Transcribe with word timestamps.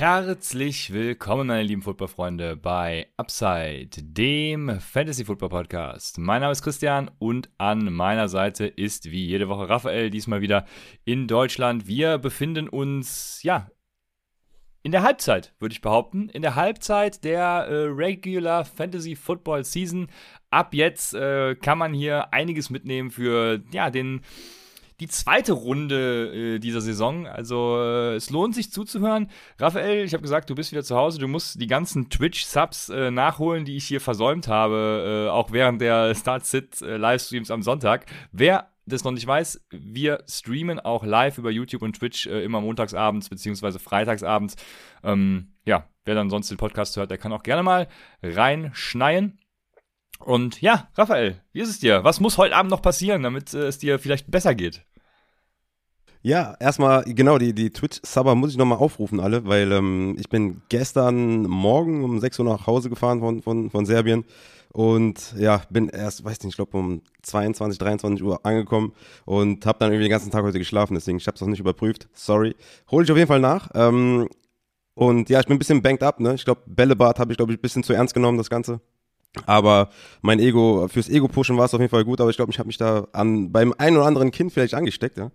Herzlich 0.00 0.94
willkommen, 0.94 1.48
meine 1.48 1.62
lieben 1.62 1.82
Footballfreunde, 1.82 2.56
bei 2.56 3.08
Upside, 3.18 3.90
dem 4.00 4.80
Fantasy 4.80 5.26
Football 5.26 5.50
Podcast. 5.50 6.16
Mein 6.16 6.40
Name 6.40 6.52
ist 6.52 6.62
Christian 6.62 7.10
und 7.18 7.50
an 7.58 7.92
meiner 7.92 8.28
Seite 8.28 8.66
ist 8.66 9.10
wie 9.10 9.26
jede 9.26 9.50
Woche 9.50 9.68
Raphael, 9.68 10.08
diesmal 10.08 10.40
wieder 10.40 10.64
in 11.04 11.26
Deutschland. 11.26 11.86
Wir 11.86 12.16
befinden 12.16 12.66
uns, 12.66 13.42
ja, 13.42 13.70
in 14.82 14.90
der 14.90 15.02
Halbzeit, 15.02 15.52
würde 15.58 15.74
ich 15.74 15.82
behaupten. 15.82 16.30
In 16.30 16.40
der 16.40 16.54
Halbzeit 16.54 17.22
der 17.22 17.66
äh, 17.68 17.84
Regular 17.90 18.64
Fantasy 18.64 19.14
Football 19.14 19.64
Season. 19.64 20.06
Ab 20.48 20.72
jetzt 20.72 21.12
äh, 21.12 21.56
kann 21.56 21.76
man 21.76 21.92
hier 21.92 22.32
einiges 22.32 22.70
mitnehmen 22.70 23.10
für, 23.10 23.62
ja, 23.70 23.90
den 23.90 24.22
die 25.00 25.08
zweite 25.08 25.52
Runde 25.52 26.56
äh, 26.56 26.58
dieser 26.58 26.80
Saison. 26.80 27.26
Also 27.26 27.76
äh, 27.78 28.14
es 28.14 28.30
lohnt 28.30 28.54
sich 28.54 28.70
zuzuhören. 28.70 29.30
Raphael, 29.58 30.04
ich 30.04 30.12
habe 30.12 30.22
gesagt, 30.22 30.50
du 30.50 30.54
bist 30.54 30.70
wieder 30.72 30.84
zu 30.84 30.96
Hause. 30.96 31.18
Du 31.18 31.26
musst 31.26 31.60
die 31.60 31.66
ganzen 31.66 32.10
Twitch-Subs 32.10 32.90
äh, 32.90 33.10
nachholen, 33.10 33.64
die 33.64 33.76
ich 33.76 33.86
hier 33.86 34.00
versäumt 34.00 34.46
habe, 34.48 35.26
äh, 35.28 35.30
auch 35.30 35.52
während 35.52 35.80
der 35.80 36.14
Start-Sit-Livestreams 36.20 37.50
äh, 37.50 37.52
am 37.52 37.62
Sonntag. 37.62 38.06
Wer 38.30 38.68
das 38.86 39.04
noch 39.04 39.12
nicht 39.12 39.26
weiß, 39.26 39.64
wir 39.70 40.24
streamen 40.28 40.80
auch 40.80 41.04
live 41.04 41.38
über 41.38 41.50
YouTube 41.50 41.82
und 41.82 41.94
Twitch 41.96 42.26
äh, 42.26 42.42
immer 42.44 42.60
montagsabends 42.60 43.28
beziehungsweise 43.28 43.78
freitagsabends. 43.78 44.56
Ähm, 45.02 45.52
ja, 45.64 45.88
wer 46.04 46.14
dann 46.14 46.30
sonst 46.30 46.50
den 46.50 46.58
Podcast 46.58 46.96
hört, 46.96 47.10
der 47.10 47.18
kann 47.18 47.32
auch 47.32 47.42
gerne 47.42 47.62
mal 47.62 47.88
reinschneien. 48.22 49.38
Und 50.18 50.60
ja, 50.60 50.88
Raphael, 50.94 51.40
wie 51.52 51.60
ist 51.60 51.70
es 51.70 51.80
dir? 51.80 52.04
Was 52.04 52.20
muss 52.20 52.36
heute 52.36 52.54
Abend 52.54 52.70
noch 52.70 52.82
passieren, 52.82 53.22
damit 53.22 53.54
äh, 53.54 53.66
es 53.66 53.78
dir 53.78 53.98
vielleicht 53.98 54.30
besser 54.30 54.54
geht? 54.54 54.84
Ja, 56.22 56.54
erstmal, 56.60 57.04
genau, 57.04 57.38
die, 57.38 57.54
die 57.54 57.70
Twitch-Subber 57.70 58.34
muss 58.34 58.50
ich 58.50 58.58
nochmal 58.58 58.76
aufrufen, 58.76 59.20
alle, 59.20 59.46
weil 59.46 59.72
ähm, 59.72 60.16
ich 60.18 60.28
bin 60.28 60.60
gestern 60.68 61.44
Morgen 61.44 62.04
um 62.04 62.20
6 62.20 62.38
Uhr 62.40 62.44
nach 62.44 62.66
Hause 62.66 62.90
gefahren 62.90 63.20
von, 63.20 63.40
von, 63.40 63.70
von 63.70 63.86
Serbien 63.86 64.26
und 64.70 65.34
ja, 65.38 65.62
bin 65.70 65.88
erst, 65.88 66.22
weiß 66.22 66.42
nicht, 66.42 66.50
ich 66.50 66.56
glaube 66.56 66.76
um 66.76 67.00
22, 67.22 67.78
23 67.78 68.22
Uhr 68.22 68.44
angekommen 68.44 68.92
und 69.24 69.64
habe 69.64 69.78
dann 69.78 69.92
irgendwie 69.92 70.04
den 70.04 70.10
ganzen 70.10 70.30
Tag 70.30 70.44
heute 70.44 70.58
geschlafen, 70.58 70.92
deswegen 70.92 71.16
ich 71.16 71.26
habe 71.26 71.36
es 71.36 71.40
noch 71.40 71.48
nicht 71.48 71.60
überprüft, 71.60 72.06
sorry. 72.12 72.54
Hol 72.90 73.02
ich 73.02 73.10
auf 73.10 73.16
jeden 73.16 73.28
Fall 73.28 73.40
nach. 73.40 73.70
Ähm, 73.74 74.28
und 74.94 75.30
ja, 75.30 75.40
ich 75.40 75.46
bin 75.46 75.56
ein 75.56 75.58
bisschen 75.58 75.80
banked 75.80 76.02
up, 76.02 76.20
ne? 76.20 76.34
Ich 76.34 76.44
glaube, 76.44 76.60
Bällebad 76.66 77.18
habe 77.18 77.32
ich, 77.32 77.38
glaube 77.38 77.52
ich, 77.52 77.58
ein 77.58 77.62
bisschen 77.62 77.82
zu 77.82 77.94
ernst 77.94 78.12
genommen, 78.12 78.36
das 78.36 78.50
Ganze. 78.50 78.80
Aber 79.46 79.88
mein 80.20 80.38
Ego, 80.38 80.86
fürs 80.88 81.08
Ego-Pushen 81.08 81.56
war 81.56 81.64
es 81.64 81.72
auf 81.72 81.80
jeden 81.80 81.90
Fall 81.90 82.04
gut, 82.04 82.20
aber 82.20 82.28
ich 82.28 82.36
glaube, 82.36 82.52
ich 82.52 82.58
habe 82.58 82.66
mich 82.66 82.76
da 82.76 83.06
an 83.12 83.52
beim 83.52 83.72
einen 83.78 83.96
oder 83.96 84.06
anderen 84.06 84.32
Kind 84.32 84.52
vielleicht 84.52 84.74
angesteckt, 84.74 85.16
ja. 85.16 85.30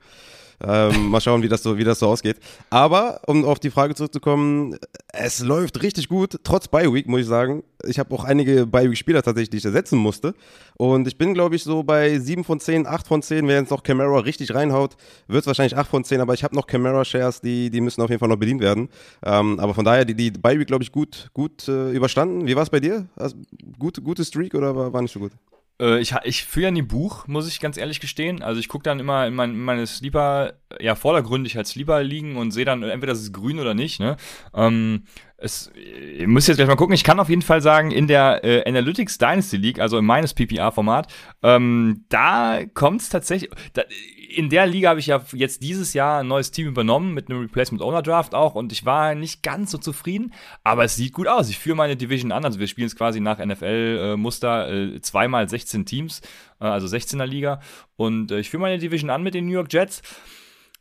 Ähm, 0.64 1.09
mal 1.09 1.22
schauen, 1.22 1.42
wie 1.42 1.50
das, 1.50 1.64
so, 1.64 1.78
wie 1.78 1.84
das 1.84 2.00
so 2.00 2.08
ausgeht. 2.08 2.38
Aber, 2.70 3.22
um 3.28 3.45
auf 3.45 3.59
die 3.59 3.70
Frage 3.70 3.95
zurückzukommen, 3.95 4.78
es 5.12 5.39
läuft 5.39 5.81
richtig 5.81 6.09
gut, 6.09 6.39
trotz 6.44 6.67
Bi-Week, 6.67 7.08
muss 7.08 7.22
ich 7.22 7.28
sagen. 7.28 7.64
Ich 7.86 8.00
habe 8.00 8.14
auch 8.16 8.23
einige 8.23 8.66
Bi-Week-Spieler 8.66 9.22
tatsächlich, 9.22 9.50
die 9.50 9.58
ich 9.58 9.66
ersetzen 9.66 9.97
musste. 9.97 10.34
Und 10.78 11.08
ich 11.08 11.17
bin, 11.17 11.34
glaube 11.34 11.56
ich, 11.56 11.64
so 11.64 11.84
bei 11.84 12.17
7 12.17 12.44
von 12.44 12.59
10, 12.59 12.88
8 12.88 13.08
von 13.08 13.22
10. 13.22 13.47
Wer 13.47 13.59
jetzt 13.59 13.72
noch 13.72 13.84
Camara 13.84 14.19
richtig 14.19 14.53
reinhaut, 14.53 14.96
wird 15.28 15.41
es 15.41 15.47
wahrscheinlich 15.47 15.78
8 15.78 15.90
von 15.90 16.03
10. 16.03 16.22
Aber 16.22 16.34
ich 16.34 16.44
habe 16.44 16.56
noch 16.56 16.68
Camara-Shares, 16.68 17.41
die, 17.41 17.69
die 17.69 17.81
müssen 17.81 18.02
auf 18.02 18.09
jeden 18.09 18.19
Fall 18.19 18.29
noch 18.29 18.38
bedient 18.38 18.62
werden. 18.62 18.90
Ähm, 19.24 19.59
aber 19.59 19.74
von 19.74 19.85
daher, 19.85 20.06
die, 20.06 20.16
die 20.16 20.31
Bi-Week, 20.31 20.68
glaube 20.68 20.84
ich, 20.84 20.91
gut, 20.91 21.29
gut 21.34 21.68
äh, 21.68 21.91
überstanden. 21.91 22.47
Wie 22.47 22.56
war 22.56 22.63
es 22.63 22.69
bei 22.69 22.79
dir? 22.79 23.08
Also, 23.16 23.35
gute, 23.78 24.02
gute 24.02 24.25
Streak 24.25 24.53
oder 24.53 24.75
war, 24.75 24.91
war 24.91 25.02
nicht 25.02 25.13
so 25.13 25.19
gut? 25.19 25.31
Äh, 25.80 26.00
ich, 26.00 26.13
ich 26.24 26.44
führe 26.46 26.66
ja 26.66 26.72
nie 26.72 26.81
Buch, 26.81 27.28
muss 27.28 27.47
ich 27.47 27.59
ganz 27.59 27.78
ehrlich 27.78 28.00
gestehen. 28.00 28.41
Also 28.41 28.59
ich 28.59 28.68
gucke 28.68 28.84
dann 28.84 29.00
immer 29.00 29.28
in, 29.28 29.34
mein, 29.34 29.52
in 29.52 29.63
meine 29.63 29.86
Sleeper, 29.88 30.53
ja, 30.80 30.96
vordergründig 30.96 31.58
als 31.58 31.72
Sleeper 31.72 32.03
liegen 32.03 32.38
und 32.38 32.52
sehe 32.52 32.66
dann 32.66 32.84
entweder 32.84 33.13
ist 33.13 33.34
grün 33.34 33.59
oder 33.59 33.74
nicht, 33.74 34.00
ne? 34.00 34.18
Ähm, 34.53 35.03
es, 35.38 35.72
ich 35.75 36.28
muss 36.28 36.47
jetzt 36.47 36.58
gleich 36.58 36.68
mal 36.68 36.75
gucken. 36.75 36.96
Ich 36.96 37.03
kann 37.03 37.19
auf 37.19 37.30
jeden 37.30 37.41
Fall 37.41 37.62
sagen, 37.62 37.91
in 37.91 38.08
der 38.08 38.44
äh, 38.44 38.68
Analytics 38.68 39.18
Dynasty 39.18 39.58
League, 39.58 39.80
also 39.80 39.97
in 39.97 40.06
meines 40.06 40.34
PPR-Format, 40.34 41.14
ähm, 41.44 42.06
da 42.09 42.62
kommt 42.74 43.02
es 43.02 43.09
tatsächlich. 43.09 43.52
Da, 43.74 43.84
in 44.30 44.50
der 44.50 44.66
Liga 44.66 44.90
habe 44.90 45.00
ich 45.00 45.08
ja 45.08 45.24
jetzt 45.34 45.62
dieses 45.63 45.94
Jahr 45.94 46.19
ein 46.19 46.28
neues 46.28 46.52
Team 46.52 46.68
übernommen 46.68 47.13
mit 47.13 47.30
einem 47.30 47.41
Replacement 47.41 47.81
Owner 47.81 48.02
Draft 48.02 48.34
auch 48.34 48.56
und 48.56 48.72
ich 48.72 48.86
war 48.86 49.16
nicht 49.16 49.44
ganz 49.44 49.72
so 49.72 49.78
zufrieden, 49.78 50.34
aber 50.63 50.84
es 50.84 50.96
sieht 50.96 51.13
gut 51.13 51.28
aus. 51.28 51.50
Ich 51.50 51.59
führe 51.59 51.75
meine 51.75 51.96
Division 51.96 52.31
an, 52.31 52.46
also 52.46 52.59
wir 52.59 52.68
spielen 52.68 52.88
es 52.88 52.96
quasi 52.96 53.19
nach 53.19 53.44
NFL-Muster 53.44 54.72
äh, 54.72 55.02
zweimal 55.02 55.47
16 55.47 55.85
Teams, 55.85 56.22
äh, 56.59 56.66
also 56.66 56.88
16er 56.88 57.25
Liga 57.25 57.62
und 57.96 58.31
äh, 58.31 58.40
ich 58.40 58.50
führe 58.50 58.62
meine 58.62 58.80
Division 58.80 59.09
an 59.09 59.24
mit 59.24 59.34
den 59.34 59.46
New 59.46 59.53
York 59.53 59.72
Jets. 59.72 60.02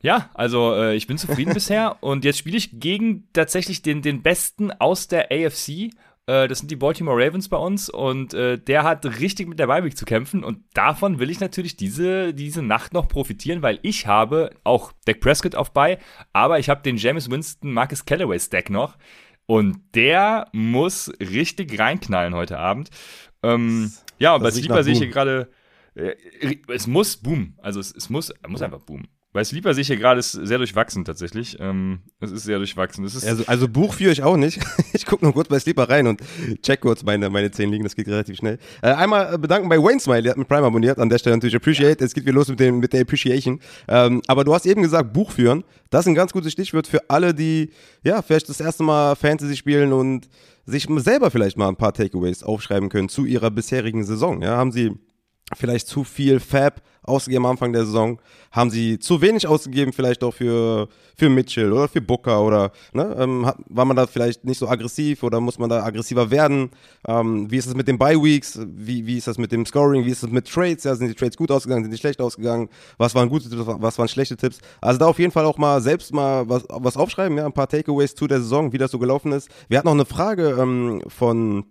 Ja, 0.00 0.28
also 0.34 0.75
äh, 0.75 0.94
ich 0.97 1.06
bin 1.06 1.16
zufrieden 1.16 1.54
bisher 1.54 1.97
und 2.03 2.25
jetzt 2.25 2.38
spiele 2.38 2.59
ich 2.59 2.78
gegen 2.78 3.28
tatsächlich 3.33 3.83
den, 3.83 4.03
den 4.03 4.22
Besten 4.22 4.71
aus 4.71 5.09
der 5.09 5.33
AFC 5.33 5.91
äh, 6.26 6.48
das 6.48 6.60
sind 6.60 6.70
die 6.70 6.76
Baltimore 6.76 7.22
Ravens 7.22 7.48
bei 7.48 7.56
uns 7.56 7.90
und 7.90 8.32
äh, 8.34 8.58
der 8.58 8.82
hat 8.82 9.04
richtig 9.20 9.48
mit 9.48 9.58
der 9.58 9.66
Beiweek 9.66 9.96
zu 9.96 10.04
kämpfen 10.04 10.42
und 10.42 10.64
davon 10.72 11.18
will 11.18 11.30
ich 11.30 11.40
natürlich 11.40 11.76
diese, 11.76 12.32
diese 12.32 12.62
Nacht 12.62 12.94
noch 12.94 13.08
profitieren, 13.08 13.62
weil 13.62 13.78
ich 13.82 14.06
habe 14.06 14.50
auch 14.64 14.92
Dak 15.04 15.20
Prescott 15.20 15.54
auf 15.54 15.72
bei, 15.72 15.98
aber 16.32 16.58
ich 16.58 16.68
habe 16.68 16.82
den 16.82 16.96
James 16.96 17.30
Winston 17.30 17.72
Marcus 17.72 18.04
Callaway 18.04 18.38
Stack 18.38 18.70
noch 18.70 18.96
und 19.46 19.78
der 19.94 20.48
muss 20.52 21.12
richtig 21.20 21.78
reinknallen 21.78 22.34
heute 22.34 22.58
Abend. 22.58 22.91
Ähm, 23.42 23.92
ja, 24.18 24.34
und 24.34 24.42
bei 24.42 24.50
Sleeper 24.50 24.82
sehe 24.82 24.94
ich 24.94 25.00
hier 25.00 25.08
gerade, 25.08 25.50
äh, 25.94 26.14
es 26.68 26.86
muss 26.86 27.18
boom, 27.18 27.54
also 27.60 27.80
es, 27.80 27.94
es 27.94 28.08
muss, 28.08 28.32
muss 28.46 28.62
einfach 28.62 28.80
boom. 28.80 29.04
Sleeper 29.43 29.75
sehe 29.75 29.83
ich 29.83 29.89
hier 29.89 29.97
gerade, 29.97 30.21
ist 30.21 30.31
sehr 30.31 30.59
durchwachsen 30.59 31.05
tatsächlich. 31.05 31.56
Ähm, 31.59 31.99
es 32.21 32.31
ist 32.31 32.45
sehr 32.45 32.59
durchwachsen. 32.59 33.05
Es 33.05 33.17
ist 33.17 33.27
also, 33.27 33.43
also 33.47 33.67
Buch 33.67 33.95
führe 33.95 34.12
ich 34.12 34.22
auch 34.22 34.37
nicht. 34.37 34.61
ich 34.93 35.06
gucke 35.06 35.25
nur 35.25 35.34
kurz 35.34 35.49
bei 35.49 35.59
Sleeper 35.59 35.89
rein 35.89 36.06
und 36.06 36.22
check 36.62 36.81
kurz 36.81 37.03
meine, 37.03 37.28
meine 37.31 37.50
10 37.50 37.69
liegen. 37.69 37.83
Das 37.83 37.97
geht 37.97 38.06
relativ 38.06 38.37
schnell. 38.37 38.59
Äh, 38.81 38.93
einmal 38.93 39.37
bedanken 39.39 39.69
bei 39.69 39.77
Wayne 39.77 39.99
Smile, 39.99 40.22
der 40.22 40.31
hat 40.31 40.39
mit 40.39 40.47
Prime 40.47 40.65
abonniert. 40.65 41.00
An 41.00 41.09
der 41.09 41.19
Stelle 41.19 41.34
natürlich 41.34 41.56
Appreciate. 41.56 42.05
Es 42.05 42.15
geht 42.15 42.25
wieder 42.25 42.34
los 42.34 42.47
mit, 42.47 42.61
dem, 42.61 42.78
mit 42.78 42.93
der 42.93 43.00
Appreciation. 43.00 43.59
Ähm, 43.89 44.22
aber 44.28 44.45
du 44.45 44.55
hast 44.55 44.67
eben 44.67 44.83
gesagt, 44.83 45.12
Buch 45.12 45.33
führen. 45.33 45.65
Das 45.91 46.03
ist 46.03 46.06
ein 46.06 46.15
ganz 46.15 46.33
gutes 46.33 46.53
Stichwort 46.53 46.87
für 46.87 47.11
alle, 47.11 47.34
die 47.34 47.71
ja 48.05 48.22
vielleicht 48.22 48.49
das 48.49 48.61
erste 48.61 48.84
Mal 48.84 49.16
Fantasy 49.16 49.56
spielen 49.56 49.93
und 49.93 50.28
sich 50.65 50.87
selber 50.99 51.33
vielleicht 51.33 51.56
mal 51.56 51.69
ein 51.69 51.77
paar 51.77 51.93
Takeaways 51.93 52.45
aufschreiben 52.45 52.89
können 52.89 53.09
zu 53.09 53.25
ihrer 53.25 53.51
bisherigen 53.51 54.05
Saison. 54.05 54.43
Ja, 54.43 54.56
haben 54.56 54.71
sie 54.71 54.93
vielleicht 55.56 55.89
zu 55.89 56.05
viel 56.05 56.39
Fab 56.39 56.83
ausgegeben 57.04 57.44
am 57.44 57.53
Anfang 57.53 57.72
der 57.72 57.84
Saison? 57.84 58.19
Haben 58.50 58.70
sie 58.70 58.98
zu 58.98 59.20
wenig 59.20 59.47
ausgegeben, 59.47 59.92
vielleicht 59.92 60.22
auch 60.22 60.32
für, 60.32 60.88
für 61.16 61.28
Mitchell 61.28 61.72
oder 61.72 61.88
für 61.88 62.00
Booker 62.00 62.42
oder 62.42 62.72
ne, 62.92 63.16
ähm, 63.19 63.50
war 63.69 63.84
man 63.84 63.97
da 63.97 64.06
vielleicht 64.06 64.44
nicht 64.44 64.59
so 64.59 64.69
aggressiv 64.69 65.22
oder 65.22 65.41
muss 65.41 65.59
man 65.59 65.70
da 65.70 65.82
aggressiver 65.82 66.31
werden? 66.31 66.70
Ähm, 67.06 67.50
wie 67.50 67.56
ist 67.56 67.66
es 67.66 67.75
mit 67.75 67.88
den 67.88 67.98
Bye-Weeks? 67.98 68.60
Wie, 68.66 69.06
wie 69.06 69.19
ist 69.19 69.26
das 69.26 69.38
mit 69.38 69.53
dem 69.53 69.66
Scoring? 69.66 70.04
Wie 70.04 70.10
ist 70.10 70.22
es 70.22 70.31
mit 70.31 70.48
Trades? 70.48 70.84
Ja, 70.84 70.94
sind 70.94 71.09
die 71.09 71.15
Trades 71.15 71.37
gut 71.37 71.50
ausgegangen? 71.50 71.84
Sind 71.84 71.92
die 71.92 71.98
schlecht 71.98 72.20
ausgegangen? 72.20 72.69
Was 72.98 73.15
waren 73.15 73.28
gute 73.28 73.48
Tipps? 73.48 73.65
Was 73.66 73.98
waren 73.98 74.09
schlechte 74.09 74.36
Tipps? 74.36 74.59
Also 74.81 74.98
da 74.98 75.06
auf 75.06 75.19
jeden 75.19 75.32
Fall 75.32 75.44
auch 75.44 75.59
mal 75.59 75.81
selbst 75.81 76.12
mal 76.12 76.48
was, 76.48 76.65
was 76.69 76.97
aufschreiben, 76.97 77.36
ja, 77.38 77.47
ein 77.47 77.53
paar 77.53 77.69
Takeaways 77.69 78.15
zu 78.15 78.26
der 78.26 78.41
Saison, 78.41 78.72
wie 78.72 78.78
das 78.78 78.91
so 78.91 78.98
gelaufen 78.98 79.32
ist. 79.32 79.48
Wir 79.69 79.78
hatten 79.78 79.86
noch 79.86 79.94
eine 79.94 80.04
Frage 80.04 80.56
ähm, 80.60 81.03
von 81.09 81.65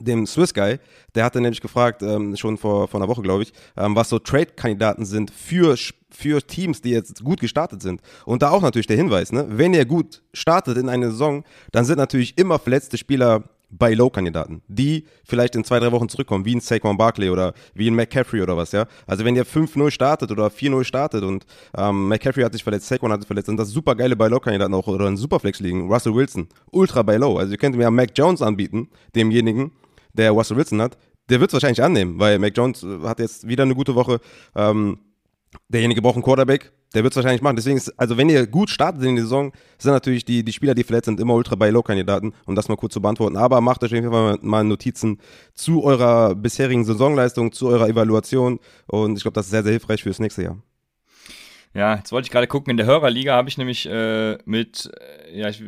dem 0.00 0.26
Swiss 0.26 0.54
Guy, 0.54 0.78
der 1.14 1.24
hatte 1.24 1.40
nämlich 1.40 1.60
gefragt, 1.60 2.02
ähm, 2.02 2.36
schon 2.36 2.56
vor, 2.56 2.88
vor 2.88 3.00
einer 3.00 3.08
Woche, 3.08 3.22
glaube 3.22 3.42
ich, 3.42 3.52
ähm, 3.76 3.94
was 3.94 4.08
so 4.08 4.18
Trade-Kandidaten 4.18 5.04
sind 5.04 5.30
für, 5.30 5.76
für 6.10 6.46
Teams, 6.46 6.80
die 6.80 6.90
jetzt 6.90 7.22
gut 7.22 7.40
gestartet 7.40 7.82
sind. 7.82 8.00
Und 8.24 8.42
da 8.42 8.50
auch 8.50 8.62
natürlich 8.62 8.86
der 8.86 8.96
Hinweis, 8.96 9.32
ne? 9.32 9.46
wenn 9.48 9.74
ihr 9.74 9.84
gut 9.84 10.22
startet 10.32 10.78
in 10.78 10.88
eine 10.88 11.10
Saison, 11.10 11.44
dann 11.72 11.84
sind 11.84 11.98
natürlich 11.98 12.38
immer 12.38 12.58
verletzte 12.58 12.96
Spieler 12.96 13.44
bei 13.72 13.94
Low-Kandidaten, 13.94 14.62
die 14.68 15.06
vielleicht 15.24 15.56
in 15.56 15.64
zwei, 15.64 15.80
drei 15.80 15.90
Wochen 15.92 16.08
zurückkommen, 16.08 16.44
wie 16.44 16.54
ein 16.54 16.60
Saquon 16.60 16.98
Barkley 16.98 17.30
oder 17.30 17.54
wie 17.74 17.90
ein 17.90 17.94
McCaffrey 17.94 18.42
oder 18.42 18.56
was, 18.56 18.72
ja. 18.72 18.86
Also 19.06 19.24
wenn 19.24 19.34
ihr 19.34 19.46
5-0 19.46 19.90
startet 19.90 20.30
oder 20.30 20.48
4-0 20.48 20.84
startet 20.84 21.24
und 21.24 21.46
ähm, 21.76 22.08
McCaffrey 22.08 22.44
hat 22.44 22.52
sich 22.52 22.62
verletzt, 22.62 22.86
Saquon 22.88 23.10
hat 23.10 23.22
sich 23.22 23.26
verletzt, 23.26 23.46
sind 23.46 23.58
das 23.58 23.70
super 23.70 23.94
geile 23.94 24.14
bei 24.14 24.28
Low-Kandidaten 24.28 24.74
auch 24.74 24.86
oder 24.86 25.08
in 25.08 25.16
Superflex 25.16 25.60
liegen. 25.60 25.90
Russell 25.90 26.14
Wilson, 26.14 26.48
ultra 26.70 27.02
bei 27.02 27.16
Low. 27.16 27.38
Also 27.38 27.52
ihr 27.52 27.58
könnt 27.58 27.74
mir 27.74 27.84
ja 27.84 27.90
Mac 27.90 28.10
Jones 28.14 28.42
anbieten, 28.42 28.88
demjenigen, 29.16 29.72
der 30.14 30.32
Russell 30.32 30.56
Wilson 30.56 30.80
hat, 30.80 30.96
der 31.28 31.40
wird 31.40 31.50
es 31.50 31.54
wahrscheinlich 31.54 31.82
annehmen, 31.82 32.18
weil 32.18 32.38
Mac 32.38 32.56
Jones 32.56 32.82
äh, 32.82 33.00
hat 33.04 33.18
jetzt 33.18 33.46
wieder 33.46 33.62
eine 33.62 33.74
gute 33.74 33.94
Woche. 33.94 34.20
Ähm, 34.54 34.98
derjenige 35.68 36.02
braucht 36.02 36.16
einen 36.16 36.24
Quarterback, 36.24 36.72
der 36.94 37.02
wird 37.02 37.12
es 37.12 37.16
wahrscheinlich 37.16 37.42
machen. 37.42 37.56
Deswegen 37.56 37.76
ist, 37.76 37.88
also 37.98 38.16
wenn 38.16 38.28
ihr 38.28 38.46
gut 38.46 38.70
startet 38.70 39.02
in 39.02 39.16
die 39.16 39.22
Saison, 39.22 39.52
sind 39.78 39.92
natürlich 39.92 40.24
die, 40.24 40.44
die 40.44 40.52
Spieler, 40.52 40.74
die 40.74 40.84
verletzt 40.84 41.06
sind, 41.06 41.20
immer 41.20 41.34
ultra 41.34 41.54
bei 41.54 41.70
Low-Kandidaten, 41.70 42.32
um 42.46 42.54
das 42.54 42.68
mal 42.68 42.76
kurz 42.76 42.94
zu 42.94 43.00
beantworten. 43.00 43.36
Aber 43.36 43.60
macht 43.60 43.82
euch 43.82 43.90
auf 43.90 43.94
jeden 43.94 44.10
Fall 44.10 44.38
mal 44.42 44.64
Notizen 44.64 45.18
zu 45.54 45.82
eurer 45.82 46.34
bisherigen 46.34 46.84
Saisonleistung, 46.84 47.52
zu 47.52 47.68
eurer 47.68 47.88
Evaluation. 47.88 48.58
Und 48.86 49.16
ich 49.16 49.22
glaube, 49.22 49.34
das 49.34 49.46
ist 49.46 49.52
sehr, 49.52 49.62
sehr 49.62 49.72
hilfreich 49.72 50.02
fürs 50.02 50.18
nächste 50.18 50.42
Jahr. 50.42 50.62
Ja, 51.74 51.96
jetzt 51.96 52.12
wollte 52.12 52.26
ich 52.26 52.30
gerade 52.30 52.46
gucken, 52.46 52.70
in 52.70 52.76
der 52.76 52.84
Hörerliga 52.84 53.34
habe 53.34 53.48
ich 53.48 53.56
nämlich 53.56 53.88
äh, 53.88 54.36
mit, 54.44 54.90
äh, 55.30 55.38
ja, 55.38 55.48
ich 55.48 55.62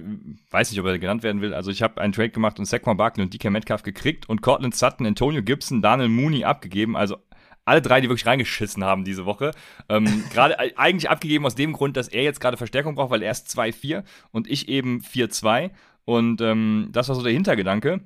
weiß 0.51 0.71
nicht, 0.71 0.79
ob 0.81 0.87
er 0.87 0.99
genannt 0.99 1.23
werden 1.23 1.41
will, 1.41 1.55
also 1.55 1.71
ich 1.71 1.83
habe 1.83 2.01
einen 2.01 2.13
Trade 2.13 2.29
gemacht 2.29 2.59
und 2.59 2.67
Saquon 2.67 2.99
Barkley 2.99 3.25
und 3.25 3.33
DK 3.33 3.51
Metcalf 3.51 3.83
gekriegt 3.83 4.29
und 4.29 4.43
Cortland 4.43 4.75
Sutton, 4.75 5.07
Antonio 5.07 5.43
Gibson, 5.43 5.81
Daniel 5.81 6.11
Mooney 6.11 6.45
abgegeben, 6.45 6.95
also 6.95 7.17
alle 7.65 7.81
drei, 7.81 8.03
die 8.03 8.11
wirklich 8.11 8.27
reingeschissen 8.27 8.85
haben 8.85 9.05
diese 9.05 9.25
Woche. 9.25 9.53
Ähm, 9.89 10.25
gerade 10.33 10.59
eigentlich 10.77 11.09
abgegeben 11.09 11.47
aus 11.47 11.55
dem 11.55 11.73
Grund, 11.73 11.97
dass 11.97 12.09
er 12.09 12.23
jetzt 12.23 12.41
gerade 12.41 12.59
Verstärkung 12.59 12.97
braucht, 12.97 13.11
weil 13.11 13.23
er 13.23 13.33
ist 13.33 13.49
2-4 13.59 14.05
und 14.31 14.47
ich 14.47 14.69
eben 14.69 15.01
4-2 15.01 15.71
und 16.05 16.43
ähm, 16.43 16.89
das 16.93 17.09
war 17.09 17.17
so 17.17 17.23
der 17.23 17.33
Hintergedanke. 17.33 18.01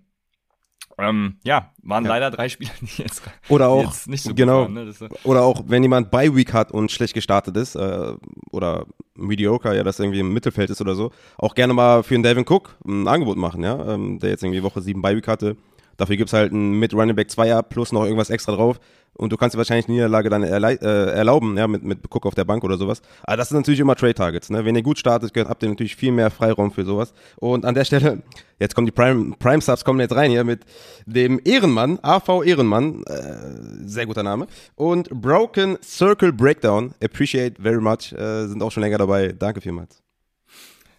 Ähm, 0.99 1.37
ja, 1.45 1.73
waren 1.83 2.05
ja. 2.05 2.11
leider 2.11 2.31
drei 2.31 2.49
Spieler, 2.49 2.73
die 2.81 3.03
jetzt, 3.03 3.23
oder 3.49 3.69
auch, 3.69 3.85
jetzt 3.85 4.09
nicht 4.09 4.25
so 4.25 4.35
genau, 4.35 4.67
gut 4.67 4.75
waren. 4.75 4.87
Ne? 4.87 4.93
Das, 4.99 5.25
oder 5.25 5.43
auch, 5.43 5.63
wenn 5.67 5.83
jemand 5.83 6.11
bei 6.11 6.35
Week 6.35 6.53
hat 6.53 6.73
und 6.73 6.91
schlecht 6.91 7.15
gestartet 7.15 7.57
ist, 7.57 7.77
äh, 7.77 8.15
oder 8.51 8.87
mediocre, 9.15 9.77
ja, 9.77 9.85
das 9.85 10.01
irgendwie 10.01 10.21
im 10.21 10.33
Mittelfeld 10.33 10.71
ist 10.71 10.81
oder 10.81 10.95
so, 10.95 11.13
auch 11.37 11.55
gerne 11.55 11.73
mal 11.73 12.03
für 12.03 12.15
einen 12.15 12.25
Devin 12.25 12.45
Cook 12.49 12.77
ein 12.87 13.07
Angebot 13.07 13.37
machen, 13.37 13.63
ja, 13.63 13.95
ähm, 13.95 14.19
der 14.19 14.31
jetzt 14.31 14.43
irgendwie 14.43 14.63
Woche 14.63 14.83
7 14.83 15.01
bei 15.01 15.15
Week 15.15 15.29
hatte. 15.29 15.57
Dafür 15.97 16.17
gibt 16.17 16.29
es 16.29 16.33
halt 16.33 16.53
einen 16.53 16.79
mit 16.79 16.95
Running 16.95 17.17
Back 17.17 17.29
2er 17.29 17.63
plus 17.63 17.93
noch 17.93 18.05
irgendwas 18.05 18.31
extra 18.31 18.53
drauf 18.53 18.81
und 19.19 19.33
du 19.33 19.37
kannst 19.37 19.55
dir 19.55 19.59
wahrscheinlich 19.59 19.87
die 19.87 19.93
Niederlage 19.93 20.31
dann 20.31 20.45
äh, 20.45 21.11
erlauben, 21.11 21.59
ja, 21.59 21.67
mit, 21.67 21.83
mit 21.83 21.99
Cook 22.09 22.25
auf 22.25 22.35
der 22.35 22.45
Bank 22.45 22.63
oder 22.65 22.79
sowas. 22.79 23.03
Aber 23.25 23.37
das 23.37 23.49
sind 23.49 23.59
natürlich 23.59 23.81
immer 23.81 23.97
Trade-Targets, 23.97 24.49
ne? 24.51 24.65
Wenn 24.65 24.77
ihr 24.77 24.83
gut 24.83 24.99
startet, 24.99 25.33
habt 25.37 25.63
ihr 25.63 25.69
natürlich 25.69 25.97
viel 25.97 26.13
mehr 26.13 26.31
Freiraum 26.31 26.71
für 26.71 26.85
sowas. 26.85 27.13
Und 27.37 27.65
an 27.65 27.75
der 27.75 27.85
Stelle, 27.85 28.23
jetzt 28.61 28.75
kommen 28.75 28.87
die 28.87 28.93
Prime, 28.93 29.35
Prime 29.39 29.61
Subs 29.61 29.85
kommen 29.85 30.01
jetzt 30.01 30.15
rein 30.15 30.31
hier 30.31 30.45
mit 30.45 30.61
dem 31.05 31.41
Ehrenmann, 31.45 31.99
AV 32.01 32.45
Ehrenmann, 32.45 33.03
äh, 33.07 33.87
sehr 33.87 34.07
guter 34.07 34.23
Name. 34.23 34.47
Und 34.77 35.11
Broken 35.11 35.79
Circle 35.83 36.33
Breakdown, 36.33 36.95
appreciate 37.03 37.61
very 37.61 37.81
much, 37.81 38.13
äh, 38.13 38.47
sind 38.47 38.63
auch 38.63 38.71
schon 38.71 38.85
länger 38.85 38.99
dabei. 38.99 39.35
Danke 39.37 39.61
vielmals. 39.61 40.08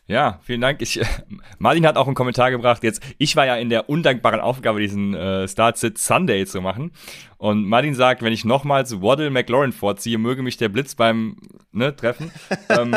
Ja, 0.09 0.39
vielen 0.41 0.59
Dank. 0.59 0.81
Ich, 0.81 0.99
Martin 1.59 1.85
hat 1.85 1.95
auch 1.95 2.07
einen 2.07 2.15
Kommentar 2.15 2.49
gebracht. 2.49 2.83
Jetzt, 2.83 2.99
ich 3.19 3.35
war 3.35 3.45
ja 3.45 3.57
in 3.57 3.69
der 3.69 3.89
undankbaren 3.89 4.39
Aufgabe, 4.39 4.79
diesen 4.79 5.13
äh, 5.13 5.47
Start-Sit 5.47 5.99
Sunday 5.99 6.47
zu 6.47 6.61
machen. 6.61 6.91
Und 7.37 7.63
Martin 7.65 7.93
sagt, 7.93 8.23
wenn 8.23 8.33
ich 8.33 8.43
nochmals 8.43 9.03
Waddle 9.03 9.29
McLaurin 9.29 9.71
vorziehe, 9.71 10.17
möge 10.17 10.41
mich 10.41 10.57
der 10.57 10.69
Blitz 10.69 10.95
beim 10.95 11.37
ne, 11.71 11.95
Treffen. 11.95 12.31
ähm, 12.69 12.95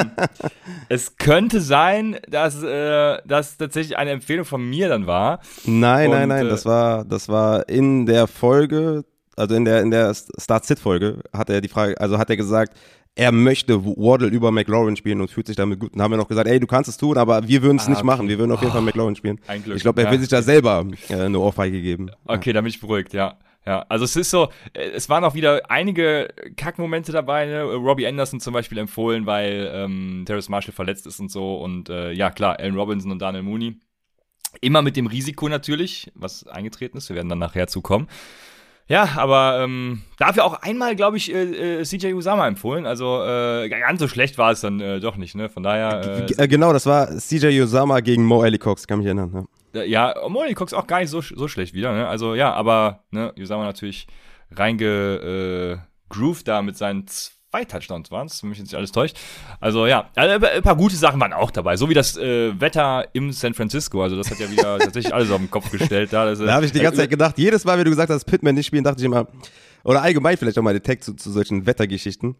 es 0.88 1.18
könnte 1.18 1.60
sein, 1.60 2.16
dass 2.28 2.62
äh, 2.62 3.18
das 3.26 3.58
tatsächlich 3.58 3.98
eine 3.98 4.12
Empfehlung 4.12 4.46
von 4.46 4.66
mir 4.66 4.88
dann 4.88 5.06
war. 5.06 5.40
Nein, 5.66 6.08
Und, 6.08 6.16
nein, 6.16 6.28
nein. 6.30 6.46
Äh, 6.46 6.48
das 6.48 6.64
war, 6.64 7.04
das 7.04 7.28
war 7.28 7.68
in 7.68 8.06
der 8.06 8.26
Folge, 8.26 9.04
also 9.36 9.54
in 9.54 9.66
der, 9.66 9.82
in 9.82 9.90
der 9.90 10.14
Start-Sit-Folge, 10.14 11.18
hat 11.30 11.50
er 11.50 11.60
die 11.60 11.68
Frage, 11.68 12.00
also 12.00 12.16
hat 12.16 12.30
er 12.30 12.38
gesagt, 12.38 12.74
er 13.14 13.32
möchte 13.32 13.84
Waddle 13.84 14.28
über 14.28 14.50
McLaurin 14.50 14.96
spielen 14.96 15.20
und 15.20 15.30
fühlt 15.30 15.46
sich 15.46 15.56
damit 15.56 15.78
gut. 15.80 15.92
Und 15.92 16.00
haben 16.00 16.10
wir 16.10 16.16
noch 16.16 16.28
gesagt, 16.28 16.48
ey, 16.48 16.58
du 16.58 16.66
kannst 16.66 16.88
es 16.88 16.96
tun, 16.96 17.18
aber 17.18 17.46
wir 17.46 17.62
würden 17.62 17.76
es 17.76 17.86
ah, 17.86 17.90
nicht 17.90 17.98
okay. 17.98 18.06
machen. 18.06 18.28
Wir 18.28 18.38
würden 18.38 18.52
auf 18.52 18.60
jeden 18.60 18.72
Fall 18.72 18.80
oh, 18.80 18.84
McLaurin 18.84 19.16
spielen. 19.16 19.38
Ein 19.46 19.62
Glück. 19.62 19.76
Ich 19.76 19.82
glaube, 19.82 20.00
er 20.00 20.06
ja. 20.06 20.12
will 20.12 20.20
sich 20.20 20.28
da 20.28 20.40
selber 20.40 20.86
äh, 21.08 21.14
eine 21.14 21.38
Ohrfeige 21.38 21.82
geben. 21.82 22.10
Okay, 22.26 22.50
ja. 22.50 22.54
da 22.54 22.60
bin 22.62 22.70
ich 22.70 22.80
beruhigt, 22.80 23.12
ja. 23.12 23.38
Ja, 23.64 23.84
also 23.88 24.04
es 24.04 24.16
ist 24.16 24.30
so, 24.30 24.48
äh, 24.72 24.90
es 24.90 25.08
waren 25.08 25.24
auch 25.24 25.34
wieder 25.34 25.70
einige 25.70 26.28
Kackmomente 26.56 27.12
dabei, 27.12 27.46
ne? 27.46 27.62
Robbie 27.62 28.06
Anderson 28.06 28.40
zum 28.40 28.54
Beispiel 28.54 28.78
empfohlen, 28.78 29.26
weil 29.26 29.70
ähm, 29.72 30.24
Terrace 30.26 30.48
Marshall 30.48 30.72
verletzt 30.72 31.06
ist 31.06 31.20
und 31.20 31.30
so. 31.30 31.56
Und 31.56 31.88
äh, 31.90 32.12
ja, 32.12 32.30
klar, 32.30 32.58
Allen 32.58 32.74
Robinson 32.74 33.12
und 33.12 33.20
Daniel 33.20 33.44
Mooney. 33.44 33.78
Immer 34.60 34.82
mit 34.82 34.96
dem 34.96 35.06
Risiko 35.06 35.48
natürlich, 35.48 36.10
was 36.14 36.46
eingetreten 36.46 36.98
ist. 36.98 37.08
Wir 37.08 37.16
werden 37.16 37.28
dann 37.28 37.38
nachher 37.38 37.68
zukommen. 37.68 38.08
Ja, 38.92 39.08
aber 39.16 39.60
ähm, 39.62 40.02
dafür 40.18 40.44
auch 40.44 40.52
einmal, 40.60 40.94
glaube 40.94 41.16
ich, 41.16 41.32
äh, 41.32 41.78
äh, 41.80 41.82
CJ 41.82 42.12
Usama 42.12 42.46
empfohlen. 42.46 42.84
Also 42.84 43.24
äh, 43.24 43.70
ganz 43.70 43.98
so 43.98 44.06
schlecht 44.06 44.36
war 44.36 44.52
es 44.52 44.60
dann 44.60 44.80
äh, 44.80 45.00
doch 45.00 45.16
nicht, 45.16 45.34
ne? 45.34 45.48
Von 45.48 45.62
daher. 45.62 46.26
Äh, 46.36 46.46
genau, 46.46 46.74
das 46.74 46.84
war 46.84 47.08
CJ 47.08 47.58
Usama 47.62 48.00
gegen 48.00 48.22
Mo 48.22 48.42
Ali 48.42 48.58
Cox, 48.58 48.86
kann 48.86 48.98
mich 48.98 49.06
erinnern. 49.06 49.48
Ja, 49.72 49.82
ja 49.84 50.14
Mo 50.28 50.42
Ali 50.42 50.52
Cox 50.52 50.74
auch 50.74 50.86
gar 50.86 51.00
nicht 51.00 51.08
so, 51.08 51.22
so 51.22 51.48
schlecht 51.48 51.72
wieder, 51.72 51.94
ne? 51.94 52.06
Also 52.06 52.34
ja, 52.34 52.52
aber 52.52 53.04
ne, 53.10 53.32
Usama 53.38 53.64
natürlich 53.64 54.08
reingegroovt 54.50 56.42
äh, 56.42 56.44
da 56.44 56.60
mit 56.60 56.76
seinen 56.76 57.06
zwei 57.52 57.64
Touchdowns 57.66 58.10
waren 58.10 58.26
es, 58.28 58.42
wenn 58.42 58.50
mich 58.50 58.58
jetzt 58.58 58.68
nicht 58.68 58.76
alles 58.76 58.92
täuscht. 58.92 59.16
Also 59.60 59.86
ja, 59.86 60.08
also, 60.16 60.46
ein 60.46 60.62
paar 60.62 60.76
gute 60.76 60.96
Sachen 60.96 61.20
waren 61.20 61.34
auch 61.34 61.50
dabei. 61.50 61.76
So 61.76 61.88
wie 61.90 61.94
das 61.94 62.16
äh, 62.16 62.58
Wetter 62.58 63.06
im 63.12 63.30
San 63.32 63.52
Francisco. 63.52 64.02
Also 64.02 64.16
das 64.16 64.30
hat 64.30 64.38
ja 64.38 64.50
wieder 64.50 64.78
tatsächlich 64.78 65.12
alles 65.12 65.30
auf 65.30 65.38
den 65.38 65.50
Kopf 65.50 65.70
gestellt. 65.70 66.12
Da, 66.12 66.34
da 66.34 66.52
habe 66.52 66.64
ich 66.64 66.72
die 66.72 66.80
ganze 66.80 67.00
Zeit 67.00 67.10
gedacht, 67.10 67.36
jedes 67.36 67.64
Mal, 67.64 67.76
wenn 67.76 67.84
du 67.84 67.90
gesagt 67.90 68.10
hast, 68.10 68.24
Pitman 68.24 68.54
nicht 68.54 68.66
spielen, 68.66 68.84
dachte 68.84 69.00
ich 69.00 69.04
immer, 69.04 69.26
oder 69.84 70.02
allgemein 70.02 70.36
vielleicht 70.36 70.58
auch 70.58 70.62
mal 70.62 70.72
den 70.72 70.82
Tag 70.82 71.04
zu, 71.04 71.14
zu 71.14 71.30
solchen 71.30 71.66
Wettergeschichten. 71.66 72.36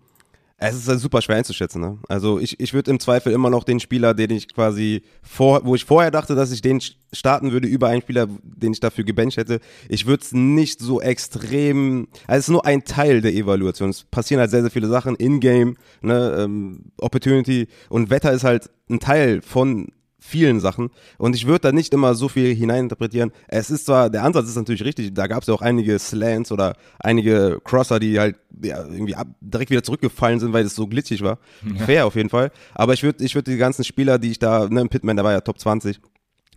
Es 0.64 0.76
ist 0.76 0.88
halt 0.88 1.00
super 1.00 1.20
schwer 1.20 1.36
einzuschätzen. 1.36 1.80
Ne? 1.80 1.98
Also 2.08 2.38
ich, 2.38 2.60
ich 2.60 2.72
würde 2.72 2.90
im 2.92 3.00
Zweifel 3.00 3.32
immer 3.32 3.50
noch 3.50 3.64
den 3.64 3.80
Spieler, 3.80 4.14
den 4.14 4.30
ich 4.30 4.54
quasi 4.54 5.02
vor, 5.20 5.64
wo 5.64 5.74
ich 5.74 5.84
vorher 5.84 6.12
dachte, 6.12 6.36
dass 6.36 6.52
ich 6.52 6.62
den 6.62 6.80
starten 7.12 7.50
würde 7.50 7.66
über 7.66 7.88
einen 7.88 8.02
Spieler, 8.02 8.28
den 8.42 8.72
ich 8.72 8.78
dafür 8.78 9.02
gebencht 9.02 9.38
hätte. 9.38 9.58
Ich 9.88 10.06
würde 10.06 10.22
es 10.22 10.32
nicht 10.32 10.78
so 10.78 11.00
extrem. 11.00 12.06
Also 12.28 12.38
es 12.38 12.44
ist 12.44 12.52
nur 12.52 12.64
ein 12.64 12.84
Teil 12.84 13.20
der 13.20 13.34
Evaluation. 13.34 13.90
Es 13.90 14.04
passieren 14.04 14.40
halt 14.40 14.52
sehr 14.52 14.62
sehr 14.62 14.70
viele 14.70 14.88
Sachen 14.88 15.16
in 15.16 15.40
Game, 15.40 15.76
ne, 16.00 16.36
ähm, 16.38 16.92
Opportunity 16.98 17.66
und 17.88 18.10
Wetter 18.10 18.32
ist 18.32 18.44
halt 18.44 18.70
ein 18.88 19.00
Teil 19.00 19.42
von 19.42 19.88
vielen 20.22 20.60
Sachen. 20.60 20.90
Und 21.19 21.34
ich 21.34 21.46
würde 21.46 21.60
da 21.60 21.72
nicht 21.72 21.92
immer 21.92 22.14
so 22.14 22.28
viel 22.28 22.54
hineininterpretieren. 22.54 23.32
Es 23.48 23.70
ist 23.70 23.86
zwar, 23.86 24.08
der 24.08 24.22
Ansatz 24.22 24.48
ist 24.48 24.56
natürlich 24.56 24.84
richtig, 24.84 25.12
da 25.12 25.26
gab 25.26 25.42
es 25.42 25.48
ja 25.48 25.54
auch 25.54 25.62
einige 25.62 25.98
Slants 25.98 26.52
oder 26.52 26.76
einige 27.00 27.60
Crosser, 27.64 27.98
die 27.98 28.19
halt 28.19 28.36
ja, 28.62 28.84
irgendwie 28.84 29.16
ab, 29.16 29.26
direkt 29.40 29.70
wieder 29.70 29.82
zurückgefallen 29.82 30.38
sind, 30.38 30.52
weil 30.52 30.64
es 30.64 30.76
so 30.76 30.86
glitschig 30.86 31.22
war. 31.22 31.38
Ja. 31.64 31.84
Fair 31.84 32.06
auf 32.06 32.14
jeden 32.14 32.30
Fall. 32.30 32.52
Aber 32.74 32.94
ich 32.94 33.02
würde 33.02 33.24
ich 33.24 33.34
würd 33.34 33.48
die 33.48 33.56
ganzen 33.56 33.84
Spieler, 33.84 34.19
die 34.19 34.30
ich 34.30 34.38
da, 34.38 34.69
ne, 34.69 34.86
Pitman, 34.86 35.16
der 35.16 35.24
war 35.24 35.32
ja 35.32 35.40
Top 35.40 35.58
20, 35.58 36.00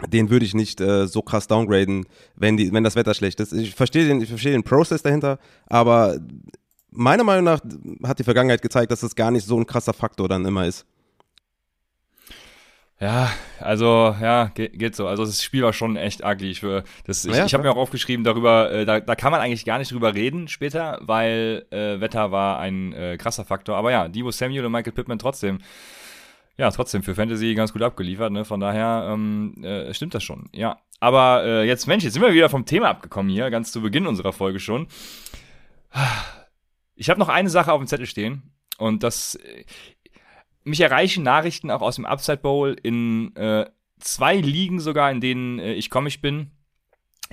den 0.10 0.30
würde 0.30 0.46
ich 0.46 0.54
nicht 0.54 0.80
äh, 0.80 1.08
so 1.08 1.22
krass 1.24 1.48
downgraden, 1.48 2.06
wenn, 2.36 2.58
die, 2.58 2.72
wenn 2.72 2.84
das 2.84 2.96
Wetter 2.96 3.16
schlecht 3.16 3.40
ist. 3.40 3.52
Ich 3.52 3.74
verstehe 3.74 4.08
den, 4.08 4.22
ich 4.22 4.30
verstehe 4.30 4.52
den 4.52 4.64
Prozess 4.64 5.02
dahinter, 5.02 5.40
aber 5.66 6.20
meiner 6.92 7.24
Meinung 7.24 7.46
nach 7.46 7.62
hat 8.04 8.20
die 8.20 8.24
Vergangenheit 8.24 8.62
gezeigt, 8.62 8.92
dass 8.92 9.00
das 9.00 9.16
gar 9.16 9.32
nicht 9.32 9.46
so 9.46 9.58
ein 9.58 9.66
krasser 9.66 9.94
Faktor 9.94 10.30
dann 10.30 10.46
immer 10.46 10.68
ist. 10.68 10.86
Ja, 13.00 13.30
also 13.60 14.16
ja, 14.22 14.52
geht, 14.56 14.80
geht 14.80 14.96
so. 14.96 15.08
Also 15.08 15.26
das 15.26 15.44
Spiel 15.44 15.64
war 15.64 15.74
schon 15.74 15.98
echt 15.98 16.24
ugly. 16.24 16.52
Ich, 16.52 16.62
das, 17.06 17.26
ich, 17.26 17.36
ja, 17.36 17.46
ich 17.46 17.54
habe 17.54 17.64
mir 17.64 17.72
auch 17.72 17.78
aufgeschrieben 17.78 18.24
darüber, 18.24 18.72
äh, 18.72 18.86
da, 18.86 19.02
da 19.02 19.16
kann 19.16 19.32
man 19.32 19.42
eigentlich 19.42 19.66
gar 19.66 19.80
nicht 19.80 19.92
drüber 19.92 20.14
reden 20.14 20.48
später, 20.48 21.00
weil 21.02 21.66
äh, 21.72 22.00
Wetter 22.00 22.32
war 22.32 22.60
ein 22.60 22.94
äh, 22.94 23.18
krasser 23.18 23.44
Faktor. 23.44 23.76
Aber 23.76 23.92
ja, 23.92 24.08
Divo 24.08 24.32
Samuel 24.32 24.66
und 24.66 24.72
Michael 24.72 24.94
Pittman 24.94 25.20
trotzdem, 25.20 25.60
ja, 26.58 26.72
trotzdem 26.72 27.04
für 27.04 27.16
Fantasy 27.16 27.54
ganz 27.54 27.74
gut 27.74 27.82
abgeliefert. 27.82 28.32
Ne? 28.32 28.46
Von 28.46 28.62
daher 28.62 29.10
ähm, 29.12 29.62
äh, 29.62 29.94
stimmt 29.94 30.16
das 30.16 30.24
schon. 30.24 30.50
Ja, 30.54 30.80
aber 31.02 31.44
äh, 31.44 31.68
jetzt 31.68 31.88
Mensch, 31.88 32.06
jetzt 32.06 32.14
sind 32.14 32.22
wir 32.22 32.34
wieder 32.34 32.50
vom 32.50 32.66
Thema 32.66 32.90
abgekommen 32.90 33.30
hier, 33.30 33.50
ganz 33.50 33.74
zu 33.74 33.82
Beginn 33.82 34.08
unserer 34.08 34.32
Folge 34.32 34.62
schon. 34.62 34.88
Ich 36.96 37.10
habe 37.10 37.20
noch 37.20 37.30
eine 37.30 37.50
Sache 37.50 37.74
auf 37.74 37.82
dem 37.82 37.88
Zettel 37.88 38.06
stehen. 38.06 38.54
Und 38.78 39.04
das, 39.04 39.40
mich 40.66 40.82
erreichen 40.82 41.24
Nachrichten 41.24 41.72
auch 41.72 41.82
aus 41.82 41.96
dem 41.96 42.06
Upside 42.06 42.38
Bowl 42.38 42.76
in 42.84 43.36
äh, 43.36 43.66
zwei 44.00 44.36
Ligen 44.36 44.80
sogar, 44.80 45.10
in 45.12 45.22
denen 45.22 45.60
äh, 45.60 45.74
ich 45.74 45.90
komisch 45.90 46.20
bin, 46.20 46.52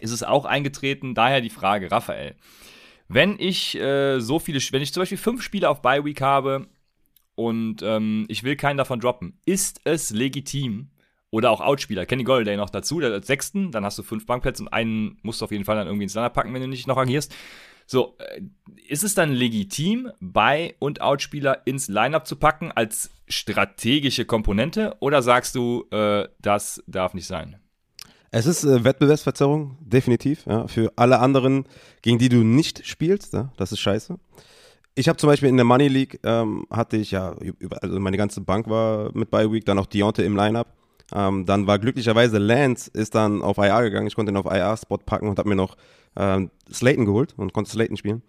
ist 0.00 0.12
es 0.12 0.22
auch 0.22 0.44
eingetreten. 0.44 1.14
Daher 1.14 1.40
die 1.40 1.50
Frage, 1.50 1.90
Raphael. 1.90 2.36
Wenn 3.08 3.38
ich 3.38 3.74
äh, 3.74 4.20
so 4.20 4.38
viele, 4.38 4.60
wenn 4.70 4.82
ich 4.82 4.92
zum 4.92 5.02
Beispiel 5.02 5.18
fünf 5.18 5.42
Spiele 5.42 5.68
auf 5.68 5.82
Bye 5.82 6.04
Week 6.04 6.20
habe 6.20 6.68
und 7.34 7.82
ähm, 7.82 8.26
ich 8.28 8.44
will 8.44 8.56
keinen 8.56 8.76
davon 8.76 9.00
droppen, 9.00 9.38
ist 9.44 9.80
es 9.84 10.10
legitim, 10.10 10.92
oder 11.32 11.50
auch 11.50 11.62
Outspieler, 11.62 12.04
Kenny 12.04 12.24
Golladay 12.24 12.56
noch 12.58 12.68
dazu, 12.70 13.00
der 13.00 13.10
als 13.10 13.26
Sechsten, 13.26 13.72
dann 13.72 13.86
hast 13.86 13.98
du 13.98 14.02
fünf 14.02 14.26
Bankplätze 14.26 14.62
und 14.62 14.68
einen 14.68 15.18
musst 15.22 15.40
du 15.40 15.46
auf 15.46 15.50
jeden 15.50 15.64
Fall 15.64 15.76
dann 15.76 15.86
irgendwie 15.86 16.04
ins 16.04 16.14
Lander 16.14 16.28
packen, 16.28 16.52
wenn 16.52 16.60
du 16.60 16.68
nicht 16.68 16.86
noch 16.86 16.98
agierst. 16.98 17.34
So, 17.92 18.16
äh, 18.20 18.40
ist 18.88 19.04
es 19.04 19.14
dann 19.14 19.32
legitim, 19.32 20.10
Bei- 20.18 20.76
und 20.78 21.02
Outspieler 21.02 21.66
ins 21.66 21.88
Lineup 21.88 22.26
zu 22.26 22.36
packen 22.36 22.72
als 22.72 23.10
strategische 23.28 24.24
Komponente 24.24 24.96
oder 25.00 25.20
sagst 25.20 25.54
du, 25.54 25.84
äh, 25.90 26.26
das 26.40 26.82
darf 26.86 27.12
nicht 27.12 27.26
sein? 27.26 27.60
Es 28.30 28.46
ist 28.46 28.64
äh, 28.64 28.82
Wettbewerbsverzerrung, 28.82 29.76
definitiv. 29.82 30.46
Ja, 30.46 30.68
für 30.68 30.90
alle 30.96 31.18
anderen, 31.18 31.66
gegen 32.00 32.16
die 32.16 32.30
du 32.30 32.38
nicht 32.38 32.86
spielst, 32.86 33.34
ja, 33.34 33.52
das 33.58 33.72
ist 33.72 33.80
scheiße. 33.80 34.18
Ich 34.94 35.06
habe 35.10 35.18
zum 35.18 35.28
Beispiel 35.28 35.50
in 35.50 35.56
der 35.58 35.66
Money 35.66 35.88
League, 35.88 36.18
ähm, 36.24 36.64
hatte 36.70 36.96
ich 36.96 37.10
ja, 37.10 37.36
also 37.82 38.00
meine 38.00 38.16
ganze 38.16 38.40
Bank 38.40 38.70
war 38.70 39.10
mit 39.12 39.30
Bye 39.30 39.52
Week, 39.52 39.66
dann 39.66 39.78
auch 39.78 39.84
Deontay 39.84 40.24
im 40.24 40.34
Lineup. 40.34 40.68
Ähm, 41.14 41.46
dann 41.46 41.66
war 41.66 41.78
glücklicherweise 41.78 42.38
Lance 42.38 42.90
ist 42.92 43.14
dann 43.14 43.42
auf 43.42 43.58
IR 43.58 43.82
gegangen. 43.82 44.06
Ich 44.06 44.14
konnte 44.14 44.32
ihn 44.32 44.36
auf 44.36 44.46
IR-Spot 44.46 44.98
packen 44.98 45.28
und 45.28 45.38
habe 45.38 45.48
mir 45.48 45.56
noch 45.56 45.76
ähm, 46.16 46.50
Slayton 46.72 47.04
geholt 47.04 47.34
und 47.36 47.52
konnte 47.52 47.70
Slayton 47.70 47.96
spielen. 47.96 48.22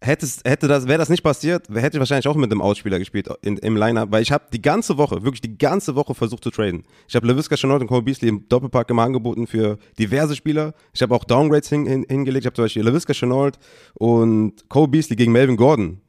hätte 0.00 0.68
das, 0.68 0.86
wäre 0.88 0.98
das 0.98 1.08
nicht 1.08 1.22
passiert, 1.22 1.68
hätte 1.68 1.96
ich 1.96 1.98
wahrscheinlich 1.98 2.28
auch 2.28 2.36
mit 2.36 2.50
einem 2.50 2.62
Ausspieler 2.62 2.98
gespielt 2.98 3.28
in, 3.42 3.56
im 3.58 3.76
Lineup, 3.76 4.10
weil 4.10 4.22
ich 4.22 4.30
habe 4.30 4.44
die 4.52 4.62
ganze 4.62 4.98
Woche, 4.98 5.22
wirklich 5.24 5.40
die 5.40 5.58
ganze 5.58 5.94
Woche 5.96 6.14
versucht 6.14 6.44
zu 6.44 6.50
traden. 6.50 6.84
Ich 7.08 7.16
habe 7.16 7.26
LaVisca 7.26 7.56
Chenault 7.56 7.80
und 7.80 7.88
Cole 7.88 8.02
Beasley 8.02 8.28
im 8.28 8.48
Doppelpack 8.48 8.88
immer 8.90 9.02
angeboten 9.02 9.46
für 9.46 9.78
diverse 9.98 10.36
Spieler. 10.36 10.74
Ich 10.92 11.02
habe 11.02 11.14
auch 11.14 11.24
Downgrades 11.24 11.68
hin, 11.68 11.86
hin, 11.86 12.06
hingelegt. 12.08 12.44
Ich 12.44 12.46
habe 12.46 12.54
zum 12.54 12.64
Beispiel 12.64 12.84
LaVisca 12.84 13.12
Chenault 13.12 13.58
und 13.94 14.68
Cole 14.68 14.88
Beasley 14.88 15.16
gegen 15.16 15.32
Melvin 15.32 15.56
Gordon 15.56 16.00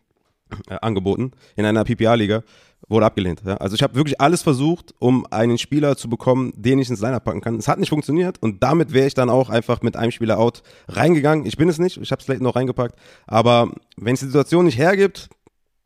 äh, 0.70 0.76
angeboten 0.82 1.32
in 1.56 1.66
einer 1.66 1.84
PPA-Liga 1.84 2.44
wurde 2.90 3.06
abgelehnt. 3.06 3.42
Ja. 3.46 3.58
Also 3.58 3.76
ich 3.76 3.84
habe 3.84 3.96
wirklich 3.96 4.22
alles 4.22 4.42
versucht, 4.42 4.94
um 5.00 5.26
einen 5.32 5.58
Spieler 5.58 5.98
zu 5.98 6.10
bekommen, 6.10 6.54
den 6.56 6.80
ich 6.80 6.90
ins 6.90 7.02
Lineup 7.02 7.24
packen 7.24 7.42
kann. 7.42 7.58
Es 7.58 7.68
hat 7.68 7.80
nicht 7.80 7.90
funktioniert 7.90 8.42
und 8.42 8.64
damit 8.64 8.94
wäre 8.94 9.08
ich 9.08 9.14
dann 9.14 9.30
auch 9.30 9.50
einfach 9.50 9.82
mit 9.82 9.96
einem 9.96 10.12
Spieler 10.12 10.40
out 10.40 10.64
reingegangen. 10.88 11.46
Ich 11.46 11.58
bin 11.58 11.70
es 11.70 11.80
nicht, 11.80 11.98
ich 11.98 12.12
habe 12.12 12.22
Slayton 12.22 12.44
noch 12.44 12.56
reingepackt, 12.56 12.96
aber 13.26 13.72
wenn 13.98 14.14
es 14.14 14.22
die 14.22 14.28
Situation 14.28 14.66
nicht 14.66 14.78
hergibt, 14.78 15.30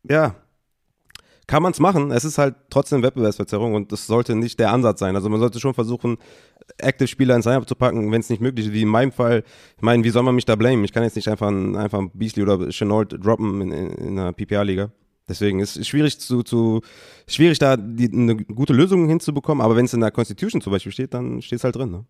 ja, 0.08 0.36
kann 1.46 1.62
man 1.62 1.72
es 1.72 1.80
machen. 1.80 2.12
Es 2.12 2.24
ist 2.24 2.38
halt 2.38 2.54
trotzdem 2.70 3.02
Wettbewerbsverzerrung 3.02 3.74
und 3.74 3.92
das 3.92 4.06
sollte 4.06 4.34
nicht 4.34 4.60
der 4.60 4.70
Ansatz 4.70 5.00
sein. 5.00 5.16
Also 5.16 5.28
man 5.28 5.40
sollte 5.40 5.60
schon 5.60 5.74
versuchen, 5.74 6.18
Active-Spieler 6.78 7.34
ins 7.34 7.44
Lineup 7.44 7.68
zu 7.68 7.74
packen, 7.74 8.10
wenn 8.12 8.20
es 8.20 8.30
nicht 8.30 8.40
möglich 8.40 8.66
ist, 8.66 8.72
wie 8.72 8.82
in 8.82 8.88
meinem 8.88 9.12
Fall. 9.12 9.42
Ich 9.76 9.82
meine, 9.82 10.04
wie 10.04 10.10
soll 10.10 10.22
man 10.22 10.34
mich 10.34 10.44
da 10.44 10.54
blamen? 10.54 10.84
Ich 10.84 10.92
kann 10.92 11.02
jetzt 11.02 11.16
nicht 11.16 11.28
einfach, 11.28 11.48
einfach 11.48 12.00
Beasley 12.14 12.44
oder 12.44 12.70
Chenault 12.70 13.12
droppen 13.22 13.60
in, 13.60 13.72
in, 13.72 13.90
in 13.90 14.18
einer 14.18 14.32
PPA-Liga. 14.32 14.92
Deswegen 15.28 15.60
ist 15.60 15.76
es 15.76 15.86
schwierig 15.86 16.18
zu, 16.18 16.42
zu 16.42 16.80
schwierig 17.26 17.58
da 17.58 17.76
die, 17.76 18.10
eine 18.12 18.36
gute 18.36 18.72
Lösung 18.72 19.08
hinzubekommen, 19.08 19.64
aber 19.64 19.76
wenn 19.76 19.84
es 19.84 19.94
in 19.94 20.00
der 20.00 20.10
Constitution 20.10 20.60
zum 20.60 20.72
Beispiel 20.72 20.92
steht, 20.92 21.14
dann 21.14 21.40
steht 21.42 21.58
es 21.58 21.64
halt 21.64 21.76
drin. 21.76 21.90
Ne? 21.90 22.06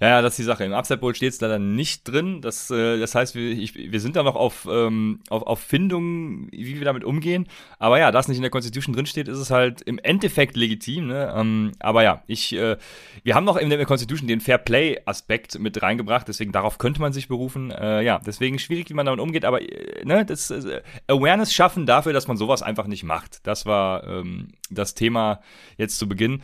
Ja, 0.00 0.08
ja, 0.08 0.22
das 0.22 0.32
ist 0.32 0.38
die 0.38 0.44
Sache. 0.44 0.64
Im 0.64 0.72
Upside 0.72 0.98
Bowl 0.98 1.14
steht 1.14 1.32
es 1.32 1.40
leider 1.40 1.60
nicht 1.60 2.08
drin. 2.08 2.40
Das, 2.40 2.70
äh, 2.70 2.98
das 2.98 3.14
heißt, 3.14 3.36
wir, 3.36 3.52
ich, 3.52 3.74
wir 3.76 4.00
sind 4.00 4.16
da 4.16 4.24
noch 4.24 4.34
auf, 4.34 4.66
ähm, 4.68 5.20
auf, 5.30 5.44
auf 5.44 5.60
Findung, 5.60 6.48
wie 6.50 6.76
wir 6.76 6.84
damit 6.84 7.04
umgehen. 7.04 7.46
Aber 7.78 7.98
ja, 8.00 8.10
da 8.10 8.18
es 8.18 8.26
nicht 8.26 8.38
in 8.38 8.42
der 8.42 8.50
Constitution 8.50 8.94
drin 8.94 9.06
steht, 9.06 9.28
ist 9.28 9.38
es 9.38 9.50
halt 9.52 9.80
im 9.82 9.98
Endeffekt 9.98 10.56
legitim. 10.56 11.06
Ne? 11.06 11.32
Ähm, 11.36 11.72
aber 11.78 12.02
ja, 12.02 12.24
ich, 12.26 12.52
äh, 12.54 12.76
wir 13.22 13.34
haben 13.36 13.44
noch 13.44 13.56
in 13.56 13.70
der 13.70 13.84
Constitution 13.84 14.26
den 14.26 14.40
Fair 14.40 14.58
Play-Aspekt 14.58 15.60
mit 15.60 15.80
reingebracht. 15.80 16.26
Deswegen 16.26 16.50
darauf 16.50 16.78
könnte 16.78 17.00
man 17.00 17.12
sich 17.12 17.28
berufen. 17.28 17.70
Äh, 17.70 18.02
ja, 18.02 18.18
deswegen 18.18 18.58
schwierig, 18.58 18.90
wie 18.90 18.94
man 18.94 19.06
damit 19.06 19.20
umgeht. 19.20 19.44
Aber 19.44 19.62
äh, 19.62 20.04
ne, 20.04 20.26
das 20.26 20.50
äh, 20.50 20.82
Awareness 21.06 21.54
schaffen 21.54 21.86
dafür, 21.86 22.12
dass 22.12 22.26
man 22.26 22.36
sowas 22.36 22.62
einfach 22.62 22.88
nicht 22.88 23.04
macht. 23.04 23.46
Das 23.46 23.64
war 23.64 24.04
ähm, 24.08 24.48
das 24.70 24.94
Thema 24.94 25.40
jetzt 25.76 25.98
zu 25.98 26.08
Beginn. 26.08 26.42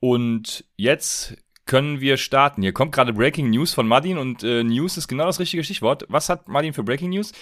Und 0.00 0.64
jetzt 0.76 1.36
können 1.66 2.00
wir 2.00 2.16
starten. 2.16 2.62
Hier 2.62 2.72
kommt 2.72 2.92
gerade 2.92 3.12
Breaking 3.12 3.50
News 3.50 3.74
von 3.74 3.86
Martin 3.86 4.18
und 4.18 4.42
äh, 4.42 4.62
News 4.62 4.96
ist 4.96 5.08
genau 5.08 5.26
das 5.26 5.40
richtige 5.40 5.64
Stichwort. 5.64 6.04
Was 6.08 6.28
hat 6.28 6.48
Martin 6.48 6.72
für 6.72 6.84
Breaking 6.84 7.10
News? 7.10 7.32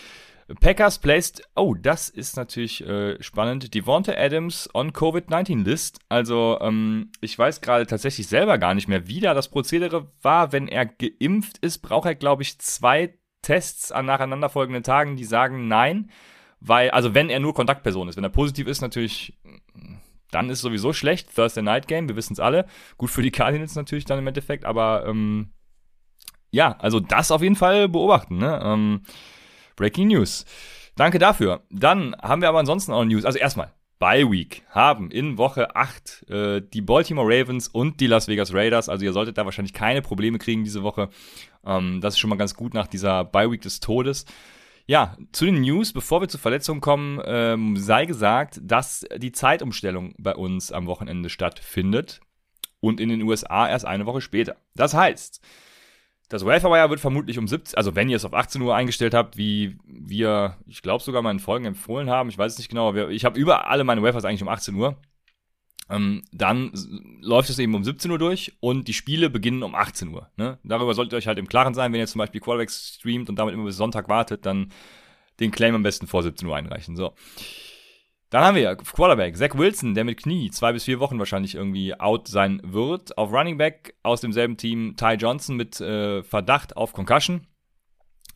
Packers 0.61 0.99
placed, 0.99 1.43
oh, 1.55 1.75
das 1.75 2.11
ist 2.11 2.37
natürlich 2.37 2.87
äh, 2.87 3.23
spannend, 3.23 3.75
Devonta 3.75 4.13
Adams 4.13 4.69
on 4.75 4.93
Covid-19 4.93 5.65
List. 5.65 6.01
Also, 6.11 6.59
ähm, 6.61 7.11
ich 7.23 7.39
weiß 7.39 7.63
gerade 7.63 7.87
tatsächlich 7.87 8.27
selber 8.27 8.59
gar 8.59 8.75
nicht 8.75 8.89
mehr, 8.89 9.07
wie 9.07 9.21
da 9.21 9.33
das 9.33 9.49
Prozedere 9.49 10.11
war. 10.21 10.53
Wenn 10.53 10.69
er 10.69 10.85
geimpft 10.85 11.59
ist, 11.59 11.79
braucht 11.79 12.07
er, 12.07 12.15
glaube 12.15 12.43
ich, 12.43 12.59
zwei 12.59 13.15
Tests 13.41 13.91
an 13.91 14.05
nacheinanderfolgenden 14.05 14.83
Tagen, 14.83 15.17
die 15.17 15.25
sagen 15.25 15.67
nein. 15.69 16.11
Weil, 16.61 16.91
also 16.91 17.15
wenn 17.15 17.31
er 17.31 17.41
nur 17.41 17.55
Kontaktperson 17.55 18.09
ist. 18.09 18.17
Wenn 18.17 18.25
er 18.25 18.31
positiv 18.31 18.67
ist, 18.67 18.81
natürlich 18.81 19.39
dann 20.31 20.51
ist 20.51 20.61
sowieso 20.61 20.93
schlecht. 20.93 21.35
Thursday 21.35 21.63
Night 21.63 21.89
Game, 21.89 22.09
wir 22.09 22.17
wissen 22.17 22.33
es 22.33 22.41
alle. 22.41 22.67
Gut 22.97 23.11
für 23.11 23.23
die 23.23 23.31
Cardinals 23.31 23.75
natürlich 23.75 24.05
dann 24.05 24.19
im 24.19 24.27
Endeffekt, 24.27 24.65
aber 24.65 25.05
ähm, 25.07 25.51
ja, 26.51 26.77
also 26.79 27.01
das 27.01 27.31
auf 27.31 27.43
jeden 27.43 27.57
Fall 27.57 27.89
beobachten. 27.89 28.39
Ne? 28.39 28.61
Ähm, 28.63 29.03
Breaking 29.77 30.09
News. 30.09 30.45
Danke 30.97 31.19
dafür. 31.19 31.63
Dann 31.71 32.15
haben 32.23 32.43
wir 32.43 32.49
aber 32.49 32.61
ansonsten 32.61 32.93
auch 32.93 33.05
News. 33.05 33.25
Also 33.25 33.39
erstmal, 33.39 33.73
Bye 33.99 34.31
Week 34.31 34.63
haben 34.71 35.11
in 35.11 35.39
Woche 35.39 35.75
8 35.75 36.31
äh, 36.31 36.63
die 36.63 36.81
Baltimore 36.81 37.27
Ravens 37.27 37.69
und 37.69 38.01
die 38.01 38.07
Las 38.07 38.29
Vegas 38.29 38.53
Raiders. 38.53 38.89
Also 38.89 39.05
ihr 39.05 39.13
solltet 39.13 39.39
da 39.39 39.45
wahrscheinlich 39.45 39.73
keine 39.73 40.03
Probleme 40.03 40.39
kriegen 40.39 40.63
diese 40.63 40.83
Woche. 40.83 41.09
Ähm, 41.65 42.01
das 42.01 42.15
ist 42.15 42.19
schon 42.19 42.31
mal 42.31 42.37
ganz 42.37 42.55
gut 42.55 42.75
nach 42.75 42.87
dieser 42.87 43.25
Bye 43.25 43.51
Week 43.51 43.63
des 43.63 43.81
Todes. 43.81 44.27
Ja, 44.87 45.17
zu 45.33 45.47
den 45.47 45.63
News, 45.63 45.93
bevor 45.93 46.21
wir 46.21 46.29
zu 46.29 46.37
Verletzungen 46.37 46.83
kommen, 46.83 47.21
ähm, 47.25 47.77
sei 47.77 48.05
gesagt, 48.05 48.61
dass 48.63 49.07
die 49.17 49.33
Zeitumstellung 49.33 50.15
bei 50.19 50.35
uns 50.35 50.73
am 50.73 50.87
Wochenende 50.87 51.31
stattfindet 51.31 52.21
und 52.81 53.01
in 53.01 53.09
den 53.09 53.23
USA 53.23 53.67
erst 53.67 53.87
eine 53.87 54.05
Woche 54.05 54.21
später. 54.21 54.57
Das 54.75 54.93
heißt, 54.93 55.41
das 56.29 56.45
Wire 56.45 56.91
wird 56.91 57.01
vermutlich 57.01 57.39
um 57.39 57.49
17, 57.49 57.79
also 57.79 57.95
wenn 57.95 58.11
ihr 58.11 58.17
es 58.17 58.27
auf 58.27 58.35
18 58.35 58.61
Uhr 58.61 58.75
eingestellt 58.75 59.15
habt, 59.15 59.39
wie 59.39 59.79
wir, 59.87 60.59
ich 60.67 60.83
glaube 60.83 61.03
sogar 61.03 61.23
meinen 61.23 61.39
Folgen 61.39 61.65
empfohlen 61.65 62.11
haben, 62.11 62.29
ich 62.29 62.37
weiß 62.37 62.53
es 62.53 62.59
nicht 62.59 62.69
genau, 62.69 62.95
ich 62.95 63.25
habe 63.25 63.39
über 63.39 63.69
alle 63.69 63.85
meine 63.85 64.03
Wafers 64.03 64.27
eigentlich 64.27 64.43
um 64.43 64.49
18 64.49 64.75
Uhr. 64.75 64.97
Ähm, 65.91 66.23
dann 66.33 66.73
läuft 67.21 67.51
es 67.51 67.59
eben 67.59 67.75
um 67.75 67.85
17 67.85 68.11
Uhr 68.11 68.19
durch 68.19 68.57
und 68.61 68.89
die 68.89 68.95
Spiele 68.95 69.29
beginnen 69.29 69.63
um 69.63 69.75
18 69.75 70.09
Uhr. 70.09 70.31
Ne? 70.37 70.59
Darüber 70.65 70.95
solltet 70.95 71.13
ihr 71.13 71.17
euch 71.19 71.27
halt 71.27 71.39
im 71.39 71.49
Klaren 71.49 71.75
sein, 71.75 71.93
wenn 71.93 72.01
ihr 72.01 72.07
zum 72.07 72.21
Beispiel 72.21 72.41
Quarterbacks 72.41 72.97
streamt 72.99 73.29
und 73.29 73.37
damit 73.37 73.55
immer 73.55 73.65
bis 73.65 73.77
Sonntag 73.77 74.09
wartet, 74.09 74.47
dann 74.47 74.73
den 75.41 75.51
Claim 75.51 75.75
am 75.75 75.83
besten 75.83 76.07
vor 76.07 76.23
17 76.23 76.49
Uhr 76.49 76.57
einreichen. 76.57 76.97
So. 76.97 77.15
Dann 78.31 78.45
haben 78.45 78.57
wir 78.57 78.75
Quarterback, 78.77 79.37
Zach 79.37 79.57
Wilson, 79.57 79.95
der 79.95 80.05
mit 80.05 80.23
Knie 80.23 80.51
zwei 80.51 80.73
bis 80.73 80.85
vier 80.85 81.01
Wochen 81.01 81.19
wahrscheinlich 81.19 81.55
irgendwie 81.55 81.95
out 81.95 82.29
sein 82.29 82.61
wird. 82.65 83.17
Auf 83.19 83.33
Running 83.33 83.59
Back 83.59 83.95
aus 84.03 84.23
demselben 84.23 84.57
Team 84.57 84.97
Ty 84.97 85.15
Johnson 85.15 85.57
mit 85.57 85.81
äh, 85.81 86.23
Verdacht 86.23 86.77
auf 86.77 86.93
Concussion. 86.93 87.47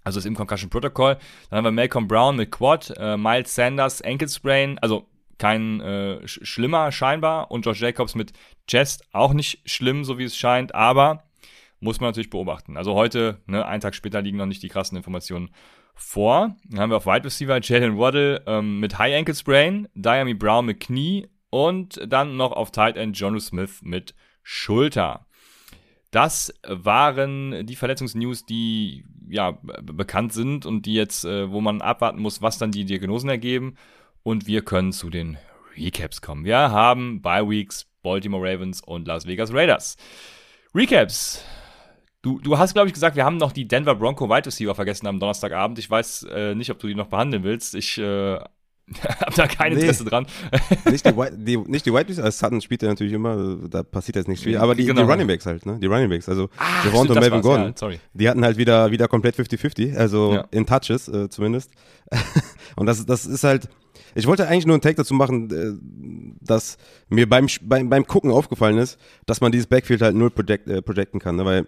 Also 0.05 0.21
ist 0.21 0.26
im 0.26 0.37
Concussion 0.37 0.71
Protocol. 0.71 1.19
Dann 1.50 1.59
haben 1.59 1.64
wir 1.64 1.73
Malcolm 1.73 2.07
Brown 2.07 2.37
mit 2.37 2.52
Quad, 2.52 2.95
äh, 2.97 3.17
Miles 3.17 3.55
Sanders 3.55 4.00
Ankle 4.02 4.28
Sprain, 4.28 4.78
also 4.78 5.09
kein 5.38 5.80
äh, 5.80 6.26
sch 6.26 6.40
schlimmer 6.42 6.92
scheinbar 6.92 7.50
und 7.50 7.64
Josh 7.64 7.80
Jacobs 7.80 8.14
mit 8.14 8.33
Chest 8.66 9.04
auch 9.12 9.33
nicht 9.33 9.62
schlimm, 9.64 10.04
so 10.04 10.18
wie 10.18 10.25
es 10.25 10.37
scheint, 10.37 10.75
aber 10.75 11.25
muss 11.80 12.00
man 12.00 12.09
natürlich 12.09 12.30
beobachten. 12.30 12.76
Also 12.76 12.95
heute, 12.95 13.40
ne, 13.47 13.64
einen 13.64 13.80
Tag 13.80 13.95
später 13.95 14.21
liegen 14.21 14.37
noch 14.37 14.47
nicht 14.47 14.62
die 14.62 14.68
krassen 14.68 14.97
Informationen 14.97 15.50
vor. 15.95 16.57
Dann 16.64 16.80
haben 16.80 16.90
wir 16.90 16.97
auf 16.97 17.07
Wide 17.07 17.25
Receiver 17.25 17.61
Jalen 17.62 17.99
Waddle 17.99 18.42
ähm, 18.47 18.80
mit 18.80 18.99
High 18.99 19.16
Ankle 19.16 19.35
Sprain, 19.35 19.88
Diami 19.95 20.35
Brown 20.35 20.66
mit 20.66 20.80
Knie 20.80 21.28
und 21.50 22.00
dann 22.07 22.37
noch 22.37 22.52
auf 22.52 22.71
Tight 22.73 22.97
End 22.97 23.18
Jonu 23.18 23.38
Smith 23.38 23.80
mit 23.83 24.14
Schulter. 24.42 25.26
Das 26.11 26.54
waren 26.66 27.66
die 27.66 27.76
Verletzungsnews, 27.76 28.47
die 28.47 29.04
ja 29.28 29.59
bekannt 29.83 30.33
sind 30.33 30.64
und 30.64 30.87
die 30.87 30.95
jetzt, 30.95 31.25
äh, 31.25 31.50
wo 31.50 31.61
man 31.61 31.83
abwarten 31.83 32.21
muss, 32.21 32.40
was 32.40 32.59
dann 32.59 32.71
die 32.71 32.87
Diagnosen 32.87 33.28
ergeben 33.28 33.76
und 34.28 34.47
wir 34.47 34.61
können 34.61 34.92
zu 34.92 35.08
den 35.08 35.38
Recaps 35.75 36.20
kommen. 36.20 36.44
Wir 36.44 36.58
haben 36.58 37.23
Bye 37.23 37.49
Weeks, 37.49 37.87
Baltimore 38.02 38.47
Ravens 38.47 38.82
und 38.82 39.08
Las 39.08 39.26
Vegas 39.26 39.54
Raiders. 39.54 39.97
Recaps. 40.75 41.42
Du, 42.20 42.38
du 42.38 42.58
hast, 42.58 42.75
glaube 42.75 42.88
ich, 42.88 42.92
gesagt, 42.92 43.16
wir 43.16 43.25
haben 43.25 43.38
noch 43.38 43.52
die 43.52 43.66
Denver 43.66 43.94
Bronco 43.94 44.28
Wide 44.28 44.44
Receiver 44.44 44.75
vergessen 44.75 45.06
am 45.06 45.18
Donnerstagabend. 45.18 45.78
Ich 45.78 45.88
weiß 45.88 46.26
äh, 46.30 46.54
nicht, 46.54 46.70
ob 46.70 46.78
du 46.78 46.88
die 46.88 46.94
noch 46.94 47.06
behandeln 47.06 47.42
willst. 47.42 47.75
Ich 47.75 47.97
äh, 47.97 48.02
habe 48.37 49.35
da 49.35 49.47
kein 49.47 49.73
Interesse 49.73 50.04
nee, 50.04 50.11
dran. 50.11 50.26
nicht, 50.90 51.06
die, 51.06 51.14
die, 51.38 51.56
nicht 51.66 51.87
die 51.87 51.94
Wide 51.94 52.08
Receiver, 52.11 52.30
Sutton 52.30 52.61
spielt 52.61 52.82
ja 52.82 52.90
natürlich 52.90 53.14
immer, 53.14 53.56
da 53.70 53.82
passiert 53.82 54.16
jetzt 54.16 54.28
nichts 54.28 54.44
viel. 54.44 54.58
Aber 54.58 54.75
die, 54.75 54.85
genau. 54.85 55.06
die 55.06 55.11
Running 55.11 55.26
Backs 55.26 55.47
halt, 55.47 55.64
ne? 55.64 55.78
Die 55.80 55.87
Running 55.87 56.11
Backs, 56.11 56.28
also 56.28 56.50
ah, 56.58 56.85
Javon 56.85 57.08
und 57.08 57.18
Melvin 57.18 57.40
Gordon. 57.40 57.75
Ja, 57.80 57.99
die 58.12 58.28
hatten 58.28 58.44
halt 58.44 58.58
wieder, 58.58 58.90
wieder 58.90 59.08
komplett 59.08 59.37
50-50, 59.37 59.97
also 59.97 60.35
ja. 60.35 60.44
in 60.50 60.66
Touches 60.66 61.08
äh, 61.08 61.30
zumindest. 61.30 61.70
und 62.76 62.85
das, 62.85 63.06
das 63.06 63.25
ist 63.25 63.44
halt 63.44 63.70
ich 64.15 64.27
wollte 64.27 64.49
eigentlich 64.49 64.67
nur 64.67 64.75
einen 64.75 64.83
Take 64.83 64.97
dazu 64.97 65.15
machen, 65.15 65.50
äh, 65.50 66.37
dass 66.41 66.79
mir 67.09 67.29
beim, 67.29 67.47
beim, 67.62 67.88
beim 67.88 68.07
Gucken 68.07 68.31
aufgefallen 68.31 68.79
ist, 68.79 68.99
dass 69.27 69.41
man 69.41 69.53
dieses 69.53 69.67
Backfield 69.67 70.03
halt 70.03 70.17
null 70.17 70.31
project, 70.31 70.69
äh, 70.69 70.83
projecten 70.83 71.21
kann, 71.21 71.37
ne? 71.37 71.45
weil 71.45 71.67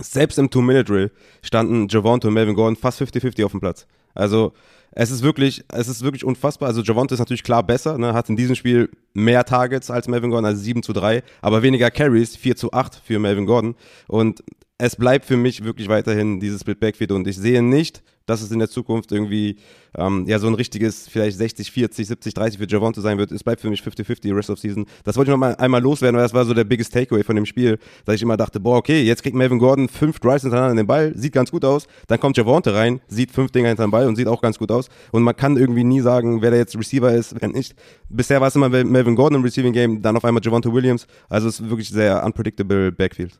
selbst 0.00 0.38
im 0.38 0.50
Two-Minute-Drill 0.50 1.10
standen 1.42 1.88
Javonte 1.88 2.28
und 2.28 2.34
Melvin 2.34 2.54
Gordon 2.54 2.76
fast 2.76 3.00
50-50 3.02 3.44
auf 3.44 3.52
dem 3.52 3.60
Platz. 3.60 3.86
Also 4.14 4.52
es 4.92 5.10
ist 5.10 5.22
wirklich, 5.22 5.64
es 5.72 5.88
ist 5.88 6.02
wirklich 6.02 6.24
unfassbar. 6.24 6.68
Also 6.68 6.82
Javonte 6.82 7.14
ist 7.14 7.20
natürlich 7.20 7.42
klar 7.42 7.62
besser, 7.62 7.98
ne? 7.98 8.14
hat 8.14 8.28
in 8.28 8.36
diesem 8.36 8.54
Spiel 8.54 8.90
mehr 9.14 9.44
Targets 9.44 9.90
als 9.90 10.08
Melvin 10.08 10.30
Gordon, 10.30 10.46
also 10.46 10.60
7 10.60 10.82
zu 10.82 10.92
3, 10.92 11.22
aber 11.40 11.62
weniger 11.62 11.90
Carries, 11.90 12.36
4 12.36 12.56
zu 12.56 12.72
8 12.72 13.00
für 13.04 13.18
Melvin 13.18 13.46
Gordon. 13.46 13.74
Und 14.06 14.42
es 14.78 14.96
bleibt 14.96 15.24
für 15.24 15.36
mich 15.36 15.64
wirklich 15.64 15.88
weiterhin 15.88 16.40
dieses 16.40 16.60
Split 16.60 16.80
Backfield 16.80 17.12
und 17.12 17.26
ich 17.26 17.36
sehe 17.36 17.62
nicht, 17.62 18.02
dass 18.28 18.42
es 18.42 18.50
in 18.50 18.58
der 18.58 18.68
Zukunft 18.68 19.10
irgendwie 19.10 19.56
ähm, 19.96 20.26
ja 20.26 20.38
so 20.38 20.46
ein 20.46 20.54
richtiges 20.54 21.08
vielleicht 21.08 21.38
60, 21.38 21.72
40, 21.72 22.06
70, 22.06 22.34
30 22.34 22.58
für 22.58 22.68
Javonte 22.68 23.00
sein 23.00 23.18
wird. 23.18 23.32
Es 23.32 23.42
bleibt 23.42 23.60
für 23.60 23.70
mich 23.70 23.80
50-50 23.80 24.36
Rest 24.36 24.50
of 24.50 24.58
Season. 24.58 24.86
Das 25.04 25.16
wollte 25.16 25.30
ich 25.30 25.32
noch 25.32 25.38
mal 25.38 25.56
einmal 25.56 25.82
loswerden, 25.82 26.16
weil 26.16 26.24
das 26.24 26.34
war 26.34 26.44
so 26.44 26.54
der 26.54 26.64
biggest 26.64 26.92
Takeaway 26.92 27.24
von 27.24 27.36
dem 27.36 27.46
Spiel, 27.46 27.78
dass 28.04 28.16
ich 28.16 28.22
immer 28.22 28.36
dachte, 28.36 28.60
boah, 28.60 28.76
okay, 28.76 29.02
jetzt 29.02 29.22
kriegt 29.22 29.34
Melvin 29.34 29.58
Gordon 29.58 29.88
fünf 29.88 30.20
Drives 30.20 30.42
hintereinander 30.42 30.82
den 30.82 30.86
Ball, 30.86 31.12
sieht 31.16 31.32
ganz 31.32 31.50
gut 31.50 31.64
aus. 31.64 31.86
Dann 32.06 32.20
kommt 32.20 32.36
Javonte 32.36 32.74
rein, 32.74 33.00
sieht 33.08 33.30
fünf 33.30 33.50
Dinger 33.50 33.68
hinter 33.68 33.86
den 33.86 33.90
Ball 33.90 34.06
und 34.06 34.16
sieht 34.16 34.28
auch 34.28 34.42
ganz 34.42 34.58
gut 34.58 34.70
aus. 34.70 34.88
Und 35.10 35.22
man 35.22 35.34
kann 35.34 35.56
irgendwie 35.56 35.84
nie 35.84 36.00
sagen, 36.00 36.42
wer 36.42 36.50
da 36.50 36.56
jetzt 36.58 36.76
Receiver 36.76 37.12
ist, 37.12 37.34
wer 37.40 37.48
nicht. 37.48 37.74
Bisher 38.08 38.40
war 38.40 38.48
es 38.48 38.56
immer 38.56 38.68
Melvin 38.68 39.16
Gordon 39.16 39.38
im 39.38 39.44
Receiving 39.44 39.72
Game, 39.72 40.02
dann 40.02 40.16
auf 40.16 40.24
einmal 40.24 40.42
Javonte 40.44 40.72
Williams. 40.72 41.06
Also 41.28 41.48
es 41.48 41.60
ist 41.60 41.70
wirklich 41.70 41.88
sehr 41.88 42.24
unpredictable 42.24 42.92
Backfield. 42.92 43.38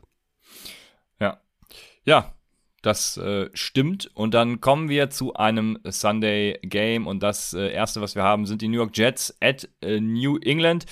Ja, 1.19 1.39
ja, 2.05 2.33
Das 2.81 3.17
äh, 3.17 3.49
stimmt. 3.53 4.09
Und 4.13 4.33
dann 4.33 4.61
kommen 4.61 4.89
wir 4.89 5.09
zu 5.09 5.33
einem 5.33 5.79
Sunday 5.85 6.59
Game. 6.61 7.07
Und 7.07 7.21
das 7.21 7.53
äh, 7.53 7.71
erste, 7.71 8.01
was 8.01 8.15
wir 8.15 8.23
haben, 8.23 8.45
sind 8.45 8.61
die 8.61 8.67
New 8.67 8.77
York 8.77 8.95
Jets 8.97 9.35
at 9.41 9.67
äh, 9.81 9.99
New 9.99 10.37
England. 10.37 10.85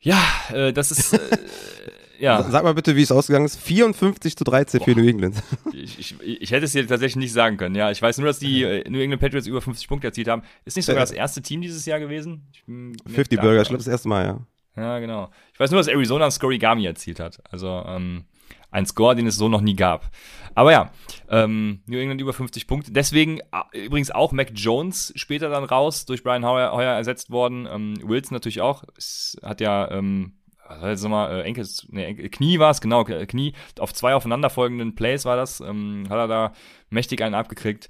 Ja, 0.00 0.22
äh, 0.52 0.72
das 0.72 0.90
ist. 0.90 1.14
Äh, 1.14 1.38
ja. 2.18 2.42
Sag 2.42 2.64
mal 2.64 2.74
bitte, 2.74 2.94
wie 2.96 3.02
es 3.02 3.12
ausgegangen 3.12 3.46
ist. 3.46 3.56
54 3.60 4.36
zu 4.36 4.44
13 4.44 4.78
Boah. 4.78 4.84
für 4.84 4.94
New 4.94 5.08
England. 5.08 5.36
Ich, 5.74 5.98
ich, 5.98 6.20
ich, 6.20 6.50
hätte 6.52 6.66
es 6.66 6.72
dir 6.72 6.86
tatsächlich 6.86 7.16
nicht 7.16 7.32
sagen 7.32 7.56
können. 7.56 7.74
Ja, 7.74 7.90
ich 7.90 8.00
weiß 8.00 8.18
nur, 8.18 8.26
dass 8.26 8.38
die 8.38 8.62
äh, 8.62 8.88
New 8.88 9.00
England 9.00 9.20
Patriots 9.20 9.46
über 9.46 9.60
50 9.60 9.88
Punkte 9.88 10.08
erzielt 10.08 10.28
haben. 10.28 10.42
Ist 10.64 10.76
nicht 10.76 10.84
sogar 10.84 11.00
das 11.00 11.10
erste 11.10 11.40
Team 11.42 11.62
dieses 11.62 11.86
Jahr 11.86 11.98
gewesen? 11.98 12.46
50 12.66 13.40
Burger, 13.40 13.62
ich 13.62 13.68
glaube, 13.68 13.82
das 13.82 13.88
erste 13.88 14.08
Mal, 14.08 14.26
ja. 14.26 14.46
Ja, 14.76 14.98
genau. 15.00 15.30
Ich 15.52 15.58
weiß 15.58 15.70
nur, 15.70 15.80
dass 15.80 15.88
Arizona 15.88 16.26
ein 16.26 16.30
Scorigami 16.30 16.84
erzielt 16.84 17.20
hat. 17.20 17.42
Also, 17.50 17.82
ähm, 17.86 18.24
ein 18.72 18.86
Score, 18.86 19.14
den 19.14 19.26
es 19.26 19.36
so 19.36 19.48
noch 19.48 19.60
nie 19.60 19.76
gab. 19.76 20.10
Aber 20.54 20.72
ja, 20.72 20.90
ähm, 21.28 21.80
New 21.86 21.98
England 21.98 22.20
über 22.20 22.32
50 22.32 22.66
Punkte. 22.66 22.92
Deswegen 22.92 23.38
äh, 23.38 23.84
übrigens 23.86 24.10
auch 24.10 24.32
Mac 24.32 24.50
Jones 24.54 25.12
später 25.16 25.48
dann 25.48 25.64
raus, 25.64 26.04
durch 26.04 26.22
Brian 26.22 26.44
Hoyer, 26.44 26.72
Hoyer 26.72 26.94
ersetzt 26.94 27.30
worden. 27.30 27.68
Ähm, 27.70 27.96
Wilson 28.02 28.34
natürlich 28.34 28.60
auch. 28.60 28.82
Es 28.96 29.38
hat 29.42 29.60
ja, 29.60 29.90
ähm, 29.90 30.32
was 30.68 30.80
war 30.82 30.90
jetzt 30.90 31.02
nochmal, 31.02 31.40
äh, 31.40 31.42
Enkels, 31.42 31.86
nee, 31.90 32.04
Enkel, 32.04 32.28
Knie 32.28 32.58
war 32.58 32.70
es, 32.70 32.80
genau, 32.80 33.04
Knie. 33.04 33.54
Auf 33.78 33.94
zwei 33.94 34.14
aufeinanderfolgenden 34.14 34.94
Plays 34.94 35.24
war 35.24 35.36
das. 35.36 35.60
Ähm, 35.60 36.06
hat 36.08 36.18
er 36.18 36.28
da 36.28 36.52
mächtig 36.90 37.22
einen 37.22 37.34
abgekriegt. 37.34 37.88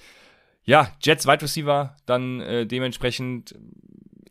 Ja, 0.65 0.89
Jets 1.01 1.27
Wide 1.27 1.43
Receiver, 1.43 1.97
dann 2.07 2.41
äh, 2.41 2.67
dementsprechend 2.67 3.57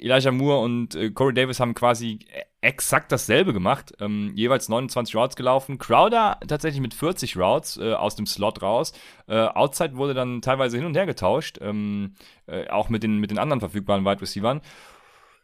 Elijah 0.02 0.32
Moore 0.32 0.60
und 0.60 0.96
äh, 0.96 1.12
Corey 1.12 1.34
Davis 1.34 1.60
haben 1.60 1.74
quasi 1.74 2.20
exakt 2.62 3.12
dasselbe 3.12 3.54
gemacht. 3.54 3.94
Ähm, 4.00 4.32
jeweils 4.36 4.70
29 4.70 5.16
Routes 5.16 5.36
gelaufen. 5.36 5.78
Crowder 5.78 6.40
tatsächlich 6.48 6.82
mit 6.82 6.94
40 6.94 7.38
Routes 7.38 7.78
äh, 7.78 7.94
aus 7.94 8.16
dem 8.16 8.26
Slot 8.26 8.62
raus. 8.62 8.94
Äh, 9.28 9.36
Outside 9.36 9.96
wurde 9.96 10.14
dann 10.14 10.42
teilweise 10.42 10.78
hin 10.78 10.86
und 10.86 10.96
her 10.96 11.06
getauscht. 11.06 11.58
Ähm, 11.62 12.16
äh, 12.48 12.68
auch 12.70 12.90
mit 12.90 13.04
den, 13.04 13.18
mit 13.18 13.32
den 13.32 13.40
anderen 13.40 13.60
verfügbaren 13.60 14.06
Wide 14.06 14.22
Receivers. 14.22 14.62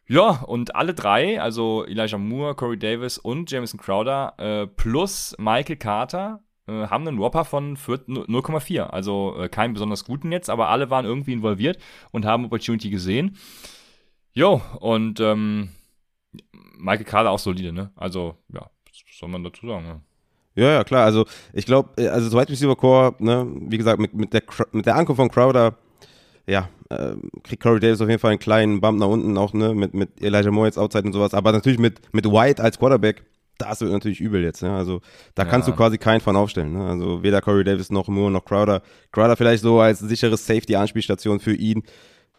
Ja, 0.10 0.44
und 0.44 0.76
alle 0.76 0.94
drei, 0.94 1.42
also 1.42 1.86
Elijah 1.86 2.18
Moore, 2.18 2.56
Corey 2.56 2.80
Davis 2.80 3.18
und 3.18 3.52
Jameson 3.52 3.78
Crowder, 3.78 4.36
äh, 4.38 4.66
plus 4.66 5.36
Michael 5.38 5.76
Carter, 5.76 6.40
äh, 6.68 6.88
haben 6.88 7.06
einen 7.06 7.20
Whopper 7.20 7.44
von 7.44 7.76
0,4. 7.76 8.84
Also 8.84 9.36
äh, 9.38 9.50
keinen 9.50 9.74
besonders 9.74 10.06
guten 10.06 10.32
jetzt, 10.32 10.50
aber 10.50 10.70
alle 10.70 10.90
waren 10.90 11.06
irgendwie 11.06 11.34
involviert 11.34 11.78
und 12.12 12.26
haben 12.26 12.46
Opportunity 12.46 12.90
gesehen. 12.90 13.38
Jo, 14.38 14.62
und 14.82 15.20
ähm, 15.20 15.70
Michael 16.78 17.06
Carter 17.06 17.32
auch 17.32 17.40
solide, 17.40 17.74
ne? 17.74 17.90
Also, 17.96 18.36
ja, 18.54 18.70
was 18.86 19.18
soll 19.20 19.30
man 19.30 19.44
dazu 19.44 19.66
sagen, 19.66 19.88
ne? 19.88 20.02
Ja, 20.54 20.74
ja, 20.74 20.84
klar. 20.84 21.06
Also, 21.06 21.26
ich 21.54 21.66
glaube, 21.66 21.90
äh, 22.00 22.10
also 22.10 22.30
das 22.30 22.40
Wide 22.40 22.52
Receiver 22.52 22.76
Core, 22.76 23.16
ne, 23.18 23.48
wie 23.62 23.80
gesagt, 23.80 24.00
mit, 24.00 24.14
mit, 24.14 24.34
der, 24.34 24.44
mit 24.74 24.86
der 24.86 24.96
Ankunft 24.96 25.18
von 25.18 25.32
Crowder, 25.32 25.76
ja, 26.46 26.70
äh, 26.92 27.16
kriegt 27.42 27.64
Corey 27.64 27.80
Davis 27.80 28.00
auf 28.00 28.10
jeden 28.10 28.20
Fall 28.20 28.30
einen 28.30 28.40
kleinen 28.40 28.80
Bump 28.80 29.00
nach 29.00 29.08
unten, 29.08 29.36
auch, 29.40 29.54
ne, 29.54 29.74
mit, 29.74 29.96
mit 29.96 30.22
Elijah 30.22 30.52
Moore 30.52 30.68
jetzt 30.68 30.78
Outside 30.78 31.06
und 31.06 31.14
sowas. 31.14 31.34
Aber 31.34 31.52
natürlich 31.52 31.80
mit, 31.80 32.00
mit 32.14 32.26
White 32.26 32.62
als 32.62 32.78
Quarterback, 32.78 33.24
das 33.58 33.82
wird 33.82 33.92
natürlich 33.92 34.22
übel 34.22 34.44
jetzt, 34.44 34.62
ne? 34.62 34.72
Also, 34.72 35.02
da 35.34 35.46
ja. 35.46 35.50
kannst 35.50 35.68
du 35.68 35.72
quasi 35.74 35.98
keinen 35.98 36.22
von 36.22 36.36
aufstellen, 36.36 36.74
ne? 36.74 36.88
Also, 36.88 37.24
weder 37.24 37.42
Corey 37.42 37.64
Davis 37.64 37.90
noch 37.90 38.08
Moore 38.08 38.30
noch 38.30 38.46
Crowder. 38.46 38.84
Crowder 39.12 39.36
vielleicht 39.36 39.64
so 39.64 39.80
als 39.80 39.98
sicheres 39.98 40.46
Safety-Anspielstation 40.46 41.40
für 41.40 41.56
ihn. 41.56 41.82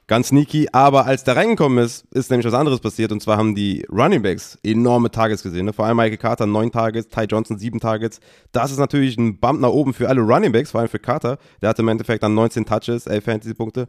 Ganz 0.09 0.29
sneaky, 0.29 0.69
aber 0.73 1.05
als 1.05 1.23
der 1.25 1.37
reingekommen 1.37 1.85
ist, 1.85 2.07
ist 2.15 2.31
nämlich 2.31 2.47
was 2.47 2.55
anderes 2.55 2.81
passiert 2.81 3.13
und 3.13 3.23
zwar 3.23 3.37
haben 3.37 3.55
die 3.55 3.85
Running 3.93 4.23
Backs 4.23 4.59
enorme 4.63 5.11
Targets 5.11 5.43
gesehen. 5.43 5.67
Ne? 5.67 5.75
Vor 5.75 5.85
allem 5.85 5.99
Michael 5.99 6.17
Carter 6.17 6.47
neun 6.47 6.73
Targets, 6.73 7.09
Ty 7.09 7.25
Johnson 7.25 7.59
sieben 7.59 7.79
Targets. 7.79 8.19
Das 8.51 8.71
ist 8.71 8.79
natürlich 8.79 9.19
ein 9.19 9.39
Bump 9.39 9.61
nach 9.61 9.69
oben 9.69 9.93
für 9.93 10.09
alle 10.09 10.23
Running 10.23 10.51
Backs, 10.51 10.71
vor 10.71 10.81
allem 10.81 10.89
für 10.89 10.99
Carter. 10.99 11.37
Der 11.61 11.69
hatte 11.69 11.83
im 11.83 11.89
Endeffekt 11.89 12.23
dann 12.23 12.33
19 12.33 12.65
Touches, 12.65 13.07
11 13.07 13.23
Fantasy-Punkte. 13.23 13.87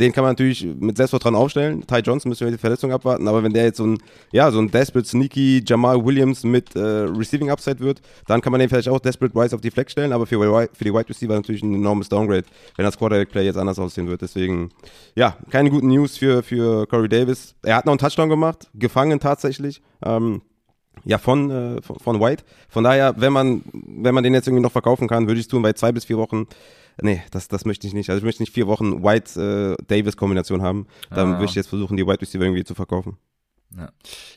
Den 0.00 0.12
kann 0.12 0.22
man 0.22 0.32
natürlich 0.32 0.64
mit 0.64 0.96
Selbstvertrauen 0.96 1.34
aufstellen. 1.34 1.86
Ty 1.86 1.98
Johnson 1.98 2.30
müssen 2.30 2.46
wir 2.46 2.50
die 2.50 2.58
Verletzung 2.58 2.92
abwarten, 2.92 3.28
aber 3.28 3.42
wenn 3.42 3.52
der 3.52 3.64
jetzt 3.64 3.76
so 3.76 3.86
ein, 3.86 3.98
ja, 4.32 4.50
so 4.50 4.58
ein 4.58 4.70
Desperate 4.70 5.06
Sneaky 5.06 5.62
Jamal 5.66 6.04
Williams 6.04 6.44
mit 6.44 6.74
äh, 6.74 6.80
Receiving 6.80 7.50
Upside 7.50 7.80
wird, 7.80 8.00
dann 8.26 8.40
kann 8.40 8.52
man 8.52 8.60
den 8.60 8.68
vielleicht 8.68 8.88
auch 8.88 9.00
Desperate 9.00 9.34
Wise 9.34 9.54
auf 9.54 9.60
die 9.60 9.70
Flex 9.70 9.92
stellen, 9.92 10.12
aber 10.12 10.26
für, 10.26 10.38
für 10.38 10.84
die 10.84 10.92
Wide 10.92 11.08
Receiver 11.08 11.34
natürlich 11.34 11.62
ein 11.62 11.74
enormes 11.74 12.08
Downgrade, 12.08 12.44
wenn 12.76 12.84
das 12.84 12.98
Quarterback-Play 12.98 13.44
jetzt 13.44 13.56
anders 13.56 13.78
aussehen 13.78 14.08
wird. 14.08 14.22
Deswegen, 14.22 14.70
ja, 15.14 15.36
keine 15.50 15.70
guten 15.70 15.88
News 15.88 16.16
für, 16.16 16.42
für 16.42 16.86
Corey 16.86 17.08
Davis. 17.08 17.54
Er 17.62 17.76
hat 17.76 17.86
noch 17.86 17.92
einen 17.92 17.98
Touchdown 17.98 18.28
gemacht, 18.28 18.70
gefangen 18.74 19.20
tatsächlich. 19.20 19.82
Ähm, 20.04 20.42
ja, 21.04 21.18
von, 21.18 21.50
äh, 21.50 21.82
von 21.82 22.20
White. 22.20 22.44
Von 22.68 22.84
daher, 22.84 23.14
wenn 23.16 23.32
man, 23.32 23.62
wenn 23.72 24.14
man 24.14 24.22
den 24.22 24.34
jetzt 24.34 24.46
irgendwie 24.46 24.62
noch 24.62 24.72
verkaufen 24.72 25.08
kann, 25.08 25.26
würde 25.26 25.40
ich 25.40 25.46
es 25.46 25.48
tun 25.48 25.62
bei 25.62 25.72
zwei 25.72 25.90
bis 25.90 26.04
vier 26.04 26.18
Wochen 26.18 26.46
nee, 27.00 27.22
das, 27.30 27.48
das 27.48 27.64
möchte 27.64 27.86
ich 27.86 27.94
nicht. 27.94 28.10
Also 28.10 28.18
ich 28.18 28.24
möchte 28.24 28.42
nicht 28.42 28.52
vier 28.52 28.66
Wochen 28.66 29.02
White-Davis-Kombination 29.02 30.60
äh, 30.60 30.62
haben. 30.62 30.86
Dann 31.10 31.34
ah. 31.34 31.38
würde 31.38 31.46
ich 31.46 31.54
jetzt 31.54 31.68
versuchen, 31.68 31.96
die 31.96 32.06
White 32.06 32.22
Receiver 32.22 32.44
irgendwie 32.44 32.64
zu 32.64 32.74
verkaufen. 32.74 33.16
Ja. 33.76 33.88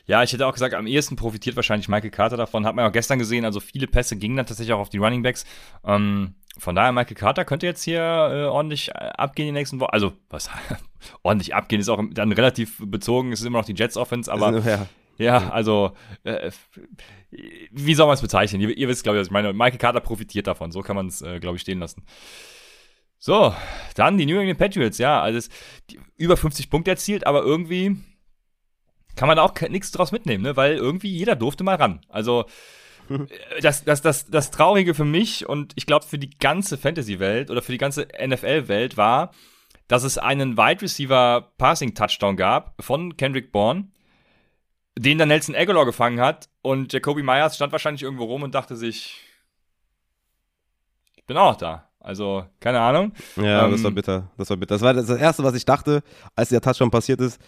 ja. 0.06 0.22
ich 0.22 0.32
hätte 0.32 0.46
auch 0.46 0.52
gesagt, 0.52 0.74
am 0.74 0.86
ehesten 0.86 1.16
profitiert 1.16 1.56
wahrscheinlich 1.56 1.88
Michael 1.88 2.10
Carter 2.10 2.36
davon. 2.36 2.64
Hat 2.66 2.74
man 2.74 2.84
ja 2.84 2.88
auch 2.88 2.92
gestern 2.92 3.18
gesehen, 3.18 3.44
also 3.44 3.60
viele 3.60 3.86
Pässe 3.86 4.16
gingen 4.16 4.36
dann 4.36 4.46
tatsächlich 4.46 4.74
auch 4.74 4.80
auf 4.80 4.88
die 4.88 4.98
Running 4.98 5.22
Backs. 5.22 5.44
Ähm, 5.84 6.34
von 6.58 6.74
daher, 6.74 6.92
Michael 6.92 7.16
Carter 7.16 7.44
könnte 7.44 7.66
jetzt 7.66 7.82
hier 7.82 8.00
äh, 8.00 8.44
ordentlich 8.44 8.88
äh, 8.90 8.92
abgehen 8.94 9.46
die 9.46 9.52
nächsten 9.52 9.78
Wochen. 9.80 9.92
Also, 9.92 10.12
was 10.30 10.48
ordentlich 11.22 11.54
abgehen 11.54 11.80
ist 11.80 11.88
auch 11.88 12.02
dann 12.12 12.32
relativ 12.32 12.78
bezogen. 12.78 13.32
Es 13.32 13.40
ist 13.40 13.46
immer 13.46 13.58
noch 13.58 13.66
die 13.66 13.74
Jets 13.74 13.96
Offense, 13.96 14.32
aber 14.32 14.58
ja, 14.60 14.86
ja 15.18 15.50
also 15.50 15.92
äh, 16.24 16.50
wie 17.70 17.94
soll 17.94 18.06
man 18.06 18.14
es 18.14 18.22
bezeichnen? 18.22 18.60
Ihr, 18.60 18.76
ihr 18.76 18.88
wisst, 18.88 19.02
glaube 19.02 19.18
ich, 19.18 19.20
was 19.20 19.28
ich 19.28 19.32
meine. 19.32 19.52
Michael 19.52 19.78
Carter 19.78 20.00
profitiert 20.00 20.46
davon. 20.46 20.72
So 20.72 20.82
kann 20.82 20.96
man 20.96 21.08
es, 21.08 21.22
äh, 21.22 21.38
glaube 21.40 21.56
ich, 21.56 21.62
stehen 21.62 21.80
lassen. 21.80 22.04
So, 23.18 23.54
dann 23.94 24.18
die 24.18 24.26
New 24.26 24.38
England 24.38 24.58
Patriots, 24.58 24.98
ja, 24.98 25.20
also 25.20 25.38
es, 25.38 25.48
die, 25.90 25.98
über 26.16 26.36
50 26.36 26.70
Punkte 26.70 26.90
erzielt, 26.90 27.26
aber 27.26 27.42
irgendwie 27.42 27.96
kann 29.16 29.26
man 29.26 29.36
da 29.36 29.42
auch 29.42 29.54
nichts 29.68 29.90
draus 29.90 30.12
mitnehmen, 30.12 30.44
ne? 30.44 30.56
weil 30.56 30.76
irgendwie 30.76 31.08
jeder 31.08 31.34
durfte 31.34 31.64
mal 31.64 31.76
ran. 31.76 32.00
Also 32.08 32.44
äh, 33.08 33.60
das, 33.62 33.84
das, 33.84 34.02
das, 34.02 34.26
das 34.26 34.50
Traurige 34.50 34.94
für 34.94 35.04
mich 35.04 35.48
und 35.48 35.72
ich 35.76 35.86
glaube 35.86 36.04
für 36.04 36.18
die 36.18 36.30
ganze 36.30 36.76
Fantasy-Welt 36.76 37.50
oder 37.50 37.62
für 37.62 37.72
die 37.72 37.78
ganze 37.78 38.06
NFL-Welt 38.24 38.96
war, 38.96 39.32
dass 39.88 40.04
es 40.04 40.18
einen 40.18 40.58
Wide 40.58 40.82
Receiver 40.82 41.52
Passing 41.56 41.94
Touchdown 41.94 42.36
gab 42.36 42.74
von 42.82 43.16
Kendrick 43.16 43.50
Bourne, 43.50 43.88
den 44.98 45.18
dann 45.18 45.28
Nelson 45.28 45.54
Aguilar 45.54 45.84
gefangen 45.84 46.20
hat 46.20 46.48
und 46.62 46.92
Jacoby 46.92 47.22
Myers 47.22 47.56
stand 47.56 47.72
wahrscheinlich 47.72 48.02
irgendwo 48.02 48.24
rum 48.24 48.42
und 48.42 48.54
dachte 48.54 48.76
sich, 48.76 49.22
ich 51.16 51.24
bin 51.24 51.36
auch 51.36 51.56
da. 51.56 51.88
Also, 52.00 52.46
keine 52.60 52.80
Ahnung. 52.80 53.12
Ja, 53.36 53.64
ähm, 53.64 53.72
das 53.72 53.82
war 53.82 53.90
bitter. 53.90 54.30
Das 54.38 54.48
war 54.48 54.56
bitter. 54.56 54.74
Das 54.76 54.82
war 54.82 54.94
das 54.94 55.10
Erste, 55.10 55.42
was 55.42 55.54
ich 55.54 55.64
dachte, 55.64 56.02
als 56.36 56.50
der 56.50 56.60
Touchdown 56.60 56.90
passiert 56.90 57.20
ist 57.20 57.40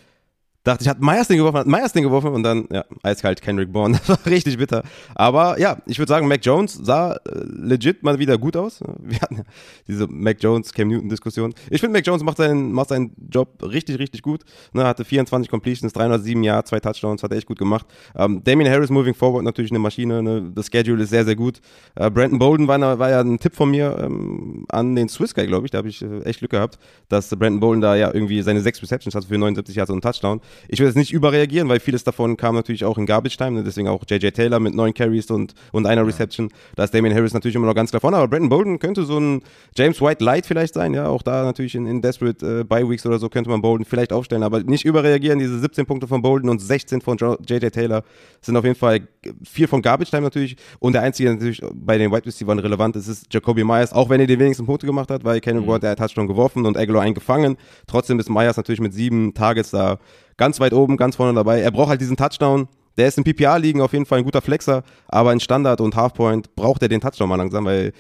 dachte 0.65 0.85
ich, 0.85 0.89
hat 0.89 1.01
Meyers 1.01 1.29
den 1.29 1.39
geworfen, 1.39 1.59
hat 1.59 1.67
Meyers 1.67 1.93
den 1.93 2.03
geworfen 2.03 2.33
und 2.33 2.43
dann, 2.43 2.69
ja, 2.71 2.85
eiskalt 3.03 3.41
Kendrick 3.43 3.73
Bourne. 3.73 3.99
Das 4.09 4.09
war 4.09 4.27
richtig 4.27 4.59
bitter. 4.59 4.83
Aber 5.15 5.59
ja, 5.59 5.79
ich 5.87 5.99
würde 5.99 6.09
sagen, 6.09 6.29
Mac 6.29 6.45
Jones 6.45 6.75
sah 6.75 7.13
äh, 7.13 7.19
legit 7.45 8.03
mal 8.03 8.19
wieder 8.19 8.39
gut 8.39 8.57
aus. 8.57 8.81
Wir 9.01 9.21
hatten 9.21 9.37
ja 9.37 9.43
diese 9.87 10.07
Mac 10.07 10.39
Jones, 10.41 10.73
Cam 10.73 10.89
Newton-Diskussion. 10.89 11.55
Ich 11.71 11.81
finde, 11.81 11.99
Mac 11.99 12.07
Jones 12.07 12.23
macht 12.23 12.37
seinen, 12.37 12.73
macht 12.73 12.91
seinen 12.91 13.13
Job 13.31 13.63
richtig, 13.63 13.99
richtig 13.99 14.23
gut. 14.23 14.45
Ne, 14.73 14.85
hatte 14.85 15.05
24 15.05 15.51
Completions, 15.51 15.93
307 15.93 16.43
Jahre, 16.43 16.65
zwei 16.65 16.81
Touchdowns, 16.81 17.23
hat 17.23 17.33
er 17.33 17.39
echt 17.39 17.47
gut 17.47 17.59
gemacht. 17.59 17.87
Ähm, 18.15 18.43
Damien 18.45 18.71
Harris 18.71 18.91
moving 18.91 19.15
forward 19.15 19.45
natürlich 19.45 19.71
eine 19.71 19.79
Maschine. 19.79 20.23
Ne? 20.23 20.53
Das 20.55 20.67
Schedule 20.67 21.03
ist 21.03 21.11
sehr, 21.11 21.25
sehr 21.25 21.37
gut. 21.37 21.61
Äh, 21.97 22.11
Brandon 22.11 22.39
Bolden 22.39 22.69
war, 22.69 22.99
war 22.99 23.11
ja 23.11 23.21
ein 23.21 23.39
Tipp 23.39 23.57
von 23.57 23.71
mir 23.71 23.97
ähm, 24.01 24.67
an 24.69 24.95
den 24.95 25.09
Swiss 25.09 25.35
Guy, 25.35 25.47
glaube 25.47 25.67
ich. 25.67 25.71
Da 25.71 25.79
habe 25.79 25.89
ich 25.89 26.03
äh, 26.03 26.23
echt 26.23 26.39
Glück 26.41 26.53
gehabt, 26.53 26.79
dass 27.09 27.29
Brandon 27.31 27.61
Bolden 27.61 27.81
da 27.81 27.97
ja 27.97 28.13
irgendwie 28.13 28.43
seine 28.43 28.61
sechs 28.61 28.83
Receptions 28.83 29.15
hatte 29.15 29.27
für 29.27 29.39
79 29.39 29.77
Jahre 29.77 29.93
und 29.93 30.05
einen 30.05 30.13
Touchdown. 30.13 30.41
Ich 30.69 30.81
will 30.81 30.87
jetzt 30.87 30.97
nicht 30.97 31.13
überreagieren, 31.13 31.69
weil 31.69 31.81
vieles 31.81 32.05
davon 32.05 32.37
kam 32.37 32.55
natürlich 32.55 32.85
auch 32.85 32.99
in 32.99 33.07
Garbage 33.07 33.37
Time, 33.37 33.53
ne? 33.53 33.65
deswegen 33.65 33.89
auch 33.89 34.05
JJ 34.09 34.31
Taylor 34.31 34.61
mit 34.61 34.75
neun 34.75 34.95
Carries 34.95 35.31
und, 35.31 35.55
und 35.73 35.87
einer 35.87 36.07
Reception. 36.07 36.51
Da 36.77 36.85
ist 36.85 36.95
Damian 36.95 37.15
Harris 37.15 37.35
natürlich 37.35 37.55
immer 37.55 37.67
noch 37.67 37.75
ganz 37.75 37.91
klar 37.91 38.01
vorne, 38.01 38.17
aber 38.17 38.29
Brandon 38.29 38.49
Bolden 38.49 38.79
könnte 38.79 39.05
so 39.05 39.19
ein 39.19 39.43
James 39.77 40.01
White 40.01 40.25
Light 40.25 40.47
vielleicht 40.47 40.75
sein, 40.75 40.95
ja, 40.95 41.09
auch 41.09 41.23
da 41.23 41.45
natürlich 41.45 41.75
in, 41.75 41.87
in 41.87 42.03
Desperate 42.03 42.61
äh, 42.61 42.65
Bye 42.65 42.89
Weeks 42.89 43.07
oder 43.07 43.19
so 43.19 43.29
könnte 43.29 43.51
man 43.51 43.61
Bolden 43.61 43.85
vielleicht 43.85 44.13
aufstellen, 44.13 44.43
aber 44.43 44.63
nicht 44.63 44.85
überreagieren. 44.85 45.39
Diese 45.39 45.59
17 45.59 45.87
Punkte 45.87 46.07
von 46.07 46.23
Bolden 46.23 46.49
und 46.49 46.61
16 46.61 47.01
von 47.01 47.17
JJ 47.17 47.69
Taylor 47.69 48.03
sind 48.41 48.57
auf 48.57 48.65
jeden 48.65 48.77
Fall 48.77 49.09
viel 49.45 49.67
von 49.67 49.83
Garbage 49.83 50.11
Time 50.11 50.23
natürlich 50.23 50.57
und 50.79 50.93
der 50.93 51.03
einzige, 51.03 51.29
der 51.29 51.37
natürlich 51.37 51.63
bei 51.73 51.99
den 51.99 52.11
Wide 52.11 52.27
Receivers 52.27 52.63
relevant 52.63 52.97
ist, 52.97 53.09
ist 53.09 53.27
Jacoby 53.33 53.65
Myers, 53.65 53.93
auch 53.93 54.09
wenn 54.09 54.21
er 54.21 54.27
die 54.27 54.39
wenigsten 54.39 54.67
Punkte 54.67 54.87
gemacht 54.87 55.11
hat, 55.11 55.25
weil 55.25 55.41
Kenny 55.41 55.61
mhm. 55.61 55.67
Ward, 55.67 55.83
der 55.83 55.97
hat 55.97 56.13
schon 56.13 56.27
geworfen 56.27 56.67
und 56.67 56.77
Aguilar 56.77 57.03
eingefangen. 57.03 57.57
Trotzdem 57.87 58.19
ist 58.19 58.29
Myers 58.29 58.57
natürlich 58.57 58.81
mit 58.81 58.93
sieben 58.93 59.35
Targets 59.35 59.71
da 59.71 59.99
ganz 60.39 60.59
weit 60.61 60.73
oben, 60.73 60.97
ganz 60.97 61.17
vorne 61.17 61.35
dabei. 61.35 61.61
Er 61.61 61.71
braucht 61.71 61.91
halt 61.91 62.01
diesen 62.01 62.17
Touchdown. 62.17 62.69
Der 62.97 63.07
ist 63.07 63.19
in 63.19 63.25
PPA-Ligen 63.25 63.83
auf 63.83 63.93
jeden 63.93 64.07
Fall 64.07 64.19
ein 64.19 64.25
guter 64.25 64.41
Flexer, 64.41 64.83
aber 65.07 65.33
in 65.33 65.39
Standard 65.39 65.81
und 65.81 65.95
Halfpoint 65.95 66.57
braucht 66.57 66.83
er 66.83 66.89
den 66.89 67.01
Touchdown 67.01 67.29
mal 67.29 67.37
langsam, 67.37 67.65
weil 67.65 67.93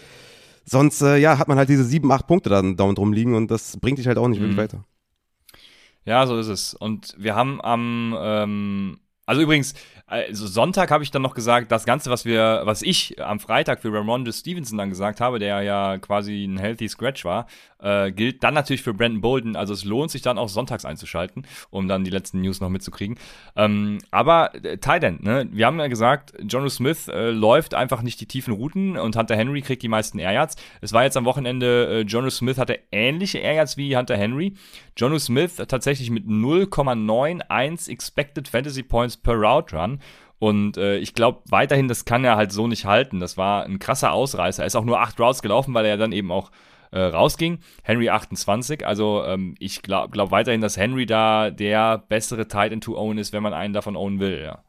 sonst 0.65 1.03
äh, 1.03 1.19
ja, 1.19 1.39
hat 1.39 1.47
man 1.47 1.59
halt 1.59 1.69
diese 1.69 1.85
sieben, 1.85 2.11
acht 2.11 2.27
Punkte 2.27 2.51
dann 2.51 2.77
down 2.77 2.95
drum 2.95 3.13
liegen 3.13 3.35
und 3.35 3.51
das 3.51 3.77
bringt 3.77 3.99
dich 3.99 4.09
halt 4.09 4.19
auch 4.19 4.27
nicht 4.27 4.39
mhm. 4.39 4.45
wirklich 4.45 4.59
weiter. 4.59 4.85
Ja, 6.05 6.27
so 6.27 6.39
ist 6.39 6.49
es. 6.49 6.75
Und 6.75 7.15
wir 7.19 7.37
haben 7.37 7.61
am, 7.61 8.17
ähm, 8.19 8.99
also 9.27 9.43
übrigens, 9.43 9.75
also 10.09 10.47
Sonntag 10.47 10.91
habe 10.91 11.05
ich 11.05 11.11
dann 11.11 11.23
noch 11.23 11.35
gesagt, 11.35 11.71
das 11.71 11.85
Ganze, 11.85 12.11
was 12.11 12.25
wir, 12.25 12.63
was 12.65 12.83
ich 12.83 13.23
am 13.23 13.41
Freitag 13.41 13.81
für 13.81 13.93
Ramondre 13.93 14.33
Stevenson 14.33 14.79
dann 14.79 14.89
gesagt 14.89 15.21
habe, 15.21 15.39
der 15.39 15.63
ja 15.63 15.99
quasi 15.99 16.45
ein 16.45 16.59
healthy 16.59 16.89
Scratch 16.89 17.25
war, 17.25 17.47
äh, 17.81 18.11
gilt 18.11 18.43
dann 18.43 18.55
natürlich 18.55 18.83
für 18.83 18.95
Brandon 18.95 19.21
Bolden. 19.21 19.57
Also 19.57 19.75
es 19.75 19.85
lohnt 19.85 20.11
sich 20.11 20.23
dann 20.23 20.39
auch 20.39 20.49
sonntags 20.49 20.85
einzuschalten, 20.85 21.47
um 21.71 21.89
dann 21.89 22.05
die 22.05 22.11
letzten 22.11 22.41
News 22.41 22.61
noch 22.61 22.71
mitzukriegen. 22.71 23.19
Ähm, 23.57 23.99
aber 24.11 24.55
äh, 24.65 24.79
Tight 24.79 25.03
ne? 25.23 25.49
Wir 25.53 25.67
haben 25.67 25.79
ja 25.79 25.89
gesagt, 25.89 26.33
Jono 26.41 26.69
Smith 26.69 27.09
äh, 27.09 27.31
läuft 27.31 27.75
einfach 27.75 28.03
nicht 28.03 28.21
die 28.21 28.27
tiefen 28.27 28.55
Routen 28.55 28.97
und 28.97 29.17
Hunter 29.17 29.37
Henry 29.37 29.63
kriegt 29.63 29.83
die 29.83 29.89
meisten 29.89 30.19
Air 30.19 30.33
Yards. 30.33 30.57
Es 30.81 30.93
war 30.93 31.05
jetzt 31.05 31.17
am 31.17 31.25
Wochenende, 31.25 31.89
äh, 31.89 32.01
Jono 32.01 32.31
Smith 32.31 32.59
hatte 32.59 32.79
ähnliche 32.91 33.39
Air 33.39 33.55
Yards 33.55 33.77
wie 33.77 33.97
Hunter 33.97 34.17
Henry. 34.17 34.55
Jono 34.97 35.19
Smith 35.19 35.57
tatsächlich 35.69 36.11
mit 36.11 36.27
0,91 36.27 37.91
Expected 37.91 38.49
Fantasy 38.49 38.83
Points 38.83 39.17
per 39.17 39.35
Route 39.35 39.77
Run. 39.77 39.98
Und 40.39 40.77
äh, 40.77 40.99
ich 40.99 41.15
glaube 41.15 41.41
weiterhin, 41.49 41.89
das 41.89 42.05
kann 42.05 42.25
er 42.25 42.37
halt 42.37 42.53
so 42.53 42.67
nicht 42.67 42.85
halten. 42.85 43.21
Das 43.21 43.37
war 43.37 43.65
ein 43.65 43.79
krasser 43.79 44.13
Ausreißer. 44.13 44.63
Er 44.63 44.67
ist 44.67 44.77
auch 44.77 44.85
nur 44.85 45.01
acht 45.01 45.19
Routes 45.19 45.43
gelaufen, 45.43 45.75
weil 45.75 45.85
er 45.87 45.97
dann 45.97 46.13
eben 46.13 46.31
auch 46.31 46.51
äh, 46.91 47.01
rausging. 47.01 47.59
Henry 47.83 48.09
28. 48.09 48.87
Also 48.87 49.25
ähm, 49.25 49.55
ich 49.59 49.83
glaube 49.83 50.11
glaub 50.11 50.31
weiterhin, 50.31 50.61
dass 50.61 50.77
Henry 50.77 51.07
da 51.07 51.51
der 51.51 51.99
bessere 51.99 52.47
Titan 52.47 52.81
to 52.81 52.97
own 52.97 53.19
ist, 53.19 53.33
wenn 53.33 53.43
man 53.43 53.53
einen 53.53 53.75
davon 53.75 53.97
own 53.97 54.21
will, 54.21 54.41
ja. 54.43 54.63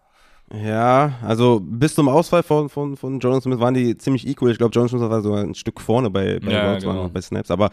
Ja, 0.51 1.13
also 1.21 1.59
bis 1.61 1.93
zum 1.93 2.09
Ausfall 2.09 2.41
von, 2.41 2.69
von, 2.69 2.97
von 2.97 3.19
Jonas 3.19 3.43
Smith 3.43 3.59
waren 3.59 3.75
die 3.75 3.95
ziemlich 3.99 4.27
equal. 4.27 4.49
Ich 4.49 4.57
glaube, 4.57 4.73
Jonas 4.73 4.89
Smith 4.89 5.03
war 5.03 5.21
so 5.21 5.33
ein 5.33 5.53
Stück 5.53 5.79
vorne 5.79 6.09
bei, 6.09 6.39
bei, 6.39 6.51
ja, 6.51 6.79
genau. 6.79 7.07
bei 7.07 7.21
Snaps. 7.21 7.51
Aber, 7.51 7.69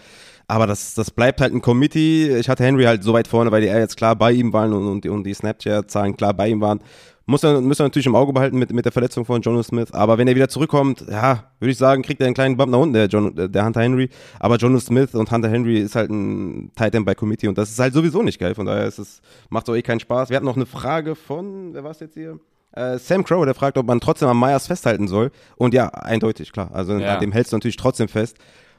aber 0.46 0.66
das, 0.66 0.92
das 0.92 1.10
bleibt 1.10 1.40
halt 1.40 1.54
ein 1.54 1.62
Committee. 1.62 2.36
Ich 2.36 2.50
hatte 2.50 2.64
Henry 2.64 2.84
halt 2.84 3.02
so 3.02 3.14
weit 3.14 3.28
vorne, 3.28 3.50
weil 3.50 3.62
die 3.62 3.68
Air 3.68 3.78
jetzt 3.78 3.96
klar 3.96 4.14
bei 4.14 4.32
ihm 4.32 4.52
waren 4.52 4.74
und, 4.74 4.86
und, 4.86 5.04
die, 5.04 5.08
und 5.08 5.24
die 5.24 5.32
Snapchat-Zahlen 5.32 6.18
klar 6.18 6.34
bei 6.34 6.48
ihm 6.48 6.60
waren. 6.60 6.80
Muss 7.28 7.42
er, 7.42 7.60
müssen 7.60 7.80
wir 7.80 7.86
natürlich 7.86 8.06
im 8.06 8.14
Auge 8.14 8.32
behalten 8.32 8.56
mit, 8.56 8.72
mit 8.72 8.84
der 8.84 8.92
Verletzung 8.92 9.24
von 9.24 9.42
Jonas 9.42 9.66
Smith. 9.66 9.90
Aber 9.92 10.16
wenn 10.16 10.28
er 10.28 10.36
wieder 10.36 10.48
zurückkommt, 10.48 11.04
ja, 11.10 11.50
würde 11.58 11.72
ich 11.72 11.76
sagen, 11.78 12.02
kriegt 12.02 12.20
er 12.20 12.26
einen 12.28 12.34
kleinen 12.34 12.56
Bump 12.56 12.70
nach 12.70 12.78
unten, 12.78 12.94
der, 12.94 13.06
John, 13.06 13.34
der 13.34 13.64
Hunter 13.64 13.80
Henry. 13.82 14.08
Aber 14.38 14.56
Jonas 14.58 14.84
Smith 14.86 15.12
und 15.12 15.30
Hunter 15.32 15.48
Henry 15.48 15.78
ist 15.80 15.96
halt 15.96 16.08
ein 16.08 16.70
Tight 16.76 16.94
End 16.94 17.04
bei 17.04 17.16
Committee 17.16 17.48
und 17.48 17.58
das 17.58 17.70
ist 17.70 17.80
halt 17.80 17.94
sowieso 17.94 18.22
nicht 18.22 18.38
geil. 18.38 18.54
Von 18.54 18.66
daher 18.66 18.86
ist 18.86 18.98
es, 19.00 19.20
macht 19.48 19.66
doch 19.66 19.74
eh 19.74 19.82
keinen 19.82 19.98
Spaß. 19.98 20.30
Wir 20.30 20.36
hatten 20.36 20.46
noch 20.46 20.54
eine 20.54 20.66
Frage 20.66 21.16
von, 21.16 21.74
wer 21.74 21.82
war 21.82 21.90
es 21.90 21.98
jetzt 21.98 22.14
hier? 22.14 22.38
Äh, 22.70 22.98
Sam 22.98 23.24
Crow, 23.24 23.44
der 23.44 23.54
fragt, 23.54 23.76
ob 23.76 23.86
man 23.88 23.98
trotzdem 24.00 24.28
am 24.28 24.38
Myers 24.38 24.68
festhalten 24.68 25.08
soll. 25.08 25.32
Und 25.56 25.74
ja, 25.74 25.88
eindeutig, 25.88 26.52
klar. 26.52 26.70
Also 26.74 26.92
Ja. 26.96 27.14
an 27.14 27.20
dem 27.20 27.32
hältst 27.32 27.52
du 27.52 27.56
natürlich 27.56 27.76
trotzdem 27.76 28.06
fest. 28.06 28.36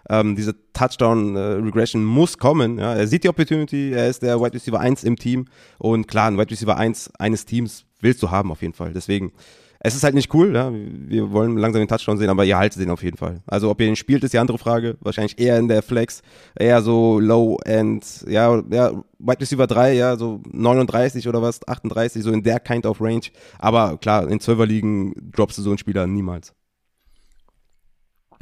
Ähm, 0.10 0.38
diese 0.38 0.56
Touchdown-Regression 0.72 2.06
muss 2.06 2.38
kommen. 2.38 2.78
Ja. 2.78 2.94
Er 2.94 3.08
sieht 3.08 3.26
die 3.26 3.30
Opportunity, 3.30 3.92
er 3.92 4.08
ist 4.08 4.22
der 4.22 4.40
Wide 4.40 4.54
Receiver 4.54 4.80
1 4.80 5.04
im 5.04 5.18
Team. 5.18 5.48
Und 5.80 6.08
klar, 6.08 6.28
ein 6.30 6.38
Wide 6.38 6.50
Receiver 6.52 6.78
1 6.78 7.12
eines 7.20 7.46
Teams 7.46 7.84
willst 8.00 8.22
du 8.24 8.32
haben 8.32 8.52
auf 8.52 8.62
jeden 8.62 8.74
Fall. 8.74 8.94
Deswegen, 8.94 9.32
es 9.80 9.96
ist 9.96 10.04
halt 10.04 10.16
nicht 10.16 10.34
cool. 10.34 10.56
Ja. 10.56 10.72
Wir 10.74 11.32
wollen 11.32 11.58
langsam 11.58 11.82
den 11.82 11.88
Touchdown 11.88 12.18
sehen, 12.18 12.30
aber 12.30 12.46
ihr 12.46 12.58
haltet 12.58 12.82
den 12.82 12.90
auf 12.90 13.04
jeden 13.04 13.18
Fall. 13.18 13.42
Also 13.46 13.70
ob 13.70 13.80
ihr 13.80 13.88
den 13.88 13.96
spielt, 13.96 14.24
ist 14.24 14.34
die 14.34 14.40
andere 14.40 14.58
Frage. 14.58 14.98
Wahrscheinlich 15.02 15.40
eher 15.40 15.58
in 15.58 15.68
der 15.68 15.84
Flex, 15.84 16.22
eher 16.56 16.82
so 16.82 17.20
Low-End, 17.20 18.26
ja, 18.28 18.62
ja, 18.72 18.92
Wide 19.20 19.42
Receiver 19.42 19.68
3, 19.68 19.94
ja, 19.94 20.18
so 20.18 20.42
39 20.52 21.28
oder 21.28 21.42
was, 21.42 21.68
38, 21.68 22.24
so 22.24 22.32
in 22.32 22.44
der 22.44 22.60
kind 22.60 22.86
of 22.86 23.02
Range. 23.02 23.26
Aber 23.60 23.98
klar, 23.98 24.28
in 24.28 24.40
12er 24.40 24.66
Ligen 24.66 25.14
droppst 25.32 25.58
du 25.58 25.62
so 25.62 25.70
einen 25.70 25.78
Spieler 25.78 26.08
niemals. 26.08 26.54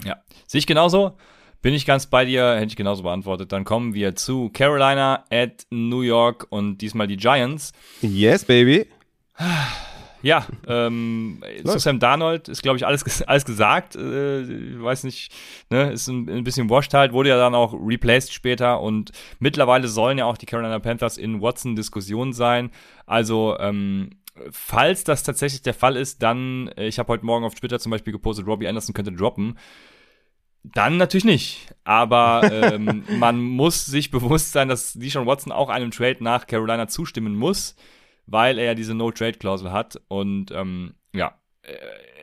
Ja, 0.04 0.18
sehe 0.48 0.60
ich 0.60 0.68
genauso. 0.68 1.18
Bin 1.62 1.74
ich 1.74 1.86
ganz 1.88 2.06
bei 2.06 2.26
dir, 2.26 2.56
hätte 2.56 2.68
ich 2.68 2.76
genauso 2.76 3.02
beantwortet. 3.02 3.52
Dann 3.52 3.64
kommen 3.64 3.96
wir 3.96 4.16
zu 4.16 4.50
Carolina 4.54 5.24
at 5.32 5.66
New 5.72 6.02
York 6.02 6.46
und 6.50 6.78
diesmal 6.78 7.08
die 7.08 7.18
Giants. 7.18 7.72
Yes, 8.02 8.46
baby. 8.46 8.86
Ja, 10.26 10.48
ähm, 10.68 11.44
zu. 11.64 11.78
Sam 11.78 12.00
Darnold 12.00 12.50
ist, 12.50 12.64
glaube 12.64 12.78
ich, 12.78 12.88
alles, 12.88 13.22
alles 13.28 13.46
gesagt. 13.46 13.96
Äh, 13.96 14.42
ich 14.42 14.82
weiß 14.82 15.04
nicht, 15.04 15.32
ne, 15.70 15.92
ist 15.92 16.08
ein, 16.08 16.28
ein 16.28 16.44
bisschen 16.44 16.68
washed 16.68 16.96
halt, 16.96 17.14
wurde 17.14 17.30
ja 17.30 17.38
dann 17.38 17.54
auch 17.54 17.74
replaced 17.74 18.34
später 18.34 18.82
und 18.82 19.12
mittlerweile 19.38 19.88
sollen 19.88 20.18
ja 20.18 20.26
auch 20.26 20.38
die 20.38 20.48
Carolina 20.48 20.80
Panthers 20.80 21.20
in 21.20 21.42
Watson-Diskussion 21.42 22.34
sein. 22.34 22.72
Also, 23.06 23.56
ähm, 23.60 24.10
falls 24.50 25.04
das 25.04 25.22
tatsächlich 25.22 25.62
der 25.62 25.76
Fall 25.76 25.96
ist, 25.96 26.24
dann, 26.24 26.70
äh, 26.70 26.88
ich 26.88 26.98
habe 26.98 27.14
heute 27.14 27.26
Morgen 27.26 27.46
auf 27.46 27.54
Twitter 27.54 27.80
zum 27.80 27.92
Beispiel 27.92 28.14
gepostet, 28.14 28.48
Robbie 28.48 28.68
Anderson 28.68 28.96
könnte 28.96 29.12
droppen. 29.12 29.60
Dann 30.64 30.98
natürlich 30.98 31.26
nicht. 31.26 31.68
Aber 31.84 32.50
ähm, 32.52 33.04
man 33.20 33.40
muss 33.40 33.86
sich 33.86 34.10
bewusst 34.10 34.54
sein, 34.54 34.70
dass 34.70 34.94
Deshaun 34.94 35.28
Watson 35.28 35.52
auch 35.52 35.70
einem 35.70 35.92
Trade 35.92 36.18
nach 36.24 36.48
Carolina 36.48 36.88
zustimmen 36.88 37.36
muss, 37.36 37.76
weil 38.28 38.58
er 38.58 38.66
ja 38.66 38.76
diese 38.76 38.94
No-Trade-Klausel 38.94 39.72
hat. 39.72 40.02
Und 40.08 40.52
ähm, 40.52 40.96
ja, 41.14 41.36
äh, 41.64 41.76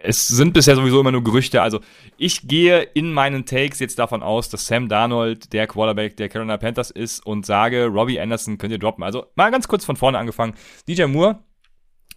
es 0.03 0.29
sind 0.29 0.53
bisher 0.53 0.75
sowieso 0.75 1.01
immer 1.01 1.13
nur 1.13 1.25
Gerüchte. 1.25 1.63
Also 1.63 1.81
ich 2.17 2.49
gehe 2.49 2.83
in 2.83 3.13
meinen 3.13 3.47
Takes 3.47 3.79
jetzt 3.79 3.99
davon 3.99 4.23
aus, 4.23 4.49
dass 4.49 4.67
Sam 4.67 4.89
Darnold 4.89 5.53
der 5.53 5.67
Quarterback 5.67 6.17
der 6.17 6.29
Carolina 6.29 6.57
Panthers 6.57 6.91
ist 6.91 7.25
und 7.25 7.47
sage, 7.47 7.87
Robbie 7.87 8.21
Anderson 8.21 8.59
könnt 8.59 8.73
ihr 8.73 8.79
droppen. 8.79 9.05
Also 9.05 9.27
mal 9.37 9.51
ganz 9.51 9.69
kurz 9.69 9.85
von 9.85 9.97
vorne 9.97 10.19
angefangen. 10.19 10.55
DJ 10.89 11.05
Moore 11.05 11.39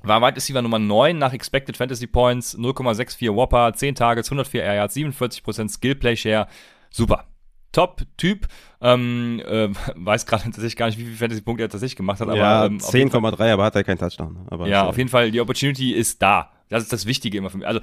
war 0.02 0.21
Wide 0.21 0.36
Receiver 0.36 0.62
Nummer 0.62 0.80
9 0.80 1.17
nach 1.17 1.34
Expected 1.34 1.78
Fantasy 1.78 2.08
Points, 2.08 2.58
0,64 2.58 3.34
Whopper, 3.36 3.74
10 3.74 3.95
Targets, 3.95 4.30
104 4.30 4.63
Air 4.63 4.76
Yards, 4.76 4.95
47% 4.95 5.69
Skill 5.69 5.95
Play 5.95 6.15
Share. 6.15 6.48
Super. 6.89 7.26
Top-Typ. 7.76 8.48
Ähm, 8.82 9.42
äh, 9.46 9.70
weiß 9.96 10.26
gerade 10.26 10.44
tatsächlich 10.46 10.76
gar 10.78 10.86
nicht, 10.86 10.98
wie 10.98 11.04
viele 11.04 11.18
Fantasy-Punkte 11.18 11.64
er 11.64 11.70
tatsächlich 11.70 11.98
gemacht 11.98 12.20
hat, 12.22 12.30
aber 12.30 12.38
ja, 12.38 12.66
ähm, 12.66 12.80
auf 12.82 12.94
jeden 12.94 13.12
Fall- 13.12 13.22
10,3, 13.22 13.52
aber 13.52 13.64
hat 13.66 13.76
er 13.76 13.84
keinen 13.84 13.98
Touchdown. 13.98 14.34
ne? 14.34 14.46
Aber 14.48 14.68
ja, 14.68 14.84
so. 14.84 14.90
auf 14.90 14.98
jeden 14.98 15.10
Fall, 15.10 15.32
die 15.32 15.42
Opportunity 15.42 15.92
ist 15.92 16.22
da. 16.22 16.52
Das 16.70 16.82
ist 16.82 16.94
das 16.94 17.06
Wichtige 17.06 17.38
immer 17.38 17.50
für 17.50 17.58
mich. 17.58 17.68
Also, 17.68 17.80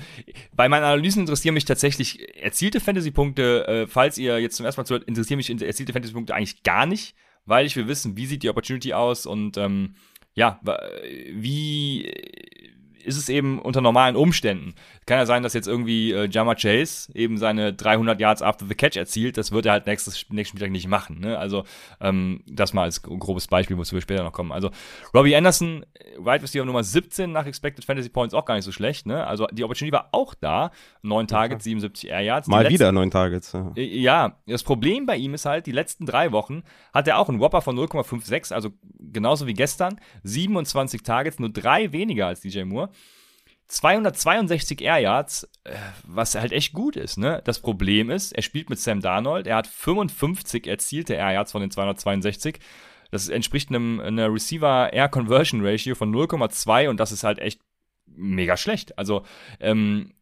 bei 0.56 0.68
meinen 0.68 0.84
Analysen 0.84 1.20
interessieren 1.20 1.54
mich 1.54 1.64
tatsächlich 1.66 2.42
erzielte 2.42 2.80
Fantasy-Punkte. 2.80 3.68
Äh, 3.68 3.86
falls 3.86 4.18
ihr 4.18 4.40
jetzt 4.40 4.56
zum 4.56 4.66
ersten 4.66 4.80
Mal 4.80 4.86
zuhört, 4.86 5.04
interessieren 5.04 5.36
mich 5.36 5.50
erzielte 5.50 5.92
Fantasy-Punkte 5.92 6.34
eigentlich 6.34 6.62
gar 6.62 6.86
nicht, 6.86 7.14
weil 7.44 7.66
ich 7.66 7.76
will 7.76 7.86
wissen, 7.86 8.16
wie 8.16 8.26
sieht 8.26 8.42
die 8.42 8.48
Opportunity 8.48 8.94
aus 8.94 9.26
und 9.26 9.56
ähm, 9.56 9.94
ja, 10.34 10.58
wie 11.34 12.10
ist 13.04 13.16
es 13.16 13.28
eben 13.28 13.58
unter 13.58 13.80
normalen 13.80 14.16
Umständen. 14.16 14.74
Kann 15.06 15.18
ja 15.18 15.26
sein, 15.26 15.42
dass 15.42 15.52
jetzt 15.52 15.66
irgendwie 15.66 16.12
äh, 16.12 16.28
Jama 16.30 16.54
Chase 16.54 17.10
eben 17.14 17.36
seine 17.38 17.72
300 17.72 18.20
Yards 18.20 18.40
after 18.42 18.66
the 18.66 18.74
catch 18.74 18.96
erzielt. 18.96 19.36
Das 19.36 19.50
wird 19.50 19.66
er 19.66 19.72
halt 19.72 19.86
nächstes, 19.86 20.26
nächsten 20.30 20.56
Spieltag 20.56 20.70
nicht 20.72 20.86
machen. 20.86 21.18
Ne? 21.20 21.36
Also 21.38 21.64
ähm, 22.00 22.42
das 22.46 22.72
mal 22.72 22.82
als 22.84 23.02
grobes 23.02 23.48
Beispiel, 23.48 23.76
wozu 23.76 23.94
wir 23.96 24.00
später 24.00 24.22
noch 24.22 24.32
kommen. 24.32 24.52
Also 24.52 24.70
Robbie 25.12 25.34
Anderson, 25.34 25.84
Wide 26.18 26.42
Receiver 26.42 26.64
Nummer 26.64 26.84
17 26.84 27.32
nach 27.32 27.46
Expected 27.46 27.84
Fantasy 27.84 28.10
Points 28.10 28.32
auch 28.32 28.44
gar 28.44 28.54
nicht 28.54 28.64
so 28.64 28.70
schlecht. 28.72 29.06
Ne? 29.06 29.26
Also 29.26 29.46
die 29.50 29.64
Opportunity 29.64 29.92
war 29.92 30.08
auch 30.12 30.34
da. 30.34 30.70
Neun 31.02 31.26
Targets, 31.26 31.64
77 31.64 32.08
Air 32.10 32.20
Yards. 32.20 32.46
Mal 32.48 32.62
letzten- 32.62 32.74
wieder 32.74 32.92
neun 32.92 33.10
Targets. 33.10 33.52
Ja. 33.52 33.72
äh, 33.76 33.82
Ja, 34.00 34.36
das 34.46 34.62
Problem 34.62 35.06
bei 35.06 35.16
ihm 35.16 35.34
ist 35.34 35.46
halt, 35.46 35.66
die 35.66 35.72
letzten 35.72 36.06
drei 36.06 36.30
Wochen 36.32 36.62
hat 36.94 37.08
er 37.08 37.18
auch 37.18 37.28
einen 37.28 37.40
Whopper 37.40 37.60
von 37.60 37.76
0,56, 37.76 38.52
also 38.54 38.70
genauso 39.00 39.46
wie 39.48 39.54
gestern. 39.54 39.98
27 40.22 41.02
Targets, 41.02 41.38
nur 41.38 41.50
drei 41.50 41.92
weniger 41.92 42.28
als 42.28 42.40
DJ 42.40 42.62
Moore. 42.62 42.90
262 43.72 44.82
Air 44.82 44.98
Yards, 44.98 45.48
äh, 45.64 45.72
was 46.04 46.34
halt 46.34 46.52
echt 46.52 46.74
gut 46.74 46.94
ist. 46.94 47.16
Ne? 47.16 47.40
Das 47.44 47.58
Problem 47.58 48.10
ist, 48.10 48.32
er 48.32 48.42
spielt 48.42 48.68
mit 48.68 48.78
Sam 48.78 49.00
Darnold, 49.00 49.46
er 49.46 49.56
hat 49.56 49.66
55 49.66 50.66
erzielte 50.66 51.14
Air 51.14 51.32
Yards 51.32 51.52
von 51.52 51.62
den 51.62 51.70
262. 51.70 52.58
Das 53.10 53.28
entspricht 53.28 53.70
einem 53.70 53.98
einer 54.00 54.32
Receiver 54.32 54.92
Air 54.92 55.08
Conversion 55.08 55.64
Ratio 55.64 55.94
von 55.94 56.14
0,2 56.14 56.90
und 56.90 57.00
das 57.00 57.12
ist 57.12 57.24
halt 57.24 57.38
echt 57.38 57.62
mega 58.06 58.58
schlecht. 58.58 58.98
Also 58.98 59.24
ähm, 59.58 60.12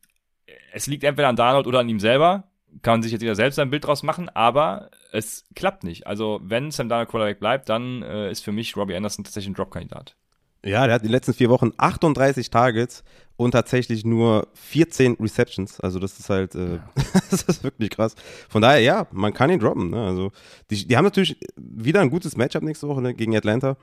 es 0.73 0.87
liegt 0.87 1.03
entweder 1.03 1.29
an 1.29 1.37
Darnold 1.37 1.67
oder 1.67 1.81
an 1.81 1.89
ihm 1.89 2.01
selber. 2.01 2.45
Kann 2.83 2.95
man 2.95 3.03
sich 3.03 3.11
jetzt 3.11 3.23
wieder 3.23 3.35
selbst 3.35 3.59
ein 3.59 3.71
Bild 3.71 3.85
draus 3.85 4.05
machen, 4.05 4.29
aber 4.29 4.93
es 5.11 5.45
klappt 5.57 5.83
nicht. 5.83 6.07
Also, 6.07 6.39
wenn 6.45 6.71
Sam 6.71 6.89
Darnold 6.89 7.09
Quarterback 7.09 7.41
bleibt, 7.41 7.69
dann 7.69 8.03
äh, 8.03 8.31
ist 8.31 8.45
für 8.45 8.53
mich 8.53 8.77
Robbie 8.77 8.95
Anderson 8.95 9.25
tatsächlich 9.25 9.51
ein 9.51 9.55
Drop-Kandidat. 9.55 10.15
Ja, 10.65 10.87
der 10.87 10.97
hat 10.97 11.05
die 11.05 11.09
letzten 11.09 11.33
vier 11.33 11.49
Wochen 11.49 11.73
38 11.79 12.51
Targets 12.51 13.03
und 13.41 13.53
tatsächlich 13.53 14.05
nur 14.05 14.49
14 14.53 15.17
Receptions. 15.19 15.81
Also 15.81 15.99
das 15.99 16.19
ist 16.19 16.29
halt, 16.29 16.55
äh, 16.55 16.79
das 17.31 17.43
ist 17.45 17.65
wirklich 17.65 17.89
krass. 17.89 18.15
Von 18.51 18.61
daher, 18.61 18.81
ja, 18.81 19.07
man 19.13 19.33
kann 19.33 19.49
ihn 19.49 19.59
droppen. 19.59 19.89
Ne? 19.89 20.05
Also 20.05 20.31
die, 20.69 20.87
die 20.87 20.95
haben 20.95 21.05
natürlich 21.05 21.39
wieder 21.57 22.03
ein 22.03 22.11
gutes 22.11 22.37
Matchup 22.37 22.63
nächste 22.63 22.87
Woche 22.87 23.01
ne, 23.01 23.15
gegen 23.15 23.35
Atlanta. 23.35 23.79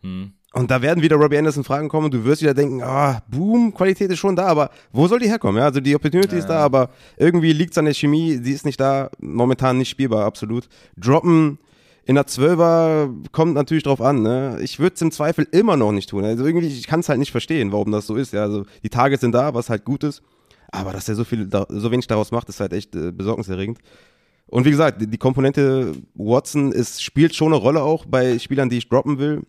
Hm. 0.00 0.32
Und 0.54 0.70
da 0.70 0.80
werden 0.80 1.02
wieder 1.02 1.16
Robbie 1.16 1.36
Anderson 1.36 1.64
Fragen 1.64 1.90
kommen 1.90 2.06
und 2.06 2.14
du 2.14 2.24
wirst 2.24 2.40
wieder 2.40 2.54
denken, 2.54 2.82
ah, 2.82 3.22
boom, 3.28 3.74
Qualität 3.74 4.10
ist 4.10 4.20
schon 4.20 4.36
da, 4.36 4.46
aber 4.46 4.70
wo 4.90 5.06
soll 5.06 5.18
die 5.18 5.28
herkommen? 5.28 5.58
Ja, 5.58 5.64
also 5.64 5.80
die 5.80 5.94
Opportunity 5.94 6.36
ist 6.36 6.46
da, 6.46 6.60
aber 6.60 6.88
irgendwie 7.18 7.52
liegt 7.52 7.72
es 7.72 7.78
an 7.78 7.84
der 7.84 7.92
Chemie, 7.92 8.38
die 8.38 8.52
ist 8.52 8.64
nicht 8.64 8.80
da, 8.80 9.10
momentan 9.18 9.76
nicht 9.76 9.90
spielbar, 9.90 10.24
absolut. 10.24 10.66
Droppen 10.96 11.58
in 12.06 12.16
der 12.16 12.26
Zwölfer 12.26 13.08
kommt 13.32 13.54
natürlich 13.54 13.82
drauf 13.82 14.00
an, 14.00 14.22
ne? 14.22 14.58
Ich 14.62 14.78
würde 14.78 14.94
es 14.94 15.02
im 15.02 15.10
Zweifel 15.10 15.46
immer 15.52 15.76
noch 15.76 15.92
nicht 15.92 16.10
tun. 16.10 16.24
Also 16.24 16.44
irgendwie, 16.44 16.66
ich 16.66 16.86
kann 16.86 17.00
es 17.00 17.08
halt 17.08 17.18
nicht 17.18 17.32
verstehen, 17.32 17.72
warum 17.72 17.92
das 17.92 18.06
so 18.06 18.16
ist. 18.16 18.32
Ja, 18.32 18.42
also 18.42 18.64
die 18.82 18.90
Targets 18.90 19.22
sind 19.22 19.32
da, 19.32 19.54
was 19.54 19.70
halt 19.70 19.84
gut 19.84 20.04
ist, 20.04 20.22
aber 20.70 20.92
dass 20.92 21.08
er 21.08 21.14
so 21.14 21.24
viel, 21.24 21.48
so 21.50 21.90
wenig 21.90 22.06
daraus 22.06 22.30
macht, 22.30 22.48
ist 22.48 22.60
halt 22.60 22.72
echt 22.72 22.94
äh, 22.94 23.10
besorgniserregend. 23.10 23.78
Und 24.46 24.66
wie 24.66 24.70
gesagt, 24.70 25.00
die 25.00 25.18
Komponente 25.18 25.94
Watson 26.14 26.70
ist, 26.72 27.02
spielt 27.02 27.34
schon 27.34 27.52
eine 27.52 27.56
Rolle 27.56 27.82
auch 27.82 28.04
bei 28.04 28.38
Spielern, 28.38 28.68
die 28.68 28.78
ich 28.78 28.88
droppen 28.88 29.18
will. 29.18 29.42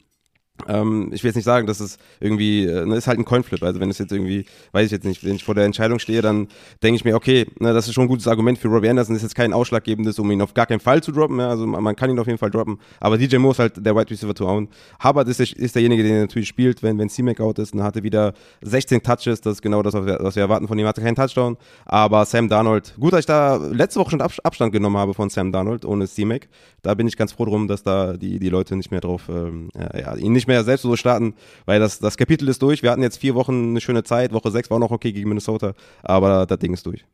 Ähm, 0.68 1.10
ich 1.12 1.24
will 1.24 1.30
jetzt 1.30 1.36
nicht 1.36 1.46
sagen, 1.46 1.68
dass 1.68 1.80
es 1.80 1.98
irgendwie, 2.20 2.66
äh, 2.66 2.86
ne, 2.86 2.96
ist 2.96 3.08
halt 3.08 3.20
ein 3.20 3.26
Coinflip. 3.26 3.62
Also 3.62 3.80
wenn 3.80 3.90
es 3.90 3.98
jetzt 3.98 4.12
irgendwie, 4.12 4.46
weiß 4.72 4.86
ich 4.86 4.92
jetzt 4.92 5.04
nicht, 5.04 5.24
wenn 5.24 5.36
ich 5.36 5.44
vor 5.44 5.54
der 5.54 5.66
Entscheidung 5.66 6.00
stehe, 6.00 6.22
dann 6.22 6.48
denke 6.82 6.96
ich 6.96 7.06
mir, 7.06 7.16
okay, 7.16 7.46
ne, 7.60 7.74
das 7.74 7.88
ist 7.88 7.94
schon 7.94 8.06
ein 8.06 8.08
gutes 8.08 8.28
Argument 8.28 8.58
für 8.58 8.70
Robbie 8.70 8.90
Anderson, 8.90 9.16
ist 9.16 9.22
jetzt 9.22 9.36
kein 9.36 9.54
ausschlaggebendes, 9.54 10.18
um 10.18 10.32
ihn 10.32 10.42
auf 10.42 10.54
gar 10.54 10.66
keinen 10.66 10.80
Fall 10.80 11.04
zu 11.04 11.12
droppen. 11.12 11.40
Ja, 11.40 11.50
also 11.50 11.68
man, 11.68 11.84
man 11.84 11.96
kann 11.96 12.10
ihn 12.10 12.20
auf 12.20 12.28
jeden 12.28 12.40
Fall 12.40 12.52
droppen. 12.52 12.80
Aber 13.00 13.18
DJ 13.18 13.38
Moore 13.38 13.52
ist 13.52 13.60
halt 13.60 13.86
der 13.86 13.96
Wide 13.96 14.10
Receiver 14.10 14.34
to 14.34 14.48
own. 14.48 14.70
Hubbard 15.04 15.28
ist, 15.28 15.40
ist 15.40 15.76
derjenige, 15.76 16.04
der 16.04 16.22
natürlich 16.22 16.48
spielt, 16.48 16.82
wenn, 16.82 16.98
wenn 16.98 17.10
C-Mac 17.10 17.42
out 17.42 17.60
ist. 17.60 17.74
Und 17.74 17.84
hatte 17.84 18.04
wieder 18.04 18.34
16 18.62 19.04
Touches, 19.04 19.42
das 19.42 19.56
ist 19.56 19.62
genau 19.62 19.84
das, 19.84 19.94
was 19.94 20.06
wir, 20.06 20.18
was 20.22 20.36
wir 20.36 20.44
erwarten 20.44 20.68
von 20.68 20.80
ihm. 20.80 20.88
Hatte 20.88 21.02
keinen 21.02 21.16
Touchdown. 21.16 21.58
Aber 21.86 22.26
Sam 22.26 22.48
Darnold, 22.48 22.96
gut, 23.00 23.14
dass 23.14 23.22
ich 23.22 23.26
da 23.26 23.58
letzte 23.58 24.00
Woche 24.00 24.12
schon 24.12 24.22
Abstand 24.22 24.72
genommen 24.72 24.98
habe 24.98 25.14
von 25.14 25.30
Sam 25.30 25.52
Darnold 25.52 25.86
ohne 25.86 26.08
C-Mac. 26.08 26.48
Da 26.82 26.94
bin 26.94 27.08
ich 27.08 27.18
ganz 27.18 27.34
froh 27.34 27.46
drum, 27.46 27.68
dass 27.68 27.84
da 27.84 28.14
die, 28.14 28.40
die 28.40 28.50
Leute 28.50 28.76
nicht 28.76 28.92
mehr 28.92 29.02
drauf, 29.02 29.24
ähm, 29.30 29.70
ja, 29.76 30.16
ihn 30.16 30.34
nicht 30.34 30.45
mehr 30.48 30.64
selbst 30.64 30.84
so 30.84 30.96
starten, 30.96 31.36
weil 31.66 31.80
das, 31.80 32.00
das 32.00 32.18
Kapitel 32.18 32.48
ist 32.50 32.62
durch. 32.62 32.84
Wir 32.84 32.92
hatten 32.92 33.02
jetzt 33.02 33.18
vier 33.18 33.36
Wochen 33.36 33.70
eine 33.70 33.82
schöne 33.82 34.04
Zeit. 34.04 34.34
Woche 34.34 34.52
sechs 34.52 34.70
war 34.70 34.78
auch 34.78 34.82
noch 34.82 34.92
okay 34.92 35.12
gegen 35.12 35.30
Minnesota, 35.30 35.74
aber 36.04 36.46
das 36.46 36.60
Ding 36.60 36.74
ist 36.74 36.86
durch. 36.86 37.06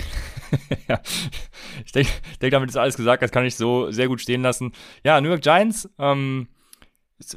ja, 0.88 1.00
ich 1.84 1.92
denke, 1.92 2.10
denk, 2.40 2.52
damit 2.52 2.70
ist 2.70 2.76
alles 2.76 2.96
gesagt. 2.96 3.22
Das 3.22 3.30
kann 3.30 3.44
ich 3.44 3.56
so 3.56 3.90
sehr 3.90 4.08
gut 4.08 4.20
stehen 4.20 4.42
lassen. 4.42 4.72
Ja, 5.04 5.20
New 5.20 5.28
York 5.28 5.42
Giants, 5.42 5.88
ähm, 5.98 6.48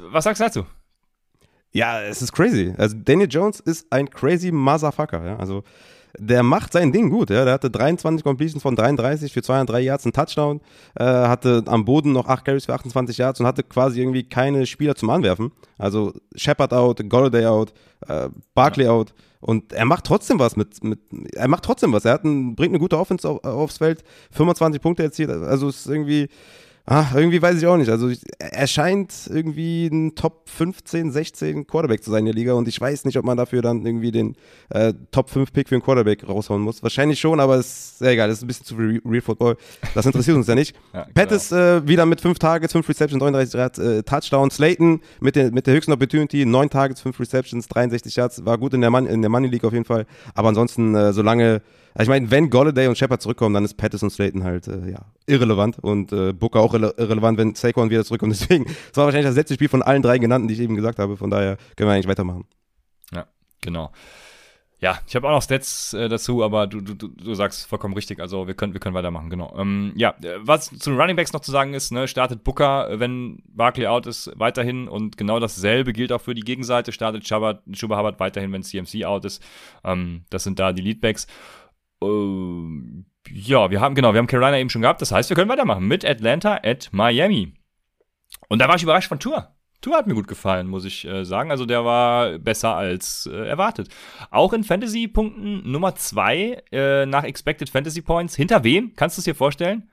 was 0.00 0.24
sagst 0.24 0.40
du 0.40 0.44
dazu? 0.44 0.66
Ja, 1.72 2.02
es 2.02 2.20
ist 2.20 2.32
crazy. 2.32 2.74
Also 2.76 2.96
Daniel 2.98 3.28
Jones 3.30 3.60
ist 3.60 3.90
ein 3.90 4.08
crazy 4.08 4.52
Motherfucker. 4.52 5.24
Ja? 5.24 5.36
Also 5.36 5.64
der 6.18 6.42
macht 6.42 6.72
sein 6.72 6.92
Ding 6.92 7.10
gut. 7.10 7.30
Ja. 7.30 7.44
Der 7.44 7.54
hatte 7.54 7.70
23 7.70 8.24
Completions 8.24 8.62
von 8.62 8.76
33 8.76 9.32
für 9.32 9.42
203 9.42 9.80
Yards, 9.80 10.04
einen 10.04 10.12
Touchdown, 10.12 10.60
äh, 10.94 11.04
hatte 11.04 11.62
am 11.66 11.84
Boden 11.84 12.12
noch 12.12 12.28
8 12.28 12.44
Carries 12.44 12.66
für 12.66 12.74
28 12.74 13.18
Yards 13.18 13.40
und 13.40 13.46
hatte 13.46 13.62
quasi 13.62 14.00
irgendwie 14.00 14.24
keine 14.24 14.66
Spieler 14.66 14.94
zum 14.94 15.10
Anwerfen. 15.10 15.52
Also 15.78 16.12
Shepard 16.34 16.72
out, 16.72 17.08
Golladay 17.08 17.46
out, 17.46 17.72
äh, 18.08 18.28
Barkley 18.54 18.84
ja. 18.86 18.92
out. 18.92 19.14
Und 19.40 19.72
er 19.72 19.84
macht 19.84 20.04
trotzdem 20.04 20.38
was 20.38 20.54
mit, 20.54 20.84
mit 20.84 21.00
er 21.34 21.48
macht 21.48 21.64
trotzdem 21.64 21.92
was. 21.92 22.04
Er 22.04 22.12
hat 22.12 22.24
ein, 22.24 22.54
bringt 22.54 22.70
eine 22.70 22.78
gute 22.78 22.96
Offense 22.96 23.28
auf, 23.28 23.42
aufs 23.44 23.78
Feld, 23.78 24.04
25 24.30 24.80
Punkte 24.80 25.02
erzielt. 25.02 25.30
Also 25.30 25.68
es 25.68 25.80
ist 25.80 25.88
irgendwie, 25.88 26.28
Ah, 26.84 27.06
irgendwie 27.14 27.40
weiß 27.40 27.58
ich 27.58 27.66
auch 27.66 27.76
nicht. 27.76 27.90
Also 27.90 28.10
er 28.38 28.66
scheint 28.66 29.28
irgendwie 29.30 29.86
ein 29.86 30.16
Top 30.16 30.48
15, 30.48 31.12
16 31.12 31.66
Quarterback 31.68 32.02
zu 32.02 32.10
sein 32.10 32.20
in 32.20 32.24
der 32.26 32.34
Liga 32.34 32.54
und 32.54 32.66
ich 32.66 32.80
weiß 32.80 33.04
nicht, 33.04 33.16
ob 33.16 33.24
man 33.24 33.36
dafür 33.36 33.62
dann 33.62 33.86
irgendwie 33.86 34.10
den 34.10 34.34
äh, 34.70 34.92
Top 35.12 35.30
5 35.30 35.52
Pick 35.52 35.68
für 35.68 35.76
einen 35.76 35.82
Quarterback 35.82 36.28
raushauen 36.28 36.60
muss. 36.60 36.82
Wahrscheinlich 36.82 37.20
schon, 37.20 37.38
aber 37.38 37.54
es 37.56 37.66
ist 37.66 37.98
sehr 37.98 38.10
egal. 38.10 38.28
Das 38.28 38.38
ist 38.38 38.44
ein 38.44 38.48
bisschen 38.48 38.66
zu 38.66 38.74
Real, 38.74 39.00
Real 39.06 39.20
Football. 39.20 39.56
Das 39.94 40.06
interessiert 40.06 40.36
uns 40.36 40.48
ja 40.48 40.56
nicht. 40.56 40.74
ja, 40.92 41.06
Pat 41.14 41.30
ist 41.30 41.52
äh, 41.52 41.86
wieder 41.86 42.04
mit 42.04 42.20
5 42.20 42.40
Targets, 42.40 42.72
5 42.72 42.88
Receptions, 42.88 43.20
39 43.20 43.54
Yards, 43.54 43.78
äh, 43.78 44.02
Touchdowns. 44.02 44.56
Slayton 44.56 45.00
mit, 45.20 45.36
der 45.36 45.52
mit 45.52 45.68
der 45.68 45.74
höchsten 45.74 45.92
Opportunity, 45.92 46.44
9 46.44 46.68
Targets, 46.68 47.00
5 47.00 47.20
Receptions, 47.20 47.68
63 47.68 48.16
Yards. 48.16 48.44
War 48.44 48.58
gut 48.58 48.74
in 48.74 48.80
der, 48.80 48.90
Mon 48.90 49.06
in 49.06 49.22
der 49.22 49.30
Money 49.30 49.46
League 49.46 49.64
auf 49.64 49.72
jeden 49.72 49.84
Fall. 49.84 50.04
Aber 50.34 50.48
ansonsten, 50.48 50.96
äh, 50.96 51.12
solange 51.12 51.62
also 51.94 52.04
ich 52.04 52.08
meine, 52.08 52.30
wenn 52.30 52.50
Golladay 52.50 52.88
und 52.88 52.96
Shepard 52.96 53.20
zurückkommen, 53.20 53.54
dann 53.54 53.64
ist 53.64 53.74
Pattis 53.74 54.02
und 54.02 54.10
Slayton 54.10 54.44
halt 54.44 54.68
äh, 54.68 54.90
ja, 54.90 55.00
irrelevant 55.26 55.78
und 55.78 56.12
äh, 56.12 56.32
Booker 56.32 56.60
auch 56.60 56.74
irre 56.74 56.94
irrelevant, 56.96 57.38
wenn 57.38 57.54
Saquon 57.54 57.90
wieder 57.90 58.04
zurückkommt. 58.04 58.32
Deswegen, 58.40 58.64
das 58.64 58.96
war 58.96 59.04
wahrscheinlich 59.04 59.28
das 59.28 59.36
letzte 59.36 59.54
Spiel 59.54 59.68
von 59.68 59.82
allen 59.82 60.02
drei 60.02 60.18
genannten, 60.18 60.48
die 60.48 60.54
ich 60.54 60.60
eben 60.60 60.76
gesagt 60.76 60.98
habe. 60.98 61.16
Von 61.16 61.30
daher 61.30 61.56
können 61.76 61.88
wir 61.88 61.94
eigentlich 61.94 62.08
weitermachen. 62.08 62.44
Ja, 63.12 63.26
genau. 63.60 63.90
Ja, 64.82 64.98
ich 65.06 65.14
habe 65.14 65.28
auch 65.28 65.32
noch 65.32 65.42
Stats 65.42 65.94
äh, 65.94 66.08
dazu, 66.08 66.42
aber 66.42 66.66
du, 66.66 66.80
du, 66.80 66.94
du 67.06 67.34
sagst 67.34 67.68
vollkommen 67.68 67.94
richtig. 67.94 68.18
Also 68.18 68.48
wir 68.48 68.54
können, 68.54 68.72
wir 68.72 68.80
können 68.80 68.96
weitermachen, 68.96 69.30
genau. 69.30 69.54
Ähm, 69.56 69.92
ja, 69.94 70.16
was 70.38 70.70
zu 70.70 70.90
den 70.90 71.00
Running 71.00 71.14
Backs 71.14 71.32
noch 71.32 71.40
zu 71.40 71.52
sagen 71.52 71.72
ist, 71.72 71.92
ne, 71.92 72.08
startet 72.08 72.42
Booker, 72.42 72.98
wenn 72.98 73.44
Barkley 73.46 73.86
out 73.86 74.08
ist, 74.08 74.32
weiterhin 74.34 74.88
und 74.88 75.16
genau 75.16 75.38
dasselbe 75.38 75.92
gilt 75.92 76.10
auch 76.10 76.20
für 76.20 76.34
die 76.34 76.42
Gegenseite. 76.42 76.90
Startet 76.90 77.22
Chuba 77.22 77.60
Hubbard 77.80 78.18
weiterhin, 78.18 78.50
wenn 78.50 78.64
CMC 78.64 79.04
out 79.04 79.24
ist. 79.24 79.40
Ähm, 79.84 80.24
das 80.30 80.42
sind 80.42 80.58
da 80.58 80.72
die 80.72 80.82
Leadbacks. 80.82 81.28
Äh, 82.02 83.04
ja, 83.32 83.70
wir 83.70 83.80
haben, 83.80 83.94
genau, 83.94 84.12
wir 84.12 84.18
haben 84.18 84.26
Carolina 84.26 84.58
eben 84.58 84.70
schon 84.70 84.82
gehabt. 84.82 85.00
Das 85.00 85.12
heißt, 85.12 85.30
wir 85.30 85.36
können 85.36 85.50
weitermachen 85.50 85.86
mit 85.86 86.04
Atlanta 86.04 86.60
at 86.62 86.88
Miami. 86.92 87.54
Und 88.48 88.58
da 88.58 88.68
war 88.68 88.76
ich 88.76 88.82
überrascht 88.82 89.08
von 89.08 89.20
Tour. 89.20 89.54
Tour 89.80 89.96
hat 89.96 90.06
mir 90.06 90.14
gut 90.14 90.28
gefallen, 90.28 90.68
muss 90.68 90.84
ich 90.84 91.04
äh, 91.04 91.24
sagen. 91.24 91.50
Also 91.50 91.66
der 91.66 91.84
war 91.84 92.38
besser 92.38 92.76
als 92.76 93.26
äh, 93.26 93.48
erwartet. 93.48 93.88
Auch 94.30 94.52
in 94.52 94.62
Fantasy-Punkten 94.62 95.70
Nummer 95.70 95.96
2 95.96 96.62
äh, 96.70 97.06
nach 97.06 97.24
Expected 97.24 97.68
Fantasy 97.68 98.00
Points. 98.00 98.36
Hinter 98.36 98.62
wem? 98.62 98.94
Kannst 98.94 99.16
du 99.16 99.20
es 99.20 99.24
dir 99.24 99.34
vorstellen? 99.34 99.90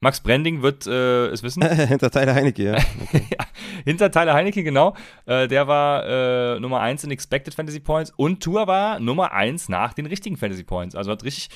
Max 0.00 0.20
Branding 0.20 0.62
wird 0.62 0.86
äh, 0.86 1.26
es 1.26 1.42
wissen. 1.42 1.62
hinter 1.86 2.10
Tyler 2.10 2.34
Heinecke, 2.34 2.62
ja. 2.62 2.74
Okay. 3.02 3.24
ja. 3.30 3.44
Hinter 3.84 4.10
Tyler 4.10 4.34
Heinecke, 4.34 4.62
genau. 4.62 4.94
Äh, 5.26 5.48
der 5.48 5.66
war 5.66 6.06
äh, 6.06 6.60
Nummer 6.60 6.80
1 6.80 7.04
in 7.04 7.10
Expected 7.10 7.54
Fantasy 7.54 7.80
Points 7.80 8.12
und 8.16 8.40
Tour 8.42 8.66
war 8.66 9.00
Nummer 9.00 9.32
1 9.32 9.68
nach 9.68 9.94
den 9.94 10.06
richtigen 10.06 10.36
Fantasy 10.36 10.62
Points. 10.62 10.94
Also 10.94 11.10
hat 11.10 11.24
richtig. 11.24 11.48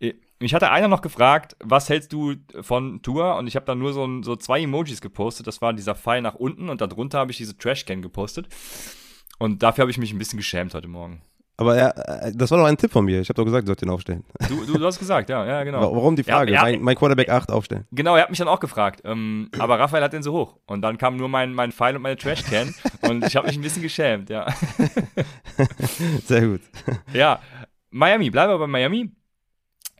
Äh, 0.00 0.14
mich 0.38 0.52
hatte 0.52 0.70
einer 0.70 0.88
noch 0.88 1.00
gefragt, 1.00 1.56
was 1.64 1.88
hältst 1.88 2.12
du 2.12 2.34
von 2.60 3.00
Tour? 3.00 3.36
Und 3.36 3.46
ich 3.46 3.56
habe 3.56 3.64
dann 3.64 3.78
nur 3.78 3.94
so, 3.94 4.22
so 4.22 4.36
zwei 4.36 4.60
Emojis 4.60 5.00
gepostet. 5.00 5.46
Das 5.46 5.62
war 5.62 5.72
dieser 5.72 5.94
Pfeil 5.94 6.20
nach 6.20 6.34
unten 6.34 6.68
und 6.68 6.82
darunter 6.82 7.18
habe 7.18 7.30
ich 7.30 7.38
diese 7.38 7.56
Trashcan 7.56 8.02
gepostet. 8.02 8.48
Und 9.38 9.62
dafür 9.62 9.82
habe 9.82 9.90
ich 9.90 9.96
mich 9.96 10.12
ein 10.12 10.18
bisschen 10.18 10.36
geschämt 10.36 10.74
heute 10.74 10.88
Morgen. 10.88 11.22
Aber 11.58 11.76
ja, 11.76 11.88
äh, 11.88 12.32
das 12.34 12.50
war 12.50 12.58
doch 12.58 12.66
ein 12.66 12.76
Tipp 12.76 12.92
von 12.92 13.04
mir. 13.04 13.20
Ich 13.20 13.28
habe 13.28 13.36
doch 13.36 13.44
gesagt, 13.44 13.64
du 13.64 13.68
sollst 13.68 13.82
ihn 13.82 13.88
aufstellen. 13.88 14.24
Du, 14.48 14.66
du, 14.66 14.78
du, 14.78 14.84
hast 14.84 14.98
gesagt, 14.98 15.30
ja, 15.30 15.44
ja, 15.46 15.64
genau. 15.64 15.80
Warum 15.94 16.14
die 16.14 16.22
Frage? 16.22 16.52
Ja, 16.52 16.62
mein, 16.62 16.82
mein, 16.82 16.96
Quarterback 16.96 17.30
8 17.30 17.50
aufstellen. 17.50 17.86
Genau, 17.92 18.14
er 18.14 18.22
hat 18.22 18.30
mich 18.30 18.38
dann 18.38 18.48
auch 18.48 18.60
gefragt. 18.60 19.00
Ähm, 19.04 19.48
aber 19.58 19.78
Raphael 19.78 20.02
hat 20.02 20.12
den 20.12 20.22
so 20.22 20.32
hoch. 20.32 20.56
Und 20.66 20.82
dann 20.82 20.98
kam 20.98 21.16
nur 21.16 21.28
mein, 21.28 21.54
mein 21.54 21.72
Pfeil 21.72 21.96
und 21.96 22.02
meine 22.02 22.16
Trashcan. 22.16 22.74
und 23.02 23.24
ich 23.24 23.36
habe 23.36 23.46
mich 23.46 23.56
ein 23.56 23.62
bisschen 23.62 23.82
geschämt, 23.82 24.28
ja. 24.28 24.46
Sehr 26.26 26.46
gut. 26.46 26.60
Ja, 27.14 27.40
Miami, 27.90 28.28
bleiben 28.28 28.52
wir 28.52 28.58
bei 28.58 28.66
Miami. 28.66 29.10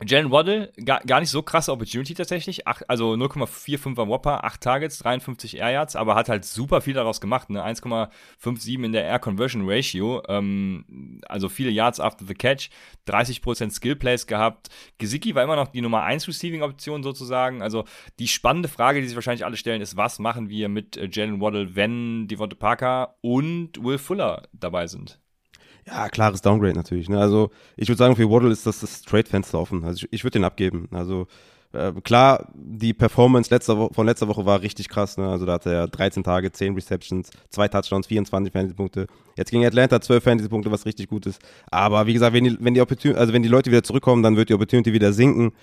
Jalen 0.05 0.29
Waddle, 0.29 0.71
gar, 0.85 0.99
gar 1.01 1.19
nicht 1.19 1.31
so 1.31 1.41
krasse 1.41 1.71
Opportunity 1.71 2.13
tatsächlich. 2.13 2.67
Ach, 2.67 2.83
also 2.87 3.13
0,45er 3.13 4.07
Whopper, 4.07 4.43
8 4.43 4.61
Targets, 4.61 4.99
53 4.99 5.57
Air 5.57 5.71
Yards, 5.71 5.95
aber 5.95 6.13
hat 6.13 6.29
halt 6.29 6.45
super 6.45 6.81
viel 6.81 6.93
daraus 6.93 7.19
gemacht. 7.19 7.49
Ne? 7.49 7.65
1,57 7.65 8.83
in 8.85 8.91
der 8.91 9.05
Air 9.05 9.17
Conversion 9.17 9.63
Ratio, 9.67 10.21
ähm, 10.27 11.19
also 11.27 11.49
viele 11.49 11.71
Yards 11.71 11.99
after 11.99 12.25
the 12.27 12.35
catch, 12.35 12.69
30% 13.07 13.71
Skill 13.71 13.95
Plays 13.95 14.27
gehabt. 14.27 14.69
Gesicki 14.99 15.33
war 15.33 15.43
immer 15.43 15.55
noch 15.55 15.69
die 15.69 15.81
Nummer 15.81 16.03
1 16.03 16.27
Receiving 16.27 16.61
Option 16.61 17.01
sozusagen. 17.01 17.63
Also 17.63 17.85
die 18.19 18.27
spannende 18.27 18.69
Frage, 18.69 19.01
die 19.01 19.07
sich 19.07 19.15
wahrscheinlich 19.15 19.45
alle 19.45 19.57
stellen, 19.57 19.81
ist, 19.81 19.97
was 19.97 20.19
machen 20.19 20.49
wir 20.49 20.69
mit 20.69 20.95
äh, 20.97 21.09
Jalen 21.11 21.41
Waddle, 21.41 21.75
wenn 21.75 22.27
Devonta 22.27 22.55
Parker 22.55 23.15
und 23.21 23.83
Will 23.83 23.97
Fuller 23.97 24.43
dabei 24.53 24.85
sind? 24.85 25.19
Ja, 25.87 26.09
klares 26.09 26.41
Downgrade 26.41 26.75
natürlich. 26.75 27.07
Ne? 27.07 27.19
Also 27.19 27.49
ich 27.77 27.87
würde 27.87 27.97
sagen, 27.97 28.15
für 28.15 28.29
Waddle 28.29 28.51
ist 28.51 28.65
das 28.65 28.81
das 28.81 29.01
Trade-Fenster 29.03 29.57
offen. 29.59 29.85
Also 29.85 30.05
ich, 30.05 30.13
ich 30.13 30.23
würde 30.23 30.33
den 30.33 30.43
abgeben. 30.43 30.89
Also 30.91 31.27
äh, 31.71 31.93
klar, 32.03 32.51
die 32.53 32.93
Performance 32.93 33.53
letzter 33.53 33.89
von 33.91 34.05
letzter 34.05 34.27
Woche 34.27 34.45
war 34.45 34.61
richtig 34.61 34.89
krass. 34.89 35.17
Ne? 35.17 35.27
Also 35.29 35.45
da 35.45 35.53
hatte 35.53 35.71
er 35.71 35.87
13 35.87 36.23
Tage, 36.23 36.51
10 36.51 36.75
Receptions, 36.75 37.29
2 37.49 37.67
Touchdowns, 37.69 38.07
24 38.07 38.51
Fantasy-Punkte. 38.51 39.07
Jetzt 39.37 39.51
gegen 39.51 39.65
Atlanta 39.65 40.01
12 40.01 40.23
Fantasy-Punkte, 40.23 40.71
was 40.71 40.85
richtig 40.85 41.07
gut 41.07 41.25
ist. 41.25 41.41
Aber 41.71 42.05
wie 42.05 42.13
gesagt, 42.13 42.33
wenn 42.33 42.43
die, 42.43 42.57
wenn 42.59 42.73
die 42.73 42.81
Opportunity, 42.81 43.17
also 43.17 43.31
wenn 43.31 43.43
die 43.43 43.49
Leute 43.49 43.71
wieder 43.71 43.83
zurückkommen, 43.83 44.23
dann 44.23 44.35
wird 44.35 44.49
die 44.49 44.55
Opportunity 44.55 44.91
wieder 44.91 45.13
sinken 45.13 45.53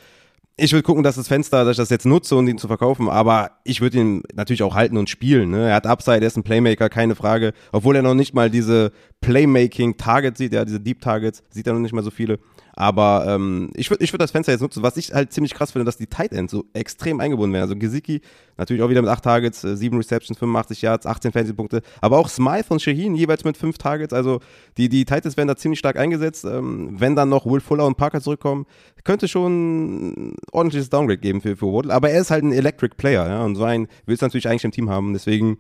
ich 0.56 0.72
würde 0.72 0.84
gucken, 0.84 1.02
dass 1.02 1.16
das 1.16 1.26
Fenster, 1.26 1.64
dass 1.64 1.72
ich 1.72 1.78
das 1.78 1.90
jetzt 1.90 2.06
nutze, 2.06 2.36
um 2.36 2.46
ihn 2.46 2.58
zu 2.58 2.68
verkaufen, 2.68 3.08
aber 3.08 3.52
ich 3.64 3.80
würde 3.80 3.98
ihn 3.98 4.22
natürlich 4.34 4.62
auch 4.62 4.74
halten 4.74 4.96
und 4.96 5.10
spielen. 5.10 5.50
Ne? 5.50 5.68
Er 5.68 5.74
hat 5.74 5.86
Upside, 5.86 6.20
er 6.20 6.26
ist 6.28 6.36
ein 6.36 6.44
Playmaker, 6.44 6.88
keine 6.88 7.16
Frage. 7.16 7.52
Obwohl 7.72 7.96
er 7.96 8.02
noch 8.02 8.14
nicht 8.14 8.34
mal 8.34 8.50
diese 8.50 8.92
Playmaking-Targets 9.20 10.38
sieht, 10.38 10.52
ja, 10.52 10.64
diese 10.64 10.80
Deep 10.80 11.00
Targets, 11.00 11.42
sieht 11.50 11.66
er 11.66 11.72
noch 11.72 11.80
nicht 11.80 11.92
mal 11.92 12.04
so 12.04 12.10
viele. 12.10 12.38
Aber 12.76 13.24
ähm, 13.28 13.70
ich 13.74 13.90
würde 13.90 14.02
ich 14.02 14.12
würd 14.12 14.20
das 14.20 14.32
Fenster 14.32 14.52
jetzt 14.52 14.60
nutzen. 14.60 14.82
Was 14.82 14.96
ich 14.96 15.12
halt 15.12 15.32
ziemlich 15.32 15.54
krass 15.54 15.72
finde, 15.72 15.84
dass 15.84 15.96
die 15.96 16.06
Tight 16.06 16.32
Ends 16.32 16.52
so 16.52 16.64
extrem 16.72 17.20
eingebunden 17.20 17.52
werden. 17.52 17.62
Also 17.62 17.76
Gesicki 17.76 18.20
natürlich 18.56 18.82
auch 18.82 18.88
wieder 18.88 19.00
mit 19.00 19.10
8 19.10 19.22
Targets, 19.22 19.60
7 19.60 19.94
äh, 19.94 19.98
Receptions, 19.98 20.38
85 20.38 20.82
Yards, 20.82 21.06
18 21.06 21.32
Fantasy-Punkte. 21.32 21.82
Aber 22.00 22.18
auch 22.18 22.28
Smythe 22.28 22.66
und 22.70 22.82
Shaheen 22.82 23.14
jeweils 23.14 23.44
mit 23.44 23.56
5 23.56 23.78
Targets. 23.78 24.12
Also 24.12 24.40
die, 24.76 24.88
die 24.88 25.04
Tight 25.04 25.24
Ends 25.24 25.36
werden 25.36 25.48
da 25.48 25.56
ziemlich 25.56 25.78
stark 25.78 25.96
eingesetzt. 25.96 26.44
Ähm, 26.44 26.96
wenn 26.98 27.14
dann 27.14 27.28
noch 27.28 27.46
Will 27.46 27.60
Fuller 27.60 27.86
und 27.86 27.96
Parker 27.96 28.20
zurückkommen, 28.20 28.66
könnte 29.04 29.28
schon 29.28 30.06
ein 30.06 30.36
ordentliches 30.50 30.90
Downgrade 30.90 31.18
geben 31.18 31.40
für, 31.40 31.56
für 31.56 31.66
Waddle. 31.66 31.92
Aber 31.92 32.10
er 32.10 32.20
ist 32.20 32.30
halt 32.30 32.42
ein 32.42 32.52
Electric 32.52 32.96
Player. 32.96 33.28
Ja? 33.28 33.44
Und 33.44 33.54
so 33.54 33.64
einen 33.64 33.86
willst 34.06 34.22
du 34.22 34.26
natürlich 34.26 34.48
eigentlich 34.48 34.64
im 34.64 34.72
Team 34.72 34.90
haben. 34.90 35.12
Deswegen 35.12 35.58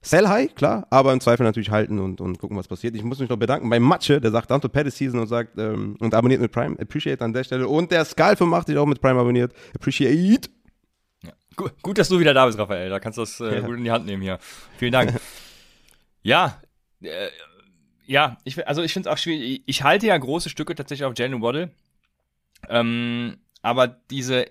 Sell 0.00 0.28
high, 0.28 0.54
klar, 0.54 0.86
aber 0.90 1.12
im 1.12 1.20
Zweifel 1.20 1.42
natürlich 1.44 1.70
halten 1.70 1.98
und, 1.98 2.20
und 2.20 2.38
gucken, 2.38 2.56
was 2.56 2.68
passiert. 2.68 2.94
Ich 2.94 3.02
muss 3.02 3.18
mich 3.18 3.28
noch 3.28 3.36
bedanken 3.36 3.68
bei 3.68 3.80
Matsche, 3.80 4.20
der 4.20 4.30
sagt 4.30 4.50
Down 4.50 4.60
to 4.60 4.68
Paddy 4.68 4.90
Season 4.90 5.18
und 5.18 5.26
sagt 5.26 5.58
ähm, 5.58 5.96
und 5.98 6.14
abonniert 6.14 6.40
mit 6.40 6.52
Prime. 6.52 6.78
Appreciate 6.80 7.22
an 7.24 7.32
der 7.32 7.42
Stelle. 7.44 7.66
Und 7.66 7.90
der 7.90 8.06
Skal85 8.06 8.78
auch 8.78 8.86
mit 8.86 9.00
Prime 9.00 9.18
abonniert. 9.18 9.52
Appreciate. 9.74 10.48
Ja. 11.24 11.32
Gut, 11.56 11.82
gut, 11.82 11.98
dass 11.98 12.08
du 12.08 12.20
wieder 12.20 12.32
da 12.32 12.46
bist, 12.46 12.58
Raphael. 12.58 12.90
Da 12.90 13.00
kannst 13.00 13.18
du 13.18 13.22
das 13.22 13.40
äh, 13.40 13.56
ja. 13.56 13.60
gut 13.60 13.76
in 13.76 13.84
die 13.84 13.90
Hand 13.90 14.06
nehmen 14.06 14.22
hier. 14.22 14.38
Vielen 14.76 14.92
Dank. 14.92 15.14
ja, 16.22 16.60
äh, 17.02 17.28
ja, 18.06 18.38
ich, 18.44 18.66
also 18.66 18.82
ich 18.82 18.92
finde 18.92 19.08
es 19.08 19.12
auch 19.12 19.18
schwierig. 19.18 19.62
Ich 19.66 19.82
halte 19.82 20.06
ja 20.06 20.16
große 20.16 20.48
Stücke 20.48 20.74
tatsächlich 20.74 21.04
auf 21.04 21.18
Jalen 21.18 21.42
Waddle. 21.42 21.72
Ähm, 22.68 23.38
aber 23.62 23.88
diese 23.88 24.46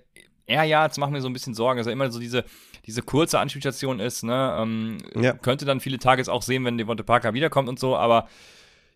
Air 0.46 0.64
Yards 0.64 0.98
machen 0.98 1.12
mir 1.12 1.20
so 1.20 1.28
ein 1.28 1.32
bisschen 1.32 1.54
Sorgen. 1.54 1.78
Also 1.78 1.90
immer 1.90 2.10
so 2.10 2.20
diese 2.20 2.44
diese 2.88 3.02
kurze 3.02 3.38
Anspielstation 3.38 4.00
ist, 4.00 4.22
ne? 4.24 4.56
Ähm, 4.58 4.96
Ja. 5.14 5.34
Könnte 5.34 5.66
dann 5.66 5.78
viele 5.78 5.98
Tages 5.98 6.30
auch 6.30 6.40
sehen, 6.40 6.64
wenn 6.64 6.78
Devonta 6.78 7.02
Parker 7.02 7.34
wiederkommt 7.34 7.68
und 7.68 7.78
so, 7.78 7.94
aber 7.94 8.28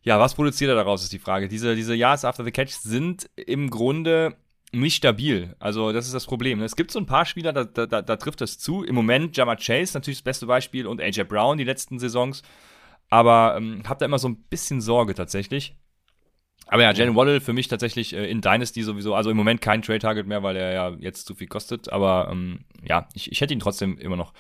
ja, 0.02 0.18
was 0.18 0.34
produziert 0.34 0.70
er 0.70 0.76
daraus, 0.76 1.02
ist 1.02 1.12
die 1.12 1.18
Frage. 1.18 1.46
Diese, 1.46 1.76
diese 1.76 1.94
Yards 1.94 2.24
after 2.24 2.42
the 2.42 2.50
catch 2.50 2.70
sind 2.72 3.28
im 3.36 3.68
Grunde 3.68 4.34
nicht 4.72 4.96
stabil. 4.96 5.54
Also, 5.58 5.92
das 5.92 6.06
ist 6.06 6.14
das 6.14 6.24
Problem. 6.24 6.62
Es 6.62 6.74
gibt 6.74 6.90
so 6.90 6.98
ein 6.98 7.06
paar 7.06 7.26
Spieler, 7.26 7.52
da, 7.52 7.64
da, 7.64 7.84
da, 7.84 8.00
da 8.00 8.16
trifft 8.16 8.40
das 8.40 8.58
zu. 8.58 8.82
Im 8.82 8.94
Moment 8.94 9.36
Jammer 9.36 9.56
Chase 9.56 9.92
natürlich 9.92 10.20
das 10.20 10.24
beste 10.24 10.46
Beispiel 10.46 10.86
und 10.86 10.98
AJ 11.00 11.24
Brown 11.24 11.58
die 11.58 11.64
letzten 11.64 11.98
Saisons. 11.98 12.42
Aber 13.10 13.56
ähm, 13.58 13.82
hab 13.86 13.98
da 13.98 14.06
immer 14.06 14.18
so 14.18 14.28
ein 14.28 14.42
bisschen 14.44 14.80
Sorge 14.80 15.14
tatsächlich. 15.14 15.76
Aber 16.66 16.82
ja, 16.82 16.92
Jalen 16.92 17.16
Waddle 17.16 17.40
für 17.40 17.52
mich 17.52 17.68
tatsächlich 17.68 18.14
äh, 18.14 18.30
in 18.30 18.40
Dynasty 18.40 18.82
sowieso, 18.82 19.14
also 19.14 19.30
im 19.30 19.36
Moment 19.36 19.60
kein 19.60 19.82
Trade-Target 19.82 20.26
mehr, 20.26 20.42
weil 20.42 20.56
er 20.56 20.72
ja 20.72 20.96
jetzt 20.98 21.26
zu 21.26 21.34
viel 21.34 21.48
kostet. 21.48 21.92
Aber 21.92 22.28
ähm, 22.30 22.60
ja, 22.82 23.08
ich, 23.14 23.30
ich 23.30 23.40
hätte 23.40 23.52
ihn 23.52 23.60
trotzdem 23.60 23.98
immer 23.98 24.16
noch. 24.16 24.32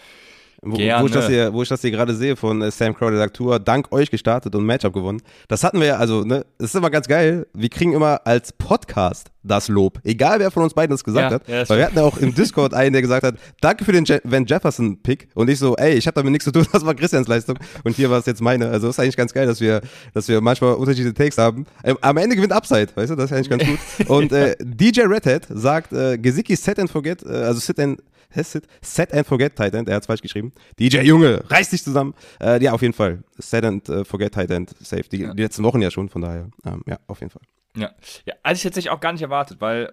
Wo, 0.64 0.76
wo, 0.76 1.06
ich 1.06 1.12
das 1.12 1.26
hier, 1.26 1.52
wo 1.52 1.62
ich 1.62 1.68
das 1.68 1.80
hier 1.80 1.90
gerade 1.90 2.14
sehe 2.14 2.36
von 2.36 2.62
äh, 2.62 2.70
Sam 2.70 2.94
Crowder, 2.94 3.12
der 3.12 3.20
sagt, 3.22 3.36
Tour, 3.36 3.58
dank 3.58 3.90
euch 3.90 4.12
gestartet 4.12 4.54
und 4.54 4.64
Matchup 4.64 4.92
gewonnen. 4.94 5.20
Das 5.48 5.64
hatten 5.64 5.80
wir 5.80 5.88
ja, 5.88 5.96
also, 5.96 6.22
ne, 6.22 6.46
das 6.58 6.70
ist 6.70 6.76
immer 6.76 6.90
ganz 6.90 7.08
geil. 7.08 7.48
Wir 7.52 7.68
kriegen 7.68 7.92
immer 7.94 8.20
als 8.24 8.52
Podcast 8.52 9.32
das 9.42 9.66
Lob. 9.66 9.98
Egal, 10.04 10.38
wer 10.38 10.52
von 10.52 10.62
uns 10.62 10.72
beiden 10.72 10.94
das 10.94 11.02
gesagt 11.02 11.30
Ja, 11.30 11.34
hat. 11.34 11.48
ja, 11.48 11.68
Weil 11.68 11.78
wir 11.78 11.86
hatten 11.86 11.96
ja 11.96 12.04
auch 12.04 12.16
im 12.16 12.32
Discord 12.32 12.74
einen, 12.74 12.92
der 12.92 13.02
gesagt 13.02 13.26
hat, 13.26 13.34
danke 13.60 13.84
für 13.84 13.90
den 13.90 14.04
Je 14.04 14.20
Van 14.22 14.46
Jefferson-Pick. 14.46 15.30
Und 15.34 15.50
ich 15.50 15.58
so, 15.58 15.74
ey, 15.74 15.94
ich 15.94 16.06
habe 16.06 16.14
damit 16.14 16.30
nichts 16.30 16.44
zu 16.44 16.52
tun, 16.52 16.64
das 16.72 16.86
war 16.86 16.94
Christians 16.94 17.26
Leistung. 17.26 17.58
Und 17.82 17.96
hier 17.96 18.08
war 18.08 18.20
es 18.20 18.26
jetzt 18.26 18.40
meine. 18.40 18.68
Also, 18.68 18.88
ist 18.88 19.00
eigentlich 19.00 19.16
ganz 19.16 19.32
geil, 19.32 19.48
dass 19.48 19.60
wir, 19.60 19.80
dass 20.14 20.28
wir 20.28 20.40
manchmal 20.40 20.74
unterschiedliche 20.74 21.14
Takes 21.14 21.38
haben. 21.38 21.66
Ähm, 21.82 21.98
am 22.00 22.16
Ende 22.18 22.36
gewinnt 22.36 22.52
Upside, 22.52 22.88
weißt 22.94 23.10
du, 23.10 23.16
das 23.16 23.32
ist 23.32 23.36
eigentlich 23.36 23.50
ganz 23.50 23.64
gut. 23.64 24.08
Und 24.08 24.30
äh, 24.30 24.54
DJ 24.60 25.02
Redhead 25.02 25.46
sagt, 25.50 25.92
äh, 25.92 26.18
Gesicki 26.18 26.54
set 26.54 26.78
and 26.78 26.88
forget, 26.88 27.24
äh, 27.24 27.30
also 27.30 27.58
sit 27.58 27.80
and 27.80 28.00
Set, 28.34 28.66
set 28.82 29.12
and 29.12 29.26
Forget 29.26 29.56
Tight 29.56 29.74
End, 29.74 29.88
er 29.88 29.96
hat 29.96 30.02
es 30.02 30.06
falsch 30.06 30.22
geschrieben. 30.22 30.52
DJ 30.78 31.00
Junge, 31.02 31.42
reiß 31.48 31.70
dich 31.70 31.82
zusammen. 31.84 32.14
Äh, 32.40 32.62
ja, 32.62 32.72
auf 32.72 32.82
jeden 32.82 32.94
Fall. 32.94 33.22
Set 33.38 33.64
and 33.64 33.88
äh, 33.88 34.04
Forget 34.04 34.34
Tight 34.34 34.50
End, 34.50 34.70
safe. 34.80 35.04
Die, 35.04 35.18
die 35.34 35.42
letzten 35.42 35.62
Wochen 35.64 35.80
ja 35.82 35.90
schon, 35.90 36.08
von 36.08 36.22
daher. 36.22 36.48
Ähm, 36.64 36.82
ja, 36.86 36.98
auf 37.06 37.20
jeden 37.20 37.30
Fall. 37.30 37.42
Ja, 37.76 37.90
ja 38.26 38.34
also 38.42 38.58
ich 38.58 38.62
tatsächlich 38.62 38.90
auch 38.90 39.00
gar 39.00 39.12
nicht 39.12 39.22
erwartet, 39.22 39.60
weil 39.60 39.92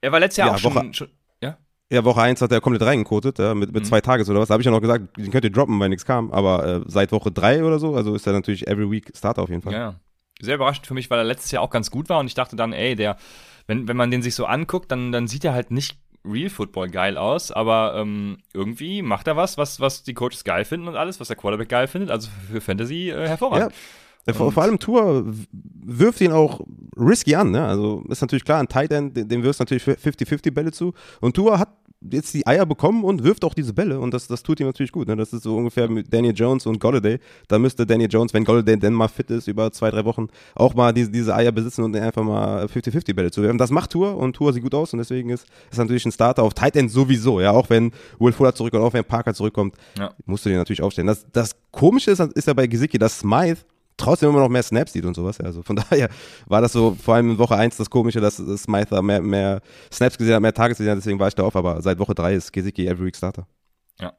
er 0.00 0.12
war 0.12 0.20
letztes 0.20 0.38
Jahr 0.38 0.48
Ja, 0.48 0.54
auch 0.54 0.58
schon, 0.58 0.74
Woche- 0.74 0.94
schon. 0.94 1.08
Ja? 1.40 1.58
Ja, 1.90 2.04
Woche 2.04 2.22
1 2.22 2.40
hat 2.40 2.50
er 2.52 2.60
komplett 2.60 2.82
reingekotet, 2.82 3.38
ja, 3.38 3.54
mit, 3.54 3.68
Mhm. 3.70 3.74
mit 3.74 3.86
zwei 3.86 4.00
Tages 4.00 4.28
oder 4.30 4.40
was. 4.40 4.48
Da 4.48 4.52
habe 4.54 4.62
ich 4.62 4.66
ja 4.66 4.70
noch 4.72 4.80
gesagt, 4.80 5.16
den 5.16 5.30
könnt 5.30 5.44
ihr 5.44 5.50
droppen, 5.52 5.78
weil 5.78 5.88
nichts 5.90 6.04
kam. 6.04 6.30
Aber 6.32 6.64
äh, 6.66 6.80
seit 6.86 7.12
Woche 7.12 7.30
3 7.30 7.64
oder 7.64 7.78
so, 7.78 7.94
also 7.94 8.14
ist 8.14 8.26
er 8.26 8.32
natürlich 8.32 8.66
every 8.66 8.90
week 8.90 9.12
Starter 9.16 9.42
auf 9.42 9.48
jeden 9.50 9.62
Fall. 9.62 9.72
Ja, 9.72 9.78
ja. 9.78 10.00
Sehr 10.40 10.56
überraschend 10.56 10.86
für 10.86 10.94
mich, 10.94 11.08
weil 11.10 11.18
er 11.18 11.24
letztes 11.24 11.52
Jahr 11.52 11.62
auch 11.62 11.70
ganz 11.70 11.90
gut 11.90 12.08
war 12.08 12.18
und 12.18 12.26
ich 12.26 12.34
dachte 12.34 12.56
dann, 12.56 12.72
ey, 12.72 12.96
der, 12.96 13.16
wenn, 13.68 13.86
wenn 13.86 13.96
man 13.96 14.10
den 14.10 14.22
sich 14.22 14.34
so 14.34 14.44
anguckt, 14.46 14.90
dann, 14.90 15.12
dann 15.12 15.28
sieht 15.28 15.44
er 15.44 15.52
halt 15.52 15.70
nicht 15.70 15.98
Real 16.24 16.50
Football 16.50 16.88
geil 16.90 17.16
aus, 17.16 17.50
aber 17.50 17.94
ähm, 17.96 18.38
irgendwie 18.52 19.02
macht 19.02 19.26
er 19.26 19.36
was, 19.36 19.58
was, 19.58 19.80
was 19.80 20.02
die 20.02 20.14
Coaches 20.14 20.44
geil 20.44 20.64
finden 20.64 20.88
und 20.88 20.96
alles, 20.96 21.20
was 21.20 21.28
der 21.28 21.36
Quarterback 21.36 21.68
geil 21.68 21.86
findet. 21.86 22.10
Also 22.10 22.28
für 22.50 22.60
Fantasy 22.60 23.10
äh, 23.10 23.28
hervorragend. 23.28 23.72
Äh, 24.24 24.32
Vor, 24.32 24.52
vor 24.52 24.62
allem 24.62 24.78
Tour 24.78 25.24
wirft 25.50 26.20
ihn 26.20 26.30
auch 26.30 26.60
risky 26.96 27.34
an, 27.34 27.50
ne? 27.50 27.66
Also 27.66 28.04
ist 28.08 28.20
natürlich 28.20 28.44
klar, 28.44 28.60
ein 28.60 28.68
Tight 28.68 28.92
End, 28.92 29.16
dem 29.16 29.42
wirfst 29.42 29.58
du 29.58 29.62
natürlich 29.62 29.82
50-50 29.82 30.52
Bälle 30.52 30.70
zu. 30.70 30.94
Und 31.20 31.34
Tour 31.34 31.58
hat 31.58 31.70
jetzt 32.10 32.34
die 32.34 32.46
Eier 32.46 32.66
bekommen 32.66 33.04
und 33.04 33.22
wirft 33.24 33.44
auch 33.44 33.54
diese 33.54 33.72
Bälle 33.72 34.00
und 34.00 34.12
das, 34.12 34.26
das 34.26 34.42
tut 34.42 34.60
ihm 34.60 34.66
natürlich 34.66 34.92
gut. 34.92 35.08
Ne? 35.08 35.16
Das 35.16 35.32
ist 35.32 35.42
so 35.44 35.56
ungefähr 35.56 35.88
mit 35.88 36.12
Daniel 36.12 36.34
Jones 36.34 36.66
und 36.66 36.80
Golladay. 36.80 37.18
Da 37.48 37.58
müsste 37.58 37.86
Daniel 37.86 38.08
Jones, 38.10 38.34
wenn 38.34 38.44
Golladay 38.44 38.76
denn 38.78 38.92
mal 38.94 39.08
fit 39.08 39.30
ist, 39.30 39.48
über 39.48 39.70
zwei, 39.72 39.90
drei 39.90 40.04
Wochen 40.04 40.28
auch 40.54 40.74
mal 40.74 40.92
diese, 40.92 41.10
diese 41.10 41.34
Eier 41.34 41.52
besitzen 41.52 41.82
und 41.82 41.96
einfach 41.96 42.22
mal 42.22 42.64
50-50 42.66 43.14
Bälle 43.14 43.30
zu 43.30 43.42
werfen. 43.42 43.58
Das 43.58 43.70
macht 43.70 43.90
Tour 43.90 44.16
und 44.16 44.34
Tour 44.34 44.52
sieht 44.52 44.62
gut 44.62 44.74
aus 44.74 44.92
und 44.92 44.98
deswegen 44.98 45.30
ist 45.30 45.46
ist 45.70 45.78
natürlich 45.78 46.04
ein 46.06 46.12
Starter 46.12 46.42
auf 46.42 46.54
Tight 46.54 46.76
End 46.76 46.90
sowieso. 46.90 47.40
Ja, 47.40 47.52
auch 47.52 47.70
wenn 47.70 47.92
Will 48.18 48.32
Fuller 48.32 48.54
zurückkommt, 48.54 48.84
auch 48.84 48.92
wenn 48.92 49.04
Parker 49.04 49.34
zurückkommt, 49.34 49.74
Ja. 49.98 50.12
musst 50.26 50.44
du 50.44 50.48
den 50.48 50.58
natürlich 50.58 50.82
aufstellen. 50.82 51.06
Das, 51.06 51.24
das 51.32 51.56
Komische 51.70 52.10
ist, 52.10 52.20
ist 52.20 52.46
ja 52.46 52.52
bei 52.54 52.66
Gesicki, 52.66 52.98
dass 52.98 53.18
Smythe 53.20 53.60
trotzdem 53.96 54.30
immer 54.30 54.40
noch 54.40 54.48
mehr 54.48 54.62
Snaps 54.62 54.92
sieht 54.92 55.04
und 55.04 55.14
sowas. 55.14 55.40
Also 55.40 55.62
von 55.62 55.76
daher 55.90 56.08
war 56.46 56.60
das 56.60 56.72
so 56.72 56.96
vor 57.00 57.14
allem 57.14 57.30
in 57.32 57.38
Woche 57.38 57.56
1 57.56 57.76
das 57.76 57.90
Komische, 57.90 58.20
dass 58.20 58.32
dass 58.36 58.62
Smythe 58.62 58.90
da 58.90 59.02
mehr, 59.02 59.20
mehr 59.20 59.60
Snaps 59.92 60.18
gesehen 60.18 60.34
hat, 60.34 60.42
mehr 60.42 60.54
Tages 60.54 60.78
gesehen 60.78 60.92
hat, 60.92 60.98
deswegen 60.98 61.18
war 61.18 61.28
ich 61.28 61.34
da 61.34 61.42
auf, 61.42 61.56
aber 61.56 61.82
seit 61.82 61.98
Woche 61.98 62.14
3 62.14 62.34
ist 62.34 62.52
Gesicki 62.52 62.86
Every 62.86 63.06
Week 63.06 63.16
Starter. 63.16 63.46
Ja, 64.00 64.12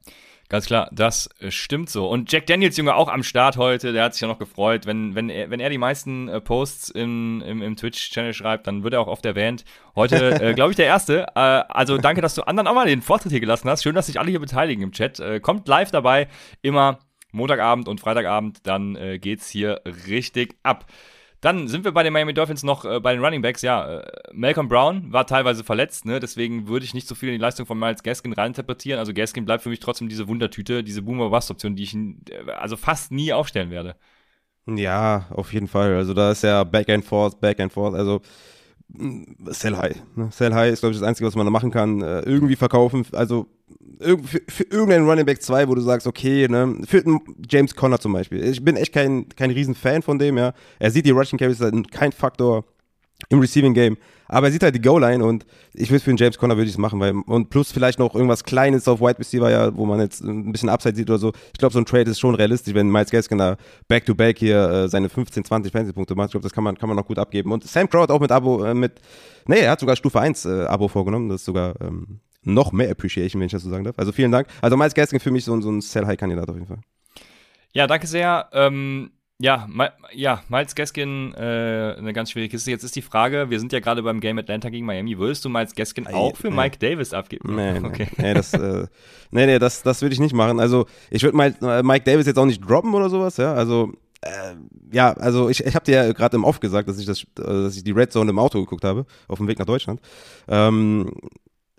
ganz 0.49 0.67
klar, 0.67 0.89
das 0.93 1.29
äh, 1.39 1.51
stimmt 1.51 1.89
so. 1.89 2.07
Und 2.07 2.31
Jack 2.31 2.45
Daniels, 2.45 2.77
Junge, 2.77 2.95
auch 2.95 3.09
am 3.09 3.23
Start 3.23 3.57
heute, 3.57 3.91
der 3.91 4.03
hat 4.03 4.13
sich 4.13 4.21
ja 4.21 4.27
noch 4.27 4.39
gefreut. 4.39 4.85
Wenn, 4.85 5.15
wenn, 5.15 5.29
er, 5.29 5.49
wenn 5.49 5.59
er 5.59 5.69
die 5.69 5.77
meisten 5.77 6.29
äh, 6.29 6.39
Posts 6.39 6.91
im, 6.91 7.41
im, 7.45 7.61
im 7.61 7.75
Twitch-Channel 7.75 8.33
schreibt, 8.33 8.67
dann 8.67 8.83
wird 8.83 8.93
er 8.93 9.01
auch 9.01 9.07
oft 9.07 9.25
erwähnt. 9.25 9.65
Heute, 9.95 10.41
äh, 10.41 10.53
glaube 10.55 10.71
ich, 10.71 10.75
der 10.75 10.85
Erste. 10.85 11.25
Äh, 11.35 11.39
also 11.39 11.97
danke, 11.97 12.21
dass 12.21 12.35
du 12.35 12.43
anderen 12.43 12.67
auch 12.67 12.75
mal 12.75 12.85
den 12.85 13.01
Vortritt 13.01 13.31
hier 13.31 13.41
gelassen 13.41 13.69
hast. 13.69 13.83
Schön, 13.83 13.95
dass 13.95 14.05
sich 14.05 14.19
alle 14.19 14.29
hier 14.29 14.39
beteiligen 14.39 14.83
im 14.83 14.91
Chat. 14.91 15.19
Äh, 15.19 15.39
kommt 15.39 15.67
live 15.67 15.91
dabei, 15.91 16.27
immer 16.61 16.99
Montagabend 17.33 17.87
und 17.87 17.99
Freitagabend, 17.99 18.65
dann 18.65 18.95
äh, 18.95 19.19
geht's 19.19 19.49
hier 19.49 19.81
richtig 20.07 20.55
ab. 20.63 20.85
Dann 21.41 21.67
sind 21.67 21.83
wir 21.83 21.91
bei 21.91 22.03
den 22.03 22.13
Miami 22.13 22.33
Dolphins 22.33 22.63
noch 22.63 22.85
äh, 22.85 23.01
bei 23.01 23.11
den 23.13 23.21
Running 23.21 23.41
Backs. 23.41 23.61
Ja, 23.63 23.99
äh, 23.99 24.11
Malcolm 24.31 24.69
Brown 24.69 25.11
war 25.11 25.27
teilweise 25.27 25.65
verletzt, 25.65 26.05
ne? 26.05 26.21
deswegen 26.21 26.69
würde 26.69 26.85
ich 26.85 26.93
nicht 26.93 27.05
so 27.05 27.15
viel 27.15 27.29
in 27.29 27.35
die 27.35 27.41
Leistung 27.41 27.65
von 27.65 27.77
Miles 27.77 28.01
Gaskin 28.01 28.31
reininterpretieren. 28.31 28.97
Also 28.97 29.13
Gaskin 29.13 29.43
bleibt 29.43 29.61
für 29.61 29.67
mich 29.67 29.81
trotzdem 29.81 30.07
diese 30.07 30.29
Wundertüte, 30.29 30.85
diese 30.85 31.01
Boomer-Bust-Option, 31.01 31.75
die 31.75 31.83
ich 31.83 31.95
äh, 31.95 32.51
also 32.57 32.77
fast 32.77 33.11
nie 33.11 33.33
aufstellen 33.33 33.71
werde. 33.71 33.97
Ja, 34.65 35.27
auf 35.31 35.51
jeden 35.51 35.67
Fall. 35.67 35.93
Also 35.95 36.13
da 36.13 36.31
ist 36.31 36.43
ja 36.43 36.63
Back 36.63 36.89
and 36.89 37.03
Forth, 37.03 37.41
Back 37.41 37.59
and 37.59 37.73
Forth. 37.73 37.95
Also 37.95 38.21
Sell 39.47 39.75
High. 39.77 39.95
Ne? 40.15 40.29
Sell 40.31 40.53
High 40.53 40.71
ist, 40.71 40.81
glaube 40.81 40.93
ich, 40.93 40.99
das 40.99 41.07
Einzige, 41.07 41.27
was 41.27 41.35
man 41.35 41.45
da 41.45 41.51
machen 41.51 41.71
kann. 41.71 42.01
Äh, 42.01 42.21
irgendwie 42.21 42.55
verkaufen. 42.55 43.05
Also 43.11 43.47
irg 43.99 44.21
für, 44.25 44.41
für 44.47 44.63
irgendeinen 44.63 45.07
Running 45.07 45.25
Back 45.25 45.41
2, 45.41 45.67
wo 45.67 45.75
du 45.75 45.81
sagst, 45.81 46.05
okay, 46.05 46.47
ne, 46.47 46.77
für 46.85 47.03
James 47.49 47.75
Conner 47.75 47.99
zum 47.99 48.13
Beispiel. 48.13 48.43
Ich 48.43 48.63
bin 48.63 48.75
echt 48.75 48.93
kein, 48.93 49.29
kein 49.29 49.51
riesen 49.51 49.75
Fan 49.75 50.01
von 50.01 50.19
dem, 50.19 50.37
ja. 50.37 50.53
Er 50.79 50.91
sieht 50.91 51.05
die 51.05 51.11
Rushing 51.11 51.39
Carries 51.39 51.59
kein 51.91 52.11
Faktor 52.11 52.65
im 53.29 53.39
Receiving 53.39 53.73
Game. 53.73 53.97
Aber 54.33 54.47
er 54.47 54.51
sieht 54.51 54.63
halt 54.63 54.75
die 54.75 54.81
Goal-Line 54.81 55.23
und 55.23 55.45
ich 55.73 55.89
würde 55.91 56.03
für 56.03 56.11
einen 56.11 56.17
James 56.17 56.37
Conner 56.37 56.55
würde 56.57 56.65
ich 56.65 56.71
es 56.73 56.77
machen, 56.77 56.99
weil 56.99 57.13
und 57.27 57.49
plus 57.49 57.71
vielleicht 57.71 57.99
noch 57.99 58.13
irgendwas 58.15 58.43
Kleines 58.43 58.87
auf 58.87 58.99
Wide 58.99 59.19
Receiver, 59.19 59.49
ja, 59.49 59.75
wo 59.75 59.85
man 59.85 59.99
jetzt 59.99 60.21
ein 60.21 60.51
bisschen 60.51 60.69
Upside 60.69 60.95
sieht 60.95 61.09
oder 61.09 61.19
so. 61.19 61.31
Ich 61.53 61.59
glaube, 61.59 61.73
so 61.73 61.79
ein 61.79 61.85
Trade 61.85 62.09
ist 62.11 62.19
schon 62.19 62.35
realistisch, 62.35 62.73
wenn 62.73 62.89
Miles 62.89 63.09
Gaskin 63.11 63.37
da 63.37 63.57
Back-to-Back 63.87 64.39
hier 64.39 64.69
äh, 64.69 64.89
seine 64.89 65.09
15, 65.09 65.45
20 65.45 65.71
Fantasy-Punkte 65.71 66.15
macht. 66.15 66.27
Ich 66.27 66.31
glaube, 66.31 66.43
das 66.43 66.51
kann 66.53 66.63
man, 66.63 66.77
kann 66.77 66.89
man 66.89 66.95
noch 66.97 67.05
gut 67.05 67.19
abgeben. 67.19 67.51
Und 67.51 67.63
Sam 67.67 67.89
Crow 67.89 68.03
hat 68.03 68.11
auch 68.11 68.19
mit 68.19 68.31
Abo, 68.31 68.63
äh, 68.63 68.73
mit, 68.73 68.93
nee, 69.47 69.59
er 69.59 69.71
hat 69.71 69.79
sogar 69.79 69.95
Stufe 69.95 70.19
1 70.19 70.45
äh, 70.45 70.63
Abo 70.65 70.87
vorgenommen. 70.87 71.29
Das 71.29 71.41
ist 71.41 71.45
sogar 71.45 71.73
ähm, 71.81 72.19
noch 72.43 72.71
mehr 72.71 72.89
Appreciation, 72.91 73.39
wenn 73.39 73.45
ich 73.47 73.53
das 73.53 73.63
so 73.63 73.69
sagen 73.69 73.83
darf. 73.83 73.97
Also 73.97 74.11
vielen 74.11 74.31
Dank. 74.31 74.47
Also 74.61 74.75
Miles 74.77 74.93
Gaskin 74.93 75.19
für 75.19 75.31
mich 75.31 75.45
so, 75.45 75.53
ein- 75.53 75.61
so 75.61 75.71
ein 75.71 75.79
Sell-High-Kandidat 75.81 76.49
auf 76.49 76.55
jeden 76.55 76.67
Fall. 76.67 76.79
Ja, 77.73 77.87
danke 77.87 78.05
sehr. 78.07 78.49
Ähm, 78.53 79.11
ja, 79.39 79.67
Ma 79.69 79.89
ja, 80.13 80.41
Miles 80.47 80.75
Gaskin, 80.75 81.33
äh, 81.33 81.95
eine 81.97 82.13
ganz 82.13 82.31
schwierige 82.31 82.51
Kiste. 82.51 82.71
Jetzt 82.71 82.83
ist 82.83 82.95
die 82.95 83.01
Frage, 83.01 83.49
wir 83.49 83.59
sind 83.59 83.73
ja 83.73 83.79
gerade 83.79 84.03
beim 84.03 84.19
Game 84.19 84.37
Atlanta 84.37 84.69
gegen 84.69 84.85
Miami. 84.85 85.17
Würdest 85.17 85.43
du 85.43 85.49
Miles 85.49 85.73
Gaskin 85.75 86.07
Ei, 86.07 86.13
auch 86.13 86.37
für 86.37 86.49
nee. 86.49 86.55
Mike 86.55 86.77
Davis 86.77 87.13
abgeben? 87.13 87.55
Nee, 87.55 87.79
nee, 87.79 87.87
okay. 87.87 88.07
nee, 88.17 88.33
das, 88.33 88.53
äh, 88.53 88.87
nee, 89.31 89.45
nee, 89.45 89.59
das, 89.59 89.81
das 89.83 90.01
würde 90.01 90.13
ich 90.13 90.19
nicht 90.19 90.33
machen. 90.33 90.59
Also 90.59 90.85
ich 91.09 91.23
würde 91.23 91.35
Mike, 91.35 91.65
äh, 91.65 91.83
Mike 91.83 92.05
Davis 92.05 92.27
jetzt 92.27 92.37
auch 92.37 92.45
nicht 92.45 92.61
droppen 92.67 92.93
oder 92.93 93.09
sowas, 93.09 93.37
ja. 93.37 93.53
Also 93.53 93.91
äh, 94.21 94.55
ja, 94.91 95.13
also 95.13 95.49
ich, 95.49 95.65
ich 95.65 95.75
habe 95.75 95.85
dir 95.85 95.95
ja 95.95 96.13
gerade 96.13 96.37
im 96.37 96.43
Off 96.43 96.59
gesagt, 96.59 96.87
dass 96.87 96.99
ich 96.99 97.05
das, 97.05 97.23
äh, 97.23 97.43
dass 97.43 97.75
ich 97.75 97.83
die 97.83 97.91
Red 97.91 98.11
Zone 98.11 98.29
im 98.29 98.39
Auto 98.39 98.59
geguckt 98.59 98.85
habe 98.85 99.05
auf 99.27 99.39
dem 99.39 99.47
Weg 99.47 99.59
nach 99.59 99.65
Deutschland. 99.65 99.99
Ähm, 100.47 101.11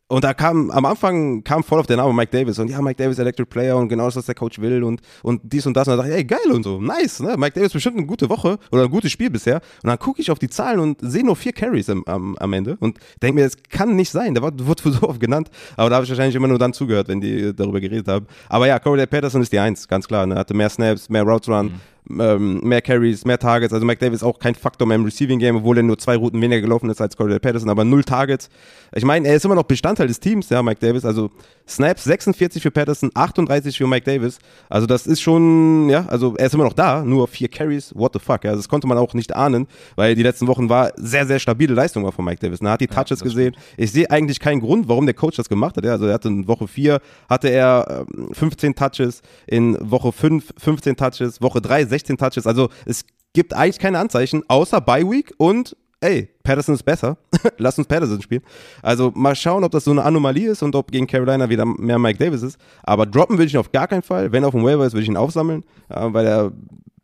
und 0.06 0.22
da 0.22 0.34
kam, 0.34 0.70
am 0.70 0.84
Anfang 0.84 1.42
kam 1.44 1.64
voll 1.64 1.80
auf 1.80 1.86
der 1.86 1.96
Name 1.96 2.12
Mike 2.12 2.30
Davis 2.30 2.58
und 2.58 2.68
ja, 2.68 2.80
Mike 2.82 3.02
Davis 3.02 3.18
Electric 3.18 3.48
Player 3.48 3.76
und 3.78 3.88
genau 3.88 4.04
das, 4.04 4.16
was 4.16 4.26
der 4.26 4.34
Coach 4.34 4.60
will 4.60 4.84
und, 4.84 5.00
und 5.22 5.40
dies 5.44 5.66
und 5.66 5.74
das. 5.74 5.88
Und 5.88 5.92
dann 5.92 5.98
dachte 5.98 6.10
ich, 6.10 6.16
ey, 6.18 6.24
geil 6.24 6.52
und 6.52 6.62
so, 6.62 6.78
nice, 6.78 7.20
ne? 7.20 7.36
Mike 7.38 7.54
Davis 7.54 7.72
bestimmt 7.72 7.96
eine 7.96 8.06
gute 8.06 8.28
Woche 8.28 8.58
oder 8.70 8.82
ein 8.82 8.90
gutes 8.90 9.10
Spiel 9.10 9.30
bisher. 9.30 9.62
Und 9.82 9.88
dann 9.88 9.98
gucke 9.98 10.20
ich 10.20 10.30
auf 10.30 10.38
die 10.38 10.50
Zahlen 10.50 10.78
und 10.78 10.98
sehe 11.00 11.24
nur 11.24 11.36
vier 11.36 11.52
Carries 11.52 11.88
am, 11.88 12.04
am, 12.04 12.36
am 12.36 12.52
Ende 12.52 12.76
und 12.80 12.98
denke 13.22 13.36
mir, 13.36 13.44
das 13.44 13.56
kann 13.70 13.96
nicht 13.96 14.10
sein. 14.10 14.34
Der 14.34 14.42
wurde 14.42 14.92
so 14.92 15.08
oft 15.08 15.20
genannt, 15.20 15.48
aber 15.76 15.88
da 15.88 15.96
habe 15.96 16.04
ich 16.04 16.10
wahrscheinlich 16.10 16.36
immer 16.36 16.48
nur 16.48 16.58
dann 16.58 16.74
zugehört, 16.74 17.08
wenn 17.08 17.22
die 17.22 17.54
darüber 17.56 17.80
geredet 17.80 18.06
haben. 18.08 18.26
Aber 18.50 18.66
ja, 18.66 18.78
Corey 18.78 19.06
Patterson 19.06 19.40
ist 19.40 19.52
die 19.52 19.58
Eins, 19.58 19.88
ganz 19.88 20.06
klar. 20.06 20.26
Ne? 20.26 20.34
Hatte 20.34 20.52
mehr 20.52 20.68
Snaps, 20.68 21.08
mehr 21.08 21.22
Routes 21.22 21.48
Run. 21.48 21.80
Ähm, 22.10 22.60
mehr 22.60 22.82
Carries, 22.82 23.24
mehr 23.24 23.38
Targets. 23.38 23.72
Also 23.72 23.86
Mike 23.86 24.04
Davis 24.04 24.22
auch 24.22 24.38
kein 24.38 24.54
Faktor 24.54 24.86
mehr 24.86 24.96
im 24.96 25.04
Receiving 25.04 25.38
Game, 25.38 25.56
obwohl 25.56 25.78
er 25.78 25.82
nur 25.82 25.98
zwei 25.98 26.16
Routen 26.16 26.40
weniger 26.42 26.60
gelaufen 26.60 26.90
ist 26.90 27.00
als 27.00 27.16
Cordell 27.16 27.40
Patterson, 27.40 27.70
aber 27.70 27.84
null 27.84 28.04
Targets. 28.04 28.50
Ich 28.94 29.04
meine, 29.04 29.26
er 29.26 29.36
ist 29.36 29.44
immer 29.46 29.54
noch 29.54 29.62
Bestandteil 29.62 30.06
des 30.06 30.20
Teams, 30.20 30.50
ja, 30.50 30.62
Mike 30.62 30.80
Davis. 30.80 31.06
Also 31.06 31.30
Snaps 31.66 32.04
46 32.04 32.62
für 32.62 32.70
Patterson, 32.70 33.10
38 33.14 33.76
für 33.76 33.86
Mike 33.86 34.04
Davis. 34.04 34.38
Also 34.68 34.86
das 34.86 35.06
ist 35.06 35.20
schon, 35.20 35.88
ja, 35.88 36.06
also 36.06 36.34
er 36.36 36.46
ist 36.46 36.54
immer 36.54 36.64
noch 36.64 36.74
da, 36.74 37.02
nur 37.02 37.26
vier 37.26 37.48
Carries, 37.48 37.94
what 37.94 38.12
the 38.12 38.18
fuck. 38.18 38.44
Ja, 38.44 38.50
also 38.50 38.60
das 38.60 38.68
konnte 38.68 38.86
man 38.86 38.98
auch 38.98 39.14
nicht 39.14 39.34
ahnen, 39.34 39.66
weil 39.96 40.14
die 40.14 40.22
letzten 40.22 40.46
Wochen 40.46 40.68
war 40.68 40.92
sehr, 40.96 41.26
sehr 41.26 41.38
stabile 41.38 41.74
Leistung 41.74 42.04
war 42.04 42.12
von 42.12 42.24
Mike 42.24 42.40
Davis. 42.40 42.60
Er 42.60 42.70
hat 42.70 42.80
die 42.80 42.86
Touches 42.86 43.08
das 43.08 43.22
gesehen. 43.22 43.56
Ich 43.76 43.92
sehe 43.92 44.10
eigentlich 44.10 44.40
keinen 44.40 44.60
Grund, 44.60 44.88
warum 44.88 45.06
der 45.06 45.14
Coach 45.14 45.36
das 45.36 45.48
gemacht 45.48 45.76
hat. 45.76 45.84
Ja, 45.84 45.92
also 45.92 46.06
er 46.06 46.14
hatte 46.14 46.28
in 46.28 46.46
Woche 46.46 46.68
4 46.68 47.00
hatte 47.28 47.48
er 47.48 48.04
ähm, 48.10 48.28
15 48.32 48.74
Touches, 48.74 49.22
in 49.46 49.78
Woche 49.80 50.12
5 50.12 50.54
15 50.58 50.96
Touches, 50.96 51.40
Woche 51.40 51.60
3 51.60 51.86
16 51.86 52.18
Touches. 52.18 52.46
Also 52.46 52.68
es 52.84 53.04
gibt 53.32 53.54
eigentlich 53.54 53.78
keine 53.78 53.98
Anzeichen, 53.98 54.42
außer 54.48 54.80
Bye 54.80 55.10
Week 55.10 55.32
und 55.38 55.76
ey, 56.04 56.28
Patterson 56.42 56.74
ist 56.74 56.82
besser, 56.82 57.16
lass 57.58 57.78
uns 57.78 57.88
Patterson 57.88 58.20
spielen. 58.20 58.42
Also 58.82 59.10
mal 59.14 59.34
schauen, 59.34 59.64
ob 59.64 59.72
das 59.72 59.84
so 59.84 59.90
eine 59.90 60.02
Anomalie 60.02 60.50
ist 60.50 60.62
und 60.62 60.76
ob 60.76 60.92
gegen 60.92 61.06
Carolina 61.06 61.48
wieder 61.48 61.64
mehr 61.64 61.98
Mike 61.98 62.18
Davis 62.18 62.42
ist. 62.42 62.58
Aber 62.82 63.06
droppen 63.06 63.38
würde 63.38 63.46
ich 63.46 63.54
ihn 63.54 63.60
auf 63.60 63.72
gar 63.72 63.88
keinen 63.88 64.02
Fall. 64.02 64.30
Wenn 64.32 64.44
er 64.44 64.48
auf 64.48 64.54
dem 64.54 64.64
Waiver 64.64 64.84
ist, 64.84 64.92
würde 64.92 65.02
ich 65.02 65.08
ihn 65.08 65.16
aufsammeln, 65.16 65.64
weil 65.88 66.26
er 66.26 66.52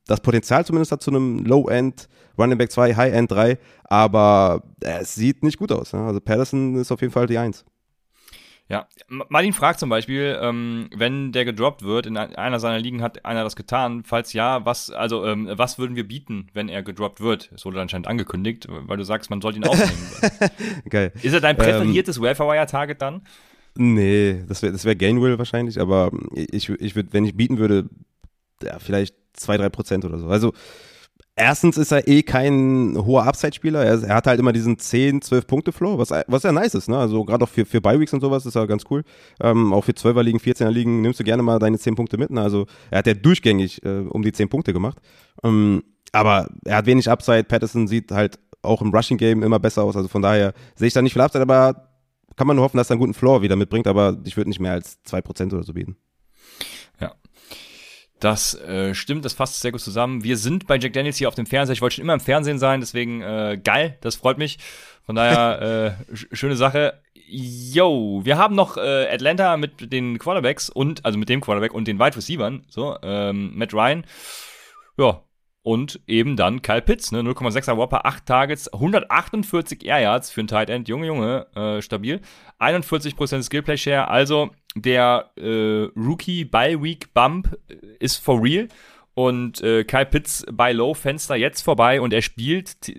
das 0.07 0.21
Potenzial 0.21 0.67
zumindest 0.67 0.93
hat 0.93 1.03
zu 1.03 1.11
einem 1.11 1.45
Low-End 1.45 2.09
Running 2.39 2.59
Back 2.59 2.73
2, 2.73 2.95
High-End 2.95 3.31
3, 3.31 3.59
aber 3.85 4.63
es 4.81 5.15
sieht 5.15 5.43
nicht 5.43 5.59
gut 5.59 5.73
aus. 5.73 5.93
Ne? 5.93 6.01
Also 6.01 6.21
Patterson 6.21 6.77
ist 6.77 6.91
auf 6.91 7.01
jeden 7.01 7.13
Fall 7.13 7.27
die 7.27 7.39
Eins. 7.39 7.65
Ja, 8.71 8.87
Martin 9.09 9.53
fragt 9.53 9.81
zum 9.81 9.91
Beispiel, 9.91 10.39
ähm, 10.41 10.91
wenn 10.95 11.33
der 11.33 11.45
gedroppt 11.45 11.83
wird, 11.83 12.07
in 12.07 12.17
einer 12.17 12.61
seiner 12.61 12.79
Ligen 12.79 13.03
hat 13.03 13.25
einer 13.25 13.43
das 13.43 13.57
getan. 13.57 14.05
Falls 14.05 14.33
ja, 14.33 14.65
was, 14.65 14.91
also, 14.93 15.27
ähm, 15.27 15.51
was 15.51 15.81
würden 15.81 15.97
wir 15.97 16.07
bieten, 16.07 16.47
wenn 16.55 16.69
er 16.69 16.85
gedroppt 16.85 17.21
wird? 17.21 17.51
Es 17.53 17.65
wurde 17.65 17.81
anscheinend 17.81 18.07
angekündigt, 18.07 18.69
weil 18.71 18.97
du 18.97 19.03
sagst, 19.03 19.29
man 19.29 19.41
sollte 19.41 19.59
ihn 19.59 19.65
aufnehmen. 19.65 20.41
Geil. 20.89 21.13
Ist 21.21 21.33
er 21.33 21.41
dein 21.41 21.57
ähm, 21.57 21.63
präferiertes 21.63 22.19
ähm, 22.19 22.23
Welfare-Wire-Target 22.23 23.03
dann? 23.03 23.23
Nee, 23.77 24.45
das 24.47 24.63
wäre 24.63 24.73
das 24.73 24.85
wär 24.85 24.95
Gainwell 24.95 25.37
wahrscheinlich, 25.37 25.81
aber 25.81 26.13
ich, 26.37 26.69
ich 26.69 26.95
würde, 26.95 27.13
wenn 27.13 27.25
ich 27.25 27.37
bieten 27.37 27.59
würde, 27.59 27.89
ja, 28.63 28.79
vielleicht 28.79 29.17
zwei, 29.33 29.57
drei 29.57 29.69
Prozent 29.69 30.05
oder 30.05 30.19
so. 30.19 30.29
Also, 30.29 30.53
erstens 31.37 31.79
ist 31.79 31.93
er 31.93 32.07
eh 32.07 32.23
kein 32.23 32.97
hoher 32.97 33.25
Upside-Spieler. 33.25 33.85
Er, 33.85 34.03
er, 34.03 34.15
hat 34.15 34.27
halt 34.27 34.41
immer 34.41 34.53
diesen 34.53 34.79
10, 34.79 35.23
12 35.23 35.47
Punkte 35.47 35.73
Flow, 35.73 35.99
was, 35.99 36.11
was 36.27 36.43
ja 36.43 36.53
nice 36.53 36.75
ist. 36.75 36.89
Ne? 36.89 36.99
Also 36.99 37.25
gerade 37.25 37.45
auch 37.45 37.49
für, 37.49 37.65
für 37.65 37.81
Bi-Weeks 37.81 38.13
und 38.13 38.21
sowas 38.21 38.47
ist 38.47 38.57
er 38.57 38.67
ganz 38.67 38.85
cool. 38.91 39.03
Ähm, 39.41 39.73
auch 39.73 39.85
für 39.85 39.93
12er 39.93 40.23
Ligen, 40.23 40.39
14er 40.39 40.71
Ligen 40.71 41.01
nimmst 41.03 41.21
du 41.21 41.25
gerne 41.25 41.43
mal 41.43 41.59
deine 41.59 41.79
10 41.79 41.95
Punkte 41.95 42.19
mit. 42.19 42.31
Ne? 42.31 42.41
Also 42.41 42.67
er 42.91 42.99
hat 42.99 43.07
ja 43.07 43.15
durchgängig 43.15 43.85
äh, 43.85 44.01
um 44.01 44.23
die 44.23 44.33
10 44.33 44.49
Punkte 44.49 44.73
gemacht. 44.73 44.99
Ähm, 45.43 45.83
aber 46.13 46.49
er 46.65 46.77
hat 46.77 46.87
wenig 46.87 47.09
Upside. 47.09 47.45
Patterson 47.45 47.87
sieht 47.87 48.11
halt 48.11 48.39
auch 48.63 48.83
im 48.83 48.95
Rushing-Game 48.95 49.43
immer 49.43 49.59
besser 49.59 49.85
aus. 49.85 49.97
Also 49.97 50.09
von 50.09 50.23
daher 50.23 50.53
sehe 50.75 50.89
ich 50.89 50.95
da 50.95 51.03
nicht 51.03 51.13
viel 51.13 51.23
Upside, 51.23 51.43
aber 51.43 51.89
kann 52.37 52.47
man 52.47 52.57
nur 52.57 52.65
hoffen, 52.65 52.77
dass 52.77 52.91
er 52.91 52.95
einen 52.95 53.01
guten 53.01 53.15
Floor 53.15 53.43
wieder 53.43 53.57
mitbringt. 53.57 53.87
Aber 53.87 54.19
ich 54.25 54.37
würde 54.37 54.51
nicht 54.51 54.61
mehr 54.61 54.73
als 54.73 54.99
2% 55.07 55.53
oder 55.53 55.63
so 55.63 55.73
bieten. 55.73 55.97
Das 58.21 58.55
äh, 58.55 58.95
stimmt, 58.95 59.25
das 59.25 59.33
fasst 59.33 59.61
sehr 59.61 59.73
gut 59.73 59.81
zusammen. 59.81 60.23
Wir 60.23 60.37
sind 60.37 60.67
bei 60.67 60.77
Jack 60.77 60.93
Daniels 60.93 61.17
hier 61.17 61.29
auf 61.29 61.35
dem 61.35 61.47
Fernseher. 61.47 61.73
Ich 61.73 61.81
wollte 61.81 61.97
schon 61.97 62.05
immer 62.05 62.15
im 62.15 62.21
Fernsehen 62.21 62.59
sein, 62.59 62.81
deswegen 62.81 63.23
äh, 63.23 63.59
geil, 63.63 63.97
das 64.03 64.17
freut 64.17 64.37
mich. 64.37 64.59
Von 65.05 65.17
daher 65.17 65.97
äh, 66.13 66.37
schöne 66.37 66.57
Sache. 66.57 67.01
Yo, 67.15 68.21
wir 68.25 68.37
haben 68.37 68.55
noch 68.55 68.77
äh, 68.77 69.09
Atlanta 69.11 69.57
mit 69.57 69.93
den 69.93 70.19
Quarterbacks 70.19 70.69
und 70.69 71.05
also 71.05 71.19
mit 71.19 71.29
dem 71.29 71.41
Quarterback 71.41 71.73
und 71.73 71.89
den 71.89 71.99
Wide 71.99 72.17
Receivern, 72.17 72.65
so 72.69 72.97
ähm, 73.03 73.53
Matt 73.57 73.73
Ryan. 73.73 74.05
Ja, 74.99 75.23
und 75.63 76.01
eben 76.07 76.37
dann 76.37 76.63
Kyle 76.63 76.81
Pitts, 76.81 77.13
ne, 77.13 77.21
0,6er 77.21 77.77
Whopper, 77.77 78.07
8 78.07 78.25
Targets, 78.25 78.73
148 78.73 79.85
Air 79.85 80.01
Yards 80.01 80.31
für 80.31 80.41
ein 80.41 80.47
Tight 80.47 80.71
End, 80.71 80.89
Junge, 80.89 81.07
Junge, 81.07 81.47
äh, 81.55 81.83
stabil. 81.83 82.21
41% 82.59 83.43
Skillplay 83.43 83.77
Share, 83.77 84.09
also 84.09 84.51
der 84.75 85.31
äh, 85.37 85.89
Rookie 85.97 86.45
Bye 86.45 86.83
Week 86.83 87.13
Bump 87.13 87.59
äh, 87.69 87.75
ist 87.99 88.17
for 88.17 88.43
real 88.43 88.69
und 89.15 89.61
äh, 89.63 89.85
Kyle 89.85 90.07
Pitts 90.07 90.47
bei 90.51 90.73
Low 90.73 90.95
Fenster 90.95 91.37
jetzt 91.37 91.63
vorbei 91.63 92.01
und 92.01 92.13
er 92.13 92.23
spielt 92.23 92.93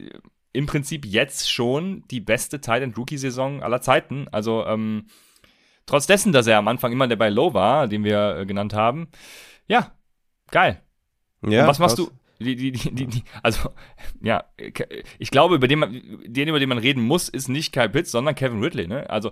im 0.54 0.66
Prinzip 0.66 1.06
jetzt 1.06 1.52
schon 1.52 2.04
die 2.12 2.20
beste 2.20 2.62
Tight 2.62 2.84
End 2.84 2.98
Rookie 2.98 3.18
Saison 3.18 3.64
aller 3.64 3.82
Zeiten. 3.82 4.28
Also 4.32 4.66
ähm, 4.66 5.08
trotz 5.86 6.08
dessen, 6.08 6.32
dass 6.32 6.48
er 6.48 6.58
am 6.58 6.68
Anfang 6.68 6.92
immer 6.92 7.08
der 7.08 7.16
bei 7.16 7.30
Low 7.30 7.54
war, 7.54 7.88
den 7.88 8.04
wir 8.04 8.38
äh, 8.38 8.46
genannt 8.46 8.74
haben. 8.74 9.08
Ja, 9.68 9.94
geil. 10.52 10.82
Ja, 11.48 11.62
und 11.62 11.68
was 11.68 11.80
machst 11.80 11.98
du? 11.98 12.12
Die, 12.44 12.72
die, 12.72 13.06
die, 13.06 13.24
also, 13.44 13.70
ja, 14.22 14.44
ich 15.20 15.32
glaube, 15.32 15.56
über 15.56 15.68
den, 15.68 15.80
man, 15.80 15.92
den, 16.26 16.48
über 16.48 16.60
den 16.60 16.70
man 16.70 16.78
reden 16.78 17.04
muss, 17.04 17.30
ist 17.30 17.50
nicht 17.50 17.74
Kyle 17.74 17.90
Pitts, 17.90 18.12
sondern 18.12 18.36
Kevin 18.36 18.64
Ridley, 18.64 18.88
ne? 18.88 19.10
Also, 19.10 19.32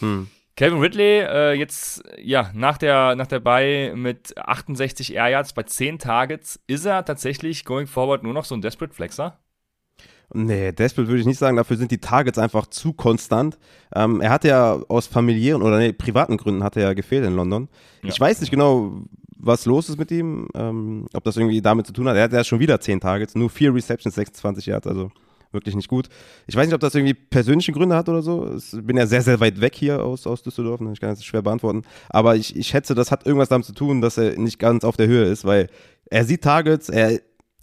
hm. 0.00 0.28
Kevin 0.56 0.80
Ridley, 0.80 1.20
äh, 1.20 1.52
jetzt, 1.54 2.02
ja, 2.22 2.50
nach 2.54 2.76
der, 2.76 3.14
nach 3.14 3.26
der 3.26 3.40
Bye 3.40 3.94
mit 3.96 4.36
68 4.36 5.14
Air 5.14 5.28
Yards 5.28 5.52
bei 5.54 5.62
10 5.62 5.98
Targets, 5.98 6.60
ist 6.66 6.84
er 6.84 7.04
tatsächlich 7.04 7.64
going 7.64 7.86
forward 7.86 8.22
nur 8.22 8.34
noch 8.34 8.44
so 8.44 8.54
ein 8.54 8.60
Desperate 8.60 8.92
Flexer? 8.92 9.38
Nee, 10.32 10.72
Desperate 10.72 11.08
würde 11.08 11.20
ich 11.20 11.26
nicht 11.26 11.38
sagen, 11.38 11.56
dafür 11.56 11.76
sind 11.76 11.90
die 11.90 11.98
Targets 11.98 12.38
einfach 12.38 12.66
zu 12.68 12.92
konstant. 12.92 13.58
Ähm, 13.94 14.20
er 14.20 14.30
hat 14.30 14.44
ja 14.44 14.80
aus 14.88 15.08
familiären 15.08 15.62
oder 15.62 15.78
nee, 15.78 15.92
privaten 15.92 16.36
Gründen 16.36 16.62
hat 16.62 16.76
er 16.76 16.82
ja 16.82 16.92
gefehlt 16.92 17.24
in 17.24 17.34
London. 17.34 17.68
Ja. 18.02 18.10
Ich 18.10 18.20
weiß 18.20 18.40
nicht 18.40 18.50
genau, 18.50 19.02
was 19.42 19.66
los 19.66 19.88
ist 19.88 19.98
mit 19.98 20.10
ihm, 20.10 20.48
ähm, 20.54 21.06
ob 21.14 21.24
das 21.24 21.36
irgendwie 21.36 21.60
damit 21.62 21.86
zu 21.86 21.92
tun 21.92 22.08
hat. 22.08 22.16
Er 22.16 22.24
hat 22.24 22.32
ja 22.32 22.44
schon 22.44 22.60
wieder 22.60 22.80
10 22.80 23.00
Targets, 23.00 23.34
nur 23.34 23.50
4 23.50 23.74
Receptions, 23.74 24.14
26 24.14 24.66
Yards, 24.66 24.86
also 24.86 25.10
wirklich 25.52 25.74
nicht 25.74 25.88
gut. 25.88 26.08
Ich 26.46 26.54
weiß 26.54 26.66
nicht, 26.66 26.74
ob 26.74 26.80
das 26.80 26.94
irgendwie 26.94 27.14
persönliche 27.14 27.72
Gründe 27.72 27.96
hat 27.96 28.08
oder 28.08 28.22
so. 28.22 28.54
Ich 28.56 28.70
bin 28.84 28.96
ja 28.96 29.06
sehr, 29.06 29.22
sehr 29.22 29.40
weit 29.40 29.60
weg 29.60 29.74
hier 29.74 30.04
aus, 30.04 30.26
aus 30.26 30.42
Düsseldorf, 30.42 30.80
ne? 30.80 30.92
ich 30.92 31.00
kann 31.00 31.10
das 31.10 31.24
schwer 31.24 31.42
beantworten. 31.42 31.82
Aber 32.08 32.36
ich, 32.36 32.54
ich 32.56 32.68
schätze, 32.68 32.94
das 32.94 33.10
hat 33.10 33.26
irgendwas 33.26 33.48
damit 33.48 33.66
zu 33.66 33.72
tun, 33.72 34.00
dass 34.00 34.18
er 34.18 34.38
nicht 34.38 34.58
ganz 34.58 34.84
auf 34.84 34.96
der 34.96 35.08
Höhe 35.08 35.24
ist, 35.24 35.44
weil 35.44 35.68
er 36.08 36.24
sieht 36.24 36.42
Targets, 36.42 36.88
er, 36.88 37.20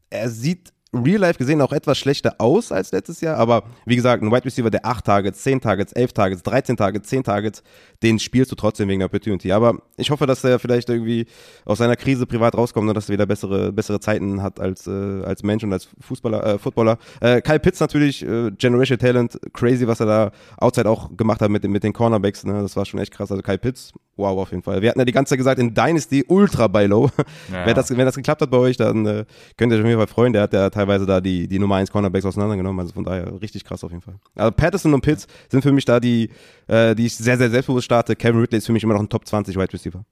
er 0.10 0.30
sieht 0.30 0.74
Real 0.94 1.20
Life 1.20 1.38
gesehen 1.38 1.62
auch 1.62 1.74
etwas 1.74 1.98
schlechter 1.98 2.36
aus 2.38 2.72
als 2.72 2.92
letztes 2.92 3.20
Jahr, 3.20 3.38
aber 3.38 3.64
wie 3.86 3.98
gesagt, 3.98 4.24
ein 4.24 4.32
Wide 4.32 4.46
Receiver, 4.46 4.70
der 4.70 4.86
8 4.86 5.06
Targets, 5.06 5.44
10 5.44 5.60
Targets, 5.60 5.92
11 5.92 6.14
Targets, 6.14 6.44
13 6.44 6.78
Targets, 6.78 7.10
10 7.10 7.24
Targets, 7.24 7.64
den 8.04 8.20
spielst 8.20 8.52
du 8.52 8.56
trotzdem 8.56 8.88
wegen 8.88 9.00
der 9.00 9.08
Opportunity. 9.08 9.52
Aber 9.52 9.82
ich 9.98 10.10
hoffe, 10.12 10.26
dass 10.26 10.44
er 10.46 10.60
vielleicht 10.60 10.90
irgendwie 10.90 11.26
aus 11.66 11.80
seiner 11.80 11.98
Krise 11.98 12.26
privat 12.26 12.56
rauskommt 12.56 12.88
und 12.88 12.96
dass 12.96 13.10
er 13.10 13.14
wieder 13.14 13.26
bessere, 13.26 13.74
bessere 13.74 14.00
Zeiten 14.00 14.42
hat 14.42 14.60
als, 14.62 14.88
äh, 14.88 15.24
als 15.24 15.44
Mensch 15.44 15.64
und 15.64 15.74
als 15.74 15.90
Fußballer, 16.00 16.46
äh, 16.46 16.58
Footballer. 16.58 16.98
Äh, 17.20 17.42
Kyle 17.42 17.60
Pitts 17.60 17.82
natürlich, 17.82 18.26
äh, 18.26 18.52
Generation 18.52 18.98
Talent, 18.98 19.38
crazy, 19.54 19.88
was 19.88 20.00
er 20.00 20.06
da 20.06 20.32
outside 20.58 20.90
auch 20.90 21.16
gemacht 21.18 21.42
hat 21.42 21.50
mit, 21.50 21.64
mit 21.66 21.84
den 21.84 21.92
Cornerbacks, 21.92 22.46
ne? 22.46 22.62
das 22.62 22.78
war 22.78 22.86
schon 22.86 23.00
echt 23.02 23.12
krass. 23.12 23.30
Also 23.30 23.44
Kyle 23.44 23.58
Pitts, 23.58 23.92
wow, 24.16 24.40
auf 24.40 24.52
jeden 24.52 24.64
Fall. 24.64 24.82
Wir 24.82 24.90
hatten 24.90 25.00
ja 25.00 25.06
die 25.06 25.12
ganze 25.12 25.32
Zeit 25.32 25.40
gesagt, 25.40 25.60
in 25.60 25.74
Dynasty 25.74 26.24
ultra 26.28 26.68
bei 26.68 26.86
low. 26.86 27.10
Ja. 27.52 27.66
wenn, 27.66 27.76
das, 27.76 27.90
wenn 27.90 28.06
das 28.06 28.16
geklappt 28.16 28.42
hat 28.42 28.50
bei 28.50 28.58
euch, 28.58 28.78
dann 28.78 29.06
äh, 29.06 29.26
könnt 29.58 29.72
ihr 29.72 29.78
euch 29.78 29.84
auf 29.84 29.88
jeden 29.88 30.00
Fall 30.00 30.08
freuen. 30.08 30.34
Der 30.34 30.42
hat 30.44 30.54
ja 30.54 30.70
teilweise 30.78 31.06
da 31.06 31.20
die, 31.20 31.48
die 31.48 31.60
Nummer 31.60 31.76
1 31.76 31.92
Cornerbacks 31.92 32.26
auseinandergenommen. 32.26 32.80
Also 32.80 32.94
von 32.94 33.04
daher 33.04 33.42
richtig 33.42 33.64
krass 33.64 33.84
auf 33.84 33.92
jeden 33.92 34.02
Fall. 34.02 34.16
Also 34.36 34.52
Patterson 34.52 34.94
und 34.94 35.02
Pitts 35.02 35.28
sind 35.50 35.62
für 35.62 35.72
mich 35.72 35.86
da 35.86 36.00
die, 36.00 36.30
äh, 36.68 36.96
die 36.96 37.08
ich 37.08 37.16
sehr, 37.16 37.38
sehr 37.38 37.50
selbstbewusst 37.50 37.86
starte. 37.86 38.16
Kevin 38.16 38.40
Ridley 38.40 38.58
ist 38.58 38.66
für 38.66 38.74
mich 38.74 38.84
immer 38.84 38.94
noch 38.94 39.02
ein 39.02 39.10
Top 39.10 39.28
20 39.28 39.56
Wide 39.56 39.74
Receiver. 39.74 40.04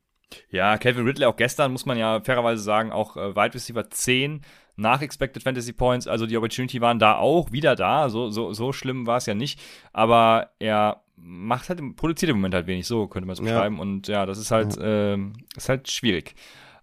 Ja, 0.49 0.77
Kevin 0.77 1.05
Ridley 1.05 1.25
auch 1.25 1.35
gestern, 1.35 1.71
muss 1.71 1.85
man 1.85 1.97
ja 1.97 2.19
fairerweise 2.21 2.63
sagen, 2.63 2.91
auch 2.91 3.15
äh, 3.15 3.35
Wide 3.35 3.53
Receiver 3.53 3.89
10 3.89 4.41
nach 4.75 5.01
Expected 5.01 5.43
Fantasy 5.43 5.73
Points. 5.73 6.07
Also 6.07 6.25
die 6.25 6.37
Opportunity 6.37 6.81
waren 6.81 6.99
da 6.99 7.15
auch 7.15 7.51
wieder 7.51 7.75
da. 7.75 8.09
So, 8.09 8.29
so, 8.29 8.53
so 8.53 8.73
schlimm 8.73 9.07
war 9.07 9.17
es 9.17 9.25
ja 9.25 9.33
nicht. 9.33 9.59
Aber 9.93 10.49
er 10.59 11.01
macht 11.15 11.69
halt, 11.69 11.79
produziert 11.95 12.31
im 12.31 12.37
Moment 12.37 12.53
halt 12.53 12.67
wenig, 12.67 12.87
so 12.87 13.07
könnte 13.07 13.27
man 13.27 13.33
es 13.33 13.41
beschreiben. 13.41 13.75
Ja. 13.75 13.81
Und 13.81 14.07
ja, 14.07 14.25
das 14.25 14.37
ist 14.37 14.51
halt, 14.51 14.75
ja. 14.77 15.13
ähm, 15.13 15.33
ist 15.55 15.69
halt 15.69 15.89
schwierig. 15.89 16.35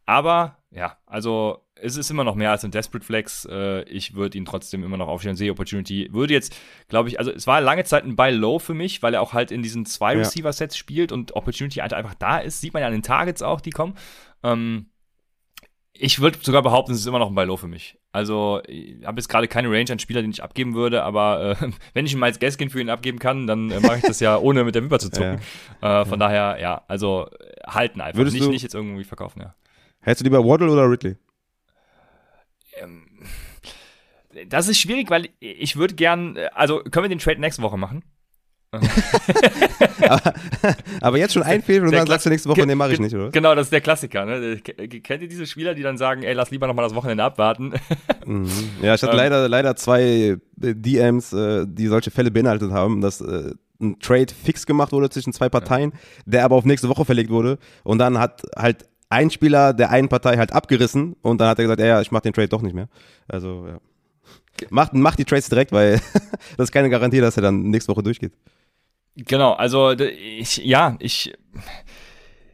Aber 0.06 0.58
ja, 0.70 0.96
also 1.06 1.62
es 1.74 1.96
ist 1.96 2.10
immer 2.10 2.24
noch 2.24 2.34
mehr 2.34 2.50
als 2.50 2.64
ein 2.64 2.70
Desperate 2.70 3.04
Flex. 3.04 3.44
Äh, 3.50 3.82
ich 3.84 4.14
würde 4.14 4.38
ihn 4.38 4.44
trotzdem 4.44 4.84
immer 4.84 4.96
noch 4.96 5.08
aufstellen. 5.08 5.36
Sehe 5.36 5.50
Opportunity. 5.50 6.08
Würde 6.12 6.32
jetzt, 6.32 6.56
glaube 6.88 7.08
ich, 7.08 7.18
also 7.18 7.30
es 7.30 7.46
war 7.46 7.60
lange 7.60 7.84
Zeit 7.84 8.04
ein 8.04 8.16
Buy 8.16 8.30
Low 8.30 8.58
für 8.58 8.74
mich, 8.74 9.02
weil 9.02 9.14
er 9.14 9.20
auch 9.20 9.32
halt 9.32 9.50
in 9.50 9.62
diesen 9.62 9.84
zwei 9.84 10.16
Receiver-Sets 10.16 10.76
spielt 10.76 11.12
und 11.12 11.34
Opportunity 11.34 11.80
einfach 11.80 12.14
da 12.14 12.38
ist. 12.38 12.60
Sieht 12.60 12.72
man 12.72 12.82
ja 12.82 12.86
an 12.86 12.92
den 12.92 13.02
Targets 13.02 13.42
auch, 13.42 13.60
die 13.60 13.70
kommen. 13.70 13.94
Ähm, 14.42 14.86
ich 15.94 16.20
würde 16.20 16.38
sogar 16.40 16.62
behaupten, 16.62 16.92
es 16.92 17.00
ist 17.00 17.06
immer 17.06 17.18
noch 17.18 17.28
ein 17.28 17.34
Buy 17.34 17.44
Low 17.44 17.56
für 17.56 17.68
mich. 17.68 17.98
Also, 18.12 18.62
ich 18.66 19.04
habe 19.04 19.20
jetzt 19.20 19.28
gerade 19.28 19.46
keine 19.46 19.70
Range 19.70 19.90
an 19.90 19.98
Spieler, 19.98 20.22
den 20.22 20.30
ich 20.30 20.42
abgeben 20.42 20.74
würde, 20.74 21.02
aber 21.02 21.56
äh, 21.60 21.70
wenn 21.94 22.06
ich 22.06 22.14
mal 22.16 22.26
als 22.26 22.38
Gaskin 22.38 22.70
für 22.70 22.80
ihn 22.80 22.90
abgeben 22.90 23.18
kann, 23.18 23.46
dann 23.46 23.70
äh, 23.70 23.80
mache 23.80 23.98
ich 23.98 24.02
das 24.02 24.20
ja 24.20 24.38
ohne 24.38 24.64
mit 24.64 24.74
der 24.74 24.82
Wimper 24.82 24.98
zu 24.98 25.10
zucken. 25.12 25.40
Ja. 25.82 26.02
Äh, 26.02 26.04
von 26.04 26.20
ja. 26.20 26.26
daher, 26.26 26.60
ja, 26.60 26.82
also 26.88 27.28
halten 27.66 28.00
einfach. 28.00 28.18
Würdest 28.18 28.36
nicht, 28.36 28.48
nicht 28.48 28.62
jetzt 28.62 28.74
irgendwie 28.74 29.04
verkaufen, 29.04 29.40
ja. 29.40 29.54
Hättest 30.02 30.20
du 30.20 30.24
lieber 30.24 30.44
Waddle 30.44 30.70
oder 30.70 30.90
Ridley? 30.90 31.16
Ähm, 32.80 33.06
das 34.48 34.68
ist 34.68 34.78
schwierig, 34.78 35.10
weil 35.10 35.28
ich 35.40 35.76
würde 35.76 35.94
gern, 35.94 36.36
also 36.54 36.82
können 36.82 37.04
wir 37.04 37.08
den 37.08 37.18
Trade 37.18 37.40
nächste 37.40 37.62
Woche 37.62 37.76
machen? 37.76 38.02
aber, 40.00 40.34
aber, 41.02 41.18
jetzt 41.18 41.34
schon 41.34 41.42
einfehlen 41.42 41.84
und 41.84 41.92
dann 41.92 42.06
sagst 42.06 42.24
du 42.24 42.30
nächste 42.30 42.48
Woche, 42.48 42.66
nee, 42.66 42.74
mache 42.74 42.94
ich 42.94 43.00
nicht, 43.00 43.14
oder? 43.14 43.30
Genau, 43.30 43.54
das 43.54 43.66
ist 43.66 43.72
der 43.72 43.82
Klassiker. 43.82 44.24
Ne? 44.24 44.60
Kennt 44.60 45.22
ihr 45.22 45.28
diese 45.28 45.46
Spieler, 45.46 45.74
die 45.74 45.82
dann 45.82 45.98
sagen, 45.98 46.22
ey, 46.22 46.32
lass 46.32 46.50
lieber 46.50 46.66
nochmal 46.66 46.86
das 46.86 46.94
Wochenende 46.94 47.24
abwarten? 47.24 47.74
Mhm. 48.24 48.48
Ja, 48.80 48.94
ich 48.94 49.02
hatte 49.02 49.12
ähm. 49.12 49.18
leider, 49.18 49.48
leider 49.48 49.74
zwei 49.74 50.02
äh, 50.02 50.36
DMs, 50.60 51.32
äh, 51.32 51.66
die 51.68 51.88
solche 51.88 52.12
Fälle 52.12 52.30
beinhaltet 52.30 52.70
haben, 52.70 53.00
dass 53.00 53.20
äh, 53.20 53.50
ein 53.80 53.98
Trade 53.98 54.32
fix 54.32 54.64
gemacht 54.64 54.92
wurde 54.92 55.10
zwischen 55.10 55.32
zwei 55.32 55.48
Parteien, 55.48 55.92
der 56.24 56.44
aber 56.44 56.54
auf 56.54 56.64
nächste 56.64 56.88
Woche 56.88 57.04
verlegt 57.04 57.30
wurde. 57.30 57.58
Und 57.82 57.98
dann 57.98 58.20
hat 58.20 58.42
halt 58.56 58.84
ein 59.12 59.30
Spieler 59.30 59.72
der 59.74 59.90
einen 59.90 60.08
Partei 60.08 60.36
halt 60.36 60.52
abgerissen 60.52 61.14
und 61.22 61.40
dann 61.40 61.48
hat 61.48 61.58
er 61.58 61.64
gesagt, 61.64 61.80
ja, 61.80 62.00
ich 62.00 62.10
mach 62.10 62.20
den 62.20 62.32
Trade 62.32 62.48
doch 62.48 62.62
nicht 62.62 62.74
mehr. 62.74 62.88
Also, 63.28 63.66
ja. 63.66 63.78
Macht, 64.70 64.94
macht 64.94 65.18
die 65.18 65.24
Trades 65.24 65.48
direkt, 65.48 65.72
weil 65.72 66.00
das 66.56 66.68
ist 66.68 66.72
keine 66.72 66.90
Garantie, 66.90 67.20
dass 67.20 67.36
er 67.36 67.42
dann 67.42 67.62
nächste 67.70 67.92
Woche 67.92 68.02
durchgeht. 68.02 68.32
Genau, 69.16 69.52
also 69.52 69.90
ich, 69.90 70.56
ja, 70.58 70.96
ich 70.98 71.34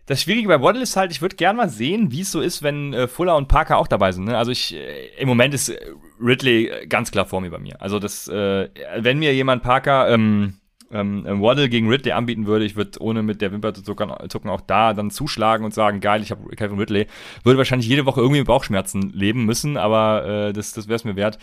Das 0.07 0.23
Schwierige 0.23 0.49
bei 0.49 0.61
Waddle 0.61 0.83
ist 0.83 0.97
halt, 0.97 1.13
ich 1.13 1.21
würde 1.23 1.37
gerne 1.37 1.57
mal 1.57 1.69
sehen, 1.69 2.11
wie 2.11 2.23
es 2.23 2.33
so 2.33 2.41
ist, 2.41 2.63
wenn 2.63 2.95
äh, 2.95 3.07
Fuller 3.07 3.37
und 3.37 3.47
Parker 3.47 3.77
auch 3.77 3.87
dabei 3.87 4.11
sind. 4.11 4.25
Ne? 4.25 4.39
Also 4.39 4.51
ich, 4.51 4.75
äh, 4.75 5.09
im 5.19 5.29
Moment 5.29 5.53
ist 5.53 5.69
äh, 5.69 5.79
Ridley 6.19 6.69
äh, 6.69 6.87
ganz 6.87 7.11
klar 7.11 7.27
vor 7.27 7.43
mir 7.43 7.51
bei 7.51 7.59
mir. 7.59 7.81
Also 7.81 7.99
das, 7.99 8.27
äh, 8.27 8.69
wenn 8.97 9.19
mir 9.19 9.35
jemand 9.35 9.63
Parker 9.63 10.09
ähm, 10.09 10.55
ähm, 10.91 11.25
Waddle 11.43 11.69
gegen 11.69 11.89
Ridley 11.89 12.13
anbieten 12.13 12.47
würde, 12.47 12.65
ich 12.65 12.77
würde 12.77 13.01
ohne 13.01 13.23
mit 13.23 13.41
der 13.41 13.53
Wimper 13.53 13.75
zu 13.75 13.83
zucken, 13.83 14.13
zucken 14.29 14.51
auch 14.51 14.61
da 14.61 14.95
dann 14.95 15.11
zuschlagen 15.11 15.65
und 15.65 15.75
sagen, 15.75 16.01
geil, 16.01 16.23
ich 16.23 16.31
habe 16.31 16.49
Kevin 16.57 16.79
Ridley. 16.79 17.07
Würde 17.45 17.59
wahrscheinlich 17.59 17.89
jede 17.89 18.07
Woche 18.07 18.21
irgendwie 18.21 18.41
mit 18.41 18.47
Bauchschmerzen 18.47 19.11
leben 19.11 19.45
müssen, 19.45 19.77
aber 19.77 20.27
äh, 20.27 20.53
das, 20.53 20.73
das 20.73 20.89
wäre 20.89 20.97
es 20.97 21.05
mir 21.05 21.17
wert. 21.17 21.39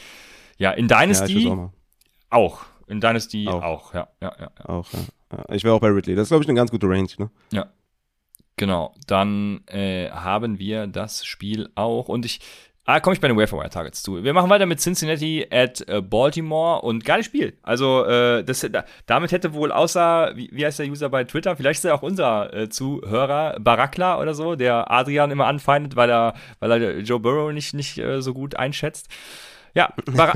Ja, 0.57 0.71
in 0.71 0.87
Dynasty 0.87 1.47
ja, 1.47 1.51
auch, 1.51 1.71
auch, 2.29 2.65
In 2.87 3.01
Dynasty 3.01 3.47
auch, 3.47 3.63
auch 3.63 3.93
ja, 3.93 4.07
ja, 4.21 4.33
ja, 4.39 4.49
ja. 4.57 4.69
Auch, 4.69 4.87
ja. 4.93 5.53
Ich 5.53 5.63
wäre 5.63 5.73
auch 5.73 5.81
bei 5.81 5.89
Ridley. 5.89 6.15
Das 6.15 6.23
ist, 6.23 6.29
glaube 6.29 6.43
ich, 6.43 6.49
eine 6.49 6.55
ganz 6.57 6.71
gute 6.71 6.87
Range, 6.87 7.09
ne? 7.17 7.29
Ja. 7.51 7.67
Genau, 8.57 8.95
dann 9.05 9.63
äh, 9.67 10.09
haben 10.11 10.59
wir 10.59 10.87
das 10.87 11.25
Spiel 11.25 11.69
auch 11.75 12.07
und 12.07 12.25
ich 12.25 12.39
Ah, 12.87 12.99
komme 12.99 13.15
ich 13.15 13.19
bei 13.19 13.27
den 13.27 13.35
Waferwire 13.35 13.71
Targets 13.71 14.03
zu. 14.03 14.23
Wir 14.23 14.33
machen 14.33 14.47
weiter 14.51 14.67
mit 14.67 14.79
Cincinnati 14.79 15.47
at 15.49 15.81
äh, 15.89 16.03
Baltimore 16.03 16.81
und 16.81 17.03
geiles 17.03 17.25
Spiel. 17.25 17.57
Also, 17.63 18.05
äh, 18.05 18.43
das, 18.43 18.59
da, 18.71 18.85
damit 19.07 19.31
hätte 19.31 19.55
wohl 19.55 19.71
außer, 19.71 20.33
wie, 20.35 20.51
wie, 20.53 20.63
heißt 20.63 20.77
der 20.77 20.85
User 20.85 21.09
bei 21.09 21.23
Twitter, 21.23 21.55
vielleicht 21.55 21.79
ist 21.79 21.85
er 21.85 21.95
auch 21.95 22.03
unser 22.03 22.53
äh, 22.53 22.69
Zuhörer, 22.69 23.59
Barakla 23.59 24.19
oder 24.21 24.35
so, 24.35 24.55
der 24.55 24.91
Adrian 24.91 25.31
immer 25.31 25.47
anfeindet, 25.47 25.95
weil 25.95 26.11
er, 26.11 26.35
weil 26.59 26.71
er 26.71 26.99
Joe 26.99 27.19
Burrow 27.19 27.51
nicht, 27.51 27.73
nicht 27.73 27.97
äh, 27.97 28.21
so 28.21 28.35
gut 28.35 28.55
einschätzt. 28.55 29.09
Ja, 29.75 29.93
Bar 30.15 30.33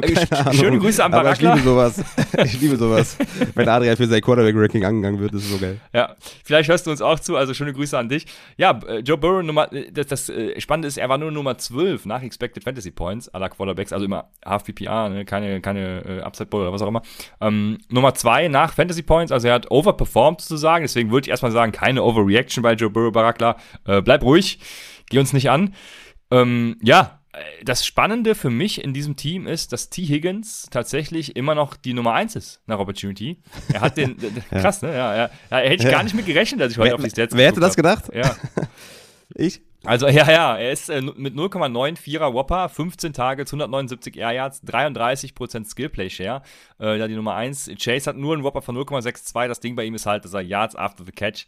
schöne 0.52 0.80
Grüße 0.80 1.04
an 1.04 1.12
Barakla. 1.12 1.52
Aber 1.52 1.58
ich 1.58 1.64
liebe 1.64 1.70
sowas. 1.70 2.04
Ich 2.46 2.62
liebe 2.62 2.76
sowas. 2.76 3.18
Wenn 3.56 3.68
Adrian 3.68 3.96
für 3.96 4.06
sein 4.06 4.22
Quarterback-Ranking 4.22 4.84
angegangen 4.84 5.20
wird, 5.20 5.34
ist 5.34 5.46
es 5.46 5.50
so 5.50 5.58
geil. 5.58 5.80
Ja, 5.94 6.16
vielleicht 6.44 6.70
hörst 6.70 6.86
du 6.86 6.92
uns 6.92 7.02
auch 7.02 7.20
zu, 7.20 7.38
also 7.38 7.54
schöne 7.54 7.74
Grüße 7.74 7.98
an 7.98 8.10
dich. 8.10 8.26
Ja, 8.58 8.78
äh, 8.88 9.00
Joe 9.00 9.18
Burrow, 9.18 9.42
Nummer, 9.42 9.72
äh, 9.72 9.92
das, 9.92 10.08
das 10.08 10.30
äh, 10.30 10.60
Spannende 10.60 10.90
ist, 10.90 10.98
er 10.98 11.08
war 11.08 11.18
nur 11.18 11.32
Nummer 11.32 11.58
12 11.58 12.06
nach 12.06 12.22
Expected 12.22 12.64
Fantasy 12.64 12.92
Points 12.92 13.30
aller 13.30 13.50
Quarterbacks, 13.50 13.94
also 13.94 14.06
immer 14.06 14.30
Half 14.46 14.66
PPA, 14.66 15.08
ne? 15.10 15.26
keine, 15.26 15.62
keine 15.62 16.04
äh, 16.06 16.22
Upside 16.22 16.50
Bowl 16.50 16.62
oder 16.62 16.74
was 16.74 16.82
auch 16.82 16.88
immer. 16.88 17.02
Ähm, 17.40 17.78
Nummer 17.90 18.14
2 18.14 18.50
nach 18.50 18.74
Fantasy 18.74 19.04
Points, 19.04 19.32
also 19.32 19.48
er 19.48 19.54
hat 19.54 19.72
overperformed 19.72 20.42
sozusagen, 20.42 20.84
deswegen 20.84 21.12
würde 21.12 21.26
ich 21.26 21.30
erstmal 21.30 21.52
sagen, 21.52 21.72
keine 21.72 22.04
Overreaction 22.04 22.62
bei 22.62 22.74
Joe 22.74 22.90
Burrow, 22.90 23.14
Barakla. 23.14 23.56
Äh, 23.86 24.02
bleib 24.02 24.24
ruhig, 24.24 24.60
geh 25.10 25.20
uns 25.20 25.32
nicht 25.32 25.50
an. 25.50 25.74
Ähm, 26.32 26.78
ja, 26.82 27.19
das 27.64 27.86
Spannende 27.86 28.34
für 28.34 28.50
mich 28.50 28.84
in 28.84 28.94
diesem 28.94 29.16
Team 29.16 29.46
ist, 29.46 29.72
dass 29.72 29.90
T. 29.90 30.04
Higgins 30.04 30.68
tatsächlich 30.72 31.36
immer 31.36 31.54
noch 31.54 31.76
die 31.76 31.94
Nummer 31.94 32.14
1 32.14 32.36
ist 32.36 32.62
nach 32.66 32.80
Opportunity. 32.80 33.38
Er 33.72 33.82
hat 33.82 33.98
den, 33.98 34.18
krass, 34.50 34.82
ne? 34.82 34.90
Ja, 34.94 35.16
ja, 35.16 35.30
ja 35.52 35.58
hätte 35.58 35.76
ich 35.76 35.84
ja. 35.84 35.92
gar 35.92 36.04
nicht 36.04 36.16
mit 36.16 36.26
gerechnet, 36.26 36.62
dass 36.62 36.72
ich 36.72 36.78
heute 36.80 36.90
wer, 36.90 36.96
auf 36.96 37.04
die 37.04 37.10
Stats 37.10 37.36
Wer 37.36 37.48
hätte 37.48 37.60
das 37.60 37.76
gedacht? 37.76 38.10
Ja. 38.14 38.36
ich? 39.36 39.62
Also, 39.86 40.08
ja, 40.08 40.30
ja, 40.30 40.58
er 40.58 40.72
ist 40.72 40.90
äh, 40.90 41.02
mit 41.02 41.36
0,94er 41.36 42.34
Whopper, 42.34 42.68
15 42.68 43.14
Targets, 43.14 43.54
179 43.54 44.18
Air 44.18 44.32
Yards, 44.32 44.64
33% 44.64 45.70
Skillplay 45.70 46.10
Share. 46.10 46.42
Äh, 46.80 46.98
da 46.98 47.08
die 47.08 47.16
Nummer 47.16 47.36
1. 47.36 47.72
Chase 47.82 48.10
hat 48.10 48.18
nur 48.18 48.34
einen 48.34 48.44
Whopper 48.44 48.62
von 48.62 48.76
0,62. 48.76 49.48
Das 49.48 49.60
Ding 49.60 49.76
bei 49.76 49.86
ihm 49.86 49.94
ist 49.94 50.06
halt, 50.06 50.26
dass 50.26 50.34
er 50.34 50.42
Yards 50.42 50.76
after 50.76 51.06
the 51.06 51.12
catch 51.12 51.46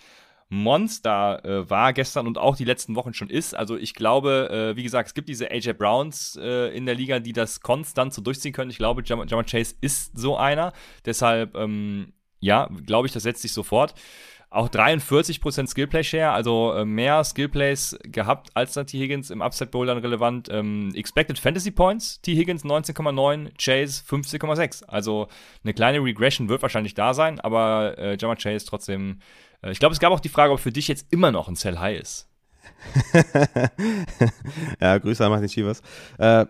Monster 0.54 1.46
äh, 1.46 1.70
war 1.70 1.94
gestern 1.94 2.28
und 2.28 2.38
auch 2.38 2.58
die 2.58 2.66
letzten 2.66 2.96
Wochen 2.96 3.14
schon 3.14 3.30
ist. 3.30 3.56
Also 3.56 3.78
ich 3.78 3.94
glaube, 3.94 4.50
äh, 4.52 4.76
wie 4.76 4.84
gesagt, 4.84 5.08
es 5.08 5.14
gibt 5.14 5.30
diese 5.30 5.50
AJ 5.50 5.74
Browns 5.74 6.38
äh, 6.42 6.76
in 6.76 6.86
der 6.86 6.94
Liga, 6.94 7.20
die 7.20 7.32
das 7.32 7.62
konstant 7.62 8.14
so 8.14 8.22
durchziehen 8.22 8.52
können. 8.52 8.70
Ich 8.70 8.78
glaube, 8.78 9.02
Jammer 9.06 9.46
Chase 9.46 9.76
ist 9.80 10.12
so 10.18 10.36
einer. 10.36 10.74
Deshalb, 11.06 11.56
ähm, 11.56 12.12
ja, 12.42 12.70
glaube 12.86 13.08
ich, 13.08 13.14
das 13.14 13.24
setzt 13.24 13.42
sich 13.42 13.54
sofort. 13.54 13.96
Auch 14.50 14.68
43% 14.68 15.68
Skillplay 15.68 16.04
Share, 16.04 16.32
also 16.32 16.74
äh, 16.74 16.84
mehr 16.84 17.24
Skillplays 17.24 17.98
gehabt 18.04 18.50
als 18.54 18.74
dann 18.74 18.86
T. 18.86 19.00
Higgins 19.00 19.30
im 19.30 19.40
Upset 19.40 19.72
Bowl 19.72 19.86
dann 19.86 20.00
relevant. 20.00 20.50
Ähm, 20.52 20.92
expected 20.94 21.40
Fantasy 21.40 21.72
Points, 21.72 22.20
T. 22.20 22.36
Higgins 22.36 22.66
19,9, 22.66 23.52
Chase 23.58 24.04
15,6. 24.06 24.84
Also 24.84 25.30
eine 25.64 25.74
kleine 25.74 26.04
Regression 26.04 26.50
wird 26.50 26.62
wahrscheinlich 26.62 26.94
da 26.94 27.14
sein, 27.14 27.40
aber 27.40 27.98
äh, 27.98 28.18
Jammer 28.20 28.36
Chase 28.36 28.66
trotzdem 28.66 29.20
ich 29.70 29.80
glaube, 29.80 29.94
es 29.94 30.00
gab 30.00 30.12
auch 30.12 30.20
die 30.20 30.30
Frage, 30.30 30.54
ob 30.54 30.60
für 30.60 30.72
dich 30.72 30.88
jetzt 30.88 31.08
immer 31.12 31.32
noch 31.32 31.48
ein 31.48 31.56
Sell 31.56 31.78
High 31.78 32.02
ist. 32.02 32.28
ja, 34.82 34.98
Grüße 34.98 35.24
an 35.24 35.32
Martin 35.32 35.50
Chivas. 35.50 35.82
Äh, 36.18 36.46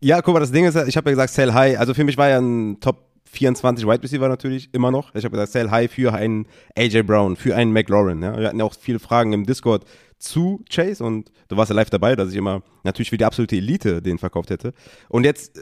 ja, 0.00 0.22
guck 0.22 0.34
mal, 0.34 0.40
das 0.40 0.50
Ding 0.50 0.64
ist, 0.64 0.74
ich 0.74 0.96
habe 0.96 1.10
ja 1.10 1.14
gesagt 1.14 1.32
Sell 1.32 1.52
High. 1.52 1.78
Also 1.78 1.94
für 1.94 2.04
mich 2.04 2.16
war 2.16 2.28
ja 2.28 2.38
ein 2.38 2.80
Top 2.80 3.08
24 3.30 3.86
Wide 3.86 4.02
Receiver 4.02 4.28
natürlich 4.28 4.72
immer 4.72 4.90
noch. 4.90 5.14
Ich 5.14 5.24
habe 5.24 5.32
gesagt 5.32 5.52
Sell 5.52 5.70
High 5.70 5.90
für 5.90 6.14
einen 6.14 6.46
AJ 6.76 7.02
Brown, 7.02 7.36
für 7.36 7.54
einen 7.54 7.72
McLaurin. 7.72 8.22
Ja. 8.22 8.36
Wir 8.38 8.48
hatten 8.48 8.58
ja 8.58 8.64
auch 8.64 8.74
viele 8.74 8.98
Fragen 8.98 9.32
im 9.32 9.44
Discord 9.44 9.84
zu 10.18 10.64
Chase 10.68 11.04
und 11.04 11.30
du 11.48 11.56
warst 11.56 11.70
ja 11.70 11.76
live 11.76 11.90
dabei, 11.90 12.16
dass 12.16 12.30
ich 12.30 12.36
immer 12.36 12.62
natürlich 12.82 13.12
wie 13.12 13.18
die 13.18 13.24
absolute 13.24 13.56
Elite 13.56 14.02
den 14.02 14.18
verkauft 14.18 14.50
hätte. 14.50 14.72
Und 15.08 15.24
jetzt 15.24 15.60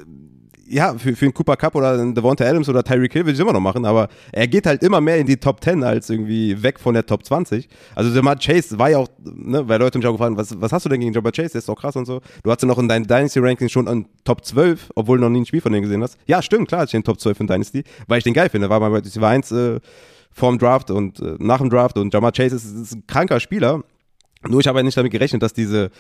ja, 0.69 0.97
für, 0.97 1.14
für 1.14 1.27
einen 1.27 1.35
Cooper 1.35 1.57
Cup 1.57 1.75
oder 1.75 1.93
einen 1.93 2.14
Devonta 2.14 2.45
Adams 2.45 2.69
oder 2.69 2.83
Tyreek 2.83 3.12
Hill 3.12 3.25
würde 3.25 3.33
ich 3.33 3.41
immer 3.41 3.53
noch 3.53 3.61
machen, 3.61 3.85
aber 3.85 4.09
er 4.33 4.47
geht 4.47 4.67
halt 4.67 4.83
immer 4.83 5.01
mehr 5.01 5.19
in 5.19 5.27
die 5.27 5.37
Top 5.37 5.62
10 5.62 5.83
als 5.83 6.11
irgendwie 6.11 6.62
weg 6.62 6.79
von 6.79 6.95
der 6.95 7.07
Top 7.07 7.25
20. 7.25 7.69
Also 7.95 8.11
Jamar 8.14 8.37
Chase 8.37 8.79
war 8.79 8.91
ja 8.91 8.99
auch, 8.99 9.09
ne, 9.25 9.69
weil 9.69 9.79
Leute 9.79 9.99
mich 9.99 10.07
auch 10.07 10.12
gefragt 10.12 10.31
haben, 10.31 10.37
was, 10.37 10.61
was 10.61 10.73
hast 10.73 10.85
du 10.85 10.89
denn 10.89 11.01
gegen 11.01 11.12
Jamar 11.12 11.33
Chase? 11.33 11.51
Der 11.51 11.59
ist 11.61 11.69
doch 11.69 11.77
krass 11.77 11.97
und 11.97 12.07
so. 12.07 12.21
Du 12.43 12.51
hast 12.51 12.62
ja 12.62 12.69
noch 12.69 12.79
in 12.79 12.89
deinem 12.89 13.07
Dynasty-Ranking 13.07 13.69
schon 13.69 13.89
an 13.89 14.07
Top 14.25 14.45
12, 14.45 14.91
obwohl 14.95 15.19
du 15.19 15.25
noch 15.25 15.31
nie 15.31 15.41
ein 15.41 15.47
Spiel 15.47 15.61
von 15.61 15.73
denen 15.73 15.83
gesehen 15.83 16.03
hast. 16.03 16.19
Ja, 16.27 16.43
stimmt, 16.43 16.69
klar, 16.69 16.85
ich 16.85 16.91
den 16.91 17.05
Top 17.05 17.21
12 17.21 17.41
in 17.41 17.47
Dynasty, 17.47 17.85
weil 18.07 18.19
ich 18.19 18.25
den 18.25 18.35
geil 18.35 18.49
finde. 18.49 18.69
War 18.69 18.81
mal 18.81 18.91
bei 18.91 18.99
Receiver 18.99 19.29
1 19.29 19.53
äh, 19.53 19.81
vorm 20.33 20.59
Draft 20.59 20.91
und 20.91 21.21
äh, 21.21 21.37
nach 21.39 21.59
dem 21.59 21.71
Draft 21.71 21.97
und 21.99 22.12
Jamar 22.12 22.33
Chase 22.33 22.57
ist, 22.57 22.64
ist 22.64 22.95
ein 22.95 23.07
kranker 23.07 23.41
Spieler. 23.41 23.83
Nur 24.49 24.61
ich 24.61 24.67
habe 24.67 24.79
ja 24.79 24.83
nicht 24.83 24.97
damit 24.97 25.13
gerechnet, 25.13 25.43
dass 25.43 25.53
diese 25.53 25.91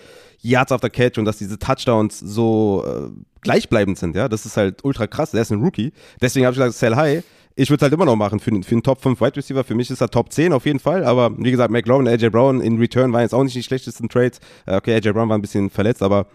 Yards 0.40 0.72
after 0.72 0.90
Catch 0.90 1.18
und 1.18 1.24
dass 1.24 1.38
diese 1.38 1.58
Touchdowns 1.58 2.18
so 2.18 2.84
äh, 2.86 3.10
gleichbleibend 3.42 3.98
sind. 3.98 4.16
Ja, 4.16 4.28
das 4.28 4.46
ist 4.46 4.56
halt 4.56 4.84
ultra 4.84 5.06
krass. 5.06 5.30
Der 5.30 5.42
ist 5.42 5.50
ein 5.50 5.60
Rookie. 5.60 5.92
Deswegen 6.20 6.46
habe 6.46 6.54
ich 6.54 6.58
gesagt, 6.58 6.74
sell 6.74 6.96
high. 6.96 7.22
Ich 7.58 7.70
würde 7.70 7.76
es 7.76 7.82
halt 7.82 7.94
immer 7.94 8.04
noch 8.04 8.16
machen 8.16 8.38
für, 8.38 8.50
für 8.62 8.72
einen 8.72 8.82
Top 8.82 9.00
5 9.00 9.18
Wide 9.20 9.36
Receiver. 9.36 9.64
Für 9.64 9.74
mich 9.74 9.90
ist 9.90 10.02
er 10.02 10.10
Top 10.10 10.30
10 10.30 10.52
auf 10.52 10.66
jeden 10.66 10.78
Fall. 10.78 11.04
Aber 11.04 11.32
wie 11.38 11.50
gesagt, 11.50 11.70
McLaurin, 11.70 12.06
AJ 12.06 12.28
Brown 12.28 12.60
in 12.60 12.78
Return 12.78 13.12
waren 13.12 13.22
jetzt 13.22 13.34
auch 13.34 13.42
nicht 13.42 13.56
die 13.56 13.62
schlechtesten 13.62 14.08
Trades. 14.08 14.40
Äh, 14.66 14.76
okay, 14.76 14.94
AJ 14.94 15.12
Brown 15.12 15.28
war 15.28 15.38
ein 15.38 15.42
bisschen 15.42 15.70
verletzt, 15.70 16.02
aber 16.02 16.26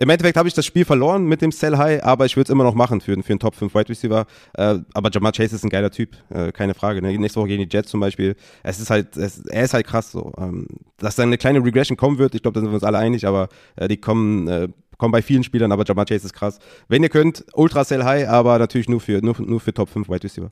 im 0.00 0.08
Endeffekt 0.08 0.38
habe 0.38 0.48
ich 0.48 0.54
das 0.54 0.64
Spiel 0.64 0.86
verloren 0.86 1.26
mit 1.26 1.42
dem 1.42 1.52
Sell 1.52 1.76
High, 1.76 2.02
aber 2.02 2.24
ich 2.24 2.34
würde 2.34 2.44
es 2.44 2.50
immer 2.50 2.64
noch 2.64 2.74
machen 2.74 3.02
für, 3.02 3.22
für 3.22 3.32
einen 3.32 3.38
Top 3.38 3.54
5 3.54 3.74
Wide 3.74 3.90
Receiver. 3.90 4.24
Äh, 4.54 4.78
aber 4.94 5.10
Jamar 5.12 5.32
Chase 5.32 5.54
ist 5.54 5.62
ein 5.62 5.68
geiler 5.68 5.90
Typ, 5.90 6.16
äh, 6.30 6.52
keine 6.52 6.72
Frage. 6.72 7.02
Ne? 7.02 7.18
Nächste 7.18 7.38
Woche 7.38 7.48
gegen 7.48 7.68
die 7.68 7.76
Jets 7.76 7.90
zum 7.90 8.00
Beispiel. 8.00 8.34
Es 8.62 8.80
ist 8.80 8.88
halt, 8.88 9.18
es, 9.18 9.40
er 9.40 9.64
ist 9.64 9.74
halt 9.74 9.86
krass 9.86 10.10
so. 10.10 10.32
Ähm, 10.38 10.66
dass 10.96 11.16
da 11.16 11.22
eine 11.22 11.36
kleine 11.36 11.62
Regression 11.62 11.98
kommen 11.98 12.16
wird, 12.16 12.34
ich 12.34 12.40
glaube, 12.40 12.54
da 12.54 12.60
sind 12.60 12.70
wir 12.70 12.76
uns 12.76 12.82
alle 12.82 12.96
einig, 12.96 13.26
aber 13.26 13.50
äh, 13.76 13.88
die 13.88 13.98
kommen, 13.98 14.48
äh, 14.48 14.68
kommen 14.96 15.12
bei 15.12 15.20
vielen 15.20 15.44
Spielern, 15.44 15.70
aber 15.70 15.84
Jamar 15.86 16.06
Chase 16.06 16.24
ist 16.24 16.32
krass. 16.32 16.60
Wenn 16.88 17.02
ihr 17.02 17.10
könnt, 17.10 17.44
Ultra 17.52 17.84
Sell 17.84 18.02
High, 18.04 18.26
aber 18.26 18.58
natürlich 18.58 18.88
nur 18.88 19.02
für, 19.02 19.20
nur, 19.22 19.38
nur 19.38 19.60
für 19.60 19.74
Top 19.74 19.90
5 19.90 20.08
Wide 20.08 20.24
Receiver. 20.24 20.50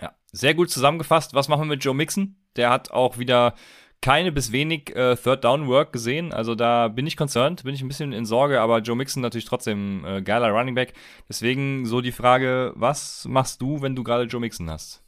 Ja, 0.00 0.12
sehr 0.30 0.54
gut 0.54 0.70
zusammengefasst. 0.70 1.34
Was 1.34 1.48
machen 1.48 1.62
wir 1.62 1.74
mit 1.74 1.84
Joe 1.84 1.94
Mixon? 1.94 2.36
Der 2.54 2.70
hat 2.70 2.92
auch 2.92 3.18
wieder 3.18 3.54
keine 4.02 4.32
bis 4.32 4.52
wenig 4.52 4.94
äh, 4.96 5.16
Third 5.16 5.44
Down 5.44 5.68
Work 5.68 5.92
gesehen. 5.92 6.32
Also 6.32 6.54
da 6.54 6.88
bin 6.88 7.06
ich 7.06 7.16
concerned, 7.16 7.64
bin 7.64 7.74
ich 7.74 7.82
ein 7.82 7.88
bisschen 7.88 8.12
in 8.12 8.24
Sorge, 8.24 8.60
aber 8.60 8.78
Joe 8.78 8.96
Mixon 8.96 9.22
natürlich 9.22 9.44
trotzdem 9.44 10.04
äh, 10.06 10.22
geiler 10.22 10.50
Running 10.50 10.74
Back. 10.74 10.94
Deswegen 11.28 11.84
so 11.84 12.00
die 12.00 12.12
Frage, 12.12 12.72
was 12.76 13.26
machst 13.28 13.60
du, 13.60 13.82
wenn 13.82 13.94
du 13.94 14.02
gerade 14.02 14.24
Joe 14.24 14.40
Mixon 14.40 14.70
hast? 14.70 15.02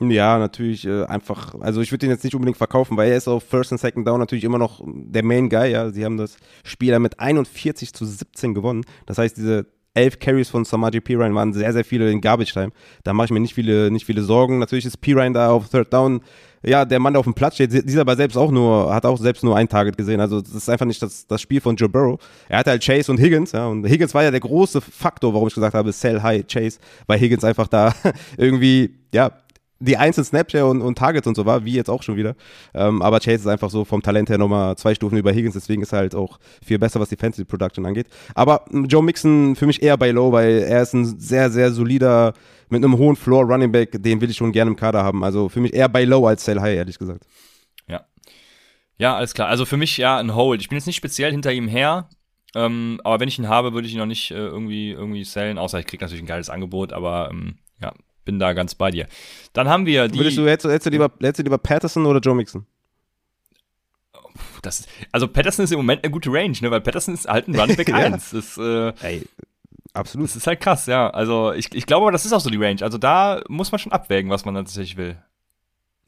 Ja, 0.00 0.38
natürlich 0.38 0.86
äh, 0.86 1.04
einfach, 1.04 1.54
also 1.60 1.80
ich 1.80 1.92
würde 1.92 2.06
ihn 2.06 2.10
jetzt 2.10 2.24
nicht 2.24 2.34
unbedingt 2.34 2.56
verkaufen, 2.56 2.96
weil 2.96 3.10
er 3.10 3.16
ist 3.16 3.28
auf 3.28 3.44
First 3.44 3.72
und 3.72 3.78
Second 3.78 4.06
Down 4.06 4.18
natürlich 4.18 4.44
immer 4.44 4.58
noch 4.58 4.82
der 4.84 5.24
Main 5.24 5.48
Guy, 5.48 5.70
ja. 5.70 5.90
Sie 5.90 6.04
haben 6.04 6.16
das 6.16 6.36
Spiel 6.64 6.98
mit 6.98 7.20
41 7.20 7.94
zu 7.94 8.04
17 8.04 8.52
gewonnen. 8.52 8.84
Das 9.06 9.18
heißt, 9.18 9.36
diese 9.36 9.66
elf 9.94 10.18
Carries 10.18 10.48
von 10.48 10.64
Samaji 10.64 11.00
Pirine 11.00 11.34
waren 11.34 11.52
sehr, 11.52 11.72
sehr 11.72 11.84
viele 11.84 12.10
in 12.10 12.20
Garbage 12.20 12.52
Time. 12.52 12.70
Da 13.04 13.12
mache 13.12 13.26
ich 13.26 13.30
mir 13.30 13.40
nicht 13.40 13.54
viele, 13.54 13.90
nicht 13.90 14.06
viele 14.06 14.22
Sorgen. 14.22 14.58
Natürlich 14.58 14.86
ist 14.86 14.98
Pirine 14.98 15.34
da 15.34 15.50
auf 15.50 15.68
Third 15.68 15.92
Down 15.92 16.22
ja, 16.62 16.84
der 16.84 16.98
Mann, 17.00 17.12
der 17.12 17.20
auf 17.20 17.26
dem 17.26 17.34
Platz 17.34 17.54
steht, 17.54 17.72
dieser 17.88 18.02
aber 18.02 18.16
selbst 18.16 18.36
auch 18.36 18.50
nur, 18.50 18.92
hat 18.94 19.04
auch 19.04 19.18
selbst 19.18 19.42
nur 19.42 19.56
ein 19.56 19.68
Target 19.68 19.96
gesehen. 19.96 20.20
Also 20.20 20.40
das 20.40 20.54
ist 20.54 20.68
einfach 20.68 20.86
nicht 20.86 21.02
das, 21.02 21.26
das 21.26 21.40
Spiel 21.40 21.60
von 21.60 21.76
Joe 21.76 21.88
Burrow. 21.88 22.20
Er 22.48 22.58
hatte 22.58 22.70
halt 22.70 22.84
Chase 22.84 23.10
und 23.10 23.18
Higgins, 23.18 23.52
ja, 23.52 23.66
und 23.66 23.86
Higgins 23.86 24.14
war 24.14 24.22
ja 24.22 24.30
der 24.30 24.40
große 24.40 24.80
Faktor, 24.80 25.34
warum 25.34 25.48
ich 25.48 25.54
gesagt 25.54 25.74
habe, 25.74 25.92
sell 25.92 26.22
high 26.22 26.46
Chase, 26.46 26.78
weil 27.06 27.18
Higgins 27.18 27.44
einfach 27.44 27.66
da 27.66 27.94
irgendwie, 28.36 28.94
ja, 29.12 29.32
die 29.82 29.96
einzelnen 29.96 30.24
Snapchat 30.24 30.62
und, 30.62 30.80
und 30.80 30.96
Targets 30.96 31.26
und 31.26 31.34
so 31.34 31.44
war, 31.44 31.64
wie 31.64 31.74
jetzt 31.74 31.90
auch 31.90 32.02
schon 32.02 32.16
wieder. 32.16 32.36
Ähm, 32.72 33.02
aber 33.02 33.18
Chase 33.18 33.38
ist 33.38 33.46
einfach 33.48 33.70
so 33.70 33.84
vom 33.84 34.00
Talent 34.00 34.30
her 34.30 34.38
nochmal 34.38 34.76
zwei 34.76 34.94
Stufen 34.94 35.18
über 35.18 35.32
Higgins, 35.32 35.54
deswegen 35.54 35.82
ist 35.82 35.92
er 35.92 35.98
halt 35.98 36.14
auch 36.14 36.38
viel 36.64 36.78
besser, 36.78 37.00
was 37.00 37.08
die 37.08 37.16
Fantasy 37.16 37.44
Production 37.44 37.84
angeht. 37.84 38.06
Aber 38.34 38.64
Joe 38.70 39.02
Mixon 39.02 39.56
für 39.56 39.66
mich 39.66 39.82
eher 39.82 39.96
bei 39.96 40.10
Low, 40.12 40.30
weil 40.30 40.58
er 40.58 40.82
ist 40.82 40.94
ein 40.94 41.18
sehr, 41.18 41.50
sehr 41.50 41.72
solider, 41.72 42.32
mit 42.72 42.84
einem 42.84 42.96
hohen 42.96 43.16
Floor 43.16 43.44
Running 43.44 43.70
Back, 43.70 44.02
den 44.02 44.20
will 44.20 44.30
ich 44.30 44.36
schon 44.36 44.50
gerne 44.50 44.70
im 44.70 44.76
Kader 44.76 45.04
haben. 45.04 45.22
Also 45.22 45.48
für 45.48 45.60
mich 45.60 45.74
eher 45.74 45.88
bei 45.88 46.04
Low 46.04 46.26
als 46.26 46.44
Sell 46.44 46.60
High, 46.60 46.76
ehrlich 46.76 46.98
gesagt. 46.98 47.24
Ja. 47.86 48.04
Ja, 48.98 49.16
alles 49.16 49.34
klar. 49.34 49.48
Also 49.48 49.64
für 49.64 49.76
mich 49.76 49.96
ja 49.98 50.18
ein 50.18 50.34
Hold. 50.34 50.60
Ich 50.60 50.68
bin 50.68 50.78
jetzt 50.78 50.86
nicht 50.86 50.96
speziell 50.96 51.30
hinter 51.30 51.52
ihm 51.52 51.68
her. 51.68 52.08
Ähm, 52.54 53.00
aber 53.04 53.20
wenn 53.20 53.28
ich 53.28 53.38
ihn 53.38 53.48
habe, 53.48 53.72
würde 53.72 53.86
ich 53.86 53.94
ihn 53.94 53.98
noch 53.98 54.06
nicht 54.06 54.30
äh, 54.30 54.34
irgendwie, 54.34 54.90
irgendwie 54.90 55.24
sellen, 55.24 55.58
außer 55.58 55.78
ich 55.78 55.86
kriege 55.86 56.04
natürlich 56.04 56.22
ein 56.22 56.26
geiles 56.26 56.50
Angebot, 56.50 56.92
aber 56.92 57.30
ähm, 57.30 57.56
ja, 57.80 57.94
bin 58.24 58.38
da 58.38 58.52
ganz 58.52 58.74
bei 58.74 58.90
dir. 58.90 59.06
Dann 59.54 59.68
haben 59.68 59.86
wir 59.86 60.08
die. 60.08 60.18
Würdest 60.18 60.36
du, 60.36 60.46
hättest, 60.46 60.66
hättest, 60.66 60.86
du 60.86 60.90
lieber, 60.90 61.10
hättest 61.20 61.38
du 61.38 61.42
lieber 61.44 61.58
Patterson 61.58 62.04
oder 62.04 62.20
Joe 62.20 62.34
Mixon? 62.34 62.66
das 64.62 64.86
also 65.10 65.28
Patterson 65.28 65.64
ist 65.64 65.72
im 65.72 65.78
Moment 65.78 66.04
eine 66.04 66.10
gute 66.10 66.30
Range, 66.30 66.56
ne? 66.60 66.70
Weil 66.70 66.80
Patterson 66.80 67.14
ist 67.14 67.28
halt 67.28 67.48
ein 67.48 67.58
Running 67.58 67.76
Back 67.76 67.92
1. 67.94 68.30
Das, 68.30 68.56
äh, 68.58 68.92
Ey, 69.02 69.26
absolut. 69.92 70.28
das 70.28 70.36
ist 70.36 70.46
halt 70.46 70.60
krass, 70.60 70.86
ja. 70.86 71.10
Also 71.10 71.52
ich, 71.52 71.74
ich 71.74 71.86
glaube, 71.86 72.04
aber 72.04 72.12
das 72.12 72.24
ist 72.24 72.32
auch 72.32 72.40
so 72.40 72.50
die 72.50 72.56
Range. 72.56 72.82
Also 72.82 72.98
da 72.98 73.42
muss 73.48 73.72
man 73.72 73.78
schon 73.78 73.92
abwägen, 73.92 74.30
was 74.30 74.44
man 74.44 74.54
tatsächlich 74.54 74.96
will. 74.96 75.16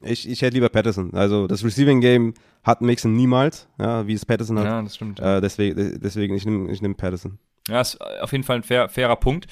Ich, 0.01 0.29
ich 0.29 0.41
hätte 0.41 0.55
lieber 0.55 0.69
Patterson. 0.69 1.13
Also 1.13 1.47
das 1.47 1.63
Receiving 1.63 2.01
Game 2.01 2.33
hat 2.63 2.81
Mixon 2.81 3.15
niemals, 3.15 3.67
ja, 3.79 4.05
wie 4.07 4.13
es 4.13 4.25
Patterson 4.25 4.59
hat. 4.59 4.65
Ja, 4.65 4.81
das 4.81 4.95
stimmt. 4.95 5.19
Äh, 5.19 5.41
deswegen, 5.41 5.99
deswegen, 6.01 6.35
ich 6.35 6.45
nehme 6.45 6.71
ich 6.71 6.81
nehm 6.81 6.95
Patterson. 6.95 7.39
Ja, 7.67 7.81
ist 7.81 7.99
auf 8.21 8.31
jeden 8.31 8.43
Fall 8.43 8.57
ein 8.57 8.63
fair, 8.63 8.89
fairer 8.89 9.15
Punkt. 9.15 9.47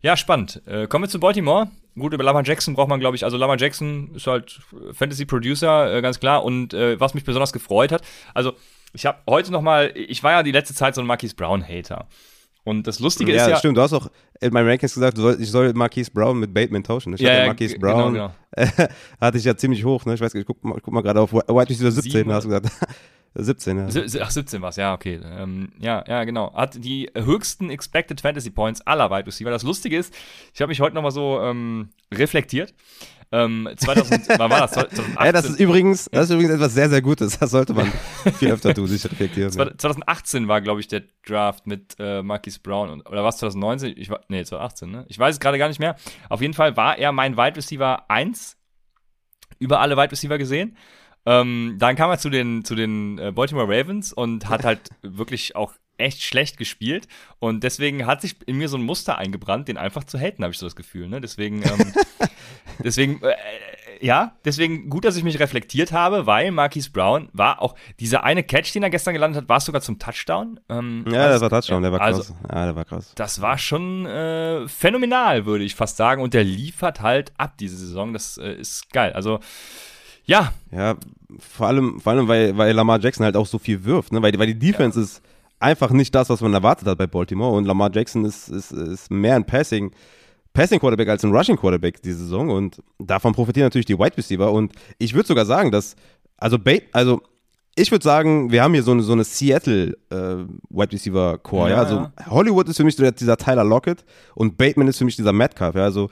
Ja, 0.00 0.16
spannend. 0.16 0.62
Äh, 0.66 0.86
kommen 0.86 1.04
wir 1.04 1.08
zu 1.08 1.20
Baltimore. 1.20 1.70
Gut, 1.96 2.14
über 2.14 2.24
Lamar 2.24 2.44
Jackson 2.44 2.74
braucht 2.74 2.88
man, 2.88 3.00
glaube 3.00 3.16
ich, 3.16 3.24
also 3.24 3.36
Lamar 3.36 3.58
Jackson 3.58 4.14
ist 4.14 4.26
halt 4.26 4.60
Fantasy-Producer, 4.92 5.94
äh, 5.94 6.02
ganz 6.02 6.18
klar. 6.18 6.42
Und 6.42 6.72
äh, 6.72 6.98
was 6.98 7.12
mich 7.14 7.24
besonders 7.24 7.52
gefreut 7.52 7.92
hat, 7.92 8.02
also 8.32 8.54
ich 8.94 9.06
habe 9.06 9.18
heute 9.28 9.52
noch 9.52 9.62
mal, 9.62 9.92
ich 9.94 10.22
war 10.22 10.32
ja 10.32 10.42
die 10.42 10.52
letzte 10.52 10.74
Zeit 10.74 10.94
so 10.94 11.02
ein 11.02 11.06
Marquise 11.06 11.34
Brown-Hater. 11.34 12.06
Und 12.64 12.86
das 12.86 13.00
Lustige 13.00 13.34
ja, 13.34 13.42
ist 13.44 13.50
ja, 13.50 13.56
stimmt. 13.56 13.76
Du 13.76 13.82
hast 13.82 13.92
auch 13.92 14.08
in 14.40 14.52
meinen 14.52 14.68
Rankings 14.68 14.94
gesagt, 14.94 15.16
soll, 15.16 15.36
ich 15.40 15.50
soll 15.50 15.72
Marquise 15.72 16.10
Brown 16.10 16.38
mit 16.38 16.54
Bateman 16.54 16.84
tauschen. 16.84 17.14
Ich 17.14 17.20
Ja, 17.20 17.30
hatte 17.30 17.40
ja, 17.40 17.46
Marquise 17.46 17.78
Brown 17.78 18.12
genau, 18.12 18.30
hatte 19.20 19.38
ich 19.38 19.44
ja 19.44 19.56
ziemlich 19.56 19.84
hoch. 19.84 20.04
Ne? 20.04 20.14
Ich 20.14 20.20
weiß 20.20 20.32
nicht, 20.34 20.42
ich 20.42 20.46
guck 20.46 20.62
mal, 20.62 20.78
guck 20.80 20.94
mal 20.94 21.02
gerade 21.02 21.20
auf 21.20 21.32
White 21.32 21.70
Receiver 21.70 21.90
17, 21.90 22.12
Sieben. 22.12 22.32
hast 22.32 22.44
du 22.44 22.48
gesagt. 22.48 22.70
17, 23.34 23.78
ja. 23.78 23.86
Ach, 24.20 24.30
17 24.30 24.60
war's, 24.60 24.76
ja, 24.76 24.92
okay. 24.92 25.18
Ähm, 25.24 25.70
ja, 25.80 26.04
ja, 26.06 26.24
genau. 26.24 26.52
Hat 26.54 26.84
die 26.84 27.10
höchsten 27.16 27.70
Expected 27.70 28.20
Fantasy 28.20 28.50
Points 28.50 28.82
aller 28.82 29.10
Wide 29.10 29.26
Receiver. 29.26 29.50
Das 29.50 29.62
Lustige 29.62 29.96
ist, 29.96 30.14
ich 30.52 30.60
habe 30.60 30.68
mich 30.68 30.80
heute 30.80 30.94
noch 30.94 31.02
mal 31.02 31.10
so 31.10 31.40
ähm, 31.40 31.88
reflektiert. 32.12 32.74
Ähm, 33.32 33.68
2000, 33.74 34.28
wann 34.28 34.50
war 34.50 34.60
das? 34.60 34.72
2018, 34.72 35.16
Ja, 35.24 35.32
das 35.32 35.46
ist 35.46 35.58
übrigens, 35.58 36.08
das 36.12 36.24
ist 36.24 36.34
übrigens 36.34 36.52
etwas 36.52 36.74
sehr, 36.74 36.90
sehr 36.90 37.00
Gutes. 37.00 37.38
Das 37.38 37.50
sollte 37.50 37.72
man 37.72 37.90
viel 38.38 38.52
öfter 38.52 38.74
tun, 38.74 38.86
sich 38.86 39.02
reflektieren. 39.04 39.50
Ja. 39.52 39.76
2018 39.76 40.48
war, 40.48 40.60
glaube 40.60 40.80
ich, 40.80 40.88
der 40.88 41.02
Draft 41.26 41.66
mit 41.66 41.96
äh, 41.98 42.22
Marquise 42.22 42.60
Brown. 42.60 42.90
Und, 42.90 43.08
oder 43.08 43.24
was 43.24 43.38
2019? 43.38 43.94
Ich 43.96 44.10
war, 44.10 44.20
nee, 44.28 44.44
2018, 44.44 44.90
ne? 44.90 45.04
Ich 45.08 45.18
weiß 45.18 45.36
es 45.36 45.40
gerade 45.40 45.56
gar 45.56 45.68
nicht 45.68 45.80
mehr. 45.80 45.96
Auf 46.28 46.42
jeden 46.42 46.54
Fall 46.54 46.76
war 46.76 46.98
er 46.98 47.12
mein 47.12 47.38
Wide 47.38 47.56
Receiver 47.56 48.10
1 48.10 48.58
über 49.58 49.80
alle 49.80 49.96
Wide 49.96 50.12
Receiver 50.12 50.36
gesehen. 50.36 50.76
Ähm, 51.24 51.76
dann 51.78 51.96
kam 51.96 52.10
er 52.10 52.18
zu 52.18 52.28
den, 52.28 52.64
zu 52.64 52.74
den 52.74 53.18
äh, 53.18 53.32
Baltimore 53.32 53.66
Ravens 53.68 54.12
und 54.12 54.48
hat 54.48 54.64
halt 54.64 54.90
wirklich 55.02 55.56
auch 55.56 55.72
echt 55.98 56.22
schlecht 56.22 56.56
gespielt. 56.56 57.08
Und 57.38 57.64
deswegen 57.64 58.06
hat 58.06 58.20
sich 58.20 58.36
in 58.46 58.56
mir 58.56 58.68
so 58.68 58.76
ein 58.76 58.82
Muster 58.82 59.18
eingebrannt, 59.18 59.68
den 59.68 59.76
einfach 59.76 60.04
zu 60.04 60.18
haten, 60.18 60.42
habe 60.42 60.52
ich 60.52 60.58
so 60.58 60.66
das 60.66 60.76
Gefühl. 60.76 61.08
Ne? 61.08 61.20
Deswegen, 61.20 61.62
ähm, 61.62 61.92
deswegen, 62.84 63.22
äh, 63.22 63.34
ja, 64.04 64.32
deswegen 64.44 64.90
gut, 64.90 65.04
dass 65.04 65.16
ich 65.16 65.24
mich 65.24 65.38
reflektiert 65.38 65.92
habe, 65.92 66.26
weil 66.26 66.50
Marquise 66.50 66.90
Brown 66.90 67.28
war 67.32 67.62
auch 67.62 67.74
dieser 68.00 68.24
eine 68.24 68.42
Catch, 68.42 68.74
den 68.74 68.82
er 68.82 68.90
gestern 68.90 69.14
gelandet 69.14 69.42
hat, 69.42 69.48
war 69.48 69.58
es 69.58 69.64
sogar 69.64 69.80
zum 69.80 69.98
Touchdown. 69.98 70.58
Ähm, 70.68 71.04
Ja, 71.08 71.28
das 71.28 71.40
war 71.40 71.50
Touchdown, 71.50 71.82
der 71.82 71.92
war 71.92 72.00
krass. 72.00 72.16
Also, 72.16 72.34
ja, 72.48 72.64
der 72.64 72.76
war 72.76 72.84
krass. 72.84 73.12
das 73.14 73.40
war 73.40 73.58
schon 73.58 74.06
äh, 74.06 74.66
phänomenal, 74.66 75.46
würde 75.46 75.64
ich 75.64 75.74
fast 75.74 75.96
sagen. 75.96 76.20
Und 76.20 76.34
der 76.34 76.44
liefert 76.44 77.00
halt 77.00 77.32
ab 77.38 77.54
diese 77.58 77.76
Saison. 77.76 78.12
Das 78.12 78.38
äh, 78.38 78.52
ist 78.54 78.92
geil. 78.92 79.12
Also, 79.12 79.38
ja, 80.24 80.52
Ja, 80.70 80.96
vor 81.38 81.66
allem, 81.66 82.00
vor 82.00 82.12
allem 82.12 82.28
weil, 82.28 82.56
weil 82.56 82.72
Lamar 82.74 83.00
Jackson 83.00 83.24
halt 83.24 83.36
auch 83.36 83.46
so 83.46 83.58
viel 83.58 83.84
wirft, 83.84 84.12
ne? 84.12 84.22
weil, 84.22 84.38
weil 84.38 84.46
die 84.46 84.58
Defense 84.58 85.00
ist 85.00 85.22
einfach 85.58 85.90
nicht 85.90 86.14
das, 86.14 86.28
was 86.28 86.40
man 86.40 86.52
erwartet 86.52 86.88
hat 86.88 86.98
bei 86.98 87.06
Baltimore 87.06 87.56
und 87.56 87.64
Lamar 87.64 87.90
Jackson 87.92 88.24
ist, 88.24 88.48
ist, 88.48 88.72
ist 88.72 89.10
mehr 89.10 89.36
ein 89.36 89.44
Passing, 89.44 89.92
Passing 90.52 90.78
Quarterback 90.78 91.08
als 91.08 91.24
ein 91.24 91.34
Rushing 91.34 91.56
Quarterback 91.56 92.02
diese 92.02 92.18
Saison 92.18 92.50
und 92.50 92.82
davon 92.98 93.32
profitieren 93.32 93.66
natürlich 93.66 93.86
die 93.86 93.98
Wide 93.98 94.16
Receiver 94.16 94.52
und 94.52 94.72
ich 94.98 95.14
würde 95.14 95.26
sogar 95.26 95.46
sagen, 95.46 95.70
dass, 95.70 95.96
also, 96.36 96.58
Bate, 96.58 96.86
also 96.92 97.22
ich 97.74 97.90
würde 97.90 98.04
sagen, 98.04 98.50
wir 98.50 98.62
haben 98.62 98.74
hier 98.74 98.82
so 98.82 98.92
eine, 98.92 99.02
so 99.02 99.12
eine 99.12 99.24
Seattle 99.24 99.96
äh, 100.10 100.44
Wide 100.68 100.92
Receiver 100.92 101.38
Core, 101.38 101.70
ja, 101.70 101.76
Ja, 101.76 101.82
also 101.82 101.94
ja. 101.96 102.12
Hollywood 102.28 102.68
ist 102.68 102.76
für 102.76 102.84
mich 102.84 102.96
dieser 102.96 103.36
Tyler 103.36 103.64
Lockett 103.64 104.04
und 104.34 104.58
Bateman 104.58 104.88
ist 104.88 104.98
für 104.98 105.06
mich 105.06 105.16
dieser 105.16 105.32
Metcalf, 105.32 105.74
ja, 105.74 105.84
also 105.84 106.10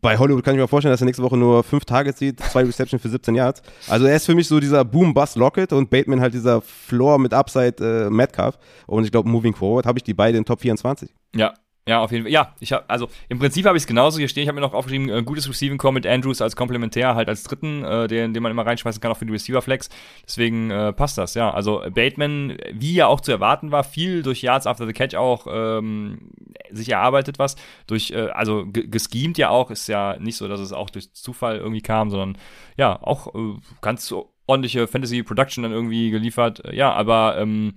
bei 0.00 0.18
Hollywood 0.18 0.44
kann 0.44 0.54
ich 0.54 0.60
mir 0.60 0.68
vorstellen, 0.68 0.92
dass 0.92 1.00
er 1.00 1.06
nächste 1.06 1.22
Woche 1.22 1.36
nur 1.36 1.64
fünf 1.64 1.84
Targets 1.84 2.18
sieht, 2.18 2.40
zwei 2.40 2.64
Receptions 2.64 3.00
für 3.00 3.08
17 3.08 3.34
Yards. 3.34 3.62
Also 3.88 4.04
er 4.06 4.16
ist 4.16 4.26
für 4.26 4.34
mich 4.34 4.46
so 4.46 4.60
dieser 4.60 4.84
Boom-Bust-Locket 4.84 5.72
und 5.72 5.88
Bateman 5.88 6.20
halt 6.20 6.34
dieser 6.34 6.60
Floor 6.60 7.18
mit 7.18 7.32
Upside 7.32 7.76
äh, 7.80 8.10
Metcalf. 8.10 8.58
Und 8.86 9.04
ich 9.04 9.10
glaube, 9.10 9.28
moving 9.28 9.54
forward 9.54 9.86
habe 9.86 9.98
ich 9.98 10.04
die 10.04 10.12
beide 10.12 10.36
in 10.36 10.44
Top 10.44 10.60
24. 10.60 11.14
Ja, 11.34 11.54
ja, 11.88 12.00
auf 12.00 12.10
jeden 12.10 12.24
Fall. 12.24 12.32
Ja, 12.32 12.52
ich 12.58 12.72
habe 12.72 12.84
also 12.88 13.08
im 13.28 13.38
Prinzip 13.38 13.64
habe 13.64 13.76
ich 13.76 13.84
es 13.84 13.86
genauso 13.86 14.18
hier 14.18 14.28
stehen. 14.28 14.42
Ich 14.42 14.48
habe 14.48 14.56
mir 14.56 14.66
noch 14.66 14.74
aufgeschrieben, 14.74 15.08
äh, 15.08 15.22
gutes 15.22 15.48
Receiving 15.48 15.78
Core 15.78 15.94
mit 15.94 16.06
Andrews 16.06 16.40
als 16.42 16.56
Komplementär, 16.56 17.14
halt 17.14 17.28
als 17.28 17.44
dritten, 17.44 17.84
äh, 17.84 18.08
den, 18.08 18.34
den 18.34 18.42
man 18.42 18.50
immer 18.50 18.66
reinschmeißen 18.66 19.00
kann, 19.00 19.12
auch 19.12 19.16
für 19.16 19.26
die 19.26 19.32
Receiver 19.32 19.62
Flex. 19.62 19.88
Deswegen 20.26 20.70
äh, 20.70 20.92
passt 20.92 21.16
das, 21.16 21.34
ja. 21.34 21.50
Also 21.52 21.82
Bateman, 21.94 22.56
wie 22.72 22.94
ja 22.94 23.06
auch 23.06 23.20
zu 23.20 23.30
erwarten 23.30 23.70
war, 23.70 23.84
viel 23.84 24.22
durch 24.24 24.42
Yards 24.42 24.66
after 24.66 24.86
the 24.86 24.92
Catch 24.92 25.14
auch 25.14 25.46
ähm, 25.48 26.30
sich 26.70 26.88
erarbeitet 26.90 27.38
was. 27.38 27.54
Durch, 27.86 28.10
äh, 28.10 28.30
also 28.30 28.66
ge- 28.66 28.88
geschemt 28.88 29.38
ja 29.38 29.50
auch, 29.50 29.70
ist 29.70 29.86
ja 29.86 30.16
nicht 30.18 30.36
so, 30.36 30.48
dass 30.48 30.58
es 30.58 30.72
auch 30.72 30.90
durch 30.90 31.12
Zufall 31.12 31.56
irgendwie 31.58 31.82
kam, 31.82 32.10
sondern 32.10 32.36
ja, 32.76 33.00
auch 33.00 33.32
äh, 33.34 33.54
ganz 33.80 34.12
ordentliche 34.46 34.86
Fantasy 34.88 35.22
Production 35.22 35.62
dann 35.62 35.72
irgendwie 35.72 36.10
geliefert. 36.10 36.64
Äh, 36.64 36.74
Ja, 36.74 36.92
aber 36.92 37.36
ähm, 37.38 37.74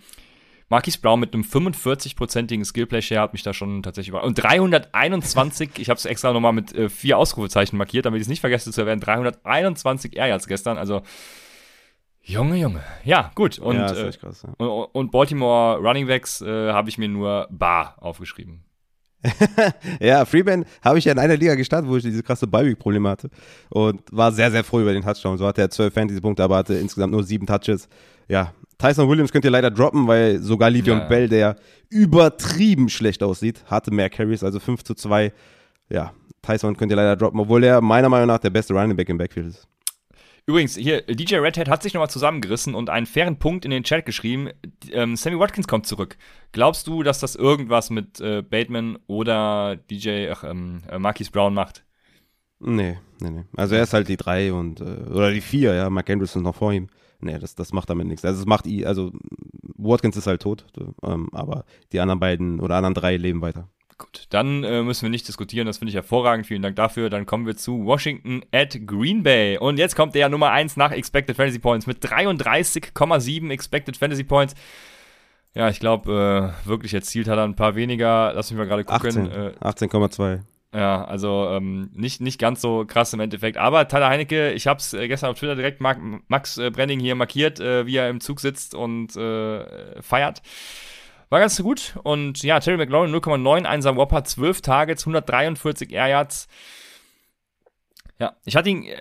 Marquis 0.70 0.98
Brown 0.98 1.20
mit 1.20 1.34
einem 1.34 1.44
45-prozentigen 1.44 2.64
Skillplay-Share 2.64 3.22
hat 3.22 3.34
mich 3.34 3.44
da 3.44 3.54
schon 3.54 3.84
tatsächlich 3.84 4.10
über. 4.10 4.24
Und 4.24 4.36
321, 4.36 5.72
ich 5.80 5.90
habe 5.90 5.98
es 5.98 6.06
extra 6.06 6.32
nochmal 6.32 6.54
mit 6.54 6.74
äh, 6.74 6.90
vier 6.90 7.18
Ausrufezeichen 7.18 7.78
markiert, 7.78 8.06
damit 8.06 8.20
ich 8.20 8.26
es 8.26 8.30
nicht 8.30 8.42
vergesse 8.42 8.72
zu 8.72 8.82
erwähnen, 8.82 9.02
321 9.02 10.16
Air 10.16 10.28
Yards 10.28 10.48
gestern, 10.48 10.78
also 10.78 11.02
Junge, 12.22 12.58
Junge. 12.58 12.84
Ja, 13.04 13.32
gut. 13.34 13.58
Und, 13.58 13.78
ja, 13.78 13.92
äh, 13.92 14.12
krass. 14.12 14.44
Ja. 14.44 14.66
und, 14.66 14.86
und 14.94 15.12
Baltimore 15.12 15.80
Running 15.80 16.06
Backs 16.06 16.42
äh, 16.42 16.72
habe 16.72 16.90
ich 16.90 17.00
mir 17.00 17.08
nur 17.08 17.48
Bar 17.50 17.96
aufgeschrieben. 18.00 18.64
Ja, 20.00 20.24
Freeman 20.26 20.66
habe 20.82 21.00
ich 21.00 21.06
ja 21.06 21.12
in 21.12 21.20
einer 21.20 21.36
Liga 21.36 21.56
gestartet, 21.56 21.90
wo 21.90 21.98
ich 21.98 22.04
diese 22.04 22.24
krasse 22.24 22.48
Bye-Week-Probleme 22.48 23.10
hatte. 23.10 23.30
Und 23.70 24.02
war 24.12 24.32
sehr, 24.32 24.52
sehr 24.52 24.64
froh 24.64 24.80
über 24.80 24.94
den 24.94 25.04
Touchdown. 25.04 25.38
So 25.38 25.46
hatte 25.46 25.62
er 25.62 25.70
12 25.70 25.94
Fantasy-Punkte, 25.94 26.44
aber 26.44 26.58
hatte 26.58 26.76
insgesamt 26.76 27.12
nur 27.12 27.24
sieben 27.24 27.46
Touches. 27.46 27.90
Ja, 28.28 28.54
Tyson 28.80 29.08
Williams 29.10 29.32
könnt 29.32 29.46
ihr 29.46 29.52
leider 29.52 29.70
droppen, 29.70 30.08
weil 30.08 30.40
sogar 30.40 30.70
Livion 30.70 31.00
Ja. 31.00 31.08
Bell, 31.08 31.30
der 31.30 31.58
übertrieben 31.90 32.90
schlecht 32.90 33.22
aussieht, 33.22 33.64
hatte 33.66 33.92
mehr 33.92 34.10
Carries, 34.10 34.44
also 34.44 34.60
5 34.60 34.84
zu 34.84 34.96
2. 34.96 35.32
Ja, 35.90 36.14
Tyson 36.42 36.78
könnt 36.78 36.92
ihr 36.92 36.96
leider 36.96 37.16
droppen, 37.18 37.40
obwohl 37.42 37.64
er 37.64 37.82
meiner 37.82 38.10
Meinung 38.10 38.28
nach 38.28 38.40
der 38.40 38.50
beste 38.50 38.74
Running 38.74 38.96
Back 38.96 39.10
im 39.10 39.18
Backfield 39.18 39.48
ist. 39.48 39.68
Übrigens, 40.46 40.76
hier, 40.78 41.02
DJ 41.02 41.36
Redhead 41.36 41.68
hat 41.70 41.84
sich 41.84 41.94
nochmal 41.94 42.10
zusammengerissen 42.10 42.74
und 42.74 42.90
einen 42.90 43.06
fairen 43.06 43.38
Punkt 43.38 43.66
in 43.66 43.72
den 43.72 43.84
Chat 43.84 44.06
geschrieben. 44.06 44.50
Ähm, 44.92 45.16
Sammy 45.16 45.38
Watkins 45.38 45.68
kommt 45.68 45.86
zurück. 45.86 46.18
Glaubst 46.54 46.88
du, 46.88 47.04
dass 47.04 47.20
das 47.20 47.36
irgendwas 47.36 47.92
mit 47.92 48.20
äh, 48.20 48.42
Bateman 48.42 48.98
oder 49.06 49.76
DJ, 49.76 50.30
ach, 50.32 50.44
ähm, 50.44 50.82
äh, 50.90 50.98
Marquise 50.98 51.30
Brown 51.30 51.54
macht? 51.54 51.84
Nee, 52.60 52.98
nee, 53.20 53.30
nee. 53.30 53.44
Also 53.58 53.76
er 53.76 53.84
ist 53.84 53.94
halt 53.94 54.08
die 54.08 54.18
3 54.18 54.52
und, 54.54 54.82
äh, 54.82 54.84
oder 54.84 55.32
die 55.32 55.42
4, 55.42 55.76
ja, 55.76 55.90
Mark 55.90 56.10
Andrews 56.10 56.36
ist 56.36 56.42
noch 56.42 56.56
vor 56.56 56.74
ihm. 56.74 56.88
Nee, 57.22 57.38
das, 57.40 57.56
das 57.56 57.74
macht 57.74 57.90
damit 57.90 58.08
nichts. 58.08 58.24
Also 58.24 58.40
es 58.40 58.46
macht 58.46 58.66
also 58.86 59.12
Watkins 59.78 60.18
ist 60.18 60.28
halt 60.28 60.42
tot, 60.42 60.66
ähm, 61.04 61.30
aber 61.34 61.66
die 61.92 62.00
anderen 62.00 62.20
beiden 62.20 62.60
oder 62.60 62.76
anderen 62.76 62.94
drei 62.94 63.18
leben 63.18 63.42
weiter. 63.42 63.68
Gut, 63.98 64.28
dann 64.30 64.64
äh, 64.64 64.82
müssen 64.82 65.02
wir 65.04 65.10
nicht 65.10 65.28
diskutieren. 65.28 65.68
Das 65.68 65.78
finde 65.80 65.90
ich 65.90 65.96
hervorragend. 65.96 66.48
Vielen 66.48 66.62
Dank 66.62 66.78
dafür. 66.78 67.10
Dann 67.10 67.26
kommen 67.26 67.46
wir 67.46 67.58
zu 67.58 67.84
Washington 67.86 68.44
at 68.54 68.80
Green 68.88 69.24
Bay. 69.24 69.58
Und 69.58 69.78
jetzt 69.78 69.98
kommt 69.98 70.16
der 70.16 70.30
Nummer 70.30 70.52
1 70.52 70.78
nach 70.78 70.92
Expected 70.92 71.36
Fantasy 71.36 71.60
Points 71.60 71.86
mit 71.86 72.02
33,7 72.02 73.50
Expected 73.52 73.98
Fantasy 73.98 74.24
Points. 74.24 74.56
Ja, 75.54 75.68
ich 75.68 75.82
glaube, 75.82 76.54
äh, 76.64 76.68
wirklich 76.68 76.94
erzielt 76.94 77.28
hat 77.28 77.38
er 77.38 77.44
ein 77.44 77.56
paar 77.58 77.76
weniger. 77.76 78.32
Lass 78.34 78.50
mich 78.52 78.58
mal 78.58 78.68
gerade 78.68 78.86
gucken. 78.86 79.10
18, 79.10 79.32
Äh, 79.32 79.54
18,2. 79.60 80.40
Ja, 80.72 81.04
also 81.04 81.50
ähm, 81.50 81.90
nicht, 81.94 82.22
nicht 82.22 82.40
ganz 82.40 82.62
so 82.62 82.86
krass 82.86 83.12
im 83.14 83.20
Endeffekt. 83.20 83.58
Aber 83.58 83.88
Tyler 83.88 84.10
Heinecke, 84.10 84.52
ich 84.52 84.68
habe 84.68 84.80
es 84.80 84.94
äh, 84.94 85.08
gestern 85.08 85.32
auf 85.32 85.40
Twitter 85.40 85.56
direkt 85.56 85.82
Mark, 85.82 85.98
Max 86.28 86.60
äh, 86.60 86.70
Brenning 86.70 87.00
hier 87.00 87.16
markiert, 87.16 87.60
äh, 87.60 87.88
wie 87.88 87.96
er 87.96 88.10
im 88.10 88.22
Zug 88.22 88.40
sitzt 88.40 88.76
und 88.76 89.16
äh, 89.16 90.02
feiert. 90.02 90.44
War 91.30 91.40
ganz 91.40 91.62
gut. 91.62 91.96
Und 92.04 92.44
ja, 92.44 92.60
Terry 92.60 92.78
McLaurin 92.78 93.14
0,9, 93.14 93.66
einsam 93.66 93.98
Whopper, 93.98 94.24
12 94.24 94.62
Targets, 94.62 95.04
143 95.04 95.92
Air 95.92 96.08
Yards. 96.08 96.48
Ja, 98.20 98.34
ich 98.44 98.56
hatte 98.58 98.70
ihn, 98.70 98.84
äh, 98.84 98.96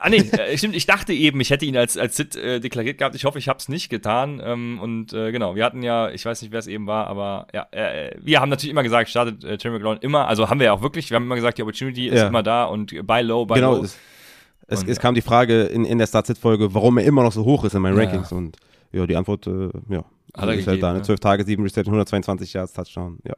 ah 0.00 0.08
nee, 0.08 0.16
äh, 0.16 0.58
stimmt, 0.58 0.74
ich 0.74 0.86
dachte 0.86 1.12
eben, 1.12 1.40
ich 1.40 1.50
hätte 1.50 1.64
ihn 1.64 1.76
als, 1.76 1.96
als 1.96 2.16
Sit 2.16 2.34
äh, 2.34 2.58
deklariert 2.58 2.98
gehabt. 2.98 3.14
Ich 3.14 3.24
hoffe, 3.24 3.38
ich 3.38 3.48
habe 3.48 3.60
es 3.60 3.68
nicht 3.68 3.88
getan. 3.90 4.42
Ähm, 4.44 4.80
und 4.82 5.12
äh, 5.12 5.30
genau, 5.30 5.54
wir 5.54 5.64
hatten 5.64 5.82
ja, 5.84 6.10
ich 6.10 6.24
weiß 6.24 6.42
nicht, 6.42 6.50
wer 6.50 6.58
es 6.58 6.66
eben 6.66 6.86
war, 6.88 7.06
aber 7.06 7.46
ja, 7.54 7.66
äh, 7.70 8.16
wir 8.20 8.40
haben 8.40 8.48
natürlich 8.48 8.72
immer 8.72 8.82
gesagt, 8.82 9.08
startet 9.08 9.44
äh, 9.44 9.56
Terry 9.56 9.74
McLaurin 9.74 10.00
immer, 10.00 10.26
also 10.26 10.50
haben 10.50 10.58
wir 10.58 10.66
ja 10.66 10.72
auch 10.72 10.82
wirklich, 10.82 11.10
wir 11.10 11.14
haben 11.14 11.24
immer 11.24 11.36
gesagt, 11.36 11.58
die 11.58 11.62
Opportunity 11.62 12.08
ist 12.08 12.16
Ja. 12.18 12.26
immer 12.26 12.42
da 12.42 12.64
und 12.64 12.92
buy 13.06 13.22
low, 13.22 13.46
buy 13.46 13.54
Genau, 13.54 13.76
low. 13.76 13.84
es, 13.84 13.96
es, 14.66 14.82
es 14.82 14.96
ja. 14.96 15.02
kam 15.02 15.14
die 15.14 15.22
Frage 15.22 15.62
in, 15.66 15.84
in 15.84 15.98
der 15.98 16.08
Start-Sit-Folge, 16.08 16.74
warum 16.74 16.98
er 16.98 17.04
immer 17.04 17.22
noch 17.22 17.32
so 17.32 17.44
hoch 17.44 17.62
ist 17.64 17.74
in 17.74 17.82
meinen 17.82 17.96
Ja. 17.96 18.02
Rankings. 18.02 18.32
Und 18.32 18.56
ja, 18.90 19.06
die 19.06 19.14
Antwort, 19.14 19.46
äh, 19.46 19.68
ja, 19.90 20.04
Hat 20.34 20.48
er 20.48 20.54
ist 20.54 20.64
gegeben, 20.64 20.66
halt 20.72 20.82
da. 20.82 20.92
Ne? 20.92 20.98
ja. 20.98 21.04
12 21.04 21.20
Tage, 21.20 21.44
7 21.44 21.62
Reception, 21.62 21.92
122 21.94 22.52
Yards, 22.52 22.72
Touchdown. 22.72 23.18
Ja. 23.24 23.34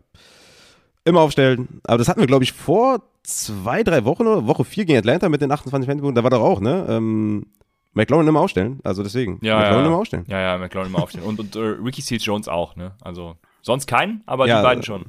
Immer 1.09 1.21
aufstellen. 1.21 1.81
Aber 1.85 1.99
das 1.99 2.09
hatten 2.09 2.21
wir, 2.21 2.27
glaube 2.27 2.45
ich, 2.45 2.53
vor 2.53 3.03
zwei, 3.23 3.83
drei 3.83 4.05
Wochen 4.05 4.27
oder 4.27 4.47
Woche 4.47 4.65
4 4.65 4.85
gegen 4.85 4.99
Atlanta 4.99 5.29
mit 5.29 5.41
den 5.41 5.51
28 5.51 5.89
Fanpunkten. 5.89 6.15
Da 6.15 6.23
war 6.23 6.31
doch 6.31 6.43
auch, 6.43 6.61
ne? 6.61 6.87
Ähm, 6.89 7.47
McLaurin 7.95 8.29
immer 8.29 8.41
aufstellen, 8.41 8.81
also 8.85 9.03
deswegen. 9.03 9.39
Ja, 9.43 9.57
McLaurin 9.57 9.85
ja. 9.85 9.87
immer 9.87 9.99
aufstellen. 9.99 10.25
Ja, 10.29 10.41
ja, 10.41 10.59
McLaurin 10.59 10.91
immer 10.91 11.03
aufstellen. 11.03 11.27
Und, 11.27 11.41
und 11.41 11.57
äh, 11.57 11.61
Ricky 11.61 12.03
Seals 12.03 12.25
Jones 12.25 12.47
auch, 12.47 12.77
ne? 12.77 12.93
Also 13.01 13.37
sonst 13.63 13.87
keinen, 13.87 14.23
aber 14.27 14.47
Ja, 14.47 14.61
die 14.61 14.67
beiden 14.67 14.83
schon. 14.83 15.07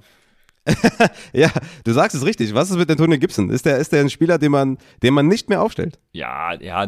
Ja, 1.33 1.49
du 1.83 1.91
sagst 1.91 2.15
es 2.15 2.25
richtig. 2.25 2.53
Was 2.53 2.69
ist 2.69 2.77
mit 2.77 2.89
Antonio 2.89 3.17
Gibson? 3.17 3.49
Ist 3.49 3.65
der, 3.65 3.77
ist 3.77 3.91
der 3.91 4.01
ein 4.01 4.09
Spieler, 4.09 4.37
den 4.37 4.51
man, 4.51 4.77
den 5.03 5.13
man 5.13 5.27
nicht 5.27 5.49
mehr 5.49 5.61
aufstellt? 5.61 5.99
Ja, 6.11 6.53
ja. 6.53 6.87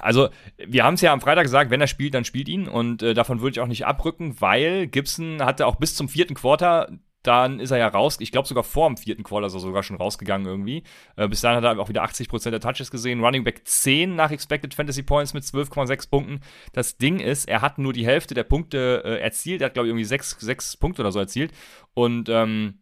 Also, 0.00 0.28
wir 0.56 0.84
haben 0.84 0.94
es 0.94 1.00
ja 1.00 1.12
am 1.12 1.20
Freitag 1.20 1.44
gesagt, 1.44 1.70
wenn 1.70 1.80
er 1.80 1.86
spielt, 1.86 2.14
dann 2.14 2.24
spielt 2.24 2.48
ihn. 2.48 2.68
Und 2.68 3.02
äh, 3.02 3.14
davon 3.14 3.40
würde 3.40 3.52
ich 3.52 3.60
auch 3.60 3.68
nicht 3.68 3.86
abrücken, 3.86 4.40
weil 4.40 4.86
Gibson 4.88 5.42
hatte 5.42 5.66
auch 5.66 5.76
bis 5.76 5.94
zum 5.94 6.08
vierten 6.08 6.34
Quarter, 6.34 6.90
dann 7.28 7.60
ist 7.60 7.70
er 7.70 7.78
ja 7.78 7.88
raus. 7.88 8.16
Ich 8.20 8.32
glaube 8.32 8.48
sogar 8.48 8.64
vor 8.64 8.88
dem 8.88 8.96
vierten 8.96 9.22
Quarter 9.22 9.48
ist 9.48 9.54
er 9.54 9.60
sogar 9.60 9.82
schon 9.82 9.96
rausgegangen 9.96 10.46
irgendwie. 10.46 10.82
Äh, 11.16 11.28
bis 11.28 11.42
dahin 11.42 11.62
hat 11.62 11.64
er 11.64 11.78
auch 11.78 11.90
wieder 11.90 12.02
80% 12.02 12.50
der 12.50 12.60
Touches 12.60 12.90
gesehen. 12.90 13.22
Running 13.22 13.44
Back 13.44 13.68
10 13.68 14.16
nach 14.16 14.30
Expected 14.30 14.72
Fantasy 14.72 15.02
Points 15.02 15.34
mit 15.34 15.44
12,6 15.44 16.08
Punkten. 16.08 16.40
Das 16.72 16.96
Ding 16.96 17.20
ist, 17.20 17.46
er 17.46 17.60
hat 17.60 17.76
nur 17.76 17.92
die 17.92 18.06
Hälfte 18.06 18.32
der 18.32 18.44
Punkte 18.44 19.02
äh, 19.04 19.20
erzielt. 19.20 19.60
Er 19.60 19.66
hat, 19.66 19.74
glaube 19.74 19.88
ich, 19.88 19.90
irgendwie 19.90 20.06
sechs, 20.06 20.30
sechs 20.40 20.76
Punkte 20.76 21.02
oder 21.02 21.12
so 21.12 21.18
erzielt. 21.18 21.52
Und 21.92 22.30
ähm, 22.30 22.78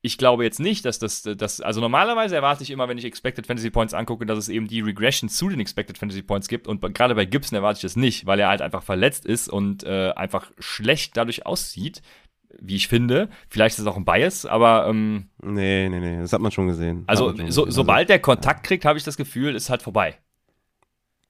ich 0.00 0.16
glaube 0.16 0.44
jetzt 0.44 0.60
nicht, 0.60 0.84
dass 0.84 1.00
das, 1.00 1.22
das, 1.22 1.60
also 1.60 1.80
normalerweise 1.80 2.36
erwarte 2.36 2.62
ich 2.62 2.70
immer, 2.70 2.88
wenn 2.88 2.98
ich 2.98 3.04
Expected 3.04 3.48
Fantasy 3.48 3.70
Points 3.70 3.94
angucke, 3.94 4.26
dass 4.26 4.38
es 4.38 4.48
eben 4.48 4.68
die 4.68 4.80
Regression 4.80 5.28
zu 5.28 5.48
den 5.48 5.58
Expected 5.58 5.98
Fantasy 5.98 6.22
Points 6.22 6.46
gibt. 6.46 6.68
Und 6.68 6.80
gerade 6.94 7.16
bei 7.16 7.24
Gibson 7.24 7.56
erwarte 7.56 7.78
ich 7.78 7.82
das 7.82 7.96
nicht, 7.96 8.26
weil 8.26 8.38
er 8.38 8.48
halt 8.48 8.62
einfach 8.62 8.84
verletzt 8.84 9.26
ist 9.26 9.48
und 9.48 9.82
äh, 9.82 10.12
einfach 10.14 10.52
schlecht 10.60 11.16
dadurch 11.16 11.46
aussieht, 11.46 12.00
wie 12.60 12.76
ich 12.76 12.88
finde. 12.88 13.28
Vielleicht 13.48 13.74
ist 13.76 13.82
es 13.82 13.86
auch 13.86 13.96
ein 13.96 14.04
Bias, 14.04 14.46
aber 14.46 14.86
ähm, 14.88 15.28
Nee, 15.42 15.88
nee, 15.88 16.00
nee, 16.00 16.18
das 16.20 16.32
hat 16.32 16.40
man 16.40 16.50
schon 16.52 16.66
gesehen. 16.68 17.04
Also 17.06 17.28
schon 17.36 17.50
so, 17.50 17.64
gesehen. 17.64 17.74
sobald 17.76 18.08
der 18.08 18.18
Kontakt 18.20 18.64
kriegt, 18.64 18.84
habe 18.84 18.98
ich 18.98 19.04
das 19.04 19.16
Gefühl, 19.16 19.54
ist 19.54 19.70
halt 19.70 19.82
vorbei. 19.82 20.16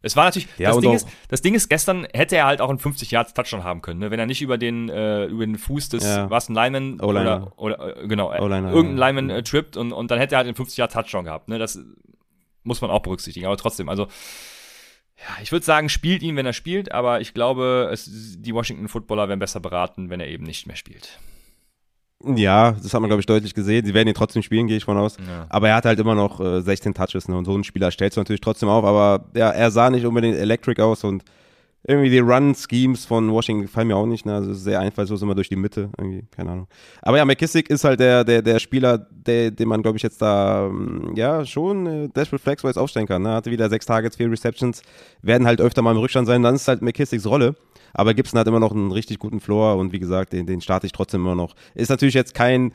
Es 0.00 0.14
war 0.14 0.26
natürlich, 0.26 0.46
Ja, 0.58 0.70
das, 0.70 0.78
Ding 0.80 0.92
ist, 0.92 1.08
das 1.28 1.42
Ding 1.42 1.54
ist, 1.54 1.68
gestern 1.68 2.06
hätte 2.14 2.36
er 2.36 2.46
halt 2.46 2.60
auch 2.60 2.68
einen 2.70 2.78
50 2.78 3.10
Yards 3.10 3.34
Touchdown 3.34 3.64
haben 3.64 3.82
können, 3.82 3.98
ne? 3.98 4.12
wenn 4.12 4.20
er 4.20 4.26
nicht 4.26 4.40
über 4.42 4.56
den, 4.56 4.88
äh, 4.88 5.24
über 5.24 5.44
den 5.44 5.58
Fuß 5.58 5.88
des, 5.88 6.04
Ja. 6.04 6.30
was 6.30 6.48
ein 6.48 6.56
O-Liner. 7.00 7.52
oder, 7.58 7.58
oder 7.58 7.96
äh, 8.04 8.06
genau, 8.06 8.30
äh, 8.32 8.38
irgendein. 8.38 8.96
Lineman 8.96 9.30
äh, 9.30 9.42
trippt 9.42 9.76
und, 9.76 9.92
und 9.92 10.10
dann 10.12 10.20
hätte 10.20 10.36
er 10.36 10.38
halt 10.38 10.46
einen 10.46 10.54
50 10.54 10.78
Yards 10.78 10.94
Touchdown 10.94 11.24
gehabt, 11.24 11.48
ne? 11.48 11.58
Das 11.58 11.80
muss 12.62 12.80
man 12.80 12.90
auch 12.92 13.00
berücksichtigen, 13.02 13.46
aber 13.46 13.56
trotzdem, 13.56 13.88
also 13.88 14.06
ja, 15.18 15.42
ich 15.42 15.50
würde 15.50 15.66
sagen, 15.66 15.88
spielt 15.88 16.22
ihn, 16.22 16.36
wenn 16.36 16.46
er 16.46 16.52
spielt, 16.52 16.92
aber 16.92 17.20
ich 17.20 17.34
glaube, 17.34 17.90
es, 17.92 18.08
die 18.38 18.54
Washington 18.54 18.88
Footballer 18.88 19.28
wären 19.28 19.40
besser 19.40 19.60
beraten, 19.60 20.10
wenn 20.10 20.20
er 20.20 20.28
eben 20.28 20.44
nicht 20.44 20.66
mehr 20.66 20.76
spielt. 20.76 21.18
Ja, 22.24 22.72
das 22.72 22.94
hat 22.94 23.00
man, 23.00 23.08
glaube 23.08 23.20
ich, 23.20 23.26
deutlich 23.26 23.54
gesehen. 23.54 23.86
Sie 23.86 23.94
werden 23.94 24.08
ihn 24.08 24.14
trotzdem 24.14 24.42
spielen, 24.42 24.66
gehe 24.66 24.76
ich 24.76 24.84
von 24.84 24.96
aus. 24.96 25.16
Ja. 25.18 25.46
Aber 25.48 25.68
er 25.68 25.76
hat 25.76 25.84
halt 25.84 26.00
immer 26.00 26.16
noch 26.16 26.40
äh, 26.40 26.62
16 26.62 26.94
Touches, 26.94 27.28
ne? 27.28 27.36
Und 27.36 27.44
so 27.44 27.54
einen 27.54 27.62
Spieler 27.62 27.90
stellst 27.90 28.16
du 28.16 28.20
natürlich 28.20 28.40
trotzdem 28.40 28.68
auf, 28.68 28.84
aber 28.84 29.26
ja, 29.34 29.50
er 29.50 29.70
sah 29.70 29.88
nicht 29.88 30.04
unbedingt 30.04 30.36
electric 30.36 30.82
aus 30.82 31.04
und 31.04 31.22
irgendwie 31.86 32.10
die 32.10 32.18
Run-Schemes 32.18 33.06
von 33.06 33.30
Washington 33.30 33.62
gefallen 33.62 33.88
mir 33.88 33.96
auch 33.96 34.06
nicht, 34.06 34.26
ne? 34.26 34.34
Also 34.34 34.52
sehr 34.52 34.80
einfallslos 34.80 35.22
immer 35.22 35.34
durch 35.34 35.48
die 35.48 35.56
Mitte, 35.56 35.90
irgendwie, 35.96 36.24
keine 36.30 36.50
Ahnung. 36.50 36.68
Aber 37.02 37.16
ja, 37.16 37.24
McKissick 37.24 37.70
ist 37.70 37.84
halt 37.84 38.00
der, 38.00 38.24
der, 38.24 38.42
der 38.42 38.58
Spieler, 38.58 38.98
der, 39.10 39.50
den 39.50 39.68
man, 39.68 39.82
glaube 39.82 39.96
ich, 39.96 40.02
jetzt 40.02 40.20
da, 40.20 40.66
ähm, 40.66 41.12
ja, 41.14 41.44
schon 41.46 41.86
äh, 41.86 42.08
Dashboard 42.08 42.42
Flex-wise 42.42 42.80
aufstellen 42.80 43.06
kann, 43.06 43.22
ne? 43.22 43.30
Hatte 43.30 43.50
wieder 43.50 43.68
sechs 43.70 43.86
Targets, 43.86 44.16
vier 44.16 44.30
Receptions, 44.30 44.82
werden 45.22 45.46
halt 45.46 45.60
öfter 45.60 45.82
mal 45.82 45.92
im 45.92 45.98
Rückstand 45.98 46.26
sein, 46.26 46.42
dann 46.42 46.56
ist 46.56 46.68
halt 46.68 46.82
McKissicks 46.82 47.26
Rolle. 47.26 47.54
Aber 47.94 48.12
Gibson 48.12 48.38
hat 48.38 48.46
immer 48.46 48.60
noch 48.60 48.72
einen 48.72 48.92
richtig 48.92 49.18
guten 49.18 49.40
Floor 49.40 49.76
und 49.76 49.92
wie 49.92 49.98
gesagt, 49.98 50.32
den, 50.32 50.46
den 50.46 50.60
starte 50.60 50.86
ich 50.86 50.92
trotzdem 50.92 51.22
immer 51.22 51.34
noch. 51.34 51.54
Ist 51.74 51.88
natürlich 51.88 52.14
jetzt 52.14 52.34
kein 52.34 52.72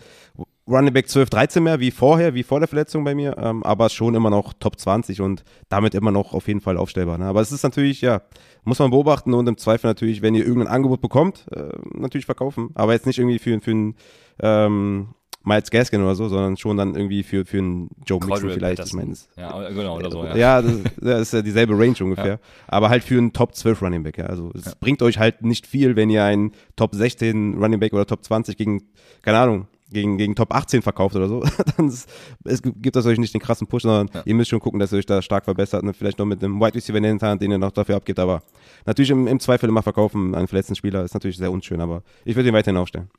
Running 0.68 0.93
Back 0.93 1.09
12, 1.09 1.30
13 1.30 1.64
mehr 1.64 1.80
wie 1.80 1.91
vorher, 1.91 2.34
wie 2.34 2.43
vor 2.43 2.59
der 2.59 2.70
Verletzung 2.70 3.03
bei 3.03 3.14
mir, 3.14 3.38
ähm, 3.38 3.64
aber 3.64 3.89
schon 3.89 4.16
immer 4.16 4.30
noch 4.30 4.53
Top 4.53 4.80
20 4.80 5.20
und 5.20 5.43
damit 5.68 5.93
immer 5.93 6.11
noch 6.11 6.34
auf 6.34 6.47
jeden 6.47 6.61
Fall 6.61 6.78
aufstellbar. 6.78 7.18
Ne? 7.18 7.26
Aber 7.26 7.41
es 7.41 7.51
ist 7.51 7.64
natürlich, 7.64 8.01
ja, 8.01 8.22
muss 8.64 8.80
man 8.80 8.89
beobachten 8.91 9.34
und 9.34 9.47
im 9.47 9.57
Zweifel 9.57 9.88
natürlich, 9.88 10.22
wenn 10.22 10.36
ihr 10.36 10.45
irgendein 10.45 10.74
Angebot 10.74 11.01
bekommt, 11.01 11.45
äh, 11.51 11.70
natürlich 11.93 12.26
verkaufen. 12.26 12.70
Aber 12.76 12.93
jetzt 12.93 13.05
nicht 13.05 13.20
irgendwie 13.20 13.39
für, 13.39 13.59
für 13.59 13.72
einen 13.72 13.95
ähm, 14.41 15.09
Miles 15.45 15.70
Gaskin 15.70 16.01
oder 16.01 16.16
so, 16.16 16.30
sondern 16.30 16.55
schon 16.55 16.78
dann 16.78 16.95
irgendwie 16.95 17.24
für, 17.24 17.45
für 17.45 17.57
einen 17.57 17.89
Joe 18.05 18.20
Mixon 18.26 18.49
vielleicht. 18.51 18.86
Ich 18.86 18.93
meine, 18.93 19.14
Ja, 19.36 19.70
genau, 19.70 19.97
oder 19.97 20.09
so, 20.09 20.24
ja. 20.24 20.36
ja, 20.36 20.61
das, 20.61 20.80
das 21.01 21.22
ist 21.22 21.34
ja 21.34 21.41
dieselbe 21.41 21.78
Range 21.78 21.95
ungefähr. 21.99 22.39
Aber 22.68 22.89
halt 22.89 23.03
für 23.03 23.18
einen 23.18 23.34
Top 23.34 23.53
12 23.53 23.82
Running 23.82 24.03
Back. 24.03 24.18
Ja. 24.18 24.28
Also 24.28 24.51
es 24.55 24.76
bringt 24.76 25.01
euch 25.01 25.20
halt 25.20 25.41
nicht 25.41 25.68
viel, 25.68 25.97
wenn 25.97 26.09
ihr 26.09 26.24
einen 26.24 26.53
Top 26.78 26.95
16 26.95 27.57
Running 27.61 27.82
Back 27.82 27.91
oder 27.91 28.05
Top 28.05 28.24
20 28.24 28.55
gegen, 28.55 28.84
keine 29.22 29.39
Ahnung, 29.39 29.68
gegen, 29.94 30.18
gegen 30.18 30.36
Top 30.36 30.54
18 30.54 30.82
verkauft 30.82 31.16
oder 31.16 31.28
so. 31.28 31.44
Dann 31.78 31.88
ist, 31.88 32.10
es 32.44 32.62
gibt 32.62 32.96
das 32.96 33.06
euch 33.06 33.18
nicht 33.18 33.34
den 33.34 33.41
krassen 33.41 33.68
Push, 33.68 33.84
sondern 33.84 34.10
ihr 34.26 34.36
müsst 34.36 34.50
schon 34.50 34.60
gucken, 34.60 34.80
dass 34.80 34.91
ihr 34.91 34.98
euch 34.98 35.06
da 35.06 35.22
stark 35.22 35.46
verbessert. 35.46 35.84
Ne? 35.84 35.94
Vielleicht 35.94 36.20
noch 36.20 36.26
mit 36.26 36.44
einem 36.44 36.60
Wide 36.60 36.76
Receiver 36.76 36.98
in 36.98 37.04
der 37.04 37.12
Hinterhand, 37.12 37.41
den 37.41 37.52
ihr 37.52 37.58
noch 37.58 37.72
dafür 37.72 37.96
abgibt. 37.96 38.20
Aber 38.20 38.41
natürlich 38.86 39.12
im, 39.12 39.28
im 39.28 39.39
Zweifel 39.39 39.70
immer 39.70 39.84
verkaufen, 39.84 40.36
einen 40.36 40.48
verletzten 40.48 40.76
Spieler 40.76 41.04
ist 41.04 41.14
natürlich 41.14 41.38
sehr 41.38 41.52
unschön. 41.52 41.80
Aber 41.80 42.04
ich 42.26 42.36
würde 42.36 42.50
ihn 42.50 42.56
weiterhin 42.56 42.78
aufstellen. 42.78 43.10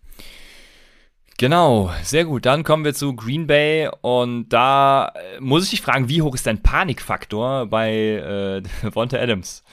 Genau, 1.37 1.91
sehr 2.03 2.25
gut. 2.25 2.47
Dann 2.47 2.63
kommen 2.63 2.85
wir 2.85 2.95
zu 2.95 3.17
Green 3.17 3.47
Bay 3.47 3.89
und 4.03 4.49
da 4.51 5.09
äh, 5.09 5.41
muss 5.41 5.65
ich 5.65 5.71
dich 5.71 5.81
fragen, 5.83 6.09
wie 6.09 6.23
hoch 6.23 6.35
ist 6.35 6.47
dein 6.47 6.63
Panikfaktor 6.63 7.67
bei 7.67 7.93
äh, 7.93 8.63
Devonta 8.83 9.19
Adams? 9.19 9.65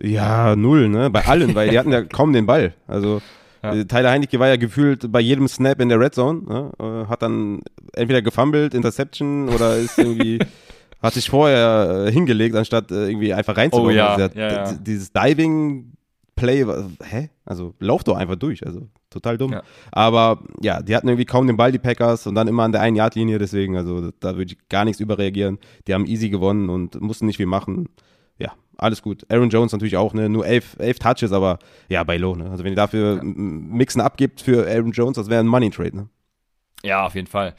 Ja, 0.00 0.54
null, 0.54 0.88
ne? 0.88 1.10
Bei 1.10 1.26
allen, 1.26 1.56
weil 1.56 1.70
die 1.70 1.78
hatten 1.78 1.90
ja 1.90 2.02
kaum 2.12 2.32
den 2.32 2.46
Ball. 2.46 2.74
Also 2.86 3.20
Ja. 3.62 3.74
äh, 3.74 3.84
Tyler 3.84 4.10
Heinecke 4.10 4.38
war 4.38 4.48
ja 4.48 4.56
gefühlt 4.56 5.10
bei 5.10 5.20
jedem 5.20 5.48
Snap 5.48 5.80
in 5.80 5.88
der 5.88 6.00
Red 6.00 6.14
Zone, 6.14 6.42
ne? 6.46 6.70
äh, 6.78 7.08
hat 7.08 7.22
dann 7.22 7.60
entweder 7.92 8.22
gefumbled, 8.22 8.74
Interception 8.74 9.48
oder 9.48 9.76
ist 9.76 9.98
irgendwie 9.98 10.38
hat 11.02 11.14
sich 11.14 11.28
vorher 11.30 12.06
äh, 12.06 12.12
hingelegt, 12.12 12.56
anstatt 12.56 12.90
äh, 12.90 13.08
irgendwie 13.08 13.32
einfach 13.32 13.56
reinzulaufen. 13.56 13.94
Oh 13.94 13.96
ja, 13.96 14.14
Also, 14.14 14.38
ja, 14.38 14.52
ja. 14.52 14.72
Dieses 14.72 15.12
Diving 15.12 15.92
Play, 16.36 16.64
hä? 17.02 17.30
Also 17.44 17.74
lauf 17.80 18.04
doch 18.04 18.16
einfach 18.16 18.36
durch, 18.36 18.64
also 18.64 18.88
total 19.10 19.38
dumm. 19.38 19.52
Aber 19.90 20.40
ja, 20.60 20.80
die 20.82 20.94
hatten 20.94 21.08
irgendwie 21.08 21.24
kaum 21.24 21.46
den 21.46 21.56
Ball, 21.56 21.72
die 21.72 21.78
Packers, 21.78 22.26
und 22.26 22.34
dann 22.36 22.46
immer 22.46 22.62
an 22.62 22.72
der 22.72 22.80
einen 22.80 22.94
Yard 22.96 23.16
Linie, 23.16 23.38
deswegen, 23.38 23.76
also 23.76 24.10
da 24.20 24.36
würde 24.36 24.52
ich 24.52 24.68
gar 24.68 24.84
nichts 24.84 25.00
überreagieren. 25.00 25.58
Die 25.86 25.94
haben 25.94 26.06
easy 26.06 26.28
gewonnen 26.28 26.68
und 26.68 27.00
mussten 27.00 27.26
nicht 27.26 27.38
viel 27.38 27.46
machen. 27.46 27.88
Ja, 28.38 28.52
alles 28.76 29.02
gut. 29.02 29.24
Aaron 29.30 29.50
Jones 29.50 29.72
natürlich 29.72 29.96
auch, 29.96 30.14
ne? 30.14 30.28
Nur 30.28 30.46
elf, 30.46 30.76
elf 30.78 30.98
Touches, 30.98 31.32
aber 31.32 31.58
ja, 31.88 32.04
bei 32.04 32.16
Low, 32.16 32.34
ne? 32.36 32.50
Also 32.50 32.64
wenn 32.64 32.72
ihr 32.72 32.76
dafür 32.76 33.18
m- 33.20 33.68
Mixen 33.70 34.00
abgibt 34.00 34.40
für 34.40 34.66
Aaron 34.68 34.92
Jones, 34.92 35.16
das 35.16 35.28
wäre 35.28 35.40
ein 35.40 35.46
Money 35.46 35.70
Trade, 35.70 35.96
ne? 35.96 36.08
Ja, 36.84 37.04
auf 37.06 37.14
jeden 37.16 37.26
Fall. 37.26 37.54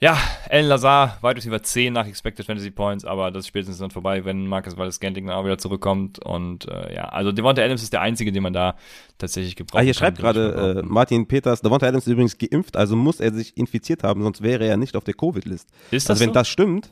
Ja, 0.00 0.18
Alan 0.50 0.66
Lazar, 0.66 1.18
Wide 1.22 1.36
Receiver 1.36 1.62
10 1.62 1.92
nach 1.94 2.06
Expected 2.06 2.44
Fantasy 2.44 2.70
Points, 2.70 3.06
aber 3.06 3.30
das 3.30 3.44
ist 3.44 3.48
spätestens 3.48 3.78
dann 3.78 3.90
vorbei, 3.90 4.22
wenn 4.26 4.46
Marcus 4.46 4.76
Valdes 4.76 4.96
Scantling 4.96 5.26
dann 5.28 5.36
auch 5.36 5.44
wieder 5.46 5.56
zurückkommt. 5.56 6.18
Und 6.18 6.68
äh, 6.68 6.94
ja, 6.94 7.04
also 7.04 7.32
Devonta 7.32 7.62
Adams 7.62 7.82
ist 7.82 7.92
der 7.94 8.02
Einzige, 8.02 8.30
den 8.30 8.42
man 8.42 8.52
da 8.52 8.76
tatsächlich 9.16 9.56
gebraucht 9.56 9.80
Ah, 9.80 9.84
hier 9.84 9.94
schreibt 9.94 10.18
gerade 10.18 10.82
äh, 10.82 10.86
Martin 10.86 11.26
Peters, 11.26 11.62
Davonta 11.62 11.86
Adams 11.86 12.06
ist 12.06 12.12
übrigens 12.12 12.36
geimpft, 12.36 12.76
also 12.76 12.96
muss 12.96 13.20
er 13.20 13.32
sich 13.32 13.56
infiziert 13.56 14.02
haben, 14.02 14.22
sonst 14.22 14.42
wäre 14.42 14.66
er 14.66 14.76
nicht 14.76 14.94
auf 14.96 15.04
der 15.04 15.14
Covid-List. 15.14 15.70
Ist 15.90 16.10
das 16.10 16.16
Also 16.16 16.20
wenn 16.24 16.30
so? 16.30 16.34
das 16.34 16.48
stimmt, 16.48 16.90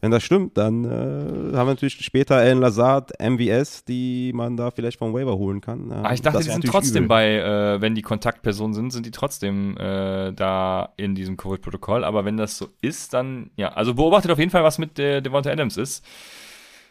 wenn 0.00 0.10
das 0.10 0.22
stimmt, 0.22 0.56
dann 0.58 0.84
äh, 0.84 0.88
haben 0.88 1.52
wir 1.52 1.64
natürlich 1.64 2.04
später 2.04 2.36
Alan 2.36 2.60
Lazard, 2.60 3.12
MVS, 3.20 3.84
die 3.84 4.32
man 4.34 4.56
da 4.56 4.70
vielleicht 4.70 4.98
vom 4.98 5.14
Waiver 5.14 5.36
holen 5.36 5.60
kann. 5.60 5.90
Ah, 5.90 6.12
ich 6.12 6.22
dachte, 6.22 6.38
die 6.38 6.50
sind 6.50 6.66
trotzdem 6.66 7.08
bei, 7.08 7.36
äh, 7.36 7.80
wenn 7.80 7.94
die 7.94 8.02
Kontaktpersonen 8.02 8.74
sind, 8.74 8.92
sind 8.92 9.06
die 9.06 9.10
trotzdem 9.10 9.76
äh, 9.78 10.32
da 10.32 10.92
in 10.96 11.14
diesem 11.14 11.36
Covid-Protokoll. 11.36 12.04
Aber 12.04 12.24
wenn 12.24 12.36
das 12.36 12.58
so 12.58 12.68
ist, 12.80 13.14
dann, 13.14 13.50
ja, 13.56 13.72
also 13.72 13.94
beobachtet 13.94 14.30
auf 14.30 14.38
jeden 14.38 14.50
Fall, 14.50 14.64
was 14.64 14.78
mit 14.78 14.98
äh, 14.98 15.20
Devonta 15.22 15.50
Adams 15.50 15.76
ist. 15.76 16.04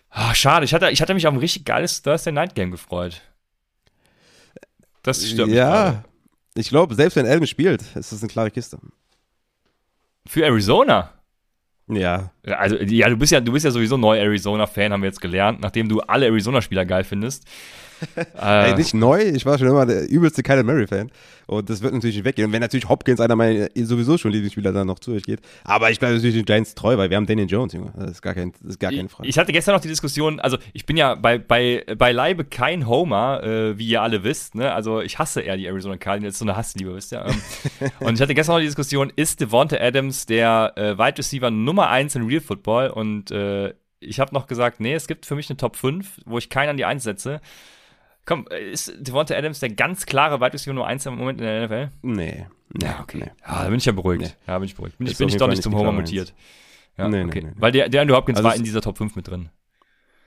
Ah, 0.09 0.33
schade, 0.33 0.65
ich 0.65 0.73
hatte, 0.73 0.89
ich 0.89 1.01
hatte 1.01 1.13
mich 1.13 1.27
auf 1.27 1.33
ein 1.33 1.39
richtig 1.39 1.65
geiles 1.65 2.01
Thursday 2.01 2.31
Night 2.31 2.55
Game 2.55 2.71
gefreut. 2.71 3.21
Das 5.03 5.21
mich 5.21 5.35
Ja, 5.35 6.03
ich 6.55 6.69
glaube, 6.69 6.95
selbst 6.95 7.15
wenn 7.15 7.25
Elm 7.25 7.45
spielt, 7.45 7.81
ist 7.95 8.11
das 8.11 8.21
eine 8.21 8.29
klare 8.29 8.49
Kiste. 8.49 8.79
Für 10.25 10.45
Arizona. 10.45 11.14
Ja, 11.87 12.31
Also, 12.43 12.77
ja, 12.77 13.09
du 13.09 13.17
bist 13.17 13.31
ja, 13.31 13.39
du 13.39 13.51
bist 13.51 13.63
ja 13.65 13.71
sowieso 13.71 13.97
neu 13.97 14.19
Arizona-Fan, 14.19 14.91
haben 14.91 15.01
wir 15.01 15.09
jetzt 15.09 15.21
gelernt, 15.21 15.61
nachdem 15.61 15.87
du 15.87 16.01
alle 16.01 16.25
Arizona-Spieler 16.27 16.85
geil 16.85 17.03
findest. 17.03 17.45
Ey, 18.15 18.71
äh, 18.71 18.75
nicht 18.75 18.93
neu, 18.93 19.21
ich 19.21 19.45
war 19.45 19.57
schon 19.57 19.67
immer 19.67 19.85
der 19.85 20.09
übelste 20.09 20.43
Kyler 20.43 20.63
Murray-Fan. 20.63 21.11
Und 21.47 21.69
das 21.69 21.81
wird 21.81 21.93
natürlich 21.93 22.15
nicht 22.15 22.25
weggehen. 22.25 22.47
Und 22.47 22.53
wenn 22.53 22.61
natürlich 22.61 22.89
Hopkins, 22.89 23.19
einer 23.19 23.35
meiner 23.35 23.67
sowieso 23.75 24.17
schon 24.17 24.31
Lieblingsspieler, 24.31 24.71
dann 24.71 24.87
noch 24.87 24.99
zu 24.99 25.11
euch 25.11 25.23
geht. 25.23 25.41
Aber 25.63 25.91
ich 25.91 25.99
bleibe 25.99 26.15
natürlich 26.15 26.35
den 26.35 26.45
Giants 26.45 26.73
treu, 26.73 26.97
weil 26.97 27.09
wir 27.09 27.17
haben 27.17 27.27
Daniel 27.27 27.47
Jones, 27.47 27.73
Junge. 27.73 27.93
Das 27.95 28.11
ist 28.11 28.21
gar, 28.21 28.33
kein, 28.33 28.51
das 28.61 28.71
ist 28.71 28.79
gar 28.79 28.91
keine 28.91 29.09
Frage. 29.09 29.29
Ich 29.29 29.37
hatte 29.37 29.51
gestern 29.51 29.75
noch 29.75 29.81
die 29.81 29.87
Diskussion, 29.87 30.39
also 30.39 30.57
ich 30.73 30.85
bin 30.85 30.97
ja 30.97 31.15
bei, 31.15 31.37
bei, 31.37 31.83
beileibe 31.97 32.45
kein 32.45 32.87
Homer, 32.87 33.43
äh, 33.43 33.77
wie 33.77 33.87
ihr 33.87 34.01
alle 34.01 34.23
wisst, 34.23 34.55
ne? 34.55 34.73
Also 34.73 35.01
ich 35.01 35.19
hasse 35.19 35.41
eher 35.41 35.57
die 35.57 35.67
Arizona 35.67 35.97
Cardinals, 35.97 36.33
das 36.33 36.35
ist 36.35 36.39
so 36.39 36.45
eine 36.45 36.57
Hassliebe, 36.57 36.95
wisst 36.95 37.11
ihr? 37.11 37.25
Ähm, 37.25 37.91
und 37.99 38.15
ich 38.15 38.21
hatte 38.21 38.33
gestern 38.33 38.55
noch 38.55 38.61
die 38.61 38.67
Diskussion, 38.67 39.11
ist 39.15 39.39
Devonta 39.41 39.77
Adams 39.77 40.25
der 40.25 40.73
äh, 40.75 40.97
Wide 40.97 41.17
Receiver 41.17 41.51
Nummer 41.51 41.89
1 41.89 42.15
in 42.15 42.25
Real 42.25 42.41
Football? 42.41 42.89
Und 42.89 43.29
äh, 43.31 43.73
ich 43.99 44.19
habe 44.19 44.33
noch 44.33 44.47
gesagt, 44.47 44.79
nee, 44.79 44.93
es 44.93 45.07
gibt 45.07 45.25
für 45.25 45.35
mich 45.35 45.49
eine 45.49 45.57
Top 45.57 45.75
5, 45.75 46.21
wo 46.25 46.37
ich 46.37 46.49
keinen 46.49 46.69
an 46.69 46.77
die 46.77 46.85
1 46.85 47.03
setze. 47.03 47.41
Komm, 48.25 48.47
äh, 48.49 48.71
ist 48.71 48.93
Devonta 48.97 49.35
Adams 49.35 49.59
der 49.59 49.69
ganz 49.69 50.05
klare 50.05 50.39
Wide 50.41 50.53
Receiver 50.53 50.73
Nummer 50.73 50.87
1 50.87 51.05
im 51.05 51.15
Moment 51.15 51.39
in 51.39 51.45
der 51.45 51.65
NFL? 51.65 51.89
Nee. 52.01 52.47
nee 52.73 52.85
Ja, 52.85 52.99
okay. 53.01 53.19
Nee. 53.19 53.31
Ja, 53.47 53.63
da 53.63 53.69
bin 53.69 53.77
ich 53.77 53.85
ja 53.85 53.91
beruhigt. 53.91 54.23
Nee. 54.23 54.51
Ja, 54.51 54.57
bin 54.57 54.65
ich 54.65 54.75
beruhigt. 54.75 54.97
Bin 54.97 55.07
ich, 55.07 55.17
bin 55.17 55.27
ich 55.29 55.37
doch 55.37 55.47
nicht 55.47 55.61
zum 55.63 55.75
Homer 55.75 55.91
mutiert. 55.91 56.33
Ja, 56.97 57.07
Nee, 57.07 57.23
okay. 57.23 57.43
nee. 57.43 57.51
Weil 57.55 57.71
der, 57.71 57.89
der 57.89 58.01
Andrew 58.01 58.15
Hopkins 58.15 58.37
Also 58.37 58.47
war 58.47 58.55
in 58.55 58.63
dieser 58.63 58.81
Top 58.81 58.97
5 58.97 59.15
mit 59.15 59.27
drin. 59.27 59.49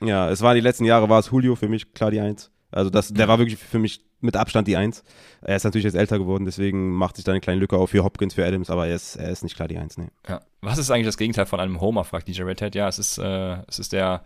Ja, 0.01 0.31
es 0.31 0.43
war 0.43 0.55
die 0.55 0.61
letzten 0.61 0.85
Jahre, 0.85 1.09
war 1.09 1.19
es 1.19 1.31
Julio 1.31 1.57
für 1.57 1.69
mich 1.69 1.93
klar 1.93 2.11
die 2.11 2.21
Eins. 2.21 2.53
Also 2.71 2.91
das, 2.91 3.09
der 3.09 3.27
war 3.29 3.39
wirklich 3.39 3.57
für 3.57 3.79
mich 3.79 4.05
mit 4.21 4.37
Abstand 4.37 4.69
die 4.69 4.77
Eins. 4.77 5.03
Er 5.41 5.57
ist 5.57 5.65
natürlich 5.65 5.85
jetzt 5.85 5.95
älter 5.95 6.19
geworden, 6.19 6.45
deswegen 6.45 6.93
macht 6.93 7.17
sich 7.17 7.25
da 7.25 7.33
eine 7.33 7.41
kleine 7.41 7.61
Lücke 7.61 7.77
auf 7.77 7.91
für 7.91 8.05
Hopkins, 8.05 8.35
für 8.35 8.45
Adams, 8.45 8.69
aber 8.69 8.87
er 8.87 8.97
ist, 8.97 9.17
er 9.17 9.31
ist 9.31 9.43
nicht 9.43 9.57
klar 9.57 9.69
die 9.69 9.79
Eins, 9.79 9.97
nee. 9.97 10.09
Ja. 10.29 10.41
Was 10.61 10.79
ist 10.79 10.91
eigentlich 10.91 11.07
das 11.07 11.17
Gegenteil 11.17 11.47
von 11.47 11.61
einem 11.61 11.81
Homer, 11.81 12.05
fragt 12.05 12.29
DJ 12.29 12.43
Redhead. 12.43 12.75
Ja, 12.75 12.89
es 12.89 12.99
ist, 12.99 13.19
äh, 13.19 13.57
es 13.69 13.79
ist 13.79 13.93
der, 13.93 14.23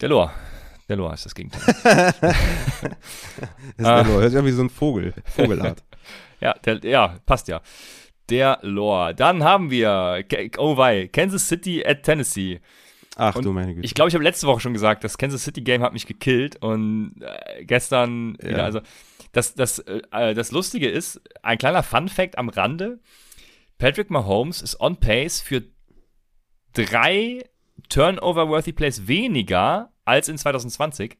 der 0.00 0.08
Lore. 0.08 0.30
Der 0.88 0.96
Lore 0.96 1.14
ist 1.14 1.24
das 1.24 1.34
Gegenteil. 1.34 1.62
das 1.82 2.24
ist 3.76 3.78
der 3.78 4.04
Lore. 4.04 4.20
Hört 4.20 4.30
sich 4.30 4.38
an 4.38 4.46
wie 4.46 4.50
so 4.50 4.62
ein 4.62 4.70
Vogel. 4.70 5.14
Vogelart. 5.24 5.82
ja, 6.40 6.52
der, 6.64 6.84
ja, 6.84 7.16
passt 7.24 7.48
ja. 7.48 7.62
Der 8.28 8.58
Lore. 8.62 9.14
Dann 9.14 9.42
haben 9.44 9.70
wir, 9.70 10.24
oh 10.58 10.76
wei, 10.76 11.08
Kansas 11.08 11.48
City 11.48 11.84
at 11.84 12.02
Tennessee. 12.02 12.60
Ach 13.16 13.36
und 13.36 13.44
du 13.44 13.52
meine 13.52 13.74
Güte. 13.74 13.86
Ich 13.86 13.94
glaube, 13.94 14.08
ich 14.08 14.14
habe 14.14 14.24
letzte 14.24 14.46
Woche 14.46 14.60
schon 14.60 14.72
gesagt, 14.72 15.04
das 15.04 15.18
Kansas 15.18 15.44
City 15.44 15.62
Game 15.62 15.82
hat 15.82 15.92
mich 15.92 16.06
gekillt 16.06 16.56
und 16.56 17.14
äh, 17.20 17.64
gestern 17.64 18.36
ja. 18.42 18.48
wieder, 18.48 18.64
also 18.64 18.80
das, 19.32 19.54
das, 19.54 19.78
äh, 19.78 20.34
das 20.34 20.50
Lustige 20.50 20.88
ist, 20.88 21.20
ein 21.42 21.58
kleiner 21.58 21.82
Fun 21.82 22.08
Fact 22.08 22.38
am 22.38 22.48
Rande, 22.48 22.98
Patrick 23.78 24.10
Mahomes 24.10 24.62
ist 24.62 24.80
on 24.80 24.98
pace 24.98 25.40
für 25.40 25.62
drei 26.72 27.44
Turnover-worthy 27.88 28.72
Plays 28.72 29.06
weniger 29.06 29.90
als 30.04 30.28
in 30.28 30.38
2020. 30.38 31.16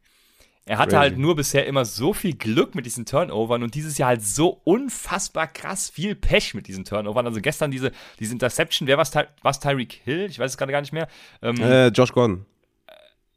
Er 0.67 0.79
hatte 0.79 0.97
halt 0.97 1.11
Crazy. 1.11 1.11
halt 1.11 1.19
nur 1.19 1.37
bisher 1.37 1.67
immer 1.67 1.85
so 1.85 2.15
viel 2.15 2.35
Glück 2.35 2.75
mit 2.75 2.87
diesen 2.87 3.05
Turnovern 3.05 3.63
und 3.63 3.75
dieses 3.75 3.99
Jahr 3.99 4.09
halt 4.09 4.23
so 4.23 4.61
unfassbar 4.65 5.47
krass 5.47 5.91
viel 5.91 6.15
Pech 6.15 6.55
mit 6.55 6.69
diesen 6.69 6.87
Turnovern. 6.87 7.27
Also 7.27 7.43
gestern 7.43 7.71
diese, 7.71 7.93
diese 8.19 8.33
Interception, 8.33 8.89
wer 8.89 8.97
war 8.97 9.03
es? 9.03 9.61
Tyreek 9.61 9.93
Hill? 10.05 10.25
Ich 10.31 10.39
weiß 10.39 10.53
es 10.53 10.57
gerade 10.57 10.73
gar 10.73 10.81
nicht 10.81 10.95
mehr. 10.95 11.07
Ähm, 11.43 11.61
äh, 11.61 11.89
Josh 11.89 12.13
Gordon. 12.13 12.47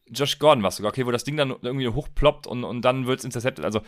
Josh 0.09 0.39
Gordon 0.39 0.63
war 0.63 0.69
es 0.69 0.77
sogar, 0.77 0.91
okay, 0.91 1.05
wo 1.05 1.11
das 1.11 1.25
Ding 1.25 1.35
dann 1.35 1.53
irgendwie 1.61 1.89
hochploppt 1.89 2.47
und, 2.47 2.63
und 2.63 2.81
dann 2.83 3.07
wird 3.07 3.19
es 3.19 3.25
intercepted. 3.25 3.65
Also 3.65 3.81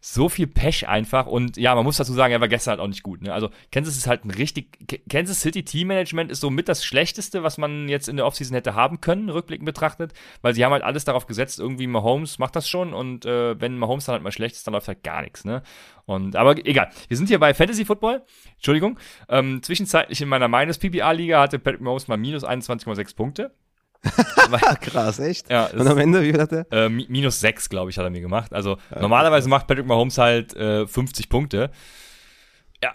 so 0.00 0.28
viel 0.28 0.46
Pech 0.46 0.88
einfach. 0.88 1.26
Und 1.26 1.56
ja, 1.56 1.74
man 1.74 1.84
muss 1.84 1.96
dazu 1.96 2.12
sagen, 2.12 2.32
er 2.32 2.40
war 2.40 2.48
gestern 2.48 2.72
halt 2.72 2.80
auch 2.80 2.88
nicht 2.88 3.02
gut. 3.02 3.22
Ne? 3.22 3.32
Also 3.32 3.50
Kansas 3.72 3.96
ist 3.96 4.06
halt 4.06 4.24
ein 4.24 4.30
richtig. 4.30 4.78
Kansas 5.08 5.40
City 5.40 5.64
Teammanagement 5.64 6.30
ist 6.30 6.40
so 6.40 6.50
mit 6.50 6.68
das 6.68 6.84
Schlechteste, 6.84 7.42
was 7.42 7.58
man 7.58 7.88
jetzt 7.88 8.08
in 8.08 8.16
der 8.16 8.26
Offseason 8.26 8.54
hätte 8.54 8.74
haben 8.74 9.00
können, 9.00 9.28
rückblickend 9.28 9.66
betrachtet, 9.66 10.12
weil 10.42 10.54
sie 10.54 10.64
haben 10.64 10.72
halt 10.72 10.82
alles 10.82 11.04
darauf 11.04 11.26
gesetzt, 11.26 11.58
irgendwie 11.58 11.86
Mahomes 11.86 12.38
macht 12.38 12.54
das 12.54 12.68
schon 12.68 12.94
und 12.94 13.26
äh, 13.26 13.60
wenn 13.60 13.78
Mahomes 13.78 14.04
dann 14.04 14.14
halt 14.14 14.22
mal 14.22 14.32
schlecht 14.32 14.54
ist, 14.54 14.66
dann 14.66 14.74
läuft 14.74 14.88
halt 14.88 15.02
gar 15.02 15.22
nichts. 15.22 15.44
Ne? 15.44 15.62
Und, 16.06 16.36
aber 16.36 16.56
egal. 16.66 16.90
Wir 17.08 17.16
sind 17.16 17.28
hier 17.28 17.38
bei 17.38 17.52
Fantasy 17.52 17.84
Football. 17.84 18.22
Entschuldigung. 18.54 18.98
Ähm, 19.28 19.62
zwischenzeitlich 19.62 20.20
in 20.20 20.28
meiner 20.28 20.48
Minus 20.48 20.78
PPA-Liga 20.78 21.40
hatte 21.40 21.58
Patrick 21.58 21.82
Mahomes 21.82 22.08
mal 22.08 22.16
minus 22.16 22.44
21,6 22.44 23.14
Punkte. 23.14 23.54
Krass, 24.80 25.18
echt? 25.18 25.50
Ja, 25.50 25.66
Und 25.66 25.86
am 25.86 25.98
Ende, 25.98 26.22
wie 26.22 26.30
viel 26.30 26.40
hat 26.40 26.52
er? 26.52 26.66
Äh, 26.70 26.88
minus 26.88 27.40
6, 27.40 27.68
glaube 27.68 27.90
ich, 27.90 27.98
hat 27.98 28.04
er 28.04 28.10
mir 28.10 28.20
gemacht. 28.20 28.52
Also 28.52 28.78
ja, 28.94 29.00
normalerweise 29.00 29.48
macht 29.48 29.66
Patrick 29.66 29.86
Mahomes 29.86 30.18
halt 30.18 30.54
äh, 30.56 30.86
50 30.86 31.28
Punkte. 31.28 31.70
Ja, 32.82 32.92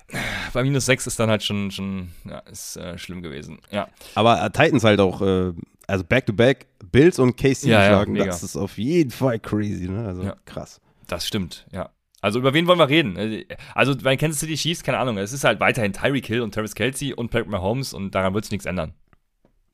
bei 0.54 0.64
minus 0.64 0.86
6 0.86 1.08
ist 1.08 1.20
dann 1.20 1.30
halt 1.30 1.44
schon, 1.44 1.70
schon 1.72 2.12
ja, 2.24 2.40
ist 2.40 2.78
äh, 2.78 2.98
schlimm 2.98 3.22
gewesen. 3.22 3.60
Ja. 3.70 3.90
Aber 4.16 4.42
äh, 4.42 4.50
Titans 4.50 4.86
halt 4.86 5.02
auch, 5.02 5.22
äh, 5.22 5.52
also 5.88 6.06
Back-to-Back, 6.06 6.68
-back, 6.80 6.88
Bills 6.92 7.20
und 7.20 7.36
KC 7.36 7.66
ja, 7.66 7.86
schlagen, 7.88 8.16
das 8.16 8.44
ist 8.44 8.56
auf 8.56 8.78
jeden 8.78 9.12
Fall 9.12 9.40
crazy, 9.40 9.90
ne? 9.90 10.08
Also 10.08 10.32
krass. 10.46 10.80
Das 11.08 11.28
stimmt, 11.28 11.68
ja. 11.72 11.90
Also 12.22 12.40
über 12.40 12.54
wen 12.54 12.68
wollen 12.68 12.80
wir 12.80 12.88
reden? 12.88 13.44
Also 13.76 13.98
bei 13.98 14.16
Kansas 14.16 14.40
City 14.40 14.56
Chiefs, 14.56 14.82
keine 14.82 14.98
Ahnung, 14.98 15.18
es 15.18 15.34
ist 15.34 15.44
halt 15.44 15.60
weiterhin 15.60 15.92
Tyreek 15.92 16.26
Hill 16.26 16.40
und 16.40 16.54
Travis 16.54 16.74
Kelsey 16.74 17.14
und 17.14 17.30
Patrick 17.30 17.50
Mahomes 17.50 17.94
und 17.94 18.16
daran 18.16 18.34
wird 18.34 18.46
sich 18.46 18.54
nichts 18.54 18.66
ändern. 18.66 18.94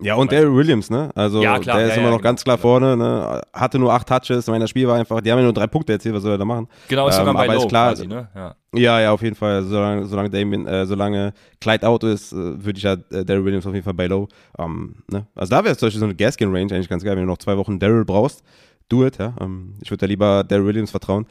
Ja, 0.01 0.15
und 0.15 0.31
Daryl 0.31 0.55
Williams, 0.55 0.89
ne? 0.89 1.09
Also 1.13 1.43
ja, 1.43 1.59
klar, 1.59 1.77
der 1.77 1.87
ist 1.87 1.95
ja, 1.95 2.01
immer 2.01 2.11
ja, 2.11 2.15
noch 2.15 2.21
ganz 2.21 2.41
klar 2.41 2.55
genau. 2.55 2.69
vorne, 2.69 2.95
ne? 2.95 3.41
Hatte 3.51 3.77
nur 3.77 3.91
acht 3.91 4.07
Touches, 4.07 4.45
ich 4.45 4.47
meine, 4.47 4.63
das 4.63 4.69
Spiel 4.69 4.87
war 4.87 4.95
einfach, 4.95 5.19
die 5.19 5.29
haben 5.29 5.39
ja 5.39 5.43
nur 5.43 5.53
drei 5.53 5.67
Punkte 5.67 5.91
erzählt, 5.91 6.15
was 6.15 6.23
soll 6.23 6.31
er 6.31 6.37
da 6.37 6.45
machen? 6.45 6.69
Genau, 6.87 7.09
ist 7.09 7.15
ähm, 7.15 7.25
sogar 7.25 7.33
bei 7.33 7.47
Low 7.47 7.57
ist 7.57 7.67
klar, 7.67 7.89
quasi, 7.89 8.07
ne? 8.07 8.29
Ja. 8.33 8.55
ja, 8.73 9.01
ja, 9.01 9.11
auf 9.11 9.21
jeden 9.21 9.35
Fall. 9.35 9.63
Solange, 9.63 10.05
solange 10.05 10.29
Damien, 10.29 10.65
äh, 10.67 10.85
solange 10.85 11.33
Clyde 11.59 11.85
out 11.85 12.05
ist, 12.05 12.31
äh, 12.31 12.35
würde 12.35 12.77
ich 12.77 12.83
ja 12.83 12.93
äh, 12.93 13.25
Daryl 13.25 13.43
Williams 13.43 13.67
auf 13.67 13.73
jeden 13.73 13.83
Fall 13.83 13.93
bei 13.93 14.07
Low. 14.07 14.29
Ähm, 14.57 14.95
ne? 15.11 15.27
Also 15.35 15.49
da 15.51 15.63
wäre 15.65 15.73
es 15.73 15.79
zum 15.79 15.87
Beispiel 15.87 15.99
so 15.99 16.05
eine 16.05 16.15
Gaskin-Range 16.15 16.73
eigentlich 16.73 16.89
ganz 16.89 17.03
geil, 17.03 17.17
wenn 17.17 17.23
du 17.23 17.29
noch 17.29 17.37
zwei 17.37 17.57
Wochen 17.57 17.77
Daryl 17.77 18.05
brauchst. 18.05 18.41
Do 18.87 19.05
it, 19.05 19.17
ja. 19.17 19.33
Ähm, 19.41 19.73
ich 19.81 19.91
würde 19.91 19.99
da 19.99 20.05
lieber 20.05 20.45
Daryl 20.45 20.65
Williams 20.65 20.91
vertrauen. 20.91 21.25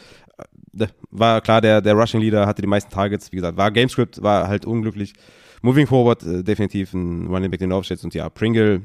Äh, 0.78 0.88
war 1.10 1.40
klar, 1.40 1.62
der, 1.62 1.80
der 1.80 1.94
Rushing 1.94 2.20
Leader 2.20 2.46
hatte 2.46 2.60
die 2.60 2.68
meisten 2.68 2.92
Targets, 2.92 3.32
wie 3.32 3.36
gesagt, 3.36 3.56
war 3.56 3.70
Gamescript, 3.70 4.22
war 4.22 4.46
halt 4.46 4.66
unglücklich. 4.66 5.14
Moving 5.62 5.86
forward, 5.86 6.22
äh, 6.24 6.42
definitiv 6.42 6.94
ein 6.94 7.26
Running 7.26 7.50
Back, 7.50 7.60
den 7.60 7.70
du 7.70 7.76
aufstellst. 7.76 8.04
Und 8.04 8.14
ja, 8.14 8.28
Pringle 8.28 8.82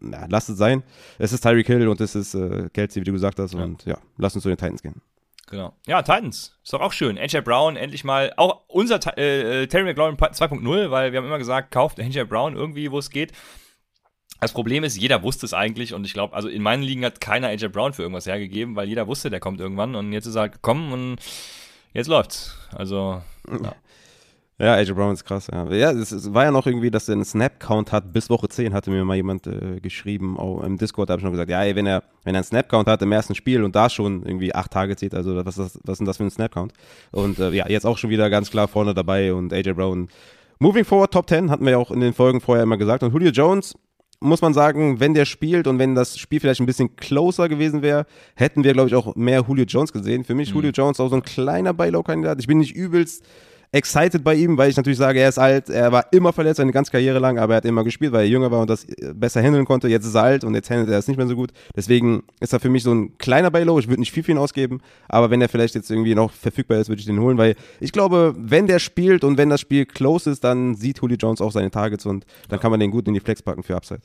na, 0.00 0.26
lass 0.28 0.48
es 0.48 0.56
sein. 0.58 0.82
Es 1.18 1.32
ist 1.32 1.42
Tyreek 1.42 1.66
Hill 1.66 1.88
und 1.88 2.00
es 2.00 2.14
ist 2.14 2.34
äh, 2.34 2.68
Kelsey, 2.72 3.02
wie 3.02 3.04
du 3.04 3.12
gesagt 3.12 3.38
hast. 3.38 3.54
Ja. 3.54 3.64
Und 3.64 3.84
ja, 3.84 3.98
lass 4.16 4.34
uns 4.34 4.42
zu 4.42 4.48
den 4.48 4.56
Titans 4.56 4.82
gehen. 4.82 5.00
Genau. 5.46 5.74
Ja, 5.86 6.00
Titans. 6.02 6.56
Ist 6.62 6.72
doch 6.72 6.80
auch 6.80 6.92
schön. 6.92 7.18
AJ 7.18 7.42
Brown 7.42 7.76
endlich 7.76 8.02
mal, 8.02 8.32
auch 8.36 8.62
unser 8.68 8.98
äh, 9.18 9.62
äh, 9.62 9.66
Terry 9.66 9.84
McLaurin 9.84 10.16
2.0, 10.16 10.90
weil 10.90 11.12
wir 11.12 11.18
haben 11.18 11.26
immer 11.26 11.38
gesagt, 11.38 11.70
kauft 11.70 12.00
AJ 12.00 12.24
Brown 12.24 12.56
irgendwie, 12.56 12.90
wo 12.90 12.98
es 12.98 13.10
geht. 13.10 13.32
Das 14.40 14.52
Problem 14.52 14.84
ist, 14.84 14.96
jeder 14.96 15.22
wusste 15.22 15.46
es 15.46 15.54
eigentlich 15.54 15.94
und 15.94 16.04
ich 16.04 16.12
glaube, 16.12 16.34
also 16.34 16.48
in 16.48 16.62
meinen 16.62 16.82
Ligen 16.82 17.04
hat 17.04 17.20
keiner 17.20 17.48
AJ 17.48 17.68
Brown 17.68 17.92
für 17.92 18.02
irgendwas 18.02 18.26
hergegeben, 18.26 18.74
weil 18.76 18.88
jeder 18.88 19.06
wusste, 19.06 19.30
der 19.30 19.40
kommt 19.40 19.60
irgendwann 19.60 19.94
und 19.94 20.12
jetzt 20.12 20.26
ist 20.26 20.34
er 20.34 20.42
halt 20.42 20.52
gekommen 20.52 20.92
und 20.92 21.16
jetzt 21.92 22.08
läuft's. 22.08 22.56
Also, 22.72 23.22
ja. 23.48 23.74
Ja, 24.58 24.74
AJ 24.74 24.92
Brown 24.92 25.12
ist 25.12 25.24
krass. 25.24 25.48
Ja, 25.52 25.68
ja 25.72 25.90
es, 25.90 26.12
es, 26.12 26.32
war 26.32 26.44
ja 26.44 26.52
noch 26.52 26.66
irgendwie, 26.66 26.90
dass 26.90 27.08
er 27.08 27.14
einen 27.14 27.24
Snap-Count 27.24 27.90
hat. 27.90 28.12
Bis 28.12 28.30
Woche 28.30 28.48
10 28.48 28.72
hatte 28.72 28.90
mir 28.90 29.04
mal 29.04 29.16
jemand 29.16 29.48
äh, 29.48 29.80
geschrieben, 29.80 30.38
auch 30.38 30.62
im 30.62 30.78
Discord 30.78 31.10
habe 31.10 31.18
ich 31.18 31.24
noch 31.24 31.32
gesagt, 31.32 31.50
ja, 31.50 31.62
ey, 31.64 31.74
wenn 31.74 31.86
er, 31.86 32.04
wenn 32.22 32.36
er 32.36 32.38
einen 32.38 32.44
Snap-Count 32.44 32.86
hat 32.86 33.02
im 33.02 33.10
ersten 33.10 33.34
Spiel 33.34 33.64
und 33.64 33.74
da 33.74 33.90
schon 33.90 34.24
irgendwie 34.24 34.54
acht 34.54 34.70
Tage 34.70 34.94
zieht, 34.94 35.12
also 35.12 35.44
was, 35.44 35.58
ist, 35.58 35.80
was 35.82 35.94
ist 35.94 35.98
denn 35.98 36.06
das 36.06 36.18
für 36.18 36.24
ein 36.24 36.30
Snap-Count? 36.30 36.72
Und 37.10 37.40
äh, 37.40 37.50
ja, 37.50 37.68
jetzt 37.68 37.84
auch 37.84 37.98
schon 37.98 38.10
wieder 38.10 38.30
ganz 38.30 38.48
klar 38.50 38.68
vorne 38.68 38.94
dabei 38.94 39.34
und 39.34 39.52
AJ 39.52 39.72
Brown. 39.72 40.08
Moving 40.60 40.84
forward, 40.84 41.12
Top 41.12 41.28
10, 41.28 41.50
hatten 41.50 41.64
wir 41.64 41.72
ja 41.72 41.78
auch 41.78 41.90
in 41.90 41.98
den 41.98 42.14
Folgen 42.14 42.40
vorher 42.40 42.62
immer 42.62 42.76
gesagt. 42.76 43.02
Und 43.02 43.12
Julio 43.12 43.32
Jones, 43.32 43.74
muss 44.20 44.40
man 44.40 44.54
sagen, 44.54 45.00
wenn 45.00 45.14
der 45.14 45.24
spielt 45.24 45.66
und 45.66 45.80
wenn 45.80 45.96
das 45.96 46.16
Spiel 46.16 46.38
vielleicht 46.38 46.60
ein 46.60 46.66
bisschen 46.66 46.94
closer 46.94 47.48
gewesen 47.48 47.82
wäre, 47.82 48.06
hätten 48.36 48.62
wir, 48.62 48.72
glaube 48.72 48.88
ich, 48.88 48.94
auch 48.94 49.16
mehr 49.16 49.44
Julio 49.48 49.64
Jones 49.64 49.92
gesehen. 49.92 50.22
Für 50.22 50.36
mich 50.36 50.50
mhm. 50.50 50.56
Julio 50.56 50.70
Jones 50.70 51.00
auch 51.00 51.08
so 51.08 51.16
ein 51.16 51.22
kleiner 51.22 51.74
Buy-Low-Kandidat. 51.74 52.38
Ich 52.38 52.46
bin 52.46 52.58
nicht 52.58 52.74
übelst 52.74 53.24
excited 53.72 54.22
bei 54.22 54.34
ihm, 54.34 54.56
weil 54.56 54.70
ich 54.70 54.76
natürlich 54.76 54.98
sage, 54.98 55.20
er 55.20 55.28
ist 55.28 55.38
alt, 55.38 55.68
er 55.68 55.92
war 55.92 56.06
immer 56.12 56.32
verletzt, 56.32 56.58
seine 56.58 56.72
ganze 56.72 56.90
Karriere 56.90 57.18
lang, 57.18 57.38
aber 57.38 57.54
er 57.54 57.56
hat 57.58 57.64
immer 57.64 57.84
gespielt, 57.84 58.12
weil 58.12 58.22
er 58.22 58.28
jünger 58.28 58.50
war 58.50 58.60
und 58.60 58.70
das 58.70 58.86
besser 59.14 59.42
handeln 59.42 59.64
konnte. 59.64 59.88
Jetzt 59.88 60.06
ist 60.06 60.14
er 60.14 60.22
alt 60.22 60.44
und 60.44 60.54
jetzt 60.54 60.70
handelt 60.70 60.90
er 60.90 60.98
es 60.98 61.08
nicht 61.08 61.16
mehr 61.16 61.26
so 61.26 61.34
gut. 61.34 61.52
Deswegen 61.76 62.22
ist 62.40 62.52
er 62.52 62.60
für 62.60 62.70
mich 62.70 62.82
so 62.82 62.92
ein 62.92 63.18
kleiner 63.18 63.50
Buy-Low. 63.50 63.78
Ich 63.78 63.88
würde 63.88 64.00
nicht 64.00 64.12
viel 64.12 64.22
für 64.22 64.32
ihn 64.32 64.38
ausgeben, 64.38 64.80
aber 65.08 65.30
wenn 65.30 65.40
er 65.40 65.48
vielleicht 65.48 65.74
jetzt 65.74 65.90
irgendwie 65.90 66.14
noch 66.14 66.30
verfügbar 66.30 66.78
ist, 66.78 66.88
würde 66.88 67.00
ich 67.00 67.06
den 67.06 67.20
holen, 67.20 67.38
weil 67.38 67.56
ich 67.80 67.92
glaube, 67.92 68.34
wenn 68.36 68.66
der 68.66 68.78
spielt 68.78 69.24
und 69.24 69.38
wenn 69.38 69.50
das 69.50 69.60
Spiel 69.60 69.86
close 69.86 70.30
ist, 70.30 70.44
dann 70.44 70.74
sieht 70.74 71.00
Julio 71.00 71.16
Jones 71.16 71.40
auch 71.40 71.52
seine 71.52 71.70
Targets 71.70 72.06
und 72.06 72.24
dann 72.48 72.60
kann 72.60 72.70
man 72.70 72.80
den 72.80 72.90
gut 72.90 73.08
in 73.08 73.14
die 73.14 73.20
Flex 73.20 73.42
packen 73.42 73.62
für 73.62 73.76
Upside. 73.76 74.00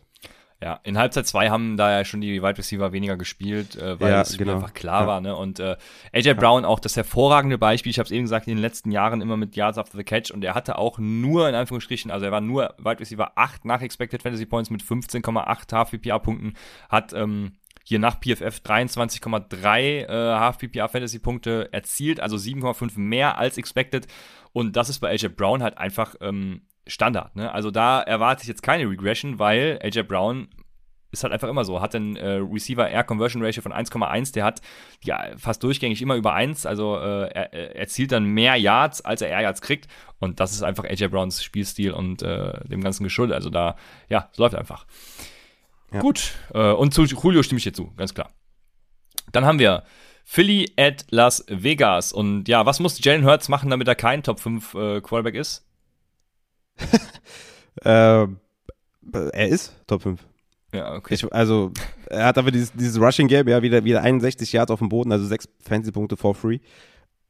Ja, 0.62 0.82
in 0.84 0.98
Halbzeit 0.98 1.26
2 1.26 1.50
haben 1.50 1.78
da 1.78 1.90
ja 1.90 2.04
schon 2.04 2.20
die 2.20 2.42
Wide 2.42 2.58
Receiver 2.58 2.92
weniger 2.92 3.16
gespielt, 3.16 3.78
äh, 3.78 3.98
weil 3.98 4.12
ja, 4.12 4.22
es 4.22 4.38
genau. 4.38 4.56
einfach 4.56 4.74
klar 4.74 5.02
ja. 5.02 5.08
war. 5.08 5.22
Ne? 5.22 5.34
Und 5.34 5.60
äh, 5.62 5.78
AJ 6.12 6.34
Brown 6.34 6.66
auch 6.66 6.82
das 6.82 6.98
hervorragende 6.98 7.58
Beispiel, 7.58 7.90
ich 7.92 7.98
habe 7.98 8.08
es 8.08 8.12
eben 8.12 8.24
gesagt, 8.24 8.46
in 8.48 8.56
den 8.56 8.62
letzten 8.62 8.92
Jahren 8.92 9.22
immer 9.22 9.38
mit 9.38 9.56
Yards 9.56 9.78
after 9.78 9.98
the 9.98 10.04
Catch 10.04 10.32
und 10.32 10.44
er 10.44 10.56
hatte 10.56 10.78
auch 10.78 11.00
nur, 11.00 11.48
in 11.48 11.56
Anführungsstrichen, 11.56 12.12
also 12.12 12.26
er 12.26 12.34
war 12.34 12.42
nur 12.42 12.76
Wide 12.78 13.00
Receiver 13.00 13.32
8 13.38 13.64
nach 13.64 13.82
Expected 13.82 14.22
Fantasy 14.22 14.46
Points 14.46 14.70
mit 14.70 14.84
15,8 14.84 15.72
HFPPA-Punkten, 15.72 16.56
hat 16.90 17.14
ähm, 17.14 17.54
hier 17.86 18.00
nach 18.00 18.20
PFF 18.20 18.60
23,3 18.60 19.80
äh, 19.80 20.52
HFPPA 20.52 20.90
Fantasy 20.90 21.20
Punkte 21.20 21.70
erzielt, 21.72 22.20
also 22.20 22.36
7,5 22.36 23.00
mehr 23.00 23.38
als 23.38 23.58
expected. 23.58 24.08
Und 24.52 24.76
das 24.76 24.90
ist 24.90 25.00
bei 25.00 25.10
AJ 25.10 25.30
Brown 25.30 25.64
halt 25.64 25.78
einfach 25.78 26.16
ähm, 26.20 26.64
Standard. 26.90 27.36
Ne? 27.36 27.52
Also 27.52 27.72
da 27.72 28.02
erwarte 28.02 28.44
ich 28.44 28.48
jetzt 28.48 28.64
keine 28.64 28.90
Regression, 28.90 29.40
weil 29.40 29.80
AJ 29.82 30.04
Brown 30.04 30.50
ist 31.12 31.24
halt 31.24 31.34
einfach 31.34 31.48
immer 31.48 31.66
so. 31.66 31.82
Hat 31.82 31.96
ein 31.96 32.16
äh, 32.16 32.36
Receiver 32.36 32.88
Air 32.88 33.04
Conversion 33.04 33.44
Ratio 33.44 33.64
von 33.64 33.74
1,1, 33.74 34.34
der 34.34 34.46
hat 34.46 34.62
ja 35.04 35.24
fast 35.38 35.64
durchgängig 35.64 36.02
immer 36.02 36.16
über 36.16 36.34
1, 36.34 36.66
also 36.66 36.98
äh, 36.98 37.30
er, 37.30 37.76
er 37.76 37.88
zielt 37.88 38.12
dann 38.12 38.26
mehr 38.26 38.56
Yards, 38.56 39.02
als 39.02 39.22
er 39.22 39.30
Air 39.30 39.42
Yards 39.42 39.62
kriegt. 39.62 39.88
Und 40.20 40.40
das 40.40 40.52
ist 40.52 40.64
einfach 40.64 40.84
AJ 40.84 41.08
Browns 41.08 41.44
Spielstil 41.44 41.92
und 41.92 42.22
äh, 42.22 42.60
dem 42.68 42.82
ganzen 42.82 43.04
Geschuldet. 43.04 43.36
Also 43.36 43.50
da, 43.50 43.76
ja, 44.10 44.30
es 44.32 44.38
läuft 44.38 44.56
einfach. 44.56 44.86
Ja. 45.92 46.02
Gut. 46.02 46.34
Äh, 46.54 46.72
und 46.72 46.94
zu 46.94 47.06
Julio 47.06 47.42
stimme 47.42 47.58
ich 47.58 47.64
dir 47.64 47.74
zu, 47.74 47.92
ganz 47.96 48.14
klar. 48.14 48.30
Dann 49.32 49.46
haben 49.46 49.60
wir 49.60 49.84
Philly 50.24 50.72
at 50.78 51.06
Las 51.10 51.44
Vegas. 51.48 52.14
Und 52.14 52.48
ja, 52.48 52.66
was 52.66 52.80
muss 52.80 53.04
Jalen 53.04 53.26
Hurts 53.26 53.50
machen, 53.50 53.70
damit 53.72 53.88
er 53.88 53.96
kein 53.96 54.22
Top 54.22 54.40
5 54.40 54.74
äh, 54.76 55.02
Quarterback 55.02 55.36
ist? 55.36 55.66
äh, 57.84 58.28
er 59.12 59.48
ist 59.48 59.74
Top 59.88 60.04
5. 60.04 60.20
Ja, 60.74 60.94
okay. 60.96 61.16
Ich, 61.16 61.34
also, 61.34 61.72
er 62.08 62.26
hat 62.26 62.38
aber 62.38 62.52
dieses, 62.52 62.72
dieses 62.74 63.00
Rushing 63.02 63.28
Game, 63.28 63.48
ja, 63.48 63.62
wieder, 63.62 63.84
wieder 63.84 64.02
61 64.02 64.52
Yards 64.54 64.72
auf 64.72 64.80
dem 64.80 64.90
Boden, 64.90 65.12
also 65.12 65.26
6 65.26 65.50
Fantasy-Punkte 65.62 66.16
for 66.16 66.36
free. 66.36 66.60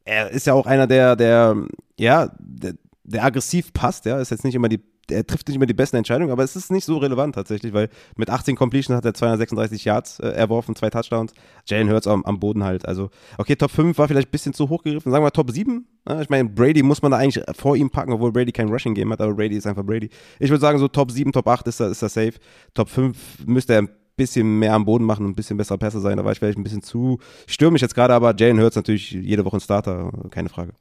Er 0.03 0.29
ist 0.29 0.47
ja 0.47 0.53
auch 0.53 0.65
einer 0.65 0.87
der, 0.87 1.15
der, 1.15 1.55
ja, 1.97 2.31
der, 2.39 2.73
der 3.11 3.23
aggressiv 3.23 3.73
passt, 3.73 4.05
ja, 4.05 4.19
ist 4.19 4.31
jetzt 4.31 4.43
nicht 4.43 4.55
immer 4.55 4.69
die 4.69 4.81
er 5.11 5.25
trifft 5.25 5.47
nicht 5.47 5.55
immer 5.55 5.65
die 5.65 5.73
besten 5.73 5.97
Entscheidungen, 5.97 6.31
aber 6.31 6.43
es 6.43 6.55
ist 6.55 6.71
nicht 6.71 6.85
so 6.85 6.97
relevant 6.97 7.35
tatsächlich, 7.35 7.73
weil 7.73 7.89
mit 8.15 8.29
18 8.29 8.55
Completions 8.55 8.95
hat 8.95 9.05
er 9.05 9.13
236 9.13 9.85
Yards 9.85 10.19
äh, 10.19 10.27
erworfen, 10.29 10.75
zwei 10.75 10.89
Touchdowns. 10.89 11.33
Jalen 11.65 11.89
Hurts 11.89 12.07
am, 12.07 12.23
am, 12.25 12.39
Boden 12.39 12.63
halt. 12.63 12.87
Also, 12.87 13.09
okay, 13.37 13.55
Top 13.55 13.71
5 13.71 13.97
war 13.97 14.07
vielleicht 14.07 14.29
ein 14.29 14.31
bisschen 14.31 14.53
zu 14.53 14.69
hoch 14.69 14.83
gegriffen. 14.83 15.11
Sagen 15.11 15.23
wir 15.23 15.31
Top 15.31 15.51
7. 15.51 15.87
Ja, 16.07 16.21
ich 16.21 16.29
meine, 16.29 16.49
Brady 16.49 16.83
muss 16.83 17.01
man 17.01 17.11
da 17.11 17.17
eigentlich 17.17 17.43
vor 17.55 17.75
ihm 17.75 17.89
packen, 17.89 18.13
obwohl 18.13 18.31
Brady 18.31 18.51
kein 18.51 18.69
Rushing-Game 18.69 19.11
hat, 19.11 19.21
aber 19.21 19.33
Brady 19.33 19.55
ist 19.55 19.67
einfach 19.67 19.83
Brady. 19.83 20.09
Ich 20.39 20.49
würde 20.49 20.61
sagen, 20.61 20.79
so 20.79 20.87
Top 20.87 21.11
7, 21.11 21.31
Top 21.31 21.47
8 21.47 21.67
ist 21.67 21.79
er, 21.79 21.89
ist 21.89 22.01
er 22.01 22.09
safe. 22.09 22.33
Top 22.73 22.89
5 22.89 23.45
müsste 23.45 23.73
er 23.73 23.79
ein 23.79 23.89
bisschen 24.15 24.59
mehr 24.59 24.73
am 24.73 24.85
Boden 24.85 25.05
machen 25.05 25.25
und 25.25 25.31
ein 25.31 25.35
bisschen 25.35 25.57
besser 25.57 25.77
Pässe 25.77 25.99
sein. 25.99 26.17
Da 26.17 26.25
war 26.25 26.31
ich 26.31 26.39
vielleicht 26.39 26.57
ein 26.57 26.63
bisschen 26.63 26.81
zu 26.81 27.19
stürmisch 27.47 27.81
jetzt 27.81 27.95
gerade, 27.95 28.13
aber 28.13 28.35
Jalen 28.37 28.59
Hurts 28.59 28.75
natürlich 28.75 29.11
jede 29.11 29.45
Woche 29.45 29.57
ein 29.57 29.61
Starter, 29.61 30.11
keine 30.29 30.49
Frage. 30.49 30.73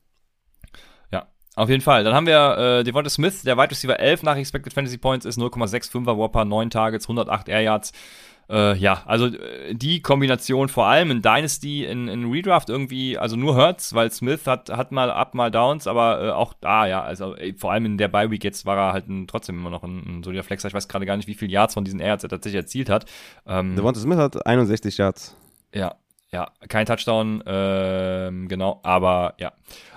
Auf 1.56 1.68
jeden 1.68 1.82
Fall. 1.82 2.04
Dann 2.04 2.14
haben 2.14 2.26
wir 2.26 2.58
äh, 2.58 2.84
Devonta 2.84 3.10
Smith, 3.10 3.42
der 3.42 3.56
Wide 3.56 3.70
Receiver 3.70 3.98
11 3.98 4.22
nach 4.22 4.36
Expected 4.36 4.72
Fantasy 4.72 4.98
Points 4.98 5.26
ist 5.26 5.38
0,65er 5.38 6.16
Whopper, 6.16 6.44
9 6.44 6.70
Targets, 6.70 7.06
108 7.06 7.48
Air 7.48 7.62
Yards. 7.62 7.92
Äh, 8.50 8.76
ja, 8.76 9.02
also 9.04 9.26
äh, 9.26 9.74
die 9.74 10.00
Kombination 10.00 10.68
vor 10.68 10.86
allem 10.86 11.10
in 11.10 11.20
Dynasty, 11.20 11.84
in, 11.84 12.08
in 12.08 12.30
Redraft 12.30 12.70
irgendwie, 12.70 13.18
also 13.18 13.36
nur 13.36 13.54
Hurts, 13.56 13.92
weil 13.92 14.10
Smith 14.10 14.46
hat, 14.46 14.70
hat 14.70 14.90
mal 14.90 15.10
Up, 15.10 15.34
mal 15.34 15.50
Downs, 15.50 15.86
aber 15.86 16.24
äh, 16.24 16.30
auch 16.30 16.54
da, 16.54 16.86
ja, 16.86 17.02
also 17.02 17.36
ey, 17.36 17.52
vor 17.52 17.72
allem 17.72 17.84
in 17.84 17.98
der 17.98 18.08
Bye 18.08 18.30
Week 18.30 18.42
jetzt 18.42 18.64
war 18.64 18.78
er 18.78 18.92
halt 18.94 19.08
ein, 19.08 19.26
trotzdem 19.26 19.58
immer 19.58 19.68
noch 19.68 19.82
ein, 19.82 20.20
ein 20.20 20.22
solider 20.22 20.44
Flexer. 20.44 20.68
Ich 20.68 20.74
weiß 20.74 20.88
gerade 20.88 21.04
gar 21.04 21.18
nicht, 21.18 21.28
wie 21.28 21.34
viele 21.34 21.52
Yards 21.52 21.74
von 21.74 21.84
diesen 21.84 22.00
Air 22.00 22.08
Yards 22.08 22.24
er 22.24 22.30
tatsächlich 22.30 22.62
erzielt 22.62 22.88
hat. 22.88 23.04
Ähm, 23.46 23.76
Devonta 23.76 24.00
Smith 24.00 24.16
hat 24.16 24.46
61 24.46 24.96
Yards. 24.96 25.36
Ja, 25.74 25.96
ja, 26.32 26.50
kein 26.68 26.86
Touchdown, 26.86 27.42
ähm, 27.46 28.48
genau, 28.48 28.80
aber 28.82 29.34
ja, 29.38 29.52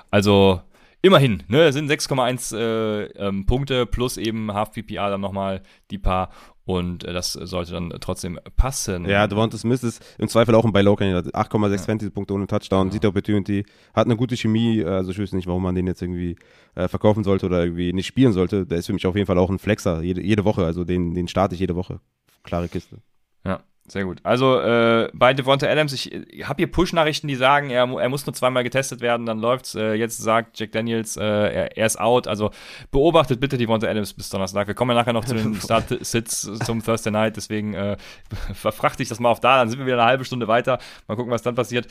also 0.10 0.62
immerhin, 1.02 1.43
ne, 1.47 1.72
sind 1.74 1.89
6,1 1.89 2.56
äh, 2.56 3.04
ähm, 3.18 3.45
Punkte 3.45 3.86
plus 3.86 4.18
eben 4.18 4.54
Half 4.54 4.72
PPA 4.72 5.10
dann 5.10 5.22
nochmal 5.22 5.62
die 5.89 5.97
paar 5.97 6.30
und 6.64 7.04
äh, 7.04 7.14
das 7.14 7.34
sollte 7.34 7.74
dann 7.74 7.91
trotzdem 7.99 8.39
passen. 8.56 9.06
Ja, 9.06 9.28
Devonta 9.28 9.58
Smith 9.58 9.84
ist 9.84 10.04
im 10.18 10.28
Zweifel 10.28 10.56
auch 10.56 10.64
ein 10.64 10.72
Buy-Low-Kandidat. 10.72 11.34
8,6 11.34 11.72
ja. 11.72 11.78
Fantasy-Punkte 11.78 12.34
ohne 12.34 12.47
Touchdown, 12.47 12.88
ja. 12.88 12.93
sieht 12.93 13.06
Opportunity, 13.06 13.66
hat 13.93 14.06
eine 14.06 14.16
gute 14.16 14.38
Chemie, 14.38 14.84
also 14.84 15.12
ich 15.12 15.18
wüsste 15.18 15.36
nicht, 15.36 15.47
warum 15.47 15.64
man 15.64 15.76
den 15.76 15.88
jetzt 15.88 16.02
irgendwie 16.02 16.36
äh, 16.76 16.88
verkaufen 16.88 17.24
sollte 17.24 17.47
oder 17.47 17.64
irgendwie 17.64 17.93
nicht 17.93 18.08
spielen 18.08 18.34
sollte. 18.34 18.66
Der 18.66 18.78
ist 18.78 18.86
für 18.86 18.93
mich 18.93 19.08
auf 19.08 19.16
jeden 19.16 19.28
Fall 19.28 19.38
auch 19.38 19.49
ein 19.49 19.60
Flexer, 19.60 20.02
jede, 20.02 20.22
jede 20.22 20.45
Woche, 20.45 20.66
also 20.66 20.84
den, 20.84 21.14
den 21.14 21.28
starte 21.28 21.56
ich 21.56 21.62
jede 21.62 21.76
Woche. 21.76 21.99
Klare 22.43 22.70
Kiste. 22.70 22.97
Ja. 23.43 23.62
Sehr 23.88 24.05
gut. 24.05 24.19
Also 24.23 24.59
äh, 24.59 25.09
bei 25.13 25.34
Devonta 25.34 25.67
Adams, 25.67 25.91
ich, 25.91 26.13
ich 26.13 26.47
habe 26.47 26.57
hier 26.57 26.71
Push-Nachrichten, 26.71 27.27
die 27.27 27.36
sagen, 27.36 27.71
er, 27.71 27.89
er 27.89 28.09
muss 28.09 28.25
nur 28.25 28.34
zweimal 28.34 28.63
getestet 28.63 29.01
werden, 29.01 29.25
dann 29.25 29.39
läuft's. 29.39 29.75
Äh, 29.75 29.95
jetzt 29.95 30.17
sagt 30.17 30.59
Jack 30.59 30.71
Daniels, 30.71 31.17
äh, 31.17 31.23
er, 31.23 31.77
er, 31.77 31.86
ist 31.86 31.99
out. 31.99 32.27
Also 32.27 32.51
beobachtet 32.91 33.39
bitte 33.39 33.57
Devonta 33.57 33.88
Adams 33.88 34.13
bis 34.13 34.29
Donnerstag. 34.29 34.67
Wir 34.67 34.75
kommen 34.75 34.91
ja 34.91 34.95
nachher 34.95 35.13
noch 35.13 35.25
zu 35.25 35.36
den 35.36 35.55
Start-Sits 35.61 36.49
zum 36.63 36.84
Thursday 36.84 37.11
Night, 37.11 37.36
deswegen 37.36 37.73
äh, 37.73 37.97
verfrachte 38.53 39.03
ich 39.03 39.09
das 39.09 39.19
mal 39.19 39.29
auf 39.29 39.39
da, 39.39 39.57
dann 39.57 39.69
sind 39.69 39.79
wir 39.79 39.86
wieder 39.86 39.97
eine 39.97 40.05
halbe 40.05 40.25
Stunde 40.25 40.47
weiter. 40.47 40.79
Mal 41.07 41.15
gucken, 41.15 41.32
was 41.32 41.41
dann 41.41 41.55
passiert. 41.55 41.88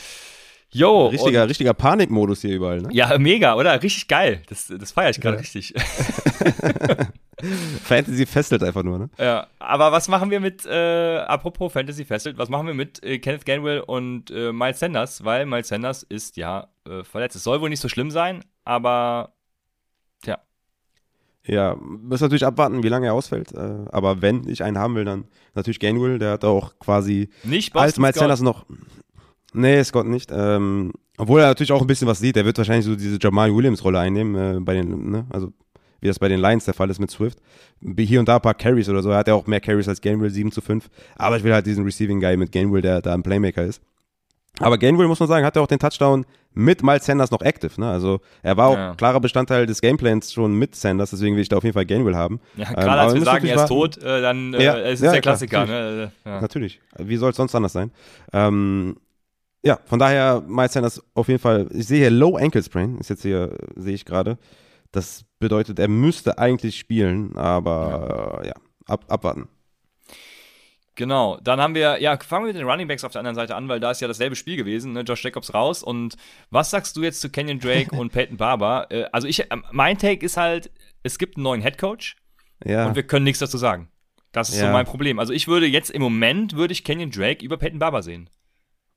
Jo, 0.73 1.09
richtiger, 1.09 1.49
richtiger 1.49 1.75
Panikmodus 1.75 2.43
hier 2.43 2.55
überall, 2.55 2.81
ne? 2.81 2.89
Ja, 2.93 3.19
mega, 3.19 3.55
oder? 3.57 3.83
Richtig 3.83 4.07
geil. 4.07 4.43
Das, 4.49 4.67
das 4.69 4.93
feiere 4.93 5.11
ich 5.11 5.21
gerade 5.21 5.37
ja. 5.37 5.41
richtig. 5.41 5.75
Fantasy 7.83 8.27
fesselt 8.27 8.63
einfach 8.63 8.83
nur, 8.83 8.99
ne? 8.99 9.11
Ja, 9.19 9.49
aber 9.59 9.91
was 9.91 10.09
machen 10.09 10.31
wir 10.31 10.39
mit, 10.39 10.65
äh, 10.67 11.19
apropos 11.19 11.73
Fantasy 11.73 12.05
fesselt, 12.05 12.39
was 12.39 12.49
machen 12.49 12.67
wir 12.67 12.75
mit 12.75 13.03
äh, 13.03 13.19
Kenneth 13.19 13.47
Ganwell 13.47 13.81
und 13.81 14.31
äh, 14.31 14.53
Miles 14.53 14.79
Sanders? 14.79 15.25
Weil 15.25 15.47
Miles 15.47 15.69
Sanders 15.69 16.05
ist 16.05 16.37
ja 16.37 16.69
äh, 16.87 17.03
verletzt. 17.03 17.37
Es 17.37 17.45
soll 17.45 17.61
wohl 17.61 17.71
nicht 17.71 17.81
so 17.81 17.89
schlimm 17.89 18.11
sein, 18.11 18.45
aber 18.65 19.33
tja. 20.23 20.39
Ja, 21.47 21.77
muss 21.77 22.21
natürlich 22.21 22.45
abwarten, 22.45 22.83
wie 22.83 22.89
lange 22.89 23.07
er 23.07 23.15
ausfällt. 23.15 23.53
Äh, 23.53 23.87
aber 23.91 24.23
wenn 24.23 24.47
ich 24.49 24.63
einen 24.63 24.79
haben 24.79 24.95
will, 24.95 25.05
dann 25.05 25.25
natürlich 25.55 25.81
Gainwell, 25.81 26.19
der 26.19 26.33
hat 26.33 26.45
auch 26.45 26.79
quasi 26.79 27.31
nicht 27.43 27.73
Boston 27.73 27.87
als 27.87 27.99
Miles. 27.99 28.17
Sanders 28.17 28.41
noch. 28.43 28.67
Nee, 29.53 29.83
Scott 29.85 30.07
nicht. 30.07 30.31
Ähm, 30.33 30.93
obwohl 31.19 31.41
er 31.41 31.49
natürlich 31.49 31.73
auch 31.73 31.81
ein 31.81 31.87
bisschen 31.87 32.09
was 32.09 32.19
sieht. 32.19 32.37
Er 32.37 32.45
wird 32.45 32.59
wahrscheinlich 32.59 32.87
so 32.87 32.97
diese 32.97 33.19
Jamal 33.21 33.55
Williams-Rolle 33.55 33.99
einnehmen 33.99 34.59
äh, 34.59 34.61
bei 34.61 34.75
den, 34.75 35.11
ne? 35.11 35.27
Also 35.31 35.53
wie 36.01 36.09
das 36.09 36.19
bei 36.19 36.29
den 36.29 36.41
Lions 36.41 36.65
der 36.65 36.75
Fall 36.75 36.89
ist 36.89 36.99
mit 36.99 37.11
Swift. 37.11 37.39
Hier 37.99 38.21
und 38.21 38.29
da 38.29 38.37
ein 38.37 38.43
paar 38.43 38.55
Carries 38.55 38.89
oder 38.89 39.03
so. 39.03 39.11
Er 39.11 39.19
hat 39.19 39.29
ja 39.29 39.35
auch 39.35 39.47
mehr 39.47 39.61
Carries 39.61 39.89
als 39.89 40.01
Gainwell, 40.01 40.31
7 40.31 40.51
zu 40.51 40.61
5. 40.61 40.89
Aber 41.17 41.37
ich 41.37 41.45
will 41.45 41.53
halt 41.53 41.67
diesen 41.67 41.85
Receiving 41.85 42.21
Guy 42.21 42.37
mit 42.37 42.53
Gainwell, 42.53 42.81
der 42.81 43.03
da 43.03 43.13
ein 43.13 43.23
Playmaker 43.23 43.65
ist. 43.65 43.83
Aber 44.59 44.79
Gainwell, 44.79 45.09
muss 45.09 45.21
man 45.21 45.29
sagen, 45.29 45.45
hat 45.45 45.57
ja 45.57 45.63
auch 45.63 45.67
den 45.67 45.79
Touchdown 45.79 46.25
mit 46.53 46.83
Miles 46.83 47.07
Sanders 47.07 47.31
noch 47.31 47.41
active. 47.43 47.81
Ne? 47.81 47.89
Also 47.89 48.21
er 48.43 48.57
war 48.57 48.69
auch 48.69 48.77
ja. 48.77 48.95
klarer 48.95 49.21
Bestandteil 49.21 49.67
des 49.67 49.81
Gameplans 49.81 50.33
schon 50.33 50.55
mit 50.55 50.75
Sanders, 50.75 51.11
deswegen 51.11 51.37
will 51.37 51.43
ich 51.43 51.49
da 51.49 51.57
auf 51.57 51.65
jeden 51.65 51.75
Fall 51.75 51.87
Gainwell 51.87 52.17
haben. 52.17 52.41
Ja, 52.57 52.73
gerade 52.73 52.85
ähm, 52.85 52.99
als 52.99 53.15
wir 53.15 53.23
sagen, 53.23 53.47
er 53.47 53.57
ist 53.57 53.67
tot, 53.67 53.99
äh, 53.99 54.21
dann 54.21 54.55
äh, 54.55 54.65
ja, 54.65 54.75
ist 54.75 55.01
es 55.01 55.07
ja, 55.07 55.13
der 55.13 55.21
Klassiker. 55.21 55.65
Klar, 55.65 55.67
natürlich. 55.67 55.97
Ne? 55.97 56.13
Ja. 56.25 56.41
natürlich. 56.41 56.81
Wie 56.99 57.17
soll 57.17 57.31
es 57.31 57.37
sonst 57.37 57.55
anders 57.55 57.73
sein? 57.73 57.93
Ähm, 58.33 58.97
ja, 59.63 59.79
von 59.85 59.99
daher 59.99 60.43
Miles 60.47 60.73
Sanders 60.73 61.03
auf 61.15 61.29
jeden 61.29 61.41
Fall, 61.41 61.69
ich 61.73 61.87
sehe 61.87 61.99
hier 61.99 62.11
Low 62.11 62.37
Ankle 62.37 62.63
Sprain, 62.63 62.99
ist 62.99 63.11
jetzt 63.11 63.23
hier, 63.23 63.57
sehe 63.77 63.95
ich 63.95 64.05
gerade. 64.05 64.39
Das 64.93 65.25
bedeutet, 65.39 65.79
er 65.79 65.89
müsste 65.89 66.39
eigentlich 66.39 66.79
spielen, 66.79 67.37
aber 67.37 68.41
ja, 68.43 68.49
ja 68.49 68.55
ab, 68.87 69.05
abwarten. 69.09 69.49
Genau, 70.97 71.39
dann 71.43 71.61
haben 71.61 71.75
wir, 71.75 72.01
ja, 72.01 72.19
fangen 72.19 72.45
wir 72.45 72.53
mit 72.53 72.61
den 72.61 72.69
Running 72.69 72.89
Backs 72.89 73.05
auf 73.05 73.13
der 73.13 73.21
anderen 73.21 73.37
Seite 73.37 73.55
an, 73.55 73.69
weil 73.69 73.81
da 73.81 73.91
ist 73.91 74.01
ja 74.01 74.09
dasselbe 74.09 74.37
Spiel 74.37 74.57
gewesen, 74.57 74.93
ne? 74.93 75.01
Josh 75.01 75.25
Jacobs 75.25 75.55
raus 75.55 75.83
und 75.83 76.17
was 76.51 76.71
sagst 76.71 76.97
du 76.97 77.03
jetzt 77.03 77.21
zu 77.21 77.31
Kenyon 77.31 77.59
Drake 77.59 77.97
und 77.97 78.13
Peyton 78.13 78.37
Barber? 78.37 78.87
Äh, 78.91 79.05
also 79.13 79.27
ich, 79.27 79.41
äh, 79.41 79.57
mein 79.71 79.97
Take 79.97 80.25
ist 80.27 80.37
halt, 80.37 80.71
es 81.03 81.19
gibt 81.19 81.37
einen 81.37 81.45
neuen 81.45 81.63
Head 81.63 81.79
Coach 81.79 82.17
ja. 82.65 82.87
und 82.87 82.97
wir 82.97 83.03
können 83.05 83.25
nichts 83.25 83.39
dazu 83.39 83.57
sagen. 83.57 83.89
Das 84.33 84.51
ist 84.51 84.61
ja. 84.61 84.67
so 84.67 84.73
mein 84.73 84.85
Problem. 84.85 85.19
Also 85.19 85.33
ich 85.33 85.49
würde 85.49 85.67
jetzt 85.67 85.91
im 85.91 86.03
Moment, 86.03 86.55
würde 86.57 86.73
ich 86.73 86.85
Kenyon 86.85 87.11
Drake 87.11 87.45
über 87.45 87.57
Peyton 87.57 87.79
Barber 87.79 88.03
sehen. 88.03 88.29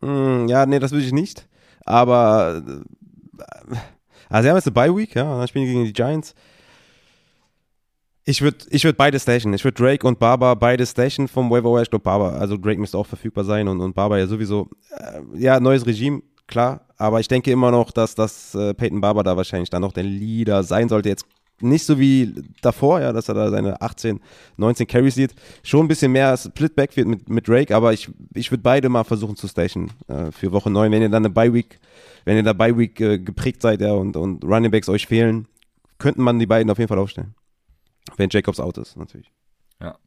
Mm, 0.03 0.47
ja, 0.47 0.65
nee, 0.65 0.79
das 0.79 0.91
würde 0.91 1.05
ich 1.05 1.13
nicht. 1.13 1.47
Aber 1.85 2.61
äh, 2.67 3.75
also 4.29 4.43
sie 4.43 4.49
haben 4.49 4.57
jetzt 4.57 4.67
eine 4.67 4.73
Bye-Week, 4.73 5.15
ja, 5.15 5.37
dann 5.37 5.47
spielen 5.47 5.65
die 5.65 5.71
gegen 5.71 5.85
die 5.85 5.93
Giants. 5.93 6.33
Ich 8.25 8.41
würde 8.41 8.57
ich 8.69 8.83
würd 8.83 8.95
beide 8.95 9.19
station. 9.19 9.53
Ich 9.53 9.63
würde 9.63 9.81
Drake 9.81 10.07
und 10.07 10.17
Barber 10.17 10.55
beide 10.55 10.85
station 10.85 11.27
vom 11.27 11.49
Waiver 11.49 11.81
Ich 11.81 11.89
glaube, 11.89 12.03
Barber, 12.03 12.33
also 12.33 12.57
Drake 12.57 12.79
müsste 12.79 12.97
auch 12.97 13.05
verfügbar 13.05 13.43
sein 13.43 13.67
und, 13.67 13.81
und 13.81 13.93
Barber 13.93 14.17
ja 14.17 14.27
sowieso. 14.27 14.69
Äh, 14.97 15.39
ja, 15.39 15.59
neues 15.59 15.85
Regime, 15.85 16.21
klar. 16.47 16.87
Aber 16.97 17.19
ich 17.19 17.27
denke 17.27 17.51
immer 17.51 17.69
noch, 17.71 17.91
dass 17.91 18.15
das 18.15 18.55
äh, 18.55 18.73
Peyton 18.73 19.01
Barber 19.01 19.23
da 19.23 19.35
wahrscheinlich 19.35 19.69
dann 19.69 19.81
noch 19.81 19.91
der 19.91 20.03
Leader 20.03 20.63
sein 20.63 20.87
sollte. 20.87 21.09
Jetzt 21.09 21.25
nicht 21.61 21.85
so 21.85 21.99
wie 21.99 22.33
davor, 22.61 23.01
ja, 23.01 23.13
dass 23.13 23.29
er 23.29 23.35
da 23.35 23.49
seine 23.49 23.81
18, 23.81 24.19
19 24.57 24.87
Carries 24.87 25.15
sieht. 25.15 25.33
Schon 25.63 25.85
ein 25.85 25.87
bisschen 25.87 26.11
mehr 26.11 26.35
Split 26.37 26.75
wird 26.75 27.07
mit, 27.07 27.29
mit 27.29 27.47
Drake, 27.47 27.75
aber 27.75 27.93
ich, 27.93 28.09
ich 28.33 28.51
würde 28.51 28.63
beide 28.63 28.89
mal 28.89 29.03
versuchen 29.03 29.35
zu 29.35 29.47
station 29.47 29.91
äh, 30.07 30.31
für 30.31 30.51
Woche 30.51 30.69
9. 30.69 30.91
Wenn 30.91 31.01
ihr 31.01 31.09
dann 31.09 31.25
eine 31.25 31.33
Bye-Week, 31.33 31.79
wenn 32.25 32.37
ihr 32.37 32.43
da 32.43 32.53
Bye-Week 32.53 32.99
äh, 32.99 33.19
geprägt 33.19 33.61
seid, 33.61 33.81
ja, 33.81 33.93
und, 33.93 34.17
und 34.17 34.43
Running 34.43 34.71
Backs 34.71 34.89
euch 34.89 35.07
fehlen, 35.07 35.47
könnten 35.97 36.21
man 36.21 36.39
die 36.39 36.47
beiden 36.47 36.69
auf 36.69 36.77
jeden 36.77 36.89
Fall 36.89 36.99
aufstellen. 36.99 37.35
Wenn 38.17 38.29
Jacobs 38.29 38.59
out 38.59 38.77
ist, 38.77 38.97
natürlich. 38.97 39.31
Ja. 39.81 39.97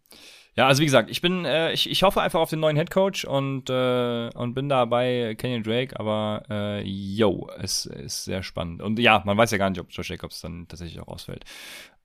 Ja, 0.56 0.66
also 0.68 0.80
wie 0.80 0.86
gesagt, 0.86 1.10
ich 1.10 1.20
bin, 1.20 1.44
äh, 1.44 1.72
ich, 1.72 1.90
ich 1.90 2.02
hoffe 2.02 2.22
einfach 2.22 2.40
auf 2.40 2.48
den 2.48 2.60
neuen 2.60 2.76
Head 2.76 2.90
Coach 2.90 3.26
und, 3.26 3.68
äh, 3.68 4.30
und 4.34 4.54
bin 4.54 4.70
da 4.70 4.86
bei 4.86 5.34
Kenyon 5.36 5.62
Drake, 5.62 5.98
aber 6.00 6.44
äh, 6.48 6.82
yo, 6.82 7.50
es 7.58 7.84
ist 7.84 8.24
sehr 8.24 8.42
spannend. 8.42 8.80
Und 8.80 8.98
ja, 8.98 9.22
man 9.26 9.36
weiß 9.36 9.50
ja 9.50 9.58
gar 9.58 9.68
nicht, 9.68 9.80
ob 9.80 9.88
Josh 9.90 10.08
Jacobs 10.08 10.40
dann 10.40 10.66
tatsächlich 10.66 10.98
auch 11.00 11.08
ausfällt. 11.08 11.44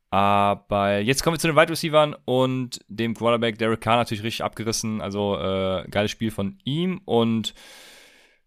Aber 0.10 1.00
jetzt 1.00 1.24
kommen 1.24 1.36
wir 1.36 1.40
zu 1.40 1.48
den 1.48 1.56
Wide 1.56 1.72
Receivers 1.72 2.18
und 2.26 2.82
dem 2.90 3.14
Quarterback 3.14 3.58
Derek 3.58 3.80
Carr 3.80 3.96
natürlich 3.96 4.24
richtig 4.24 4.44
abgerissen. 4.44 5.00
Also 5.00 5.38
äh, 5.40 5.88
geiles 5.90 6.12
Spiel 6.12 6.32
von 6.32 6.58
ihm 6.66 7.00
und 7.06 7.54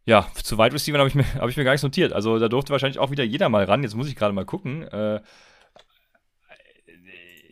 ja, 0.05 0.27
zu 0.35 0.59
Wide 0.59 0.75
Receivers 0.75 0.99
habe 0.99 1.09
ich, 1.09 1.15
mir, 1.15 1.35
hab 1.41 1.49
ich 1.49 1.57
mir 1.57 1.65
gar 1.65 1.73
nichts 1.73 1.83
notiert. 1.83 2.13
Also 2.13 2.39
da 2.39 2.49
durfte 2.49 2.73
wahrscheinlich 2.73 2.99
auch 2.99 3.11
wieder 3.11 3.25
jeder 3.25 3.49
mal 3.49 3.65
ran. 3.65 3.83
Jetzt 3.83 3.95
muss 3.95 4.09
ich 4.09 4.17
gerade 4.17 4.35
mal 4.35 4.45
gucken. 4.45 4.83
Äh, 4.83 5.23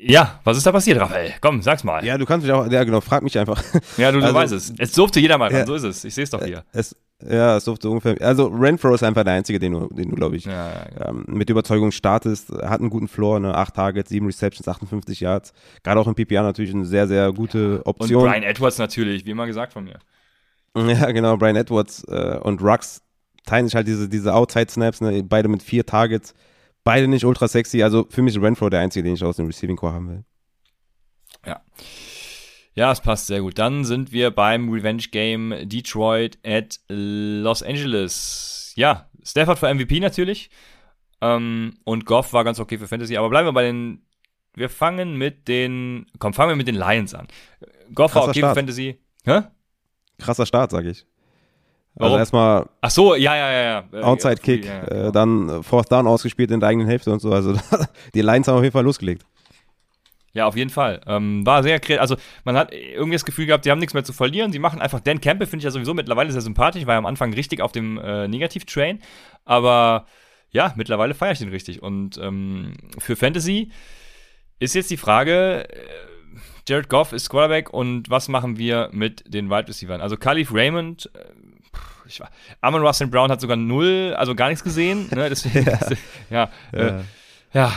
ja, 0.05 0.40
was 0.44 0.57
ist 0.57 0.66
da 0.66 0.72
passiert, 0.72 1.00
Raphael? 1.00 1.34
Komm, 1.40 1.62
sag's 1.62 1.84
mal. 1.84 2.05
Ja, 2.05 2.18
du 2.18 2.26
kannst 2.26 2.46
mich 2.46 2.53
auch, 2.53 2.68
ja 2.70 2.82
genau, 2.84 3.00
frag 3.00 3.22
mich 3.22 3.38
einfach. 3.38 3.62
Ja, 3.96 4.11
du, 4.11 4.18
du 4.18 4.24
also, 4.24 4.34
weißt 4.34 4.53
es. 4.53 4.72
Es 4.78 4.92
durfte 4.92 5.20
jeder 5.20 5.38
mal 5.38 5.48
ran, 5.48 5.61
ja, 5.61 5.66
so 5.66 5.74
ist 5.74 5.84
es. 5.84 6.05
Ich 6.05 6.14
sehe 6.14 6.24
es 6.24 6.30
doch 6.30 6.44
hier. 6.44 6.64
Es, 6.72 6.96
ja, 7.28 7.57
es 7.57 7.64
durfte 7.64 7.88
ungefähr, 7.88 8.16
also 8.20 8.48
Renfro 8.48 8.94
ist 8.94 9.05
einfach 9.05 9.22
der 9.22 9.34
Einzige, 9.34 9.59
den 9.59 9.72
du, 9.72 9.88
den 9.88 10.11
du 10.11 10.16
glaube 10.16 10.36
ich, 10.36 10.44
ja, 10.44 10.70
ja, 10.70 10.84
genau. 10.92 11.11
ähm, 11.11 11.24
mit 11.28 11.48
Überzeugung 11.50 11.92
startest. 11.92 12.50
Hat 12.50 12.80
einen 12.80 12.90
guten 12.90 13.09
Floor, 13.09 13.38
ne? 13.40 13.55
8 13.55 13.74
Targets, 13.74 14.11
7 14.11 14.26
Receptions, 14.26 14.66
58 14.66 15.20
Yards. 15.20 15.53
Gerade 15.82 16.00
auch 16.00 16.09
im 16.09 16.14
PPR 16.14 16.42
natürlich 16.42 16.74
eine 16.74 16.84
sehr, 16.84 17.07
sehr 17.07 17.32
gute 17.32 17.82
Option. 17.84 18.24
Und 18.24 18.30
Brian 18.30 18.42
Edwards 18.42 18.78
natürlich, 18.78 19.24
wie 19.24 19.30
immer 19.30 19.46
gesagt 19.46 19.72
von 19.72 19.84
mir. 19.84 19.98
Ja, 20.74 21.11
genau, 21.12 21.36
Brian 21.36 21.57
Edwards 21.57 22.03
äh, 22.09 22.38
und 22.38 22.62
Rux 22.62 23.03
teilen 23.44 23.66
sich 23.66 23.74
halt 23.74 23.86
diese, 23.86 24.09
diese 24.09 24.32
Outside-Snaps, 24.32 25.03
ne? 25.03 25.22
beide 25.22 25.48
mit 25.48 25.62
vier 25.62 25.84
Targets. 25.84 26.34
Beide 26.84 27.08
nicht 27.08 27.24
ultra 27.24 27.48
sexy. 27.48 27.82
Also 27.82 28.06
für 28.10 28.22
mich 28.22 28.36
ist 28.36 28.42
Renfro 28.42 28.68
der 28.68 28.80
einzige, 28.80 29.04
den 29.04 29.14
ich 29.14 29.24
aus 29.24 29.36
dem 29.36 29.46
Receiving 29.46 29.76
Core 29.76 29.92
haben 29.92 30.08
will. 30.08 30.24
Ja. 31.46 31.60
Ja, 32.74 32.90
es 32.90 33.00
passt 33.00 33.26
sehr 33.26 33.40
gut. 33.40 33.58
Dann 33.58 33.84
sind 33.84 34.12
wir 34.12 34.30
beim 34.30 34.70
Revenge 34.70 35.04
Game 35.10 35.54
Detroit 35.68 36.38
at 36.44 36.80
Los 36.88 37.62
Angeles. 37.62 38.72
Ja, 38.76 39.10
Stafford 39.22 39.58
für 39.58 39.72
MVP 39.72 40.00
natürlich. 40.00 40.50
Ähm, 41.20 41.74
und 41.84 42.06
Goff 42.06 42.32
war 42.32 42.44
ganz 42.44 42.58
okay 42.58 42.78
für 42.78 42.88
Fantasy. 42.88 43.16
Aber 43.16 43.28
bleiben 43.28 43.46
wir 43.46 43.52
bei 43.52 43.62
den. 43.62 44.06
Wir 44.54 44.68
fangen 44.68 45.16
mit 45.16 45.48
den. 45.48 46.06
Komm, 46.18 46.32
fangen 46.34 46.50
wir 46.50 46.56
mit 46.56 46.66
den 46.66 46.74
Lions 46.74 47.14
an. 47.14 47.28
Goff 47.94 48.14
war 48.14 48.22
Krasser 48.22 48.30
okay 48.30 48.38
Start. 48.40 48.54
für 48.54 48.60
Fantasy. 48.60 49.00
Hä? 49.24 49.42
Krasser 50.18 50.46
Start, 50.46 50.70
sag 50.70 50.84
ich. 50.86 51.06
Warum? 51.95 52.12
Also 52.12 52.18
erstmal 52.18 52.66
Ach 52.80 52.90
so, 52.90 53.14
ja, 53.14 53.36
ja, 53.36 53.53
ja. 53.53 53.62
ja. 53.62 53.84
Äh, 53.93 54.03
Outside-Kick, 54.03 54.64
ja, 54.64 54.82
äh, 54.82 54.86
genau. 54.88 55.11
dann 55.11 55.49
äh, 55.49 55.62
Fourth 55.62 55.93
Down 55.93 56.07
ausgespielt 56.07 56.51
in 56.51 56.61
der 56.61 56.70
eigenen 56.70 56.88
Hälfte 56.88 57.12
und 57.12 57.20
so. 57.20 57.32
Also 57.32 57.55
die 58.14 58.22
Lions 58.22 58.49
haben 58.49 58.57
auf 58.57 58.62
jeden 58.62 58.72
Fall 58.72 58.84
losgelegt. 58.84 59.24
Ja, 60.34 60.47
auf 60.47 60.57
jeden 60.57 60.70
Fall. 60.70 61.03
Ähm, 61.07 61.45
war 61.45 61.62
sehr 61.62 61.78
kreativ. 61.78 62.01
Also, 62.01 62.16
man 62.45 62.57
hat 62.57 62.72
irgendwie 62.72 63.16
das 63.16 63.24
Gefühl 63.24 63.47
gehabt, 63.47 63.66
die 63.66 63.70
haben 63.70 63.78
nichts 63.78 63.93
mehr 63.93 64.05
zu 64.05 64.14
verlieren. 64.14 64.51
Sie 64.51 64.59
machen 64.59 64.80
einfach 64.80 65.01
Dan 65.01 65.20
Campbell, 65.20 65.47
finde 65.47 65.59
ich 65.59 65.64
ja 65.64 65.70
sowieso 65.70 65.93
mittlerweile 65.93 66.32
sehr 66.32 66.40
sympathisch, 66.40 66.86
war 66.86 66.95
ja 66.95 66.99
am 66.99 67.07
Anfang 67.07 67.34
richtig 67.34 67.61
auf 67.61 67.72
dem 67.72 67.99
äh, 67.99 68.28
Negativ-Train. 68.28 69.01
Aber 69.45 70.07
ja, 70.51 70.72
mittlerweile 70.76 71.12
feiere 71.12 71.32
ich 71.32 71.38
den 71.38 71.51
richtig. 71.51 71.82
Und 71.82 72.16
ähm, 72.16 72.72
für 72.99 73.14
Fantasy 73.14 73.70
ist 74.59 74.74
jetzt 74.74 74.90
die 74.90 74.97
Frage, 74.97 75.68
äh, 75.68 75.76
Jared 76.66 76.88
Goff 76.88 77.12
ist 77.12 77.28
Quarterback 77.28 77.70
und 77.70 78.09
was 78.09 78.28
machen 78.28 78.57
wir 78.57 78.88
mit 78.93 79.24
den 79.26 79.51
Wide 79.51 79.68
Receivers? 79.68 80.01
Also, 80.01 80.16
Khalif 80.16 80.55
Raymond, 80.55 81.11
äh, 81.14 81.41
ich 82.12 82.20
war, 82.20 82.30
Amon 82.60 82.82
Russell 82.86 83.06
Brown 83.06 83.30
hat 83.30 83.40
sogar 83.40 83.56
null, 83.56 84.14
also 84.16 84.34
gar 84.34 84.48
nichts 84.48 84.64
gesehen. 84.64 85.08
Ne? 85.14 85.28
Deswegen, 85.30 85.64
ja, 86.30 86.48
ja, 86.72 86.78
äh, 86.78 87.02
ja, 87.54 87.70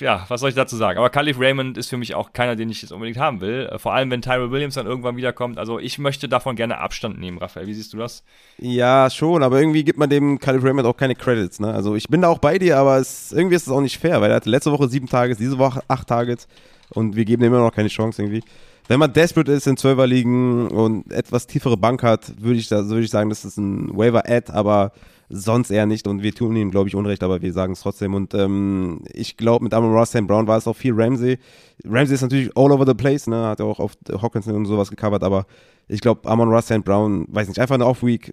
ja, 0.00 0.24
was 0.28 0.42
soll 0.42 0.50
ich 0.50 0.54
dazu 0.54 0.76
sagen? 0.76 0.98
Aber 0.98 1.08
Khalif 1.08 1.40
Raymond 1.40 1.78
ist 1.78 1.88
für 1.88 1.96
mich 1.96 2.14
auch 2.14 2.34
keiner, 2.34 2.56
den 2.56 2.68
ich 2.68 2.82
jetzt 2.82 2.90
unbedingt 2.90 3.16
haben 3.16 3.40
will. 3.40 3.70
Äh, 3.72 3.78
Vor 3.78 3.94
allem, 3.94 4.10
wenn 4.10 4.20
Tyrell 4.20 4.50
Williams 4.50 4.74
dann 4.74 4.86
irgendwann 4.86 5.16
wiederkommt. 5.16 5.58
Also 5.58 5.78
ich 5.78 5.98
möchte 5.98 6.28
davon 6.28 6.56
gerne 6.56 6.76
Abstand 6.78 7.18
nehmen, 7.18 7.38
Raphael. 7.38 7.66
Wie 7.66 7.72
siehst 7.72 7.94
du 7.94 7.96
das? 7.96 8.22
Ja, 8.58 9.08
schon, 9.08 9.42
aber 9.42 9.58
irgendwie 9.58 9.82
gibt 9.82 9.98
man 9.98 10.10
dem 10.10 10.38
Caleb 10.38 10.62
Raymond 10.62 10.86
auch 10.86 10.96
keine 10.96 11.14
Credits. 11.14 11.58
Ne? 11.58 11.72
Also 11.72 11.94
ich 11.94 12.08
bin 12.08 12.20
da 12.20 12.28
auch 12.28 12.38
bei 12.38 12.58
dir, 12.58 12.76
aber 12.76 12.98
es, 12.98 13.32
irgendwie 13.32 13.56
ist 13.56 13.66
es 13.66 13.72
auch 13.72 13.80
nicht 13.80 13.98
fair, 13.98 14.20
weil 14.20 14.30
er 14.30 14.36
hatte 14.36 14.50
letzte 14.50 14.72
Woche 14.72 14.88
sieben 14.88 15.08
Targets, 15.08 15.38
diese 15.38 15.56
Woche 15.56 15.82
acht 15.88 16.08
Targets 16.08 16.46
und 16.90 17.16
wir 17.16 17.24
geben 17.24 17.42
ihm 17.44 17.48
immer 17.48 17.60
noch 17.60 17.72
keine 17.72 17.88
Chance 17.88 18.22
irgendwie. 18.22 18.42
Wenn 18.86 19.00
man 19.00 19.12
desperate 19.12 19.52
ist 19.52 19.66
in 19.66 19.76
Zwölferligen 19.76 20.68
und 20.68 21.10
etwas 21.10 21.46
tiefere 21.46 21.76
Bank 21.76 22.02
hat, 22.02 22.42
würde 22.42 22.58
ich, 22.58 22.68
da, 22.68 22.86
würde 22.86 23.02
ich 23.02 23.10
sagen, 23.10 23.30
das 23.30 23.44
ist 23.44 23.56
ein 23.56 23.96
Waiver-Ad, 23.96 24.52
aber 24.52 24.92
sonst 25.30 25.70
eher 25.70 25.86
nicht 25.86 26.06
und 26.06 26.22
wir 26.22 26.34
tun 26.34 26.54
ihm, 26.54 26.70
glaube 26.70 26.88
ich, 26.88 26.94
Unrecht, 26.94 27.22
aber 27.22 27.40
wir 27.40 27.52
sagen 27.52 27.72
es 27.72 27.80
trotzdem 27.80 28.12
und 28.12 28.34
ähm, 28.34 29.00
ich 29.12 29.38
glaube, 29.38 29.64
mit 29.64 29.72
Amon 29.72 29.92
Ross 29.92 30.10
St. 30.10 30.26
Brown 30.26 30.46
war 30.46 30.58
es 30.58 30.68
auch 30.68 30.76
viel 30.76 30.92
Ramsey. 30.94 31.38
Ramsey 31.84 32.14
ist 32.14 32.20
natürlich 32.20 32.54
all 32.56 32.72
over 32.72 32.84
the 32.86 32.94
place, 32.94 33.26
ne? 33.26 33.46
hat 33.46 33.58
ja 33.58 33.64
auch 33.64 33.80
auf 33.80 33.92
Hawkinson 34.20 34.54
und 34.54 34.66
sowas 34.66 34.90
gecovert, 34.90 35.22
aber 35.22 35.46
ich 35.88 36.00
glaube, 36.00 36.28
Amon 36.28 36.50
Ross 36.50 36.66
St. 36.66 36.84
Brown, 36.84 37.26
weiß 37.28 37.48
nicht, 37.48 37.58
einfach 37.58 37.76
eine 37.76 37.86
Off-Week, 37.86 38.32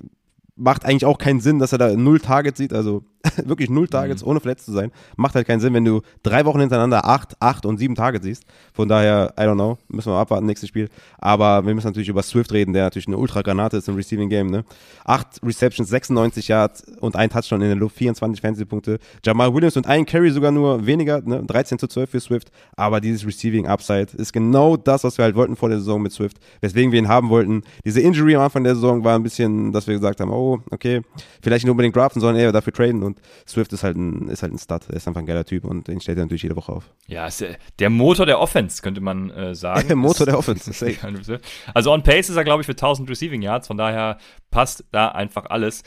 macht 0.57 0.85
eigentlich 0.85 1.05
auch 1.05 1.17
keinen 1.17 1.39
Sinn, 1.39 1.59
dass 1.59 1.71
er 1.71 1.77
da 1.77 1.95
null 1.95 2.19
Targets 2.19 2.57
sieht, 2.57 2.73
also 2.73 3.03
wirklich 3.45 3.69
null 3.69 3.87
Targets, 3.87 4.23
ohne 4.23 4.39
verletzt 4.39 4.65
zu 4.65 4.71
sein. 4.71 4.91
Macht 5.15 5.35
halt 5.35 5.47
keinen 5.47 5.59
Sinn, 5.59 5.73
wenn 5.73 5.85
du 5.85 6.01
drei 6.23 6.45
Wochen 6.45 6.59
hintereinander 6.59 7.05
acht, 7.05 7.35
acht 7.39 7.65
und 7.65 7.77
sieben 7.77 7.95
Targets 7.95 8.25
siehst. 8.25 8.43
Von 8.73 8.87
daher, 8.87 9.33
I 9.37 9.43
don't 9.43 9.55
know, 9.55 9.77
müssen 9.87 10.09
wir 10.09 10.13
mal 10.13 10.21
abwarten, 10.21 10.45
nächstes 10.45 10.69
Spiel. 10.69 10.89
Aber 11.17 11.65
wir 11.65 11.73
müssen 11.73 11.87
natürlich 11.87 12.09
über 12.09 12.23
Swift 12.23 12.51
reden, 12.51 12.73
der 12.73 12.83
natürlich 12.83 13.07
eine 13.07 13.17
Ultra-Granate 13.17 13.77
ist 13.77 13.87
im 13.87 13.95
Receiving 13.95 14.29
Game, 14.29 14.47
ne? 14.47 14.63
Acht 15.05 15.39
Receptions, 15.43 15.89
96 15.89 16.47
Yards 16.47 16.83
und 16.99 17.15
ein 17.15 17.29
Touchdown 17.29 17.61
in 17.61 17.67
der 17.67 17.75
Luft, 17.75 17.97
24 17.97 18.41
Fantasy-Punkte. 18.41 18.99
Jamal 19.23 19.53
Williams 19.53 19.77
und 19.77 19.87
ein 19.87 20.05
Carry 20.05 20.31
sogar 20.31 20.51
nur 20.51 20.85
weniger, 20.85 21.21
ne? 21.21 21.43
13 21.43 21.79
zu 21.79 21.87
12 21.87 22.09
für 22.09 22.19
Swift. 22.19 22.51
Aber 22.75 23.01
dieses 23.01 23.25
Receiving 23.25 23.67
Upside 23.67 24.07
ist 24.17 24.33
genau 24.33 24.77
das, 24.77 25.03
was 25.03 25.17
wir 25.17 25.25
halt 25.25 25.35
wollten 25.35 25.55
vor 25.55 25.69
der 25.69 25.79
Saison 25.79 26.01
mit 26.01 26.11
Swift, 26.11 26.37
weswegen 26.61 26.91
wir 26.91 26.99
ihn 26.99 27.07
haben 27.07 27.29
wollten. 27.29 27.63
Diese 27.85 28.01
Injury 28.01 28.35
am 28.35 28.41
Anfang 28.41 28.63
der 28.63 28.75
Saison 28.75 29.03
war 29.03 29.15
ein 29.15 29.23
bisschen, 29.23 29.71
dass 29.71 29.87
wir 29.87 29.93
gesagt 29.93 30.19
haben, 30.19 30.31
oh, 30.31 30.59
okay, 30.71 31.01
vielleicht 31.41 31.65
nicht 31.65 31.71
unbedingt 31.71 31.95
draften, 31.95 32.21
sondern 32.21 32.41
eher 32.41 32.51
dafür 32.51 32.73
traden 32.73 33.03
und 33.03 33.10
Swift 33.47 33.73
ist 33.73 33.83
halt 33.83 33.97
ein, 33.97 34.27
ist 34.29 34.43
halt 34.43 34.53
ein 34.53 34.57
Stud, 34.57 34.81
er 34.89 34.95
ist 34.95 35.07
einfach 35.07 35.21
ein 35.21 35.25
geiler 35.25 35.45
Typ 35.45 35.65
und 35.65 35.87
den 35.87 35.99
stellt 36.01 36.17
er 36.17 36.25
natürlich 36.25 36.43
jede 36.43 36.55
Woche 36.55 36.71
auf. 36.71 36.91
Ja, 37.07 37.27
ist 37.27 37.43
der 37.79 37.89
Motor 37.89 38.25
der 38.25 38.39
Offense, 38.39 38.81
könnte 38.81 39.01
man 39.01 39.29
äh, 39.31 39.55
sagen. 39.55 39.87
Der 39.87 39.95
Motor 39.95 40.21
Ist- 40.21 40.27
der 40.27 40.37
Offense, 40.37 40.73
safe. 40.73 41.39
Also 41.73 41.91
on 41.91 42.03
Pace 42.03 42.29
ist 42.29 42.35
er, 42.35 42.43
glaube 42.43 42.61
ich, 42.61 42.65
für 42.65 42.73
1000 42.73 43.09
Receiving 43.09 43.41
Yards, 43.41 43.67
von 43.67 43.77
daher 43.77 44.17
passt 44.51 44.85
da 44.91 45.09
einfach 45.09 45.45
alles. 45.49 45.83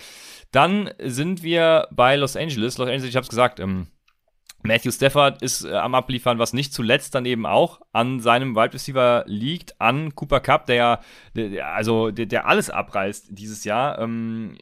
Dann 0.53 0.91
sind 1.03 1.43
wir 1.43 1.89
bei 1.91 2.16
Los 2.16 2.37
Angeles. 2.37 2.79
Los 2.79 2.87
Angeles, 2.89 3.09
ich 3.09 3.16
habe 3.16 3.25
es 3.25 3.29
gesagt, 3.31 3.59
ähm, 3.61 3.89
Matthew 4.66 4.93
Stafford 4.93 5.43
ist 5.43 5.64
äh, 5.64 5.75
am 5.75 5.95
Abliefern, 5.95 6.39
was 6.39 6.55
nicht 6.55 6.72
zuletzt 6.72 7.14
dann 7.14 7.27
eben 7.27 7.45
auch 7.45 7.81
an 7.93 8.20
seinem 8.20 8.57
Wide 8.57 8.72
Receiver 8.72 9.25
liegt, 9.27 9.79
an 9.79 10.14
Cooper 10.14 10.41
Cup, 10.41 10.64
der 10.66 10.75
ja, 10.75 11.01
also 11.75 12.11
der, 12.11 12.25
der 12.27 12.47
alles 12.47 12.70
abreißt 12.70 13.27
dieses 13.31 13.64
Jahr. 13.64 13.99
Ähm, 13.99 14.57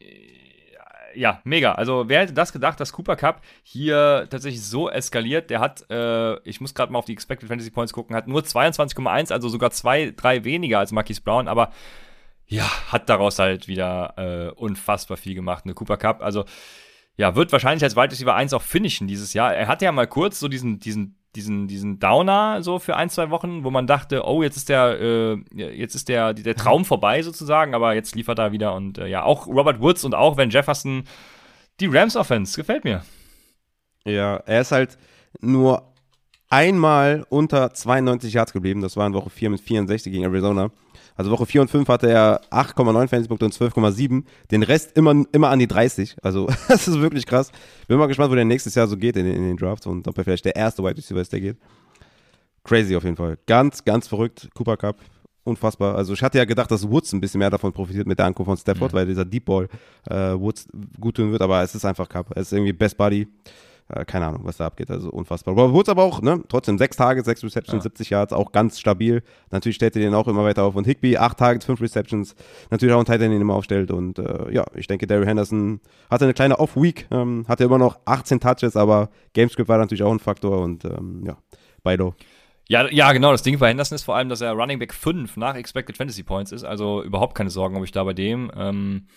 ja, 1.15 1.41
mega. 1.45 1.73
Also 1.73 2.09
wer 2.09 2.21
hätte 2.21 2.33
das 2.33 2.53
gedacht, 2.53 2.81
dass 2.81 2.93
Cooper 2.93 3.17
Cup 3.17 3.43
hier 3.63 4.27
tatsächlich 4.31 4.65
so 4.65 4.91
eskaliert? 4.91 5.51
Der 5.51 5.61
hat, 5.61 5.89
äh, 5.91 6.39
ich 6.49 6.61
muss 6.61 6.75
gerade 6.75 6.93
mal 6.93 6.99
auf 6.99 7.05
die 7.05 7.13
Expected 7.13 7.49
Fantasy 7.49 7.71
Points 7.71 7.93
gucken, 7.93 8.15
hat 8.17 8.29
nur 8.29 8.41
22,1, 8.41 9.33
also 9.33 9.49
sogar 9.49 9.71
zwei, 9.71 10.13
drei 10.17 10.45
weniger 10.45 10.79
als 10.79 10.93
Marquise 10.93 11.23
Brown, 11.23 11.49
aber 11.49 11.71
ja, 12.47 12.69
hat 12.93 13.09
daraus 13.09 13.39
halt 13.39 13.69
wieder 13.69 14.15
äh, 14.17 14.53
unfassbar 14.61 15.17
viel 15.17 15.35
gemacht, 15.35 15.65
eine 15.65 15.75
Cooper 15.75 15.97
Cup. 15.97 16.23
Also 16.23 16.45
ja, 17.17 17.35
wird 17.35 17.53
wahrscheinlich 17.53 17.85
als 17.85 17.97
Wide 17.97 18.11
Receiver 18.11 18.35
1 18.35 18.53
auch 18.53 18.63
finishen 18.63 19.07
dieses 19.07 19.35
Jahr. 19.35 19.55
Er 19.55 19.69
hatte 19.69 19.85
ja 19.85 19.93
mal 19.93 20.07
kurz 20.07 20.41
so 20.41 20.49
diesen, 20.49 20.79
diesen, 20.79 21.17
diesen, 21.35 21.67
diesen 21.67 21.99
Downer 21.99 22.63
so 22.63 22.79
für 22.79 22.97
ein, 22.97 23.09
zwei 23.09 23.31
Wochen, 23.31 23.65
wo 23.65 23.71
man 23.71 23.87
dachte, 23.87 24.25
oh, 24.27 24.43
jetzt 24.43 24.57
ist 24.57 24.69
der, 24.69 25.01
äh, 25.01 25.37
jetzt 25.55 25.95
ist 25.95 26.09
der, 26.09 26.35
der 26.35 26.55
Traum 26.55 26.85
vorbei 26.85 27.23
sozusagen, 27.23 27.75
aber 27.75 27.95
jetzt 27.95 28.15
liefert 28.15 28.39
er 28.39 28.53
wieder 28.53 28.75
und 28.75 28.99
äh, 28.99 29.07
ja, 29.07 29.23
auch 29.23 29.47
Robert 29.47 29.81
Woods 29.81 30.05
und 30.05 30.15
auch 30.15 30.37
Van 30.37 30.51
Jefferson, 30.51 31.05
die 31.81 31.87
Rams 31.87 32.17
Offense, 32.17 32.57
gefällt 32.57 32.85
mir. 32.85 33.03
Ja, 34.05 34.37
er 34.37 34.61
ist 34.61 34.73
halt 34.73 34.99
nur 35.41 35.93
einmal 36.51 37.25
unter 37.31 37.73
92 37.73 38.35
Yards 38.35 38.53
geblieben. 38.53 38.83
Das 38.83 38.97
war 38.97 39.07
in 39.07 39.15
Woche 39.15 39.31
4 39.31 39.51
mit 39.51 39.61
64 39.61 40.13
gegen 40.13 40.25
Arizona. 40.25 40.71
Also 41.17 41.31
Woche 41.31 41.47
4 41.47 41.61
und 41.63 41.71
5 41.71 41.89
hatte 41.89 42.09
er 42.11 42.41
8,9 42.51 42.93
Fantasy-Punkte 43.09 43.45
und 43.45 43.55
12,7. 43.55 44.25
Den 44.51 44.63
Rest 44.63 44.97
immer, 44.97 45.25
immer 45.33 45.51
an 45.51 45.59
die 45.59 45.67
30. 45.67 46.17
Also 46.23 46.47
das 46.69 46.89
ist 46.89 47.01
wirklich 47.01 47.27
krass. 47.27 47.51
Bin 47.89 47.99
mal 47.99 48.07
gespannt, 48.07 48.31
wo 48.31 48.35
der 48.35 48.45
nächstes 48.45 48.75
Jahr 48.75 48.87
so 48.89 48.97
geht 48.97 49.17
in, 49.17 49.25
den- 49.27 49.37
in 49.37 49.43
den 49.43 49.57
Drafts 49.57 49.87
und 49.87 50.07
ob 50.09 50.17
er 50.19 50.25
vielleicht 50.25 50.45
der 50.45 50.57
erste 50.57 50.83
Wide 50.83 50.97
Receiver 50.97 51.21
ist, 51.21 51.33
der 51.33 51.41
geht. 51.41 51.57
Crazy 52.65 52.95
auf 52.97 53.05
jeden 53.05 53.17
Fall. 53.17 53.39
Ganz, 53.47 53.85
ganz 53.85 54.07
verrückt. 54.09 54.49
Cooper 54.55 54.77
Cup. 54.77 54.97
Unfassbar. 55.45 55.97
Also 55.97 56.13
ich 56.13 56.23
hatte 56.23 56.39
ja 56.39 56.45
gedacht, 56.45 56.71
dass 56.71 56.89
Woods 56.89 57.13
ein 57.13 57.21
bisschen 57.21 57.41
mehr 57.41 57.51
davon 57.51 57.73
profitiert 57.73 58.07
mit 58.07 58.17
der 58.19 58.27
Ankunft 58.27 58.47
von 58.49 58.57
Stafford, 58.57 58.93
weil 58.93 59.07
dieser 59.07 59.25
Deep 59.25 59.45
Ball 59.47 59.69
äh, 60.09 60.15
Woods 60.39 60.69
gut 61.01 61.17
tun 61.17 61.33
wird, 61.33 61.43
aber 61.43 61.63
es 61.63 61.75
ist 61.75 61.85
einfach 61.85 62.09
Cup. 62.09 62.31
Es 62.37 62.43
ist 62.47 62.53
irgendwie 62.53 62.73
Best 62.73 62.97
Buddy. 62.97 63.27
Äh, 63.89 64.05
keine 64.05 64.27
Ahnung, 64.27 64.41
was 64.45 64.57
da 64.57 64.67
abgeht. 64.67 64.91
Also 64.91 65.11
unfassbar. 65.11 65.55
Robert 65.55 65.75
Woods 65.75 65.89
aber 65.89 66.03
auch, 66.03 66.23
ne? 66.23 66.43
Trotzdem 66.49 66.79
sechs 66.79 66.97
Tage, 66.97 67.23
sechs 67.23 67.43
Receptions, 67.43 67.83
70 67.83 68.11
Yards, 68.11 68.33
auch 68.33 68.53
ganz 68.53 68.79
stabil. 68.79 69.23
Natürlich 69.51 69.77
stellt 69.77 69.97
er 69.97 70.03
den 70.03 70.15
auch 70.15 70.29
immer 70.29 70.45
weiter 70.45 70.65
auf. 70.65 70.75
Und 70.75 70.87
Higby, 70.87 71.17
acht 71.17 71.39
Targets, 71.39 71.67
fünf 71.67 71.81
Receptions. 71.81 72.35
Natürlich 72.71 72.95
auch 72.95 73.05
ein 73.05 73.13
End, 73.13 73.23
den 73.23 73.41
immer 73.41 73.55
aufstellt. 73.55 73.91
Und 73.91 74.19
äh, 74.19 74.53
ja, 74.53 74.65
ich 74.75 74.87
denke, 74.87 75.07
Daryl 75.07 75.27
Henderson 75.27 75.81
hatte 76.11 76.25
eine 76.25 76.35
kleine 76.35 76.59
Off-Week, 76.59 77.07
ähm, 77.11 77.45
hatte 77.49 77.65
immer 77.65 77.79
noch 77.79 77.99
18 78.05 78.41
Touches, 78.41 78.77
aber 78.77 79.11
Gamescript 79.35 79.69
war 79.69 79.79
natürlich 79.79 80.03
auch 80.03 80.13
ein 80.13 80.21
Faktor 80.21 80.63
und 80.63 80.85
ähm, 80.85 81.25
ja, 81.27 81.37
Beido. 81.83 82.15
Ja, 82.69 82.89
ja, 82.91 83.13
genau. 83.13 83.33
Das 83.33 83.43
Ding 83.43 83.59
bei 83.59 83.69
Henderson 83.69 83.97
ist 83.97 84.05
vor 84.05 84.17
allem, 84.17 84.29
dass 84.29 84.41
er 84.41 84.53
Running 84.53 84.79
Back 84.79 84.95
5 84.95 85.37
nach 85.37 85.57
Expected 85.57 85.97
Fantasy 85.97 86.23
Points 86.23 86.53
ist. 86.53 86.65
Also 86.65 87.03
überhaupt 87.03 87.35
keine 87.35 87.51
Sorgen, 87.51 87.77
ob 87.77 87.85
ich 87.85 87.93
da 87.93 88.05
bei 88.05 88.15
dem. 88.15 88.51
Ähm, 88.57 89.09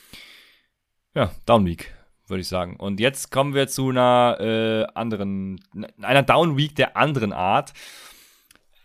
ja, 1.15 1.31
Down 1.45 1.65
Week, 1.65 1.94
würde 2.27 2.41
ich 2.41 2.47
sagen. 2.47 2.75
Und 2.77 2.99
jetzt 2.99 3.31
kommen 3.31 3.53
wir 3.53 3.67
zu 3.67 3.89
einer 3.89 4.37
äh, 4.39 4.85
anderen, 4.93 5.59
einer 6.01 6.23
Down 6.23 6.57
Week 6.57 6.75
der 6.75 6.97
anderen 6.97 7.33
Art. 7.33 7.73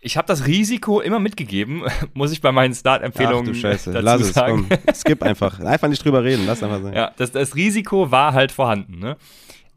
Ich 0.03 0.17
habe 0.17 0.27
das 0.27 0.47
Risiko 0.47 0.99
immer 0.99 1.19
mitgegeben, 1.19 1.83
muss 2.13 2.31
ich 2.31 2.41
bei 2.41 2.51
meinen 2.51 2.73
Ach 2.73 2.77
Start-Empfehlungen 2.77 3.45
du 3.45 3.53
Scheiße, 3.53 3.91
dazu 3.91 4.05
lass 4.05 4.21
es, 4.21 4.33
sagen. 4.33 4.67
komm. 4.67 4.95
Skip 4.95 5.21
einfach. 5.23 5.59
Einfach 5.59 5.87
nicht 5.87 6.03
drüber 6.03 6.23
reden, 6.23 6.45
lass 6.45 6.63
einfach 6.63 6.81
sein. 6.81 6.93
Ja, 6.93 7.11
das, 7.17 7.31
das 7.31 7.55
Risiko 7.55 8.11
war 8.11 8.33
halt 8.33 8.51
vorhanden, 8.51 8.99
ne? 8.99 9.17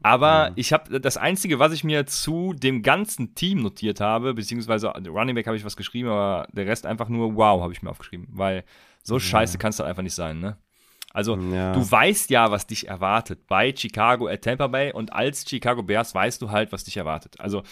Aber 0.01 0.51
ich 0.55 0.71
habe 0.71 0.99
das 0.99 1.17
Einzige, 1.17 1.57
was 1.57 1.73
ich 1.73 1.83
mir 1.83 2.05
zu 2.05 2.53
dem 2.53 2.83
ganzen 2.83 3.33
Team 3.33 3.63
notiert 3.63 3.99
habe, 3.99 4.35
beziehungsweise 4.35 4.89
Running 4.89 5.33
Back 5.33 5.47
habe 5.47 5.57
ich 5.57 5.65
was 5.65 5.75
geschrieben, 5.75 6.09
aber 6.09 6.47
der 6.51 6.67
Rest 6.67 6.85
einfach 6.85 7.09
nur 7.09 7.35
wow 7.35 7.59
habe 7.63 7.73
ich 7.73 7.81
mir 7.81 7.89
aufgeschrieben, 7.89 8.27
weil 8.29 8.65
so 9.01 9.17
scheiße 9.17 9.57
kann 9.57 9.71
es 9.71 9.79
halt 9.79 9.89
einfach 9.89 10.03
nicht 10.03 10.13
sein, 10.13 10.39
ne? 10.39 10.57
Also 11.15 11.37
Ja. 11.37 11.71
du 11.73 11.89
weißt 11.89 12.29
ja, 12.29 12.51
was 12.51 12.67
dich 12.67 12.87
erwartet 12.87 13.47
bei 13.47 13.73
Chicago 13.75 14.27
at 14.27 14.41
Tampa 14.41 14.67
Bay 14.67 14.91
und 14.91 15.13
als 15.13 15.49
Chicago 15.49 15.81
Bears 15.81 16.13
weißt 16.13 16.41
du 16.41 16.51
halt, 16.51 16.71
was 16.71 16.83
dich 16.83 16.97
erwartet. 16.97 17.39
Also 17.39 17.63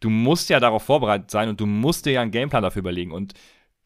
du 0.00 0.08
musst 0.10 0.48
ja 0.48 0.60
darauf 0.60 0.82
vorbereitet 0.82 1.30
sein 1.30 1.48
und 1.48 1.60
du 1.60 1.66
musst 1.66 2.06
dir 2.06 2.12
ja 2.12 2.22
einen 2.22 2.30
Gameplan 2.30 2.62
dafür 2.62 2.80
überlegen 2.80 3.12
und 3.12 3.34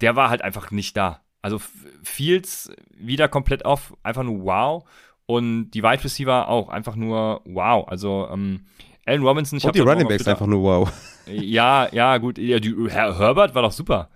der 0.00 0.16
war 0.16 0.30
halt 0.30 0.42
einfach 0.42 0.70
nicht 0.70 0.96
da. 0.96 1.20
Also 1.42 1.60
Fields 2.02 2.70
wieder 2.96 3.28
komplett 3.28 3.64
off, 3.64 3.94
einfach 4.02 4.22
nur 4.22 4.44
wow. 4.44 4.84
Und 5.26 5.70
die 5.70 5.82
Wide 5.82 6.04
Receiver 6.04 6.48
auch, 6.48 6.68
einfach 6.68 6.96
nur 6.96 7.40
wow. 7.44 7.86
Also 7.88 8.28
ähm, 8.32 8.66
Allen 9.06 9.22
Robinson, 9.22 9.58
ich 9.58 9.64
Und 9.64 9.68
hab 9.68 9.74
die 9.74 9.80
Running 9.80 10.04
auf 10.06 10.08
Backs 10.08 10.28
einfach 10.28 10.46
nur 10.46 10.62
wow. 10.62 10.92
Ja, 11.26 11.88
ja, 11.92 12.18
gut. 12.18 12.38
Ja, 12.38 12.58
die, 12.58 12.74
Her 12.88 13.16
Herbert 13.18 13.54
war 13.54 13.62
doch 13.62 13.72
super. 13.72 14.08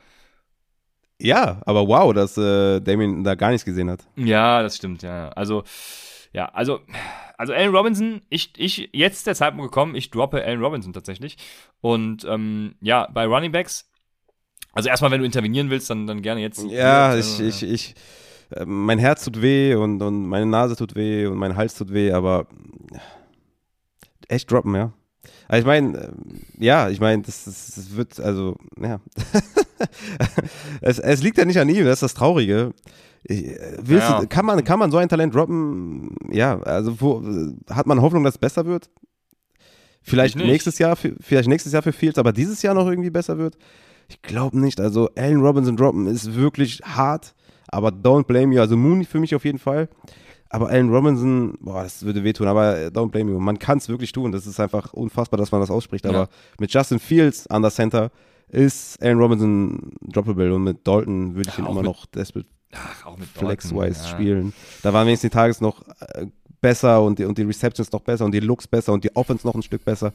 Ja, 1.20 1.60
aber 1.64 1.86
wow, 1.86 2.12
dass 2.12 2.36
äh, 2.36 2.80
Damien 2.80 3.24
da 3.24 3.34
gar 3.34 3.50
nichts 3.50 3.64
gesehen 3.64 3.90
hat. 3.90 4.00
Ja, 4.16 4.62
das 4.62 4.76
stimmt, 4.76 5.02
ja. 5.02 5.28
Also, 5.30 5.62
ja, 6.32 6.46
also 6.46 6.80
also 7.36 7.52
Allen 7.52 7.74
Robinson, 7.74 8.22
ich, 8.28 8.52
ich, 8.56 8.90
jetzt 8.92 9.18
ist 9.18 9.26
der 9.26 9.34
Zeitpunkt 9.34 9.70
gekommen, 9.70 9.94
ich 9.94 10.10
droppe 10.10 10.42
Allen 10.44 10.62
Robinson 10.62 10.92
tatsächlich. 10.92 11.36
Und 11.80 12.24
ähm, 12.24 12.76
ja, 12.80 13.08
bei 13.12 13.26
Running 13.26 13.52
Backs, 13.52 13.90
also 14.72 14.88
erstmal, 14.88 15.10
wenn 15.10 15.20
du 15.20 15.26
intervenieren 15.26 15.70
willst, 15.70 15.90
dann, 15.90 16.06
dann 16.06 16.22
gerne 16.22 16.40
jetzt. 16.40 16.64
Ja, 16.64 17.14
jetzt, 17.14 17.40
ich, 17.40 17.62
ich, 17.62 17.72
ich, 17.72 17.94
äh, 18.50 18.64
mein 18.64 18.98
Herz 18.98 19.24
tut 19.24 19.42
weh 19.42 19.74
und, 19.74 20.00
und 20.02 20.26
meine 20.26 20.46
Nase 20.46 20.76
tut 20.76 20.94
weh 20.94 21.26
und 21.26 21.36
mein 21.36 21.56
Hals 21.56 21.74
tut 21.74 21.92
weh, 21.92 22.12
aber 22.12 22.46
echt 24.28 24.50
droppen, 24.50 24.74
ja. 24.74 24.92
Also 25.48 25.60
ich 25.60 25.66
meine, 25.66 26.12
ja, 26.58 26.88
ich 26.88 27.00
meine, 27.00 27.22
das, 27.22 27.44
das, 27.44 27.72
das, 27.74 27.96
wird, 27.96 28.20
also, 28.20 28.56
ja. 28.80 29.00
es, 30.80 30.98
es 30.98 31.22
liegt 31.22 31.38
ja 31.38 31.44
nicht 31.44 31.58
an 31.58 31.68
ihm, 31.68 31.84
das 31.84 31.94
ist 31.94 32.02
das 32.02 32.14
Traurige. 32.14 32.72
Ich, 33.24 33.44
willst 33.78 34.08
ja. 34.08 34.20
du, 34.20 34.26
kann, 34.26 34.44
man, 34.44 34.62
kann 34.64 34.78
man 34.78 34.90
so 34.90 34.98
ein 34.98 35.08
Talent 35.08 35.34
droppen? 35.34 36.14
Ja, 36.30 36.60
also 36.60 37.00
wo, 37.00 37.22
hat 37.70 37.86
man 37.86 38.02
Hoffnung, 38.02 38.24
dass 38.24 38.34
es 38.34 38.38
besser 38.38 38.66
wird? 38.66 38.90
Vielleicht 40.02 40.36
nächstes 40.36 40.78
Jahr, 40.78 40.96
vielleicht 40.96 41.48
nächstes 41.48 41.72
Jahr 41.72 41.82
für 41.82 41.92
Fields, 41.92 42.18
aber 42.18 42.32
dieses 42.32 42.60
Jahr 42.60 42.74
noch 42.74 42.86
irgendwie 42.86 43.10
besser 43.10 43.38
wird? 43.38 43.56
Ich 44.08 44.20
glaube 44.20 44.58
nicht. 44.60 44.78
Also 44.78 45.08
Allen 45.16 45.40
Robinson 45.40 45.76
droppen 45.76 46.06
ist 46.06 46.34
wirklich 46.34 46.80
hart, 46.84 47.34
aber 47.68 47.88
don't 47.88 48.24
blame 48.24 48.54
you. 48.54 48.60
Also 48.60 48.76
Mooney 48.76 49.06
für 49.06 49.18
mich 49.18 49.34
auf 49.34 49.46
jeden 49.46 49.58
Fall. 49.58 49.88
Aber 50.54 50.68
Allen 50.68 50.88
Robinson, 50.88 51.58
boah, 51.58 51.82
das 51.82 52.04
würde 52.04 52.22
wehtun, 52.22 52.46
aber 52.46 52.86
don't 52.86 53.10
blame 53.10 53.32
you. 53.32 53.40
Man 53.40 53.58
kann 53.58 53.78
es 53.78 53.88
wirklich 53.88 54.12
tun. 54.12 54.30
Das 54.30 54.46
ist 54.46 54.60
einfach 54.60 54.92
unfassbar, 54.92 55.36
dass 55.36 55.50
man 55.50 55.60
das 55.60 55.68
ausspricht. 55.68 56.06
Aber 56.06 56.16
ja. 56.16 56.28
mit 56.60 56.72
Justin 56.72 57.00
Fields 57.00 57.48
an 57.48 57.62
der 57.62 57.72
Center 57.72 58.12
ist 58.46 59.02
Allen 59.02 59.18
Robinson 59.18 59.90
droppable 60.00 60.54
und 60.54 60.62
mit 60.62 60.86
Dalton 60.86 61.34
würde 61.34 61.50
ich 61.50 61.58
ja, 61.58 61.64
ihn 61.64 61.68
immer 61.68 61.82
mit, 61.82 61.86
noch 61.86 62.06
desperate 62.06 62.46
flex-wise 63.34 64.04
ja. 64.04 64.10
spielen. 64.10 64.52
Da 64.84 64.92
waren 64.92 65.08
wenigstens 65.08 65.32
die 65.32 65.34
Tages 65.34 65.60
noch 65.60 65.82
äh, 65.98 66.26
besser 66.60 67.02
und 67.02 67.18
die, 67.18 67.24
und 67.24 67.36
die 67.36 67.42
Receptions 67.42 67.90
noch 67.90 68.02
besser 68.02 68.24
und 68.24 68.30
die 68.30 68.38
Looks 68.38 68.68
besser 68.68 68.92
und 68.92 69.02
die 69.02 69.14
Offense 69.16 69.44
noch 69.44 69.56
ein 69.56 69.62
Stück 69.64 69.84
besser. 69.84 70.12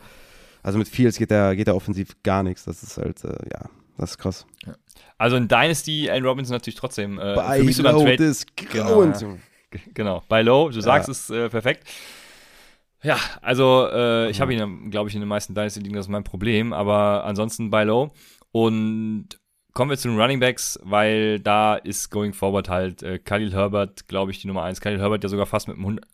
Also 0.63 0.77
mit 0.77 0.87
Fields 0.87 1.17
geht 1.17 1.31
der, 1.31 1.53
geht 1.53 1.67
der 1.67 1.75
offensiv 1.75 2.15
gar 2.23 2.43
nichts. 2.43 2.63
Das 2.63 2.81
ist 2.81 2.97
halt, 2.97 3.25
äh, 3.25 3.35
ja, 3.51 3.69
das 3.97 4.11
ist 4.11 4.17
krass. 4.17 4.45
Ja. 4.65 4.73
Also 5.17 5.35
in 5.35 5.49
Dynasty 5.49 6.09
Allen 6.09 6.25
Robinson 6.25 6.55
natürlich 6.55 6.79
trotzdem 6.79 7.19
äh, 7.19 7.35
Bei 7.35 7.57
für 7.57 7.65
mich 7.65 7.75
sogar 7.75 7.93
ein 7.93 8.05
Trade. 8.05 8.35
Grauens, 8.71 9.25
genau. 9.93 10.23
Bei 10.27 10.41
Low, 10.41 10.69
du 10.69 10.81
sagst 10.81 11.09
es 11.09 11.29
äh, 11.29 11.49
perfekt. 11.49 11.87
Ja, 13.01 13.17
also 13.41 13.87
äh, 13.91 14.29
ich 14.29 14.41
habe 14.41 14.53
ihn, 14.53 14.91
glaube 14.91 15.09
ich, 15.09 15.15
in 15.15 15.21
den 15.21 15.29
meisten 15.29 15.55
Dynasty 15.55 15.79
liegen, 15.79 15.95
das 15.95 16.07
ist 16.07 16.11
mein 16.11 16.23
Problem, 16.23 16.73
aber 16.73 17.23
ansonsten 17.23 17.69
bei 17.69 17.85
Low. 17.85 18.11
Und 18.51 19.29
kommen 19.73 19.91
wir 19.91 19.97
zu 19.97 20.09
den 20.09 20.19
Running 20.19 20.39
Backs, 20.39 20.79
weil 20.83 21.39
da 21.39 21.75
ist 21.75 22.09
going 22.09 22.33
forward 22.33 22.67
halt 22.67 23.03
äh, 23.03 23.19
Khalil 23.19 23.53
Herbert, 23.53 24.07
glaube 24.07 24.31
ich, 24.31 24.41
die 24.41 24.47
Nummer 24.47 24.63
1. 24.63 24.81
Khalil 24.81 24.99
Herbert 24.99 25.23
ja 25.23 25.29
sogar 25.29 25.45
fast 25.45 25.67
mit 25.67 25.77
einem 25.77 25.85
100, 25.85 26.05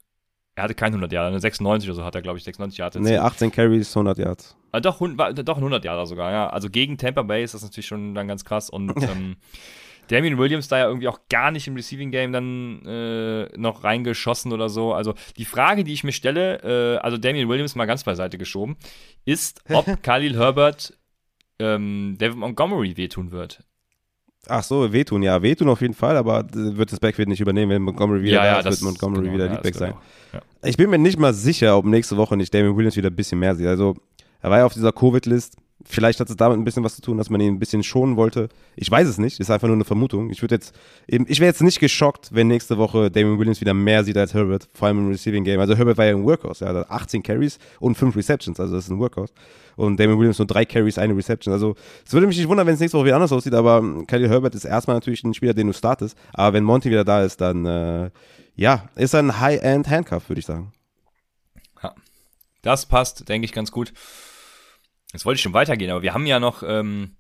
er 0.56 0.64
hatte 0.64 0.76
kein 0.76 0.90
100 0.90 1.12
Jahre, 1.12 1.28
eine 1.28 1.40
96 1.40 1.90
oder 1.90 1.96
so 1.96 2.04
hat 2.06 2.16
er, 2.16 2.22
glaube 2.22 2.38
ich, 2.38 2.44
96 2.44 2.78
Jahre. 2.78 3.02
Nee, 3.02 3.18
18 3.18 3.52
Carries, 3.52 3.96
100 3.96 4.18
Yards. 4.18 4.56
Ah, 4.72 4.80
doch, 4.80 5.00
doch 5.00 5.58
ein 5.58 5.64
100 5.64 5.84
Jahre 5.84 6.06
sogar, 6.06 6.32
ja. 6.32 6.50
Also 6.50 6.70
gegen 6.70 6.98
Tampa 6.98 7.24
Bay 7.24 7.44
ist 7.44 7.54
das 7.54 7.64
natürlich 7.64 7.88
schon 7.88 8.14
dann 8.14 8.28
ganz 8.28 8.46
krass. 8.46 8.70
Und 8.70 8.94
ähm, 9.02 9.38
Damien 10.08 10.38
Williams 10.38 10.68
da 10.68 10.78
ja 10.80 10.88
irgendwie 10.88 11.08
auch 11.08 11.20
gar 11.30 11.52
nicht 11.52 11.68
im 11.68 11.76
Receiving 11.76 12.12
Game 12.12 12.32
dann 12.32 12.86
äh, 12.86 13.58
noch 13.58 13.84
reingeschossen 13.84 14.52
oder 14.52 14.70
so. 14.70 14.94
Also 14.94 15.14
die 15.38 15.46
Frage, 15.46 15.84
die 15.84 15.94
ich 15.94 16.04
mir 16.04 16.12
stelle, 16.12 16.98
äh, 16.98 16.98
also 16.98 17.18
Damien 17.18 17.50
Williams 17.50 17.76
mal 17.76 17.86
ganz 17.86 18.04
beiseite 18.04 18.38
geschoben, 18.38 18.78
ist, 19.26 19.62
ob 19.74 20.04
Khalil 20.04 20.38
Herbert 20.38 20.98
ähm, 21.60 22.16
David 22.18 22.38
Montgomery 22.38 22.98
wehtun 22.98 23.32
wird. 23.32 23.64
Ach 24.48 24.64
so, 24.64 24.94
wehtun, 24.94 25.24
ja, 25.24 25.42
wehtun 25.42 25.70
auf 25.70 25.82
jeden 25.82 25.96
Fall, 25.96 26.18
aber 26.18 26.46
wird 26.54 26.92
das 26.92 27.00
Backfield 27.00 27.28
nicht 27.30 27.42
übernehmen, 27.42 27.72
wenn 27.72 27.82
Montgomery 27.82 28.22
wieder 28.22 28.44
ja, 28.44 28.46
ja, 28.46 28.60
ist, 28.60 28.66
wird 28.66 28.82
Montgomery 28.84 29.24
genau, 29.24 29.34
wieder 29.34 29.46
ja, 29.48 29.54
Leadback 29.54 29.76
sein. 29.76 29.94
Genau. 30.32 30.44
Ja. 30.62 30.70
Ich 30.70 30.78
bin 30.78 30.90
mir 30.90 31.00
nicht 31.00 31.18
mal 31.18 31.34
sicher, 31.34 31.78
ob 31.78 31.86
nächste 31.86 32.18
Woche 32.18 32.38
nicht 32.38 32.54
Damien 32.54 32.76
Williams 32.76 32.96
wieder 32.96 33.10
ein 33.10 33.16
bisschen 33.16 33.40
mehr 33.40 33.56
sieht. 33.56 33.68
Also, 33.68 33.96
er 34.42 34.52
war 34.52 34.60
ja 34.60 34.66
auf 34.66 34.74
dieser 34.74 34.92
Covid-List. 34.92 35.58
Vielleicht 35.88 36.20
hat 36.20 36.30
es 36.30 36.36
damit 36.36 36.58
ein 36.58 36.64
bisschen 36.64 36.84
was 36.84 36.96
zu 36.96 37.02
tun, 37.02 37.18
dass 37.18 37.30
man 37.30 37.40
ihn 37.40 37.54
ein 37.54 37.60
bisschen 37.60 37.84
schonen 37.84 38.18
wollte. 38.18 38.50
Ich 38.76 38.90
weiß 38.90 39.08
es 39.08 39.20
nicht, 39.20 39.40
ist 39.40 39.52
einfach 39.52 39.68
nur 39.68 39.76
eine 39.76 39.86
Vermutung. 39.86 40.32
Ich 40.32 40.42
würde 40.42 40.56
jetzt, 40.56 40.74
ich 41.08 41.40
wäre 41.40 41.50
jetzt 41.50 41.62
nicht 41.62 41.80
geschockt, 41.80 42.30
wenn 42.34 42.48
nächste 42.48 42.80
Woche 42.80 43.12
Damien 43.12 43.38
Williams 43.38 43.62
wieder 43.62 43.76
mehr 43.76 44.04
sieht 44.04 44.18
als 44.18 44.34
Herbert, 44.34 44.68
vor 44.74 44.88
allem 44.88 44.98
im 44.98 45.08
Receiving 45.10 45.44
Game. 45.44 45.60
Also 45.60 45.76
Herbert 45.76 45.98
war 45.98 46.06
ja 46.06 46.16
ein 46.16 46.26
Workhorse, 46.26 46.66
er 46.66 46.74
hat 46.74 46.90
18 46.90 47.22
Carries 47.22 47.60
und 47.80 47.96
5 47.96 48.16
Receptions, 48.16 48.60
also 48.60 48.76
das 48.76 48.86
ist 48.86 48.90
ein 48.90 48.98
Workhorse. 48.98 49.34
Und 49.76 50.00
Damien 50.00 50.18
Williams 50.18 50.40
nur 50.40 50.48
3 50.48 50.66
Carries, 50.66 50.98
eine 50.98 51.16
Reception. 51.16 51.54
Also 51.54 51.76
es 52.06 52.14
würde 52.14 52.26
mich 52.26 52.38
nicht 52.38 52.48
wundern, 52.48 52.66
wenn 52.66 52.74
es 52.74 52.80
nächste 52.80 52.98
Woche 52.98 53.06
wieder 53.06 53.16
anders 53.16 53.32
aussieht, 53.32 53.54
aber 53.54 53.84
Khalil 54.08 54.30
Herbert 54.30 54.56
ist 54.56 54.66
erstmal 54.66 54.96
natürlich 54.96 55.24
ein 55.24 55.36
Spieler, 55.36 55.54
den 55.54 55.68
du 55.68 55.74
startest. 55.74 56.18
Aber 56.34 56.54
wenn 56.54 56.64
Monty 56.64 56.90
wieder 56.90 57.04
da 57.04 57.24
ist, 57.24 57.42
dann 57.42 57.66
äh, 57.66 58.10
ja, 58.56 58.90
ist 58.96 59.14
er 59.14 59.20
ein 59.20 59.40
High-End 59.40 59.90
Handcuff, 59.90 60.30
würde 60.30 60.40
ich 60.40 60.46
sagen. 60.46 60.72
Ja, 61.84 61.94
das 62.62 62.86
passt, 62.86 63.30
denke 63.30 63.46
ich, 63.46 63.54
ganz 63.54 63.72
gut. 63.72 63.94
Jetzt 65.16 65.26
wollte 65.26 65.38
ich 65.38 65.42
schon 65.44 65.54
weitergehen, 65.54 65.92
aber 65.92 66.02
wir 66.02 66.14
haben 66.14 66.26
ja 66.26 66.42
noch 66.42 66.62
ähm, 66.62 67.16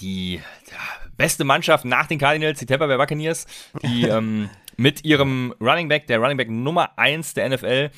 die 0.00 0.34
ja, 0.34 0.78
beste 1.16 1.44
Mannschaft 1.44 1.84
nach 1.84 2.08
den 2.08 2.18
Cardinals, 2.18 2.58
die 2.58 2.66
Tampa 2.66 2.88
Bay 2.88 2.96
Buccaneers, 2.96 3.46
die 3.84 4.02
ähm, 4.08 4.50
mit 4.76 5.04
ihrem 5.04 5.54
Running 5.60 5.86
Back, 5.86 6.08
der 6.08 6.18
Running 6.18 6.36
Back 6.36 6.50
Nummer 6.50 6.98
1 6.98 7.34
der 7.34 7.48
NFL, 7.50 7.92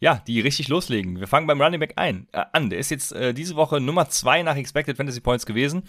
ja, 0.00 0.22
die 0.26 0.40
richtig 0.40 0.68
loslegen. 0.68 1.18
Wir 1.18 1.28
fangen 1.28 1.46
beim 1.46 1.62
Running 1.62 1.80
Back 1.80 1.94
ein, 1.96 2.28
äh, 2.32 2.44
an. 2.52 2.68
Der 2.68 2.78
ist 2.78 2.90
jetzt 2.90 3.12
äh, 3.12 3.32
diese 3.32 3.56
Woche 3.56 3.80
Nummer 3.80 4.10
2 4.10 4.42
nach 4.42 4.56
Expected 4.56 4.98
Fantasy 4.98 5.20
Points 5.20 5.46
gewesen. 5.46 5.84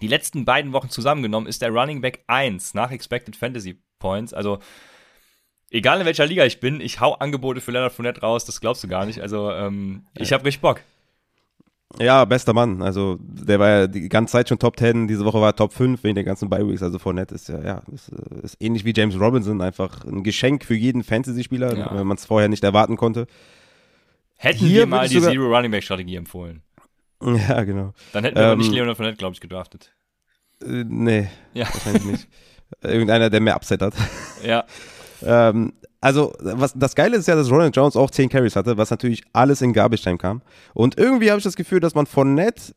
Die 0.00 0.08
letzten 0.08 0.46
beiden 0.46 0.72
Wochen 0.72 0.88
zusammengenommen 0.88 1.46
ist 1.46 1.60
der 1.60 1.68
Running 1.68 2.00
Back 2.00 2.24
1 2.28 2.72
nach 2.72 2.90
Expected 2.90 3.36
Fantasy 3.36 3.78
Points. 3.98 4.32
Also 4.32 4.58
egal 5.68 6.00
in 6.00 6.06
welcher 6.06 6.24
Liga 6.24 6.46
ich 6.46 6.60
bin, 6.60 6.80
ich 6.80 7.00
hau 7.00 7.12
Angebote 7.12 7.60
für 7.60 7.72
Leonard 7.72 7.92
Fournette 7.92 8.22
raus, 8.22 8.46
das 8.46 8.62
glaubst 8.62 8.82
du 8.82 8.88
gar 8.88 9.04
nicht. 9.04 9.20
Also 9.20 9.50
ähm, 9.50 10.06
ich 10.14 10.32
habe 10.32 10.46
richtig 10.46 10.62
Bock. 10.62 10.80
Ja, 11.98 12.24
bester 12.26 12.52
Mann. 12.52 12.82
Also 12.82 13.16
der 13.20 13.58
war 13.58 13.68
ja 13.68 13.86
die 13.86 14.08
ganze 14.08 14.32
Zeit 14.32 14.48
schon 14.48 14.58
Top 14.58 14.78
10, 14.78 15.08
diese 15.08 15.24
Woche 15.24 15.40
war 15.40 15.48
er 15.48 15.56
Top 15.56 15.72
5 15.72 16.04
wegen 16.04 16.14
der 16.14 16.24
ganzen 16.24 16.50
Bye-Weeks. 16.50 16.82
Also 16.82 16.98
Fournette 16.98 17.34
ist 17.34 17.48
ja, 17.48 17.60
ja 17.62 17.82
ist, 17.92 18.10
ist, 18.42 18.56
ähnlich 18.60 18.84
wie 18.84 18.92
James 18.94 19.18
Robinson, 19.18 19.62
einfach 19.62 20.04
ein 20.04 20.22
Geschenk 20.22 20.64
für 20.64 20.74
jeden 20.74 21.02
Fantasy-Spieler, 21.02 21.76
ja. 21.76 21.96
wenn 21.96 22.06
man 22.06 22.18
es 22.18 22.26
vorher 22.26 22.48
nicht 22.48 22.62
erwarten 22.62 22.96
konnte. 22.96 23.26
Hätten 24.36 24.66
Hier 24.66 24.80
wir 24.80 24.86
mal 24.86 25.08
die 25.08 25.20
Zero 25.20 25.46
Running 25.46 25.70
Back 25.70 25.82
Strategie 25.82 26.16
empfohlen. 26.16 26.62
Ja, 27.20 27.64
genau. 27.64 27.94
Dann 28.12 28.22
hätten 28.22 28.36
wir 28.36 28.42
ähm, 28.44 28.50
aber 28.50 28.56
nicht 28.56 28.72
Leonard 28.72 28.96
Fournette, 28.96 29.16
glaube 29.16 29.34
ich, 29.34 29.40
gedraftet. 29.40 29.92
Äh, 30.62 30.84
nee, 30.86 31.28
ja. 31.54 31.66
wahrscheinlich 31.66 32.04
nicht. 32.04 32.28
Irgendeiner, 32.82 33.30
der 33.30 33.40
mehr 33.40 33.56
Upset 33.56 33.80
hat. 33.80 33.94
Ja. 34.44 34.64
Ähm, 35.24 35.72
also, 36.00 36.32
was, 36.40 36.74
das 36.74 36.94
Geile 36.94 37.16
ist 37.16 37.26
ja, 37.26 37.34
dass 37.34 37.50
Ronald 37.50 37.74
Jones 37.74 37.96
auch 37.96 38.10
10 38.10 38.28
Carries 38.28 38.54
hatte, 38.54 38.76
was 38.76 38.90
natürlich 38.90 39.24
alles 39.32 39.62
in 39.62 39.72
Garbage 39.72 40.02
Time 40.02 40.18
kam. 40.18 40.42
Und 40.74 40.96
irgendwie 40.96 41.30
habe 41.30 41.38
ich 41.38 41.44
das 41.44 41.56
Gefühl, 41.56 41.80
dass 41.80 41.94
man 41.94 42.06
von 42.06 42.34
Nett 42.34 42.74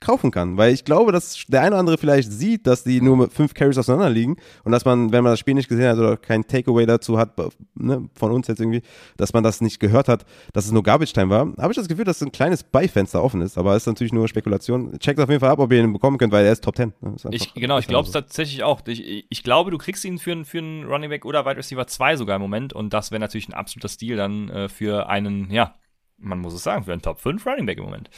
kaufen 0.00 0.30
kann, 0.30 0.56
weil 0.56 0.72
ich 0.72 0.84
glaube, 0.84 1.10
dass 1.10 1.44
der 1.48 1.60
eine 1.60 1.70
oder 1.70 1.78
andere 1.80 1.98
vielleicht 1.98 2.30
sieht, 2.30 2.66
dass 2.66 2.84
die 2.84 3.00
nur 3.00 3.16
mit 3.16 3.32
fünf 3.32 3.54
Carries 3.54 3.78
auseinander 3.78 4.10
liegen 4.10 4.36
und 4.62 4.72
dass 4.72 4.84
man, 4.84 5.12
wenn 5.12 5.24
man 5.24 5.32
das 5.32 5.40
Spiel 5.40 5.54
nicht 5.54 5.68
gesehen 5.68 5.88
hat 5.88 5.98
oder 5.98 6.16
kein 6.16 6.46
Takeaway 6.46 6.86
dazu 6.86 7.18
hat, 7.18 7.36
ne, 7.74 8.08
von 8.14 8.30
uns 8.30 8.46
jetzt 8.46 8.60
irgendwie, 8.60 8.82
dass 9.16 9.32
man 9.32 9.42
das 9.42 9.60
nicht 9.60 9.80
gehört 9.80 10.08
hat, 10.08 10.24
dass 10.52 10.66
es 10.66 10.72
nur 10.72 10.84
Garbage 10.84 11.12
Time 11.12 11.30
war, 11.30 11.52
habe 11.58 11.72
ich 11.72 11.76
das 11.76 11.88
Gefühl, 11.88 12.04
dass 12.04 12.22
ein 12.22 12.30
kleines 12.30 12.62
Beifenster 12.62 13.22
offen 13.22 13.40
ist, 13.42 13.58
aber 13.58 13.74
ist 13.74 13.86
natürlich 13.86 14.12
nur 14.12 14.28
Spekulation. 14.28 14.98
Checkt 15.00 15.18
auf 15.18 15.28
jeden 15.28 15.40
Fall 15.40 15.50
ab, 15.50 15.58
ob 15.58 15.72
ihr 15.72 15.82
ihn 15.82 15.92
bekommen 15.92 16.18
könnt, 16.18 16.32
weil 16.32 16.44
er 16.44 16.52
ist 16.52 16.62
Top 16.62 16.76
10. 16.76 16.92
Ne? 17.00 17.16
ich, 17.32 17.54
genau, 17.54 17.78
ich 17.78 17.88
glaube 17.88 18.06
es 18.06 18.12
so. 18.12 18.20
tatsächlich 18.20 18.62
auch. 18.62 18.82
Ich, 18.86 19.26
ich 19.28 19.42
glaube, 19.42 19.72
du 19.72 19.78
kriegst 19.78 20.04
ihn 20.04 20.18
für, 20.18 20.32
einen 20.32 20.44
für 20.44 20.58
einen 20.58 20.84
Running 20.84 21.10
Back 21.10 21.24
oder 21.24 21.44
Wide 21.44 21.56
Receiver 21.56 21.86
2 21.86 22.16
sogar 22.16 22.36
im 22.36 22.42
Moment 22.42 22.72
und 22.72 22.92
das 22.92 23.10
wäre 23.10 23.20
natürlich 23.20 23.48
ein 23.48 23.54
absoluter 23.54 23.88
Stil 23.88 24.16
dann 24.16 24.48
äh, 24.48 24.68
für 24.68 25.08
einen, 25.08 25.50
ja, 25.50 25.74
man 26.18 26.38
muss 26.38 26.54
es 26.54 26.62
sagen, 26.62 26.84
für 26.84 26.92
einen 26.92 27.02
Top 27.02 27.18
5 27.18 27.44
Running 27.46 27.66
Back 27.66 27.78
im 27.78 27.84
Moment. 27.84 28.10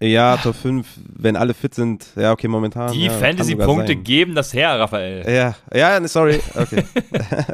Ja, 0.00 0.36
Top 0.36 0.56
5, 0.56 0.86
wenn 1.16 1.36
alle 1.36 1.54
fit 1.54 1.74
sind. 1.74 2.06
Ja, 2.16 2.32
okay, 2.32 2.48
momentan. 2.48 2.92
Die 2.92 3.06
ja, 3.06 3.12
Fantasy-Punkte 3.12 3.96
geben 3.96 4.34
das 4.34 4.52
her, 4.52 4.78
Raphael. 4.78 5.24
Ja, 5.26 5.56
ja, 5.72 6.06
sorry. 6.06 6.40
Okay. 6.54 6.84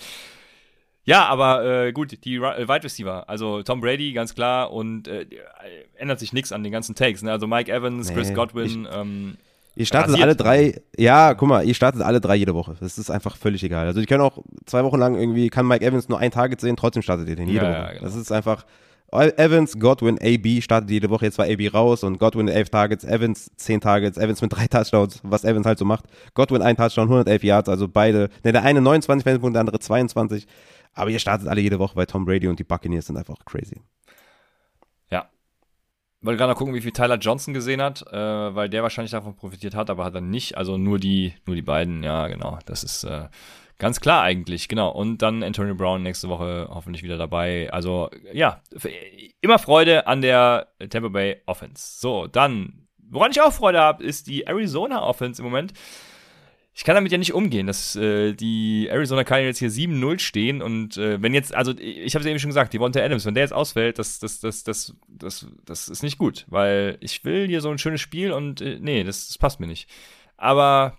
ja, 1.04 1.24
aber 1.26 1.86
äh, 1.86 1.92
gut, 1.92 2.24
die 2.24 2.36
äh, 2.36 2.68
Wide 2.68 2.84
Receiver, 2.84 3.28
also 3.28 3.62
Tom 3.64 3.80
Brady, 3.80 4.12
ganz 4.12 4.36
klar, 4.36 4.72
und 4.72 5.08
äh, 5.08 5.26
ändert 5.96 6.20
sich 6.20 6.32
nichts 6.32 6.52
an 6.52 6.62
den 6.62 6.70
ganzen 6.70 6.94
Takes. 6.94 7.22
Ne? 7.22 7.32
Also 7.32 7.48
Mike 7.48 7.72
Evans, 7.72 8.08
nee, 8.08 8.14
Chris 8.14 8.32
Godwin. 8.34 8.86
Ich, 8.88 8.96
ähm, 8.96 9.36
ihr 9.74 9.86
startet 9.86 10.22
alle 10.22 10.36
drei, 10.36 10.80
ja, 10.96 11.34
guck 11.34 11.48
mal, 11.48 11.66
ihr 11.66 11.74
startet 11.74 12.02
alle 12.02 12.20
drei 12.20 12.36
jede 12.36 12.54
Woche. 12.54 12.76
Das 12.78 12.98
ist 12.98 13.10
einfach 13.10 13.36
völlig 13.36 13.64
egal. 13.64 13.86
Also, 13.86 13.98
die 13.98 14.06
können 14.06 14.22
auch 14.22 14.38
zwei 14.64 14.84
Wochen 14.84 14.98
lang 14.98 15.16
irgendwie, 15.16 15.48
kann 15.48 15.66
Mike 15.66 15.84
Evans 15.84 16.08
nur 16.08 16.20
ein 16.20 16.30
Target 16.30 16.60
sehen, 16.60 16.76
trotzdem 16.76 17.02
startet 17.02 17.28
ihr 17.28 17.34
den 17.34 17.48
jede 17.48 17.64
ja, 17.64 17.70
Woche. 17.72 17.80
Ja, 17.80 17.92
genau. 17.94 18.04
Das 18.04 18.14
ist 18.14 18.30
einfach 18.30 18.64
Evans, 19.12 19.78
Godwin, 19.78 20.18
AB 20.20 20.62
startet 20.62 20.90
jede 20.90 21.10
Woche. 21.10 21.24
Jetzt 21.24 21.38
war 21.38 21.46
AB 21.46 21.72
raus 21.74 22.04
und 22.04 22.18
Godwin 22.18 22.48
11 22.48 22.70
Targets, 22.70 23.04
Evans 23.04 23.50
10 23.56 23.80
Targets, 23.80 24.18
Evans 24.18 24.40
mit 24.40 24.52
drei 24.52 24.66
Touchdowns, 24.68 25.20
was 25.24 25.44
Evans 25.44 25.66
halt 25.66 25.78
so 25.78 25.84
macht. 25.84 26.04
Godwin 26.34 26.62
ein 26.62 26.76
Touchdown, 26.76 27.04
111 27.04 27.42
Yards, 27.42 27.68
also 27.68 27.88
beide. 27.88 28.30
Ne, 28.44 28.52
der 28.52 28.62
eine 28.62 28.80
29 28.80 29.24
Fanpunkte, 29.24 29.54
der 29.54 29.60
andere 29.60 29.80
22. 29.80 30.46
Aber 30.92 31.10
ihr 31.10 31.18
startet 31.18 31.48
alle 31.48 31.60
jede 31.60 31.78
Woche, 31.78 31.96
weil 31.96 32.06
Tom 32.06 32.24
Brady 32.24 32.46
und 32.48 32.58
die 32.58 32.64
Buccaneers 32.64 33.06
sind 33.06 33.16
einfach 33.16 33.36
crazy. 33.44 33.80
Ja. 35.10 35.28
Wollte 36.20 36.38
gerade 36.38 36.52
noch 36.52 36.58
gucken, 36.58 36.74
wie 36.74 36.80
viel 36.80 36.92
Tyler 36.92 37.16
Johnson 37.16 37.54
gesehen 37.54 37.82
hat, 37.82 38.04
äh, 38.12 38.54
weil 38.54 38.68
der 38.68 38.82
wahrscheinlich 38.82 39.12
davon 39.12 39.34
profitiert 39.34 39.74
hat, 39.74 39.90
aber 39.90 40.04
hat 40.04 40.14
er 40.14 40.20
nicht. 40.20 40.56
Also 40.56 40.78
nur 40.78 40.98
die, 40.98 41.34
nur 41.46 41.56
die 41.56 41.62
beiden, 41.62 42.02
ja, 42.02 42.28
genau. 42.28 42.58
Das 42.66 42.84
ist 42.84 43.04
äh, 43.04 43.28
Ganz 43.80 43.98
klar 43.98 44.22
eigentlich, 44.22 44.68
genau. 44.68 44.90
Und 44.90 45.22
dann 45.22 45.42
Antonio 45.42 45.74
Brown 45.74 46.02
nächste 46.02 46.28
Woche 46.28 46.68
hoffentlich 46.70 47.02
wieder 47.02 47.16
dabei. 47.16 47.72
Also 47.72 48.10
ja, 48.30 48.62
immer 49.40 49.58
Freude 49.58 50.06
an 50.06 50.20
der 50.20 50.68
Tampa 50.90 51.08
Bay 51.08 51.40
Offense. 51.46 51.98
So, 51.98 52.26
dann, 52.26 52.86
woran 52.98 53.30
ich 53.30 53.40
auch 53.40 53.54
Freude 53.54 53.80
habe, 53.80 54.04
ist 54.04 54.26
die 54.26 54.46
Arizona 54.46 55.02
Offense 55.02 55.40
im 55.40 55.46
Moment. 55.46 55.72
Ich 56.74 56.84
kann 56.84 56.94
damit 56.94 57.10
ja 57.10 57.16
nicht 57.16 57.32
umgehen, 57.32 57.66
dass 57.66 57.96
äh, 57.96 58.34
die 58.34 58.88
Arizona 58.90 59.24
Cardinals 59.24 59.58
hier 59.58 59.70
7-0 59.70 60.18
stehen 60.18 60.60
und 60.60 60.98
äh, 60.98 61.20
wenn 61.22 61.32
jetzt, 61.32 61.54
also 61.54 61.72
ich 61.78 62.14
habe 62.14 62.22
es 62.22 62.30
eben 62.30 62.38
schon 62.38 62.50
gesagt, 62.50 62.74
die 62.74 62.80
Wonte 62.80 63.02
Adams, 63.02 63.24
wenn 63.24 63.34
der 63.34 63.44
jetzt 63.44 63.52
ausfällt, 63.52 63.98
das, 63.98 64.18
das, 64.18 64.40
das, 64.40 64.62
das, 64.62 64.94
das, 65.08 65.46
das 65.64 65.88
ist 65.88 66.02
nicht 66.02 66.18
gut, 66.18 66.44
weil 66.48 66.98
ich 67.00 67.24
will 67.24 67.48
hier 67.48 67.62
so 67.62 67.70
ein 67.70 67.78
schönes 67.78 68.02
Spiel 68.02 68.30
und 68.30 68.60
äh, 68.60 68.78
nee, 68.78 69.04
das, 69.04 69.28
das 69.28 69.38
passt 69.38 69.58
mir 69.58 69.66
nicht. 69.66 69.90
Aber 70.36 70.98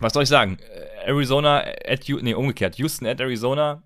was 0.00 0.12
soll 0.12 0.24
ich 0.24 0.28
sagen? 0.28 0.58
Arizona 1.04 1.62
at, 1.86 2.08
nee, 2.08 2.34
umgekehrt, 2.34 2.76
Houston 2.76 3.06
at 3.06 3.20
Arizona. 3.20 3.82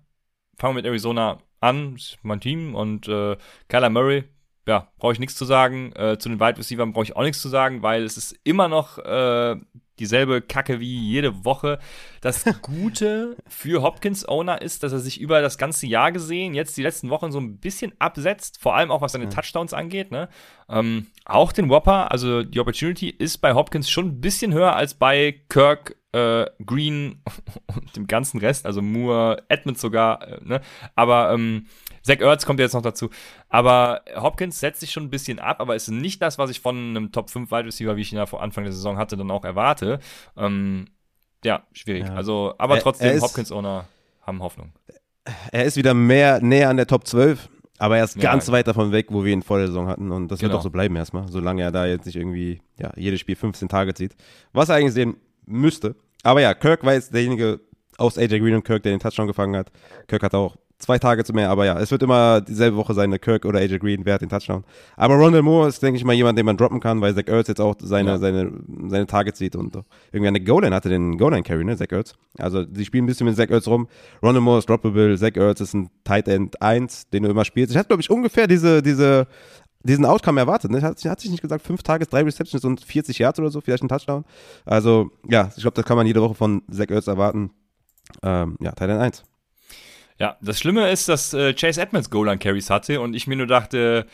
Fangen 0.57 0.75
wir 0.75 0.81
mit 0.81 0.85
Arizona 0.85 1.39
an, 1.59 1.97
mein 2.23 2.39
Team 2.39 2.75
und 2.75 3.07
äh, 3.07 3.35
Kyler 3.67 3.89
Murray, 3.89 4.23
ja, 4.67 4.87
brauche 4.97 5.13
ich 5.13 5.19
nichts 5.19 5.35
zu 5.35 5.45
sagen. 5.45 5.91
Äh, 5.95 6.17
zu 6.17 6.29
den 6.29 6.39
Wide 6.39 6.57
Receivers 6.57 6.91
brauche 6.91 7.03
ich 7.03 7.15
auch 7.15 7.23
nichts 7.23 7.41
zu 7.41 7.49
sagen, 7.49 7.83
weil 7.83 8.03
es 8.03 8.17
ist 8.17 8.35
immer 8.43 8.67
noch 8.67 8.97
äh, 8.97 9.55
dieselbe 9.99 10.41
Kacke 10.41 10.79
wie 10.79 10.99
jede 10.99 11.45
Woche. 11.45 11.79
Das 12.21 12.43
Gute 12.61 13.37
für 13.47 13.83
Hopkins 13.83 14.27
Owner 14.27 14.61
ist, 14.61 14.83
dass 14.83 14.91
er 14.91 14.99
sich 14.99 15.21
über 15.21 15.41
das 15.41 15.57
ganze 15.57 15.87
Jahr 15.87 16.11
gesehen 16.11 16.53
jetzt 16.53 16.75
die 16.77 16.83
letzten 16.83 17.09
Wochen 17.09 17.31
so 17.31 17.39
ein 17.39 17.59
bisschen 17.59 17.93
absetzt, 17.99 18.59
vor 18.59 18.75
allem 18.75 18.91
auch 18.91 19.01
was 19.01 19.11
seine 19.11 19.29
Touchdowns 19.29 19.73
angeht. 19.73 20.11
Ne? 20.11 20.29
Ähm, 20.67 21.07
auch 21.25 21.51
den 21.51 21.69
Whopper, 21.69 22.11
also 22.11 22.43
die 22.43 22.59
Opportunity 22.59 23.09
ist 23.09 23.37
bei 23.39 23.53
Hopkins 23.53 23.89
schon 23.89 24.07
ein 24.07 24.21
bisschen 24.21 24.53
höher 24.53 24.75
als 24.75 24.95
bei 24.95 25.43
Kirk, 25.49 25.95
äh, 26.15 26.45
Green 26.65 27.21
und 27.75 27.95
dem 27.95 28.07
ganzen 28.07 28.39
Rest, 28.39 28.65
also 28.65 28.81
Moore, 28.81 29.43
Edmonds 29.49 29.81
sogar. 29.81 30.25
Äh, 30.27 30.39
ne? 30.43 30.61
Aber 30.95 31.31
ähm, 31.33 31.67
Zach 32.01 32.19
Ertz 32.19 32.45
kommt 32.45 32.59
jetzt 32.59 32.73
noch 32.73 32.81
dazu. 32.81 33.09
Aber 33.49 34.01
Hopkins 34.15 34.59
setzt 34.59 34.79
sich 34.79 34.91
schon 34.91 35.03
ein 35.03 35.09
bisschen 35.09 35.39
ab, 35.39 35.59
aber 35.59 35.75
ist 35.75 35.89
nicht 35.89 36.21
das, 36.21 36.37
was 36.37 36.49
ich 36.49 36.61
von 36.61 36.75
einem 36.75 37.11
Top 37.11 37.29
5 37.29 37.51
Wide 37.51 37.65
Receiver, 37.65 37.95
wie 37.97 38.01
ich 38.01 38.11
ihn 38.11 38.17
ja 38.17 38.25
vor 38.25 38.41
Anfang 38.41 38.63
der 38.63 38.73
Saison 38.73 38.97
hatte, 38.97 39.17
dann 39.17 39.31
auch 39.31 39.43
erwarte. 39.43 39.99
Ähm, 40.37 40.87
ja, 41.43 41.63
schwierig. 41.73 42.05
Ja. 42.05 42.15
Also, 42.15 42.55
aber 42.57 42.79
trotzdem, 42.79 43.19
Hopkins-Owner 43.21 43.85
haben 44.21 44.41
Hoffnung. 44.41 44.71
Er 45.51 45.65
ist 45.65 45.75
wieder 45.75 45.93
mehr 45.93 46.39
näher 46.41 46.69
an 46.69 46.77
der 46.77 46.87
Top 46.87 47.07
12, 47.07 47.49
aber 47.77 47.97
er 47.97 48.03
ist 48.03 48.15
ja, 48.15 48.31
ganz 48.31 48.51
weit 48.51 48.67
davon 48.67 48.91
weg, 48.91 49.07
wo 49.09 49.25
wir 49.25 49.33
ihn 49.33 49.41
vor 49.41 49.57
der 49.57 49.67
Saison 49.67 49.87
hatten. 49.87 50.11
Und 50.11 50.29
das 50.29 50.39
genau. 50.39 50.51
wird 50.51 50.59
auch 50.59 50.63
so 50.63 50.69
bleiben 50.69 50.95
erstmal, 50.95 51.27
solange 51.27 51.63
er 51.63 51.71
da 51.71 51.85
jetzt 51.85 52.05
nicht 52.05 52.15
irgendwie 52.15 52.61
ja, 52.77 52.91
jedes 52.95 53.19
Spiel 53.19 53.35
15 53.35 53.67
Tage 53.67 53.93
zieht. 53.93 54.15
Was 54.53 54.69
er 54.69 54.75
eigentlich 54.75 54.93
sehen 54.93 55.17
müsste. 55.45 55.95
Aber 56.25 56.41
ja, 56.41 56.55
Kirk 56.55 56.83
war 56.83 56.93
jetzt 56.93 57.13
derjenige 57.13 57.59
aus 57.97 58.17
AJ 58.17 58.39
Green 58.39 58.55
und 58.55 58.65
Kirk, 58.65 58.81
der 58.81 58.91
den 58.91 58.99
Touchdown 58.99 59.27
gefangen 59.27 59.55
hat. 59.55 59.71
Kirk 60.07 60.23
hat 60.23 60.33
auch 60.33 60.55
zwei 60.79 60.97
Tage 60.97 61.23
zu 61.23 61.33
mehr, 61.33 61.51
aber 61.51 61.65
ja, 61.65 61.79
es 61.79 61.91
wird 61.91 62.01
immer 62.01 62.41
dieselbe 62.41 62.75
Woche 62.77 62.95
sein, 62.95 63.11
Kirk 63.21 63.45
oder 63.45 63.59
AJ 63.59 63.77
Green, 63.77 64.05
wer 64.05 64.15
hat 64.15 64.21
den 64.21 64.29
Touchdown. 64.29 64.63
Aber 64.97 65.15
Rondell 65.15 65.43
Moore 65.43 65.69
ist, 65.69 65.83
denke 65.83 65.97
ich 65.97 66.03
mal, 66.03 66.13
jemand, 66.13 66.37
den 66.37 66.45
man 66.47 66.57
droppen 66.57 66.79
kann, 66.79 66.99
weil 66.99 67.13
Zach 67.13 67.27
Ertz 67.27 67.47
jetzt 67.47 67.61
auch 67.61 67.75
seine, 67.79 68.11
ja. 68.11 68.17
seine, 68.17 68.51
seine 68.87 69.05
Targets 69.05 69.37
sieht 69.37 69.55
und 69.55 69.77
irgendwie 70.11 70.27
eine 70.27 70.41
Goal-Line 70.41 70.75
hatte 70.75 70.89
den 70.89 71.17
Goal-Line-Carry, 71.19 71.63
ne, 71.63 71.77
Zach 71.77 71.91
Ertz. 71.91 72.15
Also, 72.39 72.65
sie 72.73 72.85
spielen 72.85 73.03
ein 73.03 73.07
bisschen 73.07 73.27
mit 73.27 73.37
Zach 73.37 73.49
Ertz 73.49 73.67
rum. 73.67 73.87
Rondell 74.23 74.41
Moore 74.41 74.59
ist 74.59 74.67
droppable, 74.67 75.15
Zach 75.17 75.35
Ertz 75.35 75.61
ist 75.61 75.75
ein 75.75 75.89
Tight 76.03 76.27
End 76.27 76.59
1, 76.59 77.09
den 77.11 77.23
du 77.23 77.29
immer 77.29 77.45
spielst. 77.45 77.71
Ich 77.71 77.77
hatte, 77.77 77.87
glaube 77.87 78.01
ich, 78.01 78.09
ungefähr 78.09 78.47
diese, 78.47 78.81
diese, 78.81 79.27
diesen 79.85 80.05
Outcome 80.05 80.39
erwartet. 80.39 80.71
Ne? 80.71 80.81
Hat, 80.81 81.03
hat 81.05 81.19
sich 81.19 81.31
nicht 81.31 81.41
gesagt, 81.41 81.65
fünf 81.65 81.83
Tages, 81.83 82.09
drei 82.09 82.23
Receptions 82.23 82.65
und 82.65 82.81
40 82.81 83.19
Yards 83.19 83.39
oder 83.39 83.49
so, 83.49 83.61
vielleicht 83.61 83.83
ein 83.83 83.89
Touchdown. 83.89 84.25
Also, 84.65 85.11
ja, 85.29 85.51
ich 85.55 85.61
glaube, 85.61 85.75
das 85.75 85.85
kann 85.85 85.97
man 85.97 86.07
jede 86.07 86.21
Woche 86.21 86.35
von 86.35 86.63
Zach 86.71 86.89
Ertz 86.89 87.07
erwarten. 87.07 87.51
Ähm, 88.23 88.57
ja, 88.59 88.71
End 88.71 88.91
1. 88.91 89.23
Ja, 90.17 90.37
das 90.41 90.59
Schlimme 90.59 90.89
ist, 90.89 91.09
dass 91.09 91.33
äh, 91.33 91.53
Chase 91.53 91.81
Edmonds 91.81 92.09
Goal 92.09 92.37
Carries 92.37 92.69
hatte 92.69 93.01
und 93.01 93.13
ich 93.13 93.27
mir 93.27 93.35
nur 93.35 93.47
dachte, 93.47 94.05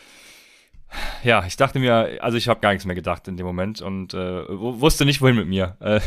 ja, 1.22 1.44
ich 1.46 1.56
dachte 1.56 1.78
mir, 1.78 2.18
also 2.20 2.36
ich 2.36 2.48
habe 2.48 2.60
gar 2.60 2.70
nichts 2.70 2.84
mehr 2.84 2.94
gedacht 2.94 3.28
in 3.28 3.36
dem 3.36 3.46
Moment 3.46 3.80
und 3.80 4.12
äh, 4.12 4.44
wusste 4.48 5.04
nicht, 5.04 5.20
wohin 5.22 5.36
mit 5.36 5.48
mir. 5.48 5.76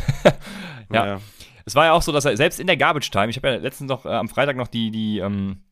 Äh, 0.88 0.94
ja. 0.94 1.06
ja. 1.06 1.20
Es 1.64 1.74
war 1.74 1.86
ja 1.86 1.92
auch 1.92 2.02
so, 2.02 2.12
dass 2.12 2.24
er 2.24 2.36
selbst 2.36 2.60
in 2.60 2.68
der 2.68 2.76
Garbage 2.76 3.10
Time, 3.10 3.28
ich 3.28 3.36
habe 3.36 3.48
ja 3.48 3.56
letztens 3.56 3.88
noch 3.88 4.06
äh, 4.06 4.10
am 4.10 4.28
Freitag 4.28 4.56
noch 4.56 4.68
die, 4.68 4.92
die, 4.92 5.18
ähm, 5.18 5.62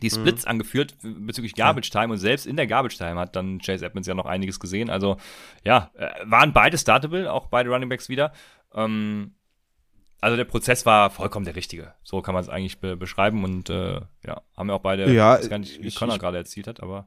die 0.00 0.08
mhm. 0.08 0.14
Splits 0.14 0.44
mhm. 0.44 0.50
angeführt 0.50 0.96
bezüglich 1.02 1.54
Garbage 1.54 1.90
Time 1.90 2.12
und 2.12 2.18
selbst 2.18 2.46
in 2.46 2.56
der 2.56 2.66
Garbage 2.66 2.96
Time 2.96 3.18
hat 3.18 3.36
dann 3.36 3.60
Chase 3.60 3.84
Edmonds 3.84 4.08
ja 4.08 4.14
noch 4.14 4.26
einiges 4.26 4.60
gesehen. 4.60 4.90
Also 4.90 5.16
ja, 5.64 5.90
äh, 5.94 6.08
waren 6.24 6.52
beide 6.52 6.78
startable, 6.78 7.32
auch 7.32 7.46
beide 7.46 7.70
Running 7.70 7.88
Backs 7.88 8.08
wieder. 8.08 8.32
Ähm, 8.74 9.34
also 10.20 10.36
der 10.36 10.44
Prozess 10.44 10.84
war 10.84 11.10
vollkommen 11.10 11.44
der 11.44 11.56
richtige. 11.56 11.94
So 12.02 12.20
kann 12.20 12.34
man 12.34 12.42
es 12.42 12.48
eigentlich 12.48 12.80
be 12.80 12.96
beschreiben 12.96 13.44
und 13.44 13.70
äh, 13.70 14.00
ja, 14.26 14.42
haben 14.56 14.68
wir 14.68 14.74
auch 14.74 14.80
beide, 14.80 15.10
ja, 15.12 15.34
ich 15.36 15.42
weiß 15.42 15.50
gar 15.50 15.58
nicht, 15.58 15.82
wie 15.82 15.90
Connor 15.90 16.18
gerade 16.18 16.36
erzielt 16.36 16.66
hat, 16.66 16.82
aber 16.82 17.06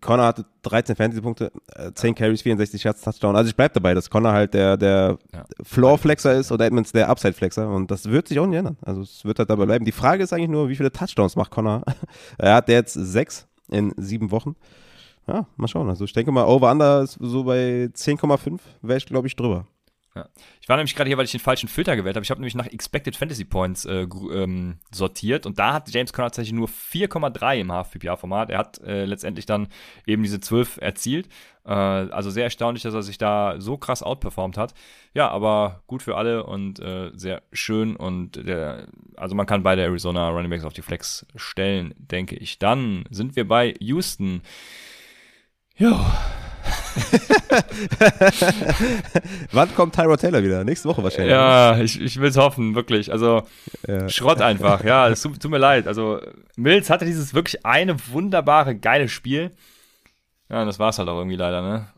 Connor 0.00 0.26
hatte 0.26 0.44
13 0.62 0.96
Fantasy-Punkte, 0.96 1.52
10 1.94 2.14
Carries, 2.14 2.42
64 2.42 2.82
Yards, 2.84 3.02
Touchdown. 3.02 3.36
Also 3.36 3.48
ich 3.48 3.56
bleib 3.56 3.72
dabei, 3.74 3.94
dass 3.94 4.10
Connor 4.10 4.32
halt 4.32 4.54
der, 4.54 4.76
der 4.76 5.18
ja. 5.32 5.44
Floor-Flexer 5.62 6.34
ist 6.34 6.50
und 6.50 6.60
Edmonds 6.60 6.92
der 6.92 7.08
Upside-Flexer 7.08 7.68
und 7.68 7.90
das 7.90 8.10
wird 8.10 8.28
sich 8.28 8.38
auch 8.38 8.46
nicht 8.46 8.58
ändern. 8.58 8.76
Also 8.82 9.02
es 9.02 9.24
wird 9.24 9.38
halt 9.38 9.50
dabei 9.50 9.66
bleiben. 9.66 9.84
Die 9.84 9.92
Frage 9.92 10.22
ist 10.22 10.32
eigentlich 10.32 10.50
nur, 10.50 10.68
wie 10.68 10.76
viele 10.76 10.92
Touchdowns 10.92 11.36
macht 11.36 11.50
Connor? 11.50 11.82
er 12.38 12.54
hat 12.54 12.68
jetzt 12.68 12.94
sechs 12.94 13.46
in 13.68 13.92
sieben 13.96 14.30
Wochen. 14.30 14.56
Ja, 15.26 15.46
mal 15.56 15.68
schauen. 15.68 15.88
Also 15.88 16.04
ich 16.04 16.12
denke 16.12 16.30
mal, 16.30 16.44
Over-Under 16.44 17.02
ist 17.02 17.18
so 17.20 17.44
bei 17.44 17.90
10,5 17.92 18.60
wäre 18.82 18.98
ich, 18.98 19.06
glaube 19.06 19.26
ich, 19.26 19.34
drüber. 19.34 19.66
Ich 20.60 20.68
war 20.68 20.76
nämlich 20.76 20.94
gerade 20.94 21.08
hier, 21.08 21.16
weil 21.16 21.24
ich 21.24 21.30
den 21.30 21.40
falschen 21.40 21.68
Filter 21.68 21.96
gewählt 21.96 22.16
habe. 22.16 22.24
Ich 22.24 22.30
habe 22.30 22.40
nämlich 22.40 22.54
nach 22.54 22.66
Expected 22.66 23.16
Fantasy 23.16 23.44
Points 23.44 23.84
äh, 23.84 24.06
ähm, 24.32 24.78
sortiert 24.90 25.46
und 25.46 25.58
da 25.58 25.72
hat 25.72 25.92
James 25.92 26.12
Conner 26.12 26.28
tatsächlich 26.28 26.54
nur 26.54 26.68
4,3 26.68 27.60
im 27.60 27.72
Half-PPA-Format. 27.72 28.50
Er 28.50 28.58
hat 28.58 28.80
äh, 28.82 29.04
letztendlich 29.04 29.46
dann 29.46 29.68
eben 30.06 30.22
diese 30.22 30.40
12 30.40 30.78
erzielt. 30.80 31.28
Äh, 31.64 31.72
also 31.72 32.30
sehr 32.30 32.44
erstaunlich, 32.44 32.82
dass 32.82 32.94
er 32.94 33.02
sich 33.02 33.18
da 33.18 33.56
so 33.58 33.76
krass 33.76 34.02
outperformt 34.02 34.56
hat. 34.56 34.74
Ja, 35.14 35.28
aber 35.28 35.82
gut 35.86 36.02
für 36.02 36.16
alle 36.16 36.44
und 36.44 36.78
äh, 36.80 37.10
sehr 37.14 37.42
schön 37.52 37.96
und 37.96 38.36
der, 38.46 38.88
also 39.16 39.34
man 39.34 39.46
kann 39.46 39.62
beide 39.62 39.82
Arizona 39.82 40.28
Running 40.30 40.50
Backs 40.50 40.64
auf 40.64 40.72
die 40.72 40.82
Flex 40.82 41.26
stellen, 41.34 41.94
denke 41.98 42.36
ich. 42.36 42.58
Dann 42.58 43.04
sind 43.10 43.36
wir 43.36 43.46
bei 43.48 43.74
Houston. 43.80 44.42
Ja, 45.76 46.45
Wann 49.52 49.74
kommt 49.74 49.94
Tyrod 49.94 50.20
Taylor 50.20 50.42
wieder? 50.42 50.64
Nächste 50.64 50.88
Woche 50.88 51.02
wahrscheinlich. 51.02 51.32
Ja, 51.32 51.78
ich, 51.78 52.00
ich 52.00 52.20
will 52.20 52.28
es 52.28 52.36
hoffen, 52.36 52.74
wirklich. 52.74 53.12
Also 53.12 53.42
ja. 53.86 54.08
Schrott 54.08 54.40
einfach. 54.40 54.84
Ja, 54.84 55.08
es 55.08 55.22
tut, 55.22 55.40
tut, 55.40 55.50
mir 55.50 55.58
leid. 55.58 55.86
Also 55.86 56.20
Mills 56.56 56.90
hatte 56.90 57.04
dieses 57.04 57.34
wirklich 57.34 57.64
eine 57.64 57.96
wunderbare, 58.08 58.74
geile 58.76 59.08
Spiel. 59.08 59.52
Ja, 60.48 60.60
und 60.60 60.66
das 60.66 60.78
war 60.78 60.90
es 60.90 60.98
halt 60.98 61.08
auch 61.08 61.18
irgendwie 61.18 61.36
leider, 61.36 61.62
ne? 61.62 61.88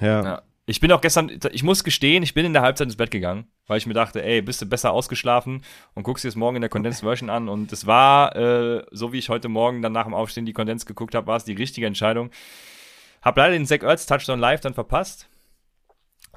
Ja. 0.00 0.24
ja. 0.24 0.42
Ich 0.66 0.78
bin 0.78 0.92
auch 0.92 1.00
gestern, 1.00 1.32
ich 1.50 1.64
muss 1.64 1.82
gestehen, 1.82 2.22
ich 2.22 2.32
bin 2.32 2.46
in 2.46 2.52
der 2.52 2.62
Halbzeit 2.62 2.86
ins 2.86 2.94
Bett 2.96 3.10
gegangen, 3.10 3.48
weil 3.66 3.78
ich 3.78 3.86
mir 3.86 3.94
dachte, 3.94 4.22
ey, 4.22 4.40
bist 4.40 4.62
du 4.62 4.66
besser 4.66 4.92
ausgeschlafen 4.92 5.62
und 5.94 6.04
guckst 6.04 6.22
dir 6.22 6.28
es 6.28 6.36
morgen 6.36 6.54
in 6.56 6.60
der 6.60 6.68
Condensed 6.68 7.00
Version 7.02 7.28
an. 7.28 7.48
Und 7.48 7.72
es 7.72 7.88
war, 7.88 8.36
äh, 8.36 8.84
so 8.92 9.12
wie 9.12 9.18
ich 9.18 9.30
heute 9.30 9.48
Morgen 9.48 9.82
dann 9.82 9.90
nach 9.90 10.04
dem 10.04 10.14
Aufstehen 10.14 10.46
die 10.46 10.52
Condensed 10.52 10.86
geguckt 10.86 11.16
habe, 11.16 11.26
war 11.26 11.36
es 11.36 11.44
die 11.44 11.54
richtige 11.54 11.88
Entscheidung. 11.88 12.30
Hab 13.22 13.36
leider 13.36 13.52
den 13.52 13.66
Zach 13.66 13.82
Ertz 13.82 14.06
Touchdown 14.06 14.38
live 14.38 14.60
dann 14.60 14.74
verpasst. 14.74 15.28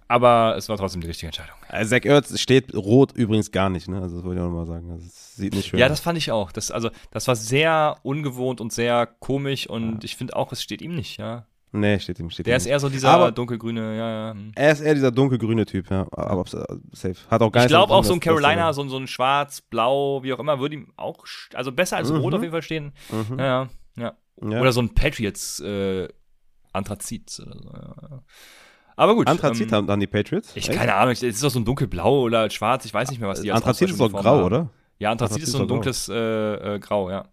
Aber 0.08 0.56
es 0.58 0.70
war 0.70 0.78
trotzdem 0.78 1.02
die 1.02 1.08
richtige 1.08 1.28
Entscheidung. 1.28 1.56
Also 1.70 1.96
Zach 1.96 2.06
Ertz 2.06 2.38
steht 2.40 2.74
rot 2.76 3.14
übrigens 3.14 3.52
gar 3.52 3.70
nicht, 3.70 3.88
ne? 3.88 4.02
Also 4.02 4.18
das 4.18 4.26
wollte 4.26 4.40
ich 4.40 4.46
auch 4.46 4.50
nochmal 4.50 4.66
sagen. 4.66 4.92
Also 4.92 5.06
das 5.06 5.36
sieht 5.36 5.56
nicht 5.56 5.68
schön 5.68 5.80
Ja, 5.80 5.88
das 5.88 6.02
fand 6.02 6.18
ich 6.18 6.32
auch. 6.32 6.52
Das, 6.52 6.72
also, 6.72 6.90
das 7.12 7.28
war 7.28 7.36
sehr 7.36 7.98
ungewohnt 8.04 8.62
und 8.62 8.74
sehr 8.74 9.08
komisch 9.08 9.68
und 9.68 9.94
ja. 9.94 10.00
ich 10.04 10.16
finde 10.18 10.36
auch, 10.36 10.52
es 10.52 10.62
steht 10.62 10.82
ihm 10.82 10.96
nicht, 10.96 11.18
ja. 11.18 11.48
Nee, 11.76 12.00
steht 12.00 12.20
ihm, 12.20 12.30
steht 12.30 12.46
Der 12.46 12.54
ihm 12.54 12.58
ist 12.58 12.66
eher 12.68 12.80
so 12.80 12.88
dieser 12.88 13.10
aber 13.10 13.32
dunkelgrüne, 13.32 13.98
ja, 13.98 14.10
ja. 14.10 14.32
Hm. 14.34 14.52
Er 14.54 14.72
ist 14.74 14.82
eher 14.82 14.94
dieser 14.94 15.10
dunkelgrüne 15.10 15.66
Typ, 15.66 15.90
ja. 15.90 16.06
Aber 16.12 16.42
äh, 16.42 16.76
safe. 16.92 17.16
Hat 17.32 17.42
auch 17.42 17.52
gar 17.52 17.64
Ich 17.64 17.70
glaube 17.70 17.92
auch 17.92 18.04
so 18.04 18.14
ein 18.14 18.20
Carolina, 18.20 18.72
so, 18.74 18.88
so 18.88 18.98
ein 18.98 19.08
schwarz, 19.08 19.62
blau, 19.62 20.22
wie 20.22 20.34
auch 20.34 20.40
immer, 20.40 20.60
würde 20.60 20.76
ihm 20.76 20.94
auch, 20.98 21.26
also 21.56 21.72
besser 21.72 21.98
als 21.98 22.12
mhm. 22.12 22.18
rot 22.18 22.36
auf 22.36 22.42
jeden 22.42 22.52
Fall 22.52 22.62
stehen. 22.62 22.94
Mhm. 23.10 23.40
Ja, 23.40 23.70
ja, 23.98 24.14
ja. 24.40 24.62
Oder 24.62 24.72
so 24.72 24.82
ein 24.82 24.94
Patriots, 24.94 25.62
äh, 25.62 26.10
Anthrazit 26.74 27.40
oder 27.40 27.58
so. 27.58 27.70
Ja. 27.72 28.24
Aber 28.95 29.16
gut. 29.16 29.28
Anthrazit 29.28 29.70
ähm, 29.70 29.76
haben 29.76 29.88
dann 29.88 30.00
die 30.00 30.08
Patriots? 30.08 30.52
Ich 30.56 30.70
keine 30.70 30.94
Ahnung, 30.95 31.14
es 31.14 31.24
ist 31.24 31.44
doch 31.44 31.50
so 31.50 31.60
ein 31.60 31.66
dunkelblau 31.66 32.22
oder 32.22 32.50
schwarz, 32.50 32.86
ich 32.86 32.94
weiß 32.94 33.10
nicht 33.10 33.20
mehr, 33.20 33.30
was 33.30 33.41
die 33.41 33.52
Anthrazit 33.52 33.90
ist 33.90 34.00
doch 34.00 34.12
grau, 34.12 34.24
haben. 34.24 34.44
oder? 34.44 34.70
Ja, 35.00 35.12
Anthrazit, 35.12 35.36
Anthrazit 35.36 35.44
ist 35.44 35.52
so 35.52 35.62
ein 35.62 35.68
dunkles 35.68 36.10
äh, 36.10 36.76
äh, 36.76 36.80
Grau, 36.80 37.10
ja. 37.10 37.26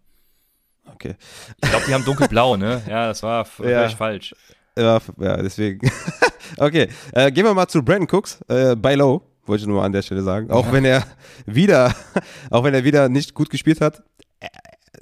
Okay. 0.93 1.15
Ich 1.61 1.69
glaube, 1.69 1.85
die 1.87 1.93
haben 1.93 2.03
dunkelblau, 2.03 2.57
ne? 2.57 2.81
Ja, 2.87 3.07
das 3.07 3.21
war 3.23 3.45
ja. 3.63 3.87
falsch. 3.89 4.35
Ja, 4.77 4.99
ja 5.19 5.37
deswegen. 5.41 5.89
okay, 6.57 6.87
äh, 7.13 7.31
gehen 7.31 7.45
wir 7.45 7.53
mal 7.53 7.67
zu 7.67 7.83
Brandon 7.83 8.07
Cooks, 8.11 8.41
äh, 8.47 8.75
bei 8.75 8.95
Low, 8.95 9.21
wollte 9.45 9.61
ich 9.61 9.67
nur 9.67 9.77
mal 9.77 9.85
an 9.85 9.91
der 9.91 10.01
Stelle 10.01 10.23
sagen. 10.23 10.49
Auch 10.49 10.71
wenn 10.71 10.85
er 10.85 11.03
wieder, 11.45 11.93
auch 12.49 12.63
wenn 12.63 12.73
er 12.73 12.83
wieder 12.83 13.09
nicht 13.09 13.33
gut 13.33 13.49
gespielt 13.49 13.81
hat, 13.81 14.03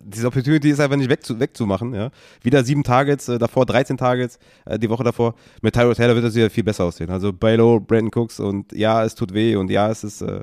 diese 0.10 0.27
Opportunity 0.27 0.69
ist 0.69 0.80
einfach 0.80 0.98
nicht 0.98 1.10
wegzu, 1.10 1.40
wegzumachen. 1.40 1.94
Ja. 1.94 2.11
Wieder 2.41 2.64
sieben 2.64 2.84
Targets, 2.84 3.27
äh, 3.30 3.38
davor 3.38 3.65
13 3.65 3.98
Targets, 3.98 4.40
äh, 4.65 4.80
die 4.80 4.90
Woche 4.90 5.03
davor. 5.03 5.36
Mit 5.61 5.73
Tyrod 5.73 5.98
Taylor 5.98 6.15
wird 6.15 6.26
das 6.26 6.36
wieder 6.36 6.49
viel 6.49 6.64
besser 6.64 6.86
aussehen. 6.86 7.10
Also 7.10 7.31
Bailo, 7.31 7.80
Brandon 7.80 8.11
Cooks 8.14 8.40
und 8.40 8.72
ja, 8.73 9.03
es 9.03 9.15
tut 9.15 9.34
weh 9.34 9.56
und 9.56 9.69
ja, 9.69 9.90
es 9.90 10.03
ist, 10.03 10.22
äh, 10.22 10.41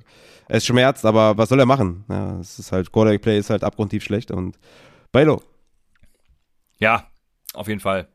es 0.48 0.64
schmerzt, 0.64 1.05
aber 1.05 1.36
was 1.36 1.48
soll 1.48 1.60
er 1.60 1.66
machen? 1.66 2.05
Ja, 2.09 2.38
es 2.40 2.59
ist 2.59 2.72
halt, 2.72 2.93
Quarterback 2.93 3.22
Play 3.22 3.38
ist 3.38 3.51
halt 3.51 3.64
abgrundtief 3.64 4.05
schlecht 4.05 4.30
und 4.30 4.59
Bailo. 5.12 5.43
Ja, 6.78 7.06
auf 7.55 7.68
jeden 7.68 7.80
Fall. 7.80 8.09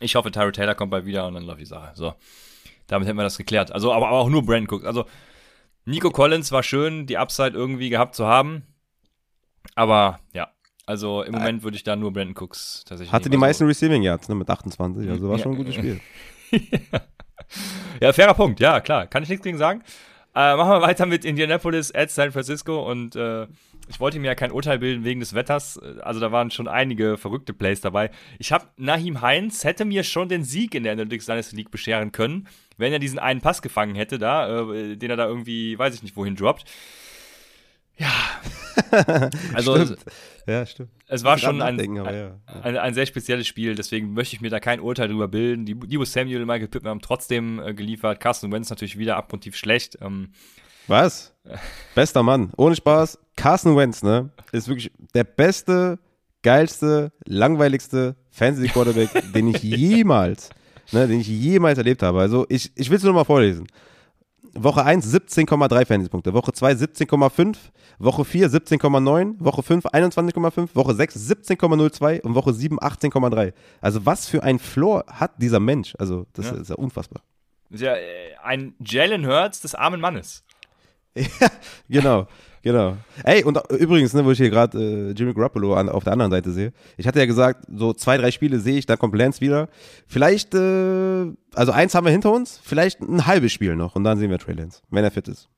Ich 0.00 0.16
hoffe, 0.16 0.30
Tyrod 0.30 0.54
Taylor 0.54 0.74
kommt 0.74 0.90
bald 0.90 1.06
wieder 1.06 1.26
und 1.26 1.34
dann 1.34 1.44
läuft 1.44 1.60
die 1.60 1.66
Sache. 1.66 1.92
So. 1.94 2.14
Damit 2.86 3.08
hätten 3.08 3.16
wir 3.16 3.22
das 3.22 3.38
geklärt. 3.38 3.72
Also, 3.72 3.92
aber, 3.92 4.08
aber 4.08 4.18
auch 4.18 4.28
nur 4.28 4.44
Brandon 4.44 4.68
Cooks. 4.68 4.84
Also, 4.84 5.06
Nico 5.86 6.10
Collins 6.10 6.52
war 6.52 6.62
schön, 6.62 7.06
die 7.06 7.18
Upside 7.18 7.56
irgendwie 7.56 7.90
gehabt 7.90 8.14
zu 8.14 8.26
haben. 8.26 8.64
Aber 9.74 10.20
ja, 10.32 10.50
also 10.86 11.22
im 11.22 11.32
Moment 11.32 11.62
würde 11.62 11.76
ich 11.76 11.82
da 11.82 11.96
nur 11.96 12.12
Brandon 12.12 12.36
Cooks 12.36 12.84
tatsächlich. 12.86 13.12
Hatte 13.12 13.30
die 13.30 13.36
meisten 13.36 13.64
so. 13.64 13.68
Receiving 13.68 14.02
Yards 14.02 14.28
ne, 14.28 14.34
mit 14.34 14.50
28, 14.50 15.08
also 15.08 15.28
war 15.28 15.36
ja, 15.36 15.42
schon 15.42 15.52
ein 15.52 15.58
gutes 15.58 15.74
Spiel. 15.74 16.00
ja, 18.00 18.12
fairer 18.12 18.34
Punkt, 18.34 18.60
ja, 18.60 18.80
klar. 18.80 19.06
Kann 19.06 19.22
ich 19.22 19.28
nichts 19.28 19.44
gegen 19.44 19.58
sagen. 19.58 19.82
Äh, 20.34 20.56
machen 20.56 20.70
wir 20.70 20.82
weiter 20.82 21.06
mit 21.06 21.24
Indianapolis 21.24 21.94
at 21.94 22.10
San 22.10 22.32
Francisco 22.32 22.90
und 22.90 23.14
äh, 23.14 23.46
ich 23.88 24.00
wollte 24.00 24.18
mir 24.18 24.26
ja 24.26 24.34
kein 24.34 24.50
Urteil 24.50 24.78
bilden 24.78 25.04
wegen 25.04 25.20
des 25.20 25.32
Wetters. 25.32 25.78
Also 25.78 26.18
da 26.18 26.32
waren 26.32 26.50
schon 26.50 26.66
einige 26.66 27.16
verrückte 27.16 27.52
Plays 27.52 27.80
dabei. 27.80 28.10
Ich 28.38 28.50
habe 28.50 28.66
Nahim 28.76 29.22
Heinz 29.22 29.62
hätte 29.62 29.84
mir 29.84 30.02
schon 30.02 30.28
den 30.28 30.42
Sieg 30.42 30.74
in 30.74 30.82
der 30.82 30.92
Analytics 30.92 31.26
Dynasty 31.26 31.56
League 31.56 31.70
bescheren 31.70 32.10
können, 32.10 32.48
wenn 32.76 32.92
er 32.92 32.98
diesen 32.98 33.20
einen 33.20 33.40
Pass 33.40 33.62
gefangen 33.62 33.94
hätte 33.94 34.18
da, 34.18 34.70
äh, 34.70 34.96
den 34.96 35.10
er 35.10 35.16
da 35.16 35.26
irgendwie, 35.26 35.78
weiß 35.78 35.94
ich 35.94 36.02
nicht 36.02 36.16
wohin 36.16 36.34
droppt. 36.34 36.64
Ja. 37.96 38.12
also 39.54 39.76
stimmt. 39.76 40.04
ja, 40.46 40.66
stimmt. 40.66 40.90
Es 41.06 41.22
war 41.24 41.38
schon 41.38 41.62
ein, 41.62 41.78
ja. 41.94 42.36
ein, 42.62 42.76
ein, 42.76 42.94
sehr 42.94 43.06
spezielles 43.06 43.46
Spiel, 43.46 43.74
deswegen 43.74 44.14
möchte 44.14 44.34
ich 44.34 44.40
mir 44.40 44.50
da 44.50 44.60
kein 44.60 44.80
Urteil 44.80 45.08
drüber 45.08 45.28
bilden. 45.28 45.64
Die 45.64 45.74
Debo 45.74 46.04
Samuel 46.04 46.40
und 46.40 46.46
Michael 46.46 46.68
Pittman 46.68 46.90
haben 46.90 47.00
trotzdem 47.00 47.60
äh, 47.60 47.74
geliefert. 47.74 48.20
Carson 48.20 48.50
Wentz 48.52 48.70
natürlich 48.70 48.98
wieder 48.98 49.16
abgrundtief 49.16 49.56
schlecht. 49.56 49.98
Ähm, 50.00 50.32
Was? 50.88 51.34
Bester 51.94 52.22
Mann. 52.22 52.52
Ohne 52.56 52.74
Spaß. 52.74 53.18
Carson 53.36 53.76
Wentz, 53.76 54.02
ne? 54.02 54.30
Ist 54.52 54.68
wirklich 54.68 54.92
der 55.14 55.24
beste, 55.24 55.98
geilste, 56.42 57.12
langweiligste 57.26 58.16
Fantasy-Quarterback, 58.30 59.32
den 59.34 59.48
ich 59.48 59.62
jemals, 59.62 60.50
ne, 60.92 61.06
den 61.06 61.20
ich 61.20 61.28
jemals 61.28 61.78
erlebt 61.78 62.02
habe. 62.02 62.20
Also 62.20 62.46
ich, 62.48 62.72
ich 62.76 62.90
will 62.90 62.96
es 62.96 63.02
nur 63.02 63.12
mal 63.12 63.24
vorlesen. 63.24 63.66
Woche 64.56 64.84
1 64.84 65.06
17,3 65.12 65.86
Fantasy-Punkte, 65.86 66.34
Woche 66.34 66.52
2 66.52 66.72
17,5, 66.72 67.56
Woche 67.98 68.24
4 68.24 68.50
17,9, 68.50 69.34
Woche 69.38 69.62
5 69.62 69.86
21,5, 69.86 70.68
Woche 70.74 70.94
6 70.94 71.16
17,02 71.16 72.20
und 72.22 72.34
Woche 72.34 72.52
7 72.52 72.78
18,3. 72.78 73.52
Also 73.80 74.06
was 74.06 74.28
für 74.28 74.42
ein 74.42 74.58
Floor 74.58 75.04
hat 75.08 75.40
dieser 75.40 75.60
Mensch? 75.60 75.94
Also 75.98 76.26
das 76.32 76.46
ja. 76.46 76.56
ist 76.56 76.70
ja 76.70 76.76
unfassbar. 76.76 77.22
Das 77.70 77.80
ist 77.80 77.86
ja 77.86 77.94
äh, 77.94 78.36
ein 78.42 78.74
Jalen 78.80 79.26
Hurts 79.26 79.60
des 79.60 79.74
armen 79.74 80.00
Mannes. 80.00 80.44
ja, 81.14 81.48
genau. 81.88 82.26
Genau. 82.64 82.96
Ey, 83.24 83.44
und 83.44 83.60
übrigens, 83.72 84.14
ne, 84.14 84.24
wo 84.24 84.30
ich 84.30 84.38
hier 84.38 84.48
gerade 84.48 84.78
äh, 84.78 85.12
Jimmy 85.12 85.34
Garoppolo 85.34 85.74
an, 85.74 85.90
auf 85.90 86.02
der 86.02 86.14
anderen 86.14 86.32
Seite 86.32 86.50
sehe, 86.50 86.72
ich 86.96 87.06
hatte 87.06 87.18
ja 87.18 87.26
gesagt, 87.26 87.66
so 87.70 87.92
zwei, 87.92 88.16
drei 88.16 88.30
Spiele 88.30 88.58
sehe 88.58 88.78
ich, 88.78 88.86
dann 88.86 88.98
kommt 88.98 89.14
Lance 89.14 89.42
wieder. 89.42 89.68
Vielleicht, 90.06 90.54
äh, 90.54 91.26
also 91.54 91.72
eins 91.72 91.94
haben 91.94 92.06
wir 92.06 92.10
hinter 92.10 92.32
uns, 92.32 92.58
vielleicht 92.64 93.00
ein 93.00 93.26
halbes 93.26 93.52
Spiel 93.52 93.76
noch 93.76 93.96
und 93.96 94.04
dann 94.04 94.16
sehen 94.16 94.30
wir 94.30 94.38
Trey 94.38 94.54
Lance, 94.54 94.80
wenn 94.88 95.04
er 95.04 95.10
fit 95.10 95.28
ist. 95.28 95.50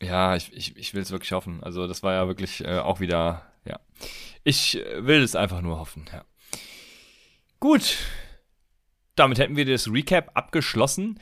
Ja, 0.00 0.36
ich, 0.36 0.52
ich, 0.54 0.76
ich 0.76 0.94
will 0.94 1.02
es 1.02 1.10
wirklich 1.10 1.32
hoffen. 1.32 1.60
Also 1.64 1.88
das 1.88 2.04
war 2.04 2.14
ja 2.14 2.28
wirklich 2.28 2.64
äh, 2.64 2.78
auch 2.78 3.00
wieder, 3.00 3.42
ja. 3.64 3.80
Ich 4.44 4.80
will 4.96 5.22
es 5.22 5.34
einfach 5.34 5.60
nur 5.60 5.80
hoffen, 5.80 6.04
ja. 6.12 6.24
Gut. 7.58 7.96
Damit 9.16 9.40
hätten 9.40 9.56
wir 9.56 9.66
das 9.66 9.92
Recap 9.92 10.30
abgeschlossen. 10.34 11.18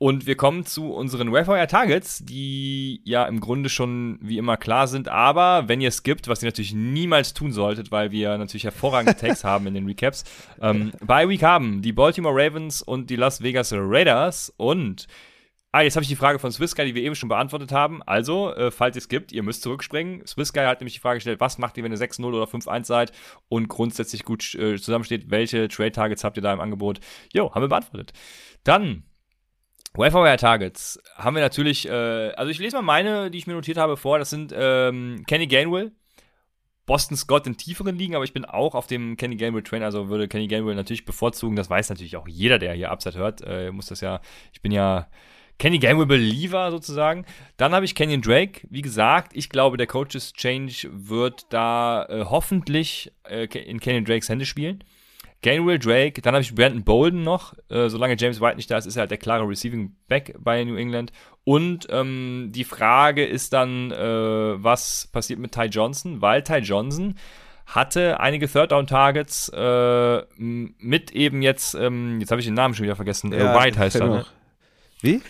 Und 0.00 0.26
wir 0.26 0.36
kommen 0.36 0.64
zu 0.64 0.92
unseren 0.92 1.32
Wayfire 1.32 1.66
Targets, 1.66 2.24
die 2.24 3.00
ja 3.04 3.24
im 3.24 3.40
Grunde 3.40 3.68
schon 3.68 4.20
wie 4.22 4.38
immer 4.38 4.56
klar 4.56 4.86
sind. 4.86 5.08
Aber 5.08 5.66
wenn 5.66 5.80
ihr 5.80 5.88
es 5.88 6.04
gibt, 6.04 6.28
was 6.28 6.40
ihr 6.40 6.46
natürlich 6.46 6.72
niemals 6.72 7.34
tun 7.34 7.50
solltet, 7.50 7.90
weil 7.90 8.12
wir 8.12 8.38
natürlich 8.38 8.62
hervorragende 8.62 9.16
Tags 9.20 9.42
haben 9.42 9.66
in 9.66 9.74
den 9.74 9.86
Recaps, 9.86 10.22
ähm, 10.60 10.92
bei 11.04 11.28
Week 11.28 11.42
haben 11.42 11.82
die 11.82 11.92
Baltimore 11.92 12.34
Ravens 12.34 12.80
und 12.80 13.10
die 13.10 13.16
Las 13.16 13.42
Vegas 13.42 13.72
Raiders 13.74 14.52
und 14.56 15.08
Ah, 15.70 15.82
jetzt 15.82 15.96
habe 15.96 16.02
ich 16.02 16.08
die 16.08 16.16
Frage 16.16 16.38
von 16.38 16.50
Swiss 16.50 16.74
Guy, 16.74 16.86
die 16.86 16.94
wir 16.94 17.02
eben 17.02 17.14
schon 17.14 17.28
beantwortet 17.28 17.72
haben. 17.72 18.02
Also, 18.04 18.54
äh, 18.54 18.70
falls 18.70 18.96
ihr 18.96 19.00
es 19.00 19.08
gibt, 19.10 19.32
ihr 19.32 19.42
müsst 19.42 19.62
zurückspringen. 19.62 20.26
Swiss 20.26 20.54
Guy 20.54 20.64
hat 20.64 20.80
nämlich 20.80 20.94
die 20.94 21.00
Frage 21.00 21.18
gestellt, 21.18 21.40
was 21.40 21.58
macht 21.58 21.76
ihr, 21.76 21.84
wenn 21.84 21.92
ihr 21.92 21.98
6-0 21.98 22.24
oder 22.24 22.46
5-1 22.46 22.84
seid 22.84 23.12
und 23.50 23.68
grundsätzlich 23.68 24.24
gut 24.24 24.54
äh, 24.54 24.78
zusammensteht? 24.78 25.30
Welche 25.30 25.68
Trade-Targets 25.68 26.24
habt 26.24 26.38
ihr 26.38 26.42
da 26.42 26.54
im 26.54 26.60
Angebot? 26.60 27.00
Jo, 27.34 27.54
haben 27.54 27.60
wir 27.60 27.68
beantwortet. 27.68 28.14
Dann 28.64 29.02
Wire 29.94 30.36
Targets 30.36 31.00
haben 31.16 31.34
wir 31.34 31.42
natürlich, 31.42 31.88
äh, 31.88 32.30
also 32.32 32.50
ich 32.50 32.58
lese 32.58 32.76
mal 32.76 32.82
meine, 32.82 33.30
die 33.30 33.38
ich 33.38 33.46
mir 33.46 33.54
notiert 33.54 33.78
habe, 33.78 33.96
vor. 33.96 34.18
Das 34.18 34.30
sind 34.30 34.54
ähm, 34.56 35.24
Kenny 35.26 35.46
Gainwell, 35.46 35.92
Boston 36.86 37.16
Scott 37.16 37.46
in 37.46 37.56
tieferen 37.56 37.96
Ligen, 37.96 38.14
aber 38.14 38.24
ich 38.24 38.32
bin 38.32 38.44
auch 38.44 38.74
auf 38.74 38.86
dem 38.86 39.16
Kenny 39.16 39.36
Gainwell 39.36 39.62
Train, 39.62 39.82
also 39.82 40.08
würde 40.08 40.28
Kenny 40.28 40.46
Gainwell 40.46 40.74
natürlich 40.74 41.04
bevorzugen. 41.04 41.56
Das 41.56 41.68
weiß 41.70 41.90
natürlich 41.90 42.16
auch 42.16 42.28
jeder, 42.28 42.58
der 42.58 42.74
hier 42.74 42.90
Upside 42.90 43.18
hört. 43.18 43.42
Äh, 43.42 43.72
muss 43.72 43.86
das 43.86 44.00
ja, 44.00 44.20
ich 44.52 44.62
bin 44.62 44.72
ja 44.72 45.08
Kenny 45.58 45.78
Gainwell 45.78 46.06
Believer 46.06 46.70
sozusagen. 46.70 47.24
Dann 47.56 47.72
habe 47.72 47.84
ich 47.84 47.94
Kenyon 47.94 48.22
Drake. 48.22 48.60
Wie 48.70 48.82
gesagt, 48.82 49.32
ich 49.34 49.50
glaube, 49.50 49.76
der 49.76 49.88
Coaches 49.88 50.32
Change 50.32 50.88
wird 50.92 51.46
da 51.52 52.06
äh, 52.08 52.24
hoffentlich 52.24 53.12
äh, 53.28 53.46
in 53.46 53.80
Kenyon 53.80 54.04
Drakes 54.04 54.28
Hände 54.28 54.46
spielen. 54.46 54.84
Gainwell 55.42 55.78
Drake, 55.78 56.20
dann 56.20 56.34
habe 56.34 56.42
ich 56.42 56.54
Brandon 56.54 56.82
Bolden 56.82 57.22
noch. 57.22 57.54
Äh, 57.68 57.88
solange 57.88 58.16
James 58.18 58.40
White 58.40 58.56
nicht 58.56 58.70
da 58.70 58.78
ist, 58.78 58.86
ist 58.86 58.96
er 58.96 59.00
halt 59.00 59.10
der 59.10 59.18
klare 59.18 59.48
Receiving 59.48 59.94
Back 60.08 60.34
bei 60.38 60.64
New 60.64 60.76
England. 60.76 61.12
Und 61.44 61.86
ähm, 61.90 62.50
die 62.52 62.64
Frage 62.64 63.24
ist 63.24 63.52
dann, 63.52 63.92
äh, 63.92 64.62
was 64.62 65.08
passiert 65.12 65.38
mit 65.38 65.52
Ty 65.52 65.66
Johnson? 65.66 66.20
Weil 66.20 66.42
Ty 66.42 66.58
Johnson 66.58 67.14
hatte 67.66 68.18
einige 68.18 68.48
Third-Down-Targets 68.48 69.50
äh, 69.54 70.22
mit 70.36 71.12
eben 71.12 71.42
jetzt, 71.42 71.74
ähm, 71.74 72.18
jetzt 72.18 72.30
habe 72.30 72.40
ich 72.40 72.46
den 72.46 72.54
Namen 72.54 72.74
schon 72.74 72.84
wieder 72.84 72.96
vergessen, 72.96 73.32
äh, 73.32 73.44
ja, 73.44 73.54
White 73.54 73.78
heißt 73.78 73.96
er. 73.96 74.08
Ne? 74.08 74.26
Wie? 75.02 75.22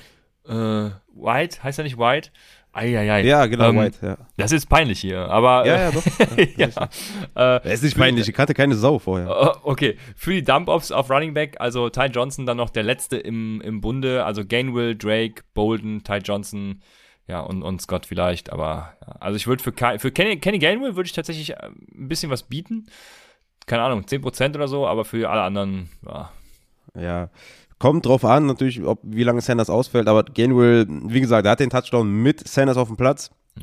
Äh, 0.47 0.91
White, 1.15 1.63
heißt 1.63 1.79
er 1.79 1.85
nicht 1.85 1.99
White? 1.99 2.31
Eieiei. 2.79 3.25
Ja, 3.25 3.47
genau, 3.47 3.71
ähm, 3.71 3.79
White, 3.79 3.99
ja. 4.03 4.17
Das 4.37 4.53
ist 4.53 4.67
peinlich 4.67 5.01
hier, 5.01 5.29
aber. 5.29 5.67
Ja, 5.67 5.81
ja, 5.81 5.91
doch. 5.91 6.05
ja. 6.57 7.59
Äh, 7.65 7.73
ist 7.73 7.83
nicht 7.83 7.97
peinlich, 7.97 8.29
ich 8.29 8.35
kannte 8.35 8.55
keine 8.55 8.75
Sau 8.75 8.99
vorher. 8.99 9.29
Uh, 9.29 9.71
okay, 9.71 9.97
für 10.17 10.33
die 10.33 10.43
Dump-Offs 10.43 10.93
auf 10.93 11.11
Running 11.11 11.35
Back, 11.35 11.57
also 11.59 11.89
Ty 11.91 12.07
Johnson 12.07 12.47
dann 12.47 12.57
noch 12.57 12.71
der 12.71 12.85
letzte 12.85 13.17
im, 13.17 13.61
im 13.61 13.81
Bunde, 13.81 14.25
also 14.25 14.45
Gainwell, 14.45 14.97
Drake, 14.97 15.43
Bolden, 15.55 16.05
Ty 16.05 16.19
Johnson, 16.19 16.83
ja, 17.27 17.41
und, 17.41 17.63
und 17.63 17.83
Scott 17.83 18.07
vielleicht, 18.07 18.51
aber. 18.53 18.95
Also 19.21 19.37
ich 19.37 19.47
würde 19.47 19.63
für, 19.63 19.73
für 19.99 20.11
Kenny, 20.13 20.39
Kenny 20.39 20.59
Gainwell 20.59 20.97
würde 20.97 21.07
ich 21.07 21.13
tatsächlich 21.13 21.51
äh, 21.51 21.71
ein 21.95 22.09
bisschen 22.09 22.31
was 22.31 22.45
bieten. 22.45 22.87
Keine 23.67 23.83
Ahnung, 23.83 24.05
10% 24.05 24.55
oder 24.55 24.69
so, 24.69 24.87
aber 24.87 25.05
für 25.05 25.29
alle 25.29 25.43
anderen, 25.43 25.91
ja. 26.07 26.33
Ja, 26.95 27.31
Kommt 27.79 28.07
drauf 28.07 28.25
an, 28.25 28.47
natürlich, 28.47 28.83
ob, 28.83 29.01
wie 29.03 29.23
lange 29.23 29.41
Sanders 29.41 29.71
ausfällt, 29.71 30.09
aber 30.09 30.25
Gainwell, 30.25 30.87
wie 30.89 31.21
gesagt, 31.21 31.47
er 31.47 31.53
hat 31.53 31.61
den 31.61 31.71
Touchdown 31.71 32.11
mit 32.11 32.47
Sanders 32.47 32.77
auf 32.77 32.89
dem 32.89 32.97
Platz. 32.97 33.31
Mhm. 33.55 33.63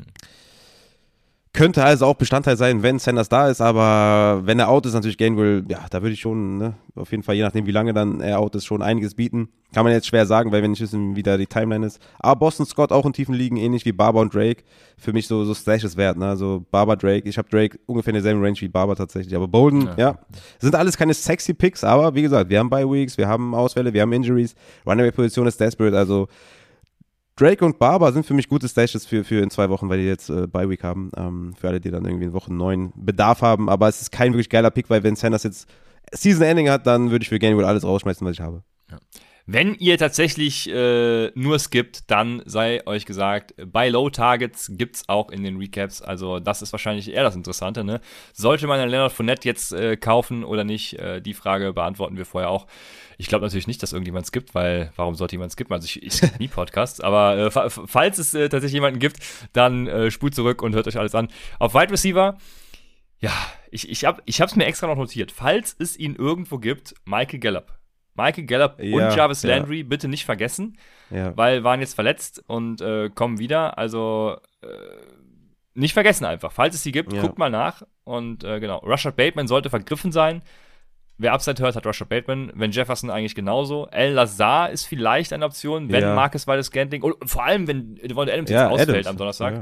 Könnte 1.56 1.82
also 1.82 2.04
auch 2.04 2.16
Bestandteil 2.16 2.58
sein, 2.58 2.82
wenn 2.82 2.98
Sanders 2.98 3.30
da 3.30 3.48
ist, 3.48 3.62
aber 3.62 4.42
wenn 4.44 4.58
er 4.58 4.68
out 4.68 4.84
ist, 4.84 4.92
natürlich 4.92 5.16
Gainwell, 5.16 5.64
ja, 5.68 5.86
da 5.88 6.02
würde 6.02 6.12
ich 6.12 6.20
schon, 6.20 6.58
ne, 6.58 6.74
auf 6.94 7.10
jeden 7.12 7.22
Fall, 7.22 7.34
je 7.34 7.42
nachdem, 7.42 7.64
wie 7.66 7.72
lange 7.72 7.94
dann 7.94 8.20
er 8.20 8.40
out 8.40 8.54
ist, 8.54 8.66
schon 8.66 8.82
einiges 8.82 9.14
bieten. 9.14 9.48
Kann 9.72 9.84
man 9.84 9.94
jetzt 9.94 10.06
schwer 10.06 10.26
sagen, 10.26 10.52
weil 10.52 10.60
wir 10.60 10.68
nicht 10.68 10.82
wissen, 10.82 11.16
wie 11.16 11.22
da 11.22 11.38
die 11.38 11.46
Timeline 11.46 11.86
ist. 11.86 11.98
Aber 12.18 12.38
Boston 12.40 12.66
Scott 12.66 12.92
auch 12.92 13.06
in 13.06 13.14
tiefen 13.14 13.34
Ligen, 13.34 13.56
ähnlich 13.56 13.86
wie 13.86 13.92
Barber 13.92 14.20
und 14.20 14.34
Drake. 14.34 14.64
Für 14.98 15.14
mich 15.14 15.26
so, 15.26 15.44
so 15.44 15.54
Stashes 15.54 15.96
wert, 15.96 16.18
ne? 16.18 16.28
Also 16.28 16.64
Barber, 16.70 16.96
Drake. 16.96 17.28
Ich 17.28 17.36
habe 17.36 17.48
Drake 17.48 17.78
ungefähr 17.86 18.10
in 18.10 18.16
derselben 18.16 18.42
Range 18.42 18.56
wie 18.60 18.68
Barber 18.68 18.94
tatsächlich. 18.94 19.34
Aber 19.34 19.48
Bolden, 19.48 19.82
ja. 19.82 19.94
ja. 19.96 20.18
Sind 20.58 20.74
alles 20.74 20.96
keine 20.96 21.14
sexy 21.14 21.52
Picks, 21.52 21.84
aber 21.84 22.14
wie 22.14 22.22
gesagt, 22.22 22.48
wir 22.50 22.58
haben 22.58 22.70
Bye 22.70 22.90
Weeks, 22.90 23.18
wir 23.18 23.28
haben 23.28 23.54
Ausfälle, 23.54 23.92
wir 23.92 24.02
haben 24.02 24.12
Injuries. 24.12 24.54
Runaway-Position 24.86 25.46
ist 25.46 25.60
desperate, 25.60 25.96
also 25.96 26.28
Drake 27.36 27.64
und 27.64 27.78
Barber 27.78 28.12
sind 28.12 28.24
für 28.24 28.32
mich 28.32 28.48
gute 28.48 28.66
Stages 28.66 29.04
für, 29.04 29.22
für 29.22 29.42
in 29.42 29.50
zwei 29.50 29.68
Wochen, 29.68 29.90
weil 29.90 29.98
die 29.98 30.06
jetzt 30.06 30.30
äh, 30.30 30.46
Bye 30.46 30.70
Week 30.70 30.82
haben. 30.82 31.10
Ähm, 31.16 31.54
für 31.54 31.68
alle, 31.68 31.80
die 31.80 31.90
dann 31.90 32.04
irgendwie 32.06 32.24
in 32.24 32.32
Woche 32.32 32.52
neun 32.52 32.92
Bedarf 32.96 33.42
haben. 33.42 33.68
Aber 33.68 33.88
es 33.88 34.00
ist 34.00 34.10
kein 34.10 34.32
wirklich 34.32 34.48
geiler 34.48 34.70
Pick, 34.70 34.88
weil 34.88 35.02
wenn 35.02 35.16
Sanders 35.16 35.42
jetzt 35.42 35.68
Season 36.12 36.42
Ending 36.42 36.70
hat, 36.70 36.86
dann 36.86 37.10
würde 37.10 37.22
ich 37.22 37.28
für 37.28 37.38
Gainwell 37.38 37.66
alles 37.66 37.84
rausschmeißen, 37.84 38.26
was 38.26 38.34
ich 38.34 38.40
habe. 38.40 38.62
Ja. 38.90 38.96
Wenn 39.48 39.76
ihr 39.76 39.96
tatsächlich 39.96 40.68
äh, 40.68 41.30
nur 41.36 41.60
skippt, 41.60 42.10
dann 42.10 42.42
sei 42.46 42.84
euch 42.84 43.06
gesagt, 43.06 43.54
bei 43.64 43.88
Low 43.88 44.10
Targets 44.10 44.72
gibt 44.74 44.96
es 44.96 45.08
auch 45.08 45.30
in 45.30 45.44
den 45.44 45.56
Recaps. 45.56 46.02
Also 46.02 46.40
das 46.40 46.62
ist 46.62 46.72
wahrscheinlich 46.72 47.12
eher 47.12 47.22
das 47.22 47.36
Interessante. 47.36 47.84
Ne? 47.84 48.00
Sollte 48.32 48.66
man 48.66 48.80
einen 48.80 48.90
Leonard 48.90 49.12
Fournette 49.12 49.46
jetzt 49.46 49.72
äh, 49.72 49.96
kaufen 49.96 50.42
oder 50.42 50.64
nicht? 50.64 50.98
Äh, 50.98 51.22
die 51.22 51.32
Frage 51.32 51.72
beantworten 51.72 52.16
wir 52.16 52.26
vorher 52.26 52.50
auch. 52.50 52.66
Ich 53.18 53.28
glaube 53.28 53.44
natürlich 53.44 53.68
nicht, 53.68 53.80
dass 53.84 53.92
irgendjemand 53.92 54.26
skippt, 54.26 54.52
weil 54.56 54.90
warum 54.96 55.14
sollte 55.14 55.36
jemand 55.36 55.52
skippen? 55.52 55.74
Also 55.74 55.84
ich, 55.84 56.02
ich 56.02 56.38
nie 56.40 56.48
Podcasts, 56.56 57.00
aber 57.00 57.38
äh, 57.38 57.70
falls 57.70 58.18
es 58.18 58.34
äh, 58.34 58.48
tatsächlich 58.48 58.74
jemanden 58.74 58.98
gibt, 58.98 59.18
dann 59.52 59.86
äh, 59.86 60.10
spult 60.10 60.34
zurück 60.34 60.60
und 60.60 60.74
hört 60.74 60.88
euch 60.88 60.98
alles 60.98 61.14
an. 61.14 61.28
Auf 61.60 61.72
Wide 61.72 61.92
Receiver 61.92 62.36
Ja, 63.20 63.32
ich, 63.70 63.88
ich 63.88 64.04
habe 64.04 64.22
es 64.26 64.56
mir 64.56 64.66
extra 64.66 64.88
noch 64.88 64.96
notiert. 64.96 65.30
Falls 65.30 65.76
es 65.78 65.96
ihn 65.96 66.16
irgendwo 66.16 66.58
gibt, 66.58 66.96
Michael 67.04 67.38
Gallup. 67.38 67.76
Michael 68.16 68.44
Gallup 68.44 68.80
Ja, 68.80 68.94
und 69.08 69.16
Jarvis 69.16 69.42
ja. 69.42 69.56
Landry 69.56 69.82
bitte 69.82 70.08
nicht 70.08 70.24
vergessen, 70.24 70.76
Ja. 71.10 71.36
weil 71.36 71.64
waren 71.64 71.80
jetzt 71.80 71.94
verletzt 71.94 72.42
und 72.46 72.80
äh, 72.80 73.10
kommen 73.10 73.38
wieder. 73.38 73.78
Also 73.78 74.36
äh, 74.62 74.66
nicht 75.74 75.92
vergessen 75.94 76.24
einfach. 76.24 76.52
Falls 76.52 76.74
es 76.74 76.82
sie 76.82 76.92
gibt, 76.92 77.12
guckt 77.18 77.38
mal 77.38 77.50
nach. 77.50 77.82
Und 78.04 78.44
äh, 78.44 78.60
genau, 78.60 78.78
Rashad 78.78 79.16
Bateman 79.16 79.46
sollte 79.46 79.68
vergriffen 79.70 80.12
sein. 80.12 80.42
Wer 81.18 81.32
Upside 81.32 81.62
hört, 81.62 81.76
hat 81.76 81.86
Rashad 81.86 82.08
Bateman. 82.08 82.52
Wenn 82.54 82.70
Jefferson 82.72 83.10
eigentlich 83.10 83.34
genauso. 83.34 83.86
El 83.90 84.12
Lazar 84.12 84.70
ist 84.70 84.84
vielleicht 84.84 85.32
eine 85.32 85.44
Option, 85.44 85.90
wenn. 85.90 86.14
Marcus 86.14 86.46
Waldes 86.46 86.66
Scantling 86.66 87.02
und 87.02 87.14
vor 87.28 87.44
allem, 87.44 87.66
wenn 87.66 87.94
Devonta 87.96 88.32
Adams 88.32 88.50
jetzt 88.50 88.62
ausfällt 88.62 88.90
Adams. 88.90 89.06
am 89.06 89.16
Donnerstag. 89.16 89.60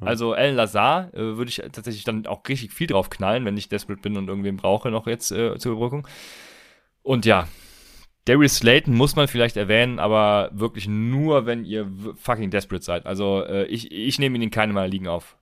Also 0.00 0.34
El 0.34 0.52
Lazar 0.54 1.08
äh, 1.14 1.18
würde 1.38 1.48
ich 1.48 1.56
tatsächlich 1.56 2.04
dann 2.04 2.26
auch 2.26 2.42
richtig 2.46 2.70
viel 2.72 2.86
drauf 2.86 3.08
knallen, 3.08 3.44
wenn 3.46 3.56
ich 3.56 3.68
desperate 3.70 4.02
bin 4.02 4.16
und 4.18 4.28
irgendwen 4.28 4.56
brauche 4.58 4.90
noch 4.90 5.06
jetzt 5.06 5.32
äh, 5.32 5.56
zur 5.58 5.72
Überbrückung. 5.72 6.06
Und 7.02 7.24
ja, 7.24 7.48
Darius 8.26 8.56
Slayton 8.56 8.94
muss 8.94 9.16
man 9.16 9.28
vielleicht 9.28 9.56
erwähnen, 9.56 9.98
aber 9.98 10.50
wirklich 10.52 10.86
nur, 10.88 11.46
wenn 11.46 11.64
ihr 11.64 11.90
fucking 12.16 12.50
desperate 12.50 12.84
seid. 12.84 13.06
Also 13.06 13.42
äh, 13.44 13.64
ich, 13.66 13.90
ich 13.90 14.18
nehme 14.18 14.36
ihn 14.36 14.42
in 14.42 14.50
keinem 14.50 14.74
meiner 14.74 14.88
Ligen 14.88 15.08
auf. 15.08 15.36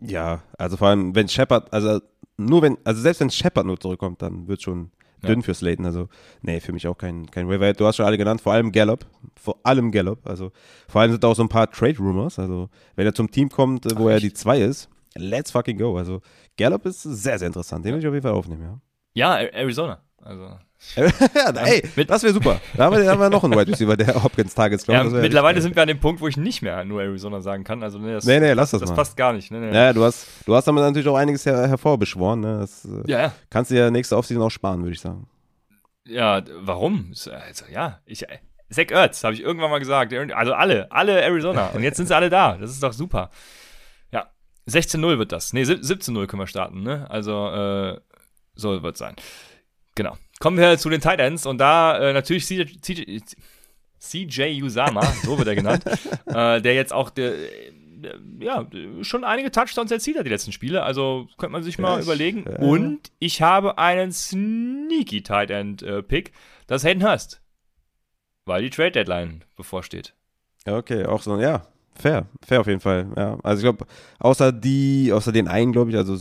Ja, 0.00 0.42
also 0.58 0.76
vor 0.76 0.88
allem, 0.88 1.14
wenn 1.14 1.28
Shepard, 1.28 1.72
also 1.72 2.00
nur 2.36 2.62
wenn, 2.62 2.76
also 2.84 3.00
selbst 3.00 3.20
wenn 3.20 3.30
Shepard 3.30 3.66
nur 3.66 3.78
zurückkommt, 3.78 4.20
dann 4.22 4.48
wird 4.48 4.62
schon 4.62 4.90
Ja. 5.22 5.28
dünn 5.28 5.42
für 5.42 5.54
Slayton. 5.54 5.86
Also, 5.86 6.08
nee, 6.42 6.60
für 6.60 6.72
mich 6.72 6.86
auch 6.86 6.98
kein, 6.98 7.30
kein 7.30 7.48
Waiver. 7.48 7.72
Du 7.72 7.86
hast 7.86 7.96
schon 7.96 8.04
alle 8.06 8.18
genannt, 8.18 8.40
vor 8.40 8.52
allem 8.52 8.72
Gallup. 8.72 9.06
Vor 9.40 9.58
allem 9.62 9.90
Gallup. 9.92 10.26
Also, 10.26 10.52
vor 10.88 11.00
allem 11.00 11.12
sind 11.12 11.24
da 11.24 11.28
auch 11.28 11.36
so 11.36 11.42
ein 11.42 11.48
paar 11.48 11.70
Trade-Rumors. 11.70 12.38
Also, 12.38 12.68
wenn 12.96 13.06
er 13.06 13.14
zum 13.14 13.30
Team 13.30 13.48
kommt, 13.48 13.86
wo 13.98 14.06
Ach, 14.06 14.10
er 14.10 14.16
echt? 14.16 14.24
die 14.24 14.32
2 14.34 14.60
ist, 14.60 14.88
let's 15.14 15.50
fucking 15.50 15.78
go. 15.78 15.96
Also, 15.96 16.20
Gallup 16.58 16.84
ist 16.86 17.02
sehr, 17.02 17.38
sehr 17.38 17.46
interessant. 17.46 17.84
Den 17.84 17.92
will 17.94 18.00
ich 18.00 18.06
auf 18.06 18.12
jeden 18.14 18.22
Fall 18.24 18.32
aufnehmen, 18.32 18.80
Ja, 19.14 19.30
A- 19.34 19.46
Arizona. 19.54 20.02
Also 20.22 20.58
ja. 20.96 21.04
ja 21.34 21.50
ey, 21.64 21.82
mit- 21.96 22.08
das 22.10 22.22
wäre 22.22 22.32
super. 22.32 22.60
Da 22.76 22.84
haben 22.84 22.96
wir, 22.96 23.04
da 23.04 23.10
haben 23.12 23.20
wir 23.20 23.30
noch 23.30 23.44
einen 23.44 23.54
Wide 23.58 23.70
Receiver, 23.72 23.96
der 23.96 24.22
Hopkins 24.22 24.54
Targets 24.54 24.86
ja, 24.86 25.02
glaubt. 25.02 25.16
mittlerweile 25.22 25.60
sind 25.62 25.74
wir 25.74 25.82
an 25.82 25.88
dem 25.88 26.00
Punkt, 26.00 26.20
wo 26.20 26.28
ich 26.28 26.36
nicht 26.36 26.62
mehr 26.62 26.84
nur 26.84 27.02
Arizona 27.02 27.40
sagen 27.40 27.64
kann. 27.64 27.82
Also 27.82 27.98
nee, 27.98 28.12
das, 28.12 28.24
Nee, 28.24 28.40
nee, 28.40 28.52
lass 28.52 28.70
das 28.70 28.80
das 28.80 28.90
mal. 28.90 28.96
passt 28.96 29.16
gar 29.16 29.32
nicht. 29.32 29.50
Nee, 29.50 29.58
nee. 29.58 29.74
Ja, 29.74 29.92
du 29.92 30.04
hast, 30.04 30.26
du 30.46 30.54
hast 30.54 30.66
damit 30.66 30.82
natürlich 30.82 31.08
auch 31.08 31.16
einiges 31.16 31.44
her 31.46 31.68
hervorbeschworen. 31.68 32.40
Ne? 32.40 32.58
Das 32.60 32.84
äh, 32.84 33.10
ja, 33.10 33.20
ja. 33.22 33.32
kannst 33.50 33.70
du 33.70 33.74
ja 33.76 33.90
nächste 33.90 34.16
Offseason 34.16 34.42
auch 34.42 34.50
sparen, 34.50 34.82
würde 34.82 34.92
ich 34.94 35.00
sagen. 35.00 35.26
Ja, 36.06 36.42
warum? 36.60 37.10
Ist, 37.12 37.28
Also, 37.28 37.64
ja, 37.72 38.00
ich. 38.06 38.22
äh, 38.28 38.38
Zach 38.68 38.90
Ertz, 38.90 39.22
habe 39.22 39.32
ich 39.34 39.42
irgendwann 39.42 39.70
mal 39.70 39.78
gesagt. 39.78 40.12
Also 40.12 40.52
alle, 40.52 40.90
alle 40.90 41.22
Arizona. 41.22 41.68
Und 41.68 41.82
jetzt 41.84 41.96
sind 41.98 42.06
sie 42.06 42.16
alle 42.16 42.30
da. 42.30 42.56
Das 42.58 42.70
ist 42.70 42.82
doch 42.82 42.92
super. 42.92 43.30
Ja, 44.12 44.26
16-0 44.68 45.18
wird 45.18 45.30
das. 45.30 45.52
Nee, 45.52 45.62
sieb- 45.64 45.82
17-0 45.82 46.26
können 46.26 46.42
wir 46.42 46.46
starten, 46.48 46.82
ne? 46.82 47.06
Also, 47.08 47.48
äh, 47.48 48.00
so 48.56 48.82
wird 48.82 48.94
es 48.94 48.98
sein. 48.98 49.14
Genau. 49.94 50.16
Kommen 50.40 50.58
wir 50.58 50.76
zu 50.78 50.90
den 50.90 51.00
Tight 51.00 51.18
Ends 51.20 51.46
und 51.46 51.58
da 51.58 51.98
äh, 51.98 52.12
natürlich 52.12 52.44
CJ, 52.46 52.64
CJ, 52.80 53.18
CJ 53.98 54.62
Usama, 54.62 55.02
so 55.24 55.38
wird 55.38 55.48
er 55.48 55.54
genannt, 55.54 55.84
äh, 56.26 56.60
der 56.60 56.74
jetzt 56.74 56.92
auch 56.92 57.08
der, 57.10 57.32
äh, 57.34 57.72
ja, 58.40 58.66
schon 59.00 59.24
einige 59.24 59.50
Touchdowns 59.50 59.90
erzielt 59.90 60.18
hat 60.18 60.26
die 60.26 60.30
letzten 60.30 60.52
Spiele. 60.52 60.82
Also 60.82 61.26
könnte 61.38 61.52
man 61.52 61.62
sich 61.62 61.78
mal 61.78 61.94
Ja, 61.94 61.98
ich- 62.00 62.04
überlegen. 62.04 62.44
ja. 62.46 62.58
Und 62.58 63.10
ich 63.18 63.40
habe 63.42 63.78
einen 63.78 64.12
sneaky 64.12 65.22
Tight 65.22 65.50
End 65.50 65.82
äh, 65.82 66.02
Pick, 66.02 66.32
das 66.66 66.84
Hayden 66.84 67.02
Hurst. 67.02 67.40
Weil 68.44 68.62
die 68.62 68.70
Trade 68.70 68.92
Deadline 68.92 69.42
bevorsteht. 69.56 70.14
Okay, 70.68 71.04
auch 71.06 71.22
so, 71.22 71.40
ja, 71.40 71.66
fair, 71.94 72.26
fair 72.46 72.60
auf 72.60 72.66
jeden 72.68 72.80
Fall. 72.80 73.08
Ja, 73.16 73.38
also 73.42 73.60
ich 73.60 73.64
glaube, 73.64 73.86
außer 74.20 74.52
die, 74.52 75.10
außer 75.12 75.32
den 75.32 75.48
einen, 75.48 75.72
glaube 75.72 75.90
ich, 75.90 75.96
also 75.96 76.16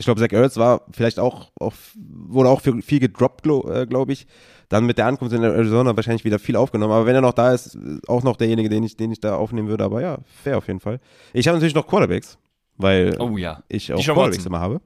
ich 0.00 0.06
glaube, 0.06 0.18
Zach 0.18 0.32
Ertz 0.32 0.56
war 0.56 0.86
vielleicht 0.92 1.18
auch, 1.18 1.52
auch 1.60 1.74
wurde 1.94 2.48
auch 2.48 2.62
viel, 2.62 2.80
viel 2.80 3.00
gedroppt, 3.00 3.42
glaube 3.42 3.82
äh, 3.82 3.86
glaub 3.86 4.08
ich. 4.08 4.26
Dann 4.70 4.86
mit 4.86 4.96
der 4.96 5.06
Ankunft 5.06 5.34
in 5.34 5.42
Arizona 5.42 5.94
wahrscheinlich 5.94 6.24
wieder 6.24 6.38
viel 6.38 6.56
aufgenommen. 6.56 6.92
Aber 6.92 7.04
wenn 7.04 7.14
er 7.14 7.20
noch 7.20 7.34
da 7.34 7.52
ist, 7.52 7.76
auch 8.08 8.22
noch 8.22 8.36
derjenige, 8.36 8.70
den 8.70 8.82
ich, 8.82 8.96
den 8.96 9.12
ich 9.12 9.20
da 9.20 9.36
aufnehmen 9.36 9.68
würde. 9.68 9.84
Aber 9.84 10.00
ja, 10.00 10.18
fair 10.42 10.56
auf 10.56 10.68
jeden 10.68 10.80
Fall. 10.80 11.00
Ich 11.34 11.46
habe 11.46 11.56
natürlich 11.58 11.74
noch 11.74 11.86
Quarterbacks, 11.86 12.38
weil 12.78 13.14
Oh 13.18 13.36
ja. 13.36 13.62
ich 13.68 13.92
auch 13.92 14.02
Quarterbacks 14.02 14.38
Watson. 14.38 14.46
immer 14.46 14.60
habe. 14.60 14.80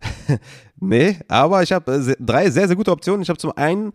nee, 0.80 1.16
aber 1.26 1.64
ich 1.64 1.72
habe 1.72 1.92
äh, 1.92 2.14
drei 2.20 2.48
sehr, 2.50 2.68
sehr 2.68 2.76
gute 2.76 2.92
Optionen. 2.92 3.22
Ich 3.22 3.28
habe 3.28 3.38
zum 3.38 3.50
einen 3.56 3.92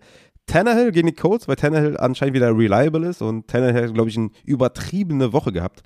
Tannehill 0.47 0.91
gegen 0.91 1.07
die 1.07 1.13
Colts, 1.15 1.47
weil 1.47 1.55
Tannehill 1.55 1.95
anscheinend 1.97 2.35
wieder 2.35 2.49
reliable 2.49 3.07
ist 3.07 3.21
und 3.21 3.47
Tannehill 3.47 3.87
hat, 3.87 3.93
glaube 3.93 4.09
ich, 4.09 4.17
eine 4.17 4.31
übertriebene 4.43 5.31
Woche 5.31 5.53
gehabt. 5.53 5.81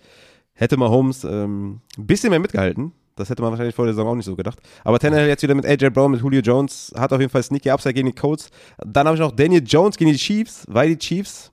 Hätte 0.53 0.77
Mahomes 0.77 1.23
ähm, 1.23 1.81
ein 1.99 2.07
bisschen 2.07 2.31
mehr 2.31 2.39
mitgehalten. 2.39 2.93
Das 3.15 3.29
hätte 3.29 3.41
man 3.41 3.51
wahrscheinlich 3.51 3.75
vor 3.75 3.85
der 3.85 3.93
Saison 3.93 4.09
auch 4.09 4.15
nicht 4.15 4.25
so 4.25 4.35
gedacht. 4.35 4.59
Aber 4.83 4.99
Tannehill 4.99 5.27
jetzt 5.27 5.41
wieder 5.41 5.55
mit 5.55 5.65
AJ 5.65 5.89
Brown, 5.91 6.11
mit 6.11 6.21
Julio 6.21 6.41
Jones, 6.41 6.93
hat 6.97 7.13
auf 7.13 7.19
jeden 7.21 7.31
Fall 7.31 7.43
sneaky 7.43 7.69
Upside 7.69 7.93
gegen 7.93 8.07
die 8.07 8.13
Colts. 8.15 8.49
Dann 8.85 9.07
habe 9.07 9.15
ich 9.15 9.21
noch 9.21 9.31
Daniel 9.31 9.63
Jones 9.65 9.95
gegen 9.97 10.11
die 10.11 10.17
Chiefs, 10.17 10.65
weil 10.67 10.89
die 10.89 10.97
Chiefs 10.97 11.51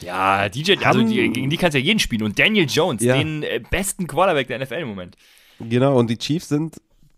Ja, 0.00 0.48
DJ, 0.48 0.74
also 0.84 1.02
die, 1.02 1.30
gegen 1.30 1.48
die 1.48 1.56
kannst 1.56 1.74
du 1.74 1.78
ja 1.78 1.84
jeden 1.84 2.00
spielen. 2.00 2.22
Und 2.24 2.38
Daniel 2.38 2.66
Jones, 2.68 3.02
Ja. 3.02 3.16
den 3.16 3.42
äh, 3.44 3.60
besten 3.70 4.06
Quarterback 4.06 4.48
der 4.48 4.58
NFL 4.58 4.74
im 4.74 4.88
Moment. 4.88 5.16
Genau, 5.60 5.96
und 5.98 6.10
die 6.10 6.18
Chiefs 6.18 6.48
sind 6.48 6.76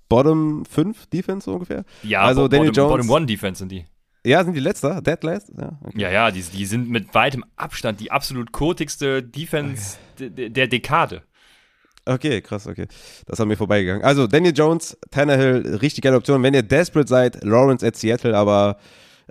Bottom 0.09 0.65
5 0.65 1.07
Defense 1.07 1.51
ungefähr. 1.51 1.85
Ja, 2.03 2.23
Also 2.23 2.43
Bo- 2.43 2.49
Daniel 2.49 2.71
Bottom, 2.73 2.91
Jones- 2.91 3.07
Bottom 3.07 3.11
One 3.11 3.27
Defense 3.27 3.59
sind 3.61 3.73
die. 3.73 3.85
Ja, 4.27 4.45
sind 4.45 4.53
die 4.55 4.61
letzter? 4.61 5.01
Dead 5.01 5.23
last? 5.23 5.51
Ja, 5.59 5.79
okay. 5.83 5.99
Ja, 6.01 6.11
ja, 6.11 6.31
die, 6.31 6.43
die 6.43 6.67
sind 6.67 6.91
mit 6.91 7.15
weitem 7.15 7.45
Abstand 7.57 8.01
die 8.01 8.11
absolut 8.11 8.53
kotigste 8.53 9.23
Defense 9.23 9.97
de- 10.19 10.29
de- 10.31 10.49
der 10.51 10.67
Dekade. 10.69 11.23
Okay, 12.09 12.41
krass, 12.41 12.67
okay. 12.67 12.87
Das 13.27 13.39
haben 13.39 13.49
wir 13.51 13.57
vorbeigegangen. 13.57 14.03
Also, 14.03 14.27
Daniel 14.27 14.55
Jones, 14.57 14.97
Tannehill, 15.11 15.77
richtig 15.77 16.03
geile 16.03 16.17
Option. 16.17 16.43
Wenn 16.43 16.55
ihr 16.55 16.63
desperate 16.63 17.09
seid, 17.09 17.45
Lawrence 17.45 17.87
at 17.87 17.97
Seattle, 17.97 18.37
aber 18.37 18.79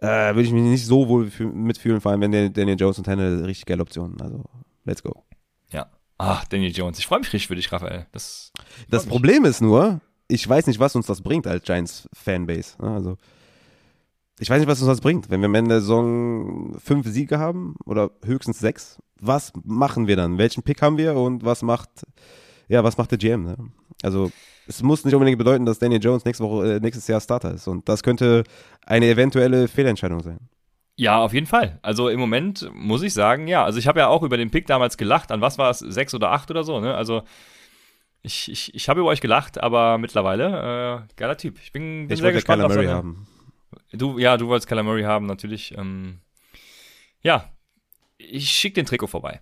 äh, 0.01 0.07
würde 0.07 0.43
ich 0.43 0.51
mich 0.51 0.61
nicht 0.63 0.85
so 0.85 1.07
wohl 1.07 1.25
fü- 1.25 1.51
mitfühlen, 1.51 2.01
vor 2.01 2.11
allem 2.11 2.21
wenn 2.21 2.31
der 2.31 2.49
Daniel 2.49 2.77
Jones 2.79 2.99
und 2.99 3.05
Tannehill 3.05 3.45
richtig 3.45 3.65
geile 3.65 3.81
Optionen. 3.81 4.19
Also, 4.21 4.43
let's 4.85 5.01
go. 5.01 5.23
Ja. 5.71 5.87
Ach, 6.19 6.45
Daniel 6.45 6.71
Jones. 6.71 6.99
Ich 6.99 7.07
freue 7.07 7.19
mich 7.19 7.27
richtig 7.33 7.47
für 7.47 7.55
dich, 7.55 7.71
Raphael. 7.71 8.05
Das, 8.11 8.51
Das 8.89 9.05
mich. 9.05 9.11
Problem 9.11 9.45
ist 9.45 9.61
nur, 9.61 10.01
ich 10.27 10.47
weiß 10.47 10.67
nicht, 10.67 10.79
was 10.79 10.95
uns 10.95 11.05
das 11.07 11.21
bringt 11.21 11.47
als 11.47 11.63
Giants-Fanbase. 11.63 12.75
ne? 12.81 12.91
Also, 12.91 13.17
ich 14.39 14.49
weiß 14.51 14.59
nicht, 14.59 14.67
was 14.67 14.79
uns 14.81 14.87
das 14.89 15.01
bringt. 15.01 15.31
Wenn 15.31 15.41
wir 15.41 15.47
am 15.47 15.55
Ende 15.55 15.69
der 15.71 15.79
Saison 15.81 16.77
fünf 16.79 17.07
Siege 17.07 17.39
haben 17.39 17.75
oder 17.85 18.11
höchstens 18.23 18.59
sechs, 18.59 18.97
was 19.19 19.51
machen 19.63 20.05
wir 20.05 20.15
dann? 20.15 20.37
Welchen 20.37 20.61
Pick 20.61 20.81
haben 20.83 20.97
wir 20.99 21.15
und 21.15 21.43
was 21.43 21.63
macht, 21.63 21.89
ja, 22.67 22.83
was 22.83 22.97
macht 22.97 23.11
der 23.11 23.17
GM? 23.17 23.43
Ne? 23.43 23.57
Also, 24.03 24.31
es 24.67 24.83
muss 24.83 25.05
nicht 25.05 25.13
unbedingt 25.13 25.37
bedeuten, 25.37 25.65
dass 25.65 25.79
Daniel 25.79 26.03
Jones 26.03 26.25
nächste 26.25 26.43
Woche, 26.43 26.75
äh, 26.75 26.79
nächstes 26.79 27.07
Jahr 27.07 27.21
Starter 27.21 27.53
ist. 27.53 27.67
Und 27.67 27.87
das 27.87 28.03
könnte 28.03 28.43
eine 28.85 29.07
eventuelle 29.07 29.67
Fehlentscheidung 29.67 30.21
sein. 30.21 30.39
Ja, 30.95 31.19
auf 31.19 31.33
jeden 31.33 31.45
Fall. 31.45 31.79
Also 31.83 32.09
im 32.09 32.19
Moment 32.19 32.69
muss 32.73 33.03
ich 33.03 33.13
sagen, 33.13 33.47
ja. 33.47 33.63
Also 33.63 33.77
ich 33.79 33.87
habe 33.87 33.99
ja 33.99 34.07
auch 34.07 34.23
über 34.23 34.35
den 34.35 34.49
Pick 34.49 34.65
damals 34.65 34.97
gelacht. 34.97 35.31
An 35.31 35.41
was 35.41 35.57
war 35.57 35.69
es? 35.69 35.79
Sechs 35.79 36.13
oder 36.13 36.31
acht 36.31 36.49
oder 36.49 36.63
so, 36.63 36.79
ne? 36.79 36.95
Also 36.95 37.21
ich, 38.23 38.51
ich, 38.51 38.73
ich 38.73 38.89
habe 38.89 39.01
über 39.01 39.09
euch 39.09 39.21
gelacht, 39.21 39.61
aber 39.61 39.99
mittlerweile, 39.99 41.05
äh, 41.07 41.13
geiler 41.15 41.37
Typ. 41.37 41.59
Ich 41.61 41.71
bin, 41.71 42.07
bin 42.07 42.13
Ich 42.13 42.17
sehr 42.17 42.25
wollte 42.25 42.37
gespannt 42.37 42.61
Kyler 42.61 42.65
auf 42.65 42.73
Murray 42.73 42.87
seine, 42.87 42.97
haben. 42.97 43.27
Du, 43.93 44.17
ja, 44.17 44.37
du 44.37 44.47
wolltest 44.47 44.67
Kyler 44.67 44.83
Murray 44.83 45.03
haben, 45.03 45.27
natürlich. 45.27 45.77
Ähm, 45.77 46.19
ja, 47.21 47.51
ich 48.17 48.49
schicke 48.49 48.75
den 48.75 48.85
Trikot 48.85 49.07
vorbei. 49.07 49.39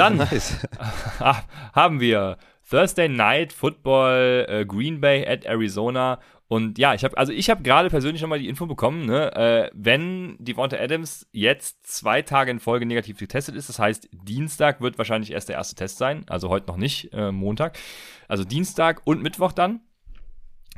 Dann 0.00 0.16
Nice. 0.30 0.66
ah, 1.20 1.42
haben 1.74 2.00
wir 2.00 2.38
Thursday 2.68 3.08
Night 3.08 3.52
Football 3.52 4.46
äh, 4.48 4.64
Green 4.64 5.00
Bay 5.00 5.26
at 5.26 5.44
Arizona. 5.44 6.20
Und 6.48 6.78
ja, 6.78 6.94
ich 6.94 7.04
habe 7.04 7.16
also 7.18 7.32
ich 7.32 7.50
habe 7.50 7.62
gerade 7.62 7.90
persönlich 7.90 8.22
nochmal 8.22 8.38
die 8.38 8.48
Info 8.48 8.66
bekommen, 8.66 9.06
ne, 9.06 9.32
äh, 9.36 9.70
wenn 9.72 10.36
Devonta 10.40 10.76
Adams 10.78 11.28
jetzt 11.32 11.86
zwei 11.86 12.22
Tage 12.22 12.50
in 12.50 12.58
Folge 12.58 12.86
negativ 12.86 13.18
getestet 13.18 13.54
ist, 13.54 13.68
das 13.68 13.78
heißt 13.78 14.08
Dienstag 14.10 14.80
wird 14.80 14.98
wahrscheinlich 14.98 15.30
erst 15.30 15.48
der 15.48 15.56
erste 15.56 15.76
Test 15.76 15.98
sein, 15.98 16.24
also 16.28 16.48
heute 16.48 16.66
noch 16.66 16.76
nicht, 16.76 17.12
äh, 17.12 17.30
Montag, 17.30 17.78
also 18.26 18.42
Dienstag 18.42 19.02
und 19.04 19.22
Mittwoch 19.22 19.52
dann. 19.52 19.80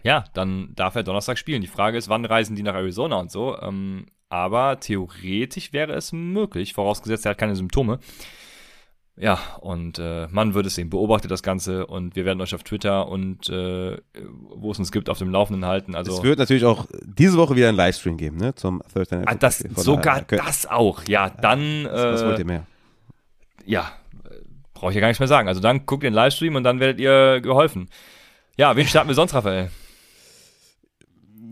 Ja, 0.02 0.24
dann 0.34 0.74
darf 0.74 0.96
er 0.96 1.04
Donnerstag 1.04 1.38
spielen. 1.38 1.62
Die 1.62 1.68
Frage 1.68 1.96
ist, 1.96 2.08
wann 2.08 2.24
reisen 2.24 2.56
die 2.56 2.64
nach 2.64 2.74
Arizona 2.74 3.16
und 3.16 3.30
so. 3.30 3.56
Ähm, 3.58 4.06
aber 4.28 4.80
theoretisch 4.80 5.72
wäre 5.72 5.92
es 5.92 6.12
möglich, 6.12 6.74
vorausgesetzt, 6.74 7.24
er 7.24 7.30
hat 7.30 7.38
keine 7.38 7.54
Symptome. 7.54 8.00
Ja, 9.16 9.38
und 9.60 9.98
äh, 9.98 10.26
man 10.30 10.54
wird 10.54 10.64
es 10.66 10.74
sehen. 10.74 10.88
Beobachtet 10.88 11.30
das 11.30 11.42
Ganze 11.42 11.86
und 11.86 12.16
wir 12.16 12.24
werden 12.24 12.40
euch 12.40 12.54
auf 12.54 12.62
Twitter 12.62 13.08
und 13.08 13.48
äh, 13.50 13.98
wo 14.54 14.72
es 14.72 14.78
uns 14.78 14.90
gibt, 14.90 15.10
auf 15.10 15.18
dem 15.18 15.30
Laufenden 15.30 15.66
halten. 15.66 15.94
Also 15.94 16.16
es 16.16 16.22
wird 16.22 16.38
natürlich 16.38 16.64
auch 16.64 16.86
diese 17.04 17.36
Woche 17.36 17.54
wieder 17.54 17.68
einen 17.68 17.76
Livestream 17.76 18.16
geben, 18.16 18.38
ne? 18.38 18.54
Zum 18.54 18.82
Thursday 18.92 19.18
Night 19.18 19.28
ah, 19.28 19.34
das, 19.34 19.58
sogar 19.58 20.22
könnt- 20.22 20.40
das 20.42 20.66
auch. 20.66 21.02
Ja, 21.06 21.28
dann 21.28 21.84
Was 21.90 22.24
wollt 22.24 22.38
äh, 22.38 22.42
ihr 22.42 22.46
mehr? 22.46 22.66
ja, 23.66 23.92
brauche 24.72 24.90
ich 24.92 24.94
ja 24.94 25.00
gar 25.02 25.08
nichts 25.08 25.20
mehr 25.20 25.28
sagen. 25.28 25.46
Also 25.46 25.60
dann 25.60 25.84
guckt 25.84 26.02
den 26.04 26.14
Livestream 26.14 26.56
und 26.56 26.64
dann 26.64 26.80
werdet 26.80 26.98
ihr 26.98 27.40
geholfen. 27.42 27.88
Ja, 28.56 28.74
wen 28.76 28.86
starten 28.86 29.08
wir 29.08 29.14
sonst, 29.14 29.34
Raphael? 29.34 29.70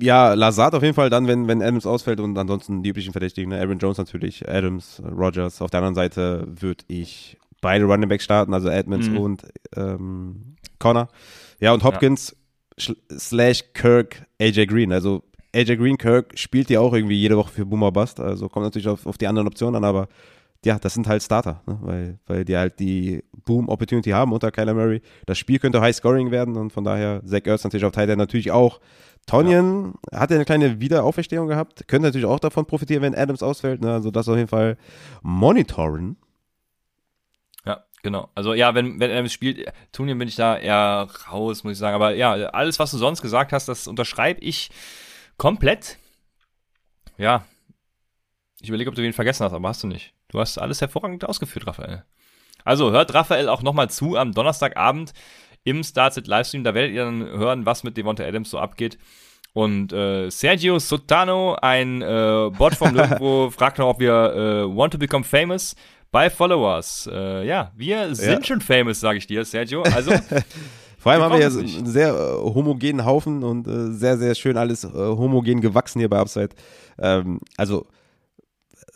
Ja, 0.02 0.32
Lazard 0.32 0.74
auf 0.74 0.82
jeden 0.82 0.94
Fall 0.94 1.10
dann, 1.10 1.26
wenn, 1.26 1.46
wenn 1.46 1.60
Adams 1.62 1.84
ausfällt 1.84 2.20
und 2.20 2.36
ansonsten 2.38 2.82
die 2.82 2.88
üblichen 2.88 3.12
Verdächtigen. 3.12 3.50
Ne? 3.50 3.60
Aaron 3.60 3.78
Jones 3.78 3.98
natürlich, 3.98 4.48
Adams, 4.48 5.02
Rogers. 5.04 5.60
Auf 5.60 5.70
der 5.70 5.78
anderen 5.78 5.94
Seite 5.94 6.46
würde 6.48 6.84
ich 6.88 7.36
beide 7.60 7.84
Running 7.84 8.08
Backs 8.08 8.24
starten, 8.24 8.54
also 8.54 8.68
Edmonds 8.68 9.08
Mhm. 9.08 9.18
und 9.18 9.42
ähm, 9.76 10.56
Connor. 10.78 11.08
Ja, 11.60 11.72
und 11.72 11.84
Hopkins 11.84 12.36
ja. 12.78 12.94
slash 13.16 13.64
Kirk 13.74 14.26
AJ 14.40 14.66
Green. 14.66 14.92
Also 14.92 15.22
AJ 15.54 15.76
Green, 15.76 15.98
Kirk 15.98 16.38
spielt 16.38 16.70
ja 16.70 16.80
auch 16.80 16.92
irgendwie 16.92 17.16
jede 17.16 17.36
Woche 17.36 17.50
für 17.50 17.66
Boomer 17.66 17.92
Bust. 17.92 18.20
Also 18.20 18.48
kommt 18.48 18.64
natürlich 18.64 18.88
auf, 18.88 19.06
auf 19.06 19.18
die 19.18 19.26
anderen 19.26 19.48
Optionen 19.48 19.76
an, 19.76 19.84
aber 19.84 20.08
ja, 20.64 20.78
das 20.78 20.94
sind 20.94 21.08
halt 21.08 21.22
Starter, 21.22 21.62
ne? 21.66 21.78
weil, 21.80 22.18
weil 22.26 22.44
die 22.44 22.56
halt 22.56 22.78
die 22.80 23.24
Boom-Opportunity 23.44 24.10
haben 24.10 24.32
unter 24.32 24.50
Kyler 24.50 24.74
Murray. 24.74 25.00
Das 25.26 25.38
Spiel 25.38 25.58
könnte 25.58 25.80
High-Scoring 25.80 26.30
werden 26.30 26.56
und 26.56 26.72
von 26.72 26.84
daher 26.84 27.22
Zach 27.24 27.46
Ertz 27.46 27.64
natürlich 27.64 27.86
auf 27.86 27.92
Teil 27.92 28.14
natürlich 28.16 28.50
auch. 28.50 28.80
Tonyan 29.26 29.94
ja. 30.12 30.20
hat 30.20 30.32
eine 30.32 30.44
kleine 30.44 30.80
Wiederauferstehung 30.80 31.48
gehabt, 31.48 31.88
könnte 31.88 32.08
natürlich 32.08 32.26
auch 32.26 32.40
davon 32.40 32.66
profitieren, 32.66 33.02
wenn 33.02 33.14
Adams 33.14 33.42
ausfällt. 33.42 33.80
Ne? 33.80 33.92
Also 33.92 34.10
das 34.10 34.28
auf 34.28 34.36
jeden 34.36 34.48
Fall 34.48 34.76
monitoren. 35.22 36.16
Genau. 38.02 38.30
Also 38.34 38.54
ja, 38.54 38.74
wenn, 38.74 38.98
wenn 38.98 39.10
Adams 39.10 39.32
spielt, 39.32 39.70
Tonyan 39.92 40.18
bin 40.18 40.28
ich 40.28 40.36
da 40.36 40.56
eher 40.56 41.08
raus, 41.30 41.64
muss 41.64 41.74
ich 41.74 41.78
sagen. 41.78 41.94
Aber 41.94 42.14
ja, 42.14 42.32
alles, 42.32 42.78
was 42.78 42.90
du 42.90 42.98
sonst 42.98 43.20
gesagt 43.20 43.52
hast, 43.52 43.66
das 43.66 43.86
unterschreibe 43.86 44.40
ich 44.40 44.70
komplett. 45.36 45.98
Ja, 47.18 47.44
ich 48.60 48.68
überlege, 48.68 48.90
ob 48.90 48.96
du 48.96 49.02
wen 49.02 49.12
vergessen 49.12 49.44
hast, 49.44 49.52
aber 49.52 49.68
hast 49.68 49.82
du 49.82 49.86
nicht. 49.86 50.12
Du 50.28 50.38
hast 50.38 50.58
alles 50.58 50.80
hervorragend 50.80 51.24
ausgeführt, 51.24 51.66
Raphael. 51.66 52.04
Also 52.64 52.90
hört 52.90 53.14
Raphael 53.14 53.48
auch 53.48 53.62
nochmal 53.62 53.90
zu 53.90 54.16
am 54.16 54.32
Donnerstagabend 54.32 55.12
im 55.64 55.82
Starset 55.82 56.26
Livestream. 56.26 56.64
Da 56.64 56.74
werdet 56.74 56.92
ihr 56.92 57.04
dann 57.04 57.26
hören, 57.26 57.66
was 57.66 57.84
mit 57.84 57.96
Devonta 57.96 58.24
Adams 58.24 58.50
so 58.50 58.58
abgeht. 58.58 58.98
Und 59.52 59.92
äh, 59.92 60.30
Sergio 60.30 60.78
Sotano, 60.78 61.56
ein 61.60 62.02
äh, 62.02 62.50
Bot 62.56 62.74
vom 62.74 62.92
Nirgendwo, 62.94 63.50
fragt 63.50 63.78
noch, 63.78 63.88
ob 63.88 63.98
wir 63.98 64.12
äh, 64.12 64.76
want 64.76 64.92
to 64.92 64.98
become 64.98 65.24
famous 65.24 65.74
by 66.12 66.30
followers. 66.30 67.08
Äh, 67.12 67.46
ja, 67.46 67.72
wir 67.76 68.14
sind 68.14 68.40
ja. 68.40 68.44
schon 68.44 68.60
famous, 68.60 69.00
sage 69.00 69.18
ich 69.18 69.26
dir, 69.26 69.44
Sergio. 69.44 69.82
Also 69.82 70.12
Vor 71.00 71.12
allem 71.12 71.22
haben 71.22 71.32
wir 71.32 71.40
ja 71.40 71.48
einen 71.48 71.86
sehr 71.86 72.10
äh, 72.10 72.54
homogenen 72.54 73.06
Haufen 73.06 73.42
und 73.42 73.66
äh, 73.66 73.90
sehr, 73.90 74.18
sehr 74.18 74.34
schön 74.34 74.58
alles 74.58 74.84
äh, 74.84 74.88
homogen 74.90 75.62
gewachsen 75.62 75.98
hier 75.98 76.10
bei 76.10 76.18
Upside. 76.18 76.50
Ähm, 76.98 77.40
also 77.56 77.86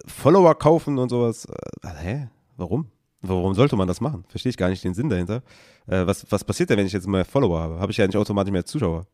Follower 0.06 0.54
kaufen 0.54 0.98
und 0.98 1.08
sowas. 1.08 1.46
Äh, 1.82 1.88
hä? 2.02 2.28
Warum? 2.58 2.90
Warum 3.22 3.54
sollte 3.54 3.76
man 3.76 3.88
das 3.88 4.02
machen? 4.02 4.24
Verstehe 4.28 4.50
ich 4.50 4.58
gar 4.58 4.68
nicht 4.68 4.84
den 4.84 4.92
Sinn 4.92 5.08
dahinter. 5.08 5.42
Äh, 5.86 6.06
was, 6.06 6.30
was 6.30 6.44
passiert 6.44 6.68
denn, 6.68 6.76
wenn 6.76 6.86
ich 6.86 6.92
jetzt 6.92 7.08
mehr 7.08 7.24
Follower 7.24 7.58
habe? 7.58 7.78
Habe 7.80 7.90
ich 7.90 7.96
ja 7.96 8.06
nicht 8.06 8.16
automatisch 8.18 8.52
mehr 8.52 8.66
Zuschauer. 8.66 9.06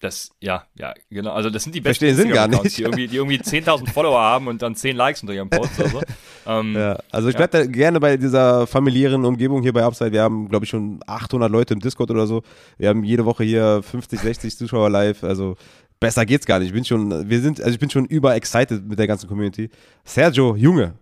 Ja, 0.00 0.08
das, 0.08 0.30
ja, 0.40 0.64
ja, 0.74 0.94
genau. 1.10 1.32
Also 1.32 1.50
das 1.50 1.62
sind 1.62 1.74
die 1.74 1.80
besten 1.80 2.04
Verstehe 2.04 2.24
den 2.24 2.28
Sinn 2.28 2.34
gar 2.34 2.48
nicht. 2.48 2.76
Die 2.76 2.82
irgendwie, 2.82 3.08
die 3.08 3.16
irgendwie 3.16 3.38
10.000 3.38 3.90
Follower 3.90 4.20
haben 4.20 4.48
und 4.48 4.60
dann 4.60 4.74
10 4.74 4.96
Likes 4.96 5.22
unter 5.22 5.34
ihrem 5.34 5.50
Post 5.50 5.78
oder 5.78 5.88
so. 5.88 6.02
Ähm, 6.46 6.74
ja, 6.74 6.98
also 7.10 7.30
ich 7.30 7.36
bleibe 7.36 7.56
ja. 7.56 7.64
da 7.64 7.70
gerne 7.70 8.00
bei 8.00 8.18
dieser 8.18 8.66
familiären 8.66 9.24
Umgebung 9.24 9.62
hier 9.62 9.72
bei 9.72 9.82
Upside. 9.82 10.12
Wir 10.12 10.20
haben, 10.20 10.50
glaube 10.50 10.66
ich, 10.66 10.70
schon 10.70 11.00
800 11.06 11.50
Leute 11.50 11.72
im 11.72 11.80
Discord 11.80 12.10
oder 12.10 12.26
so. 12.26 12.42
Wir 12.76 12.90
haben 12.90 13.02
jede 13.02 13.24
Woche 13.24 13.44
hier 13.44 13.82
50, 13.82 14.20
60 14.20 14.58
Zuschauer 14.58 14.90
live. 14.90 15.24
Also 15.24 15.56
besser 16.00 16.26
geht's 16.26 16.44
gar 16.44 16.58
nicht. 16.58 16.68
Ich 16.68 16.74
bin 16.74 16.84
schon, 16.84 17.30
wir 17.30 17.40
sind, 17.40 17.62
also 17.62 17.72
ich 17.72 17.78
bin 17.78 17.88
schon 17.88 18.04
über 18.04 18.34
excited 18.34 18.86
mit 18.86 18.98
der 18.98 19.06
ganzen 19.06 19.26
Community. 19.26 19.70
Sergio, 20.04 20.54
Junge. 20.54 20.92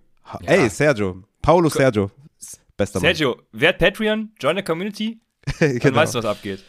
Ja. 0.43 0.49
Ey, 0.49 0.71
Sergio. 0.71 1.25
Paulo 1.43 1.69
Sergio. 1.69 2.13
Bester 2.77 3.01
Mann. 3.01 3.09
Sergio, 3.09 3.37
wer 3.51 3.73
Patreon? 3.73 4.31
Join 4.41 4.57
the 4.57 4.63
Community? 4.63 5.21
Dann 5.59 5.79
genau. 5.81 5.97
weißt 5.97 6.15
du, 6.15 6.19
was 6.19 6.25
abgeht. 6.25 6.63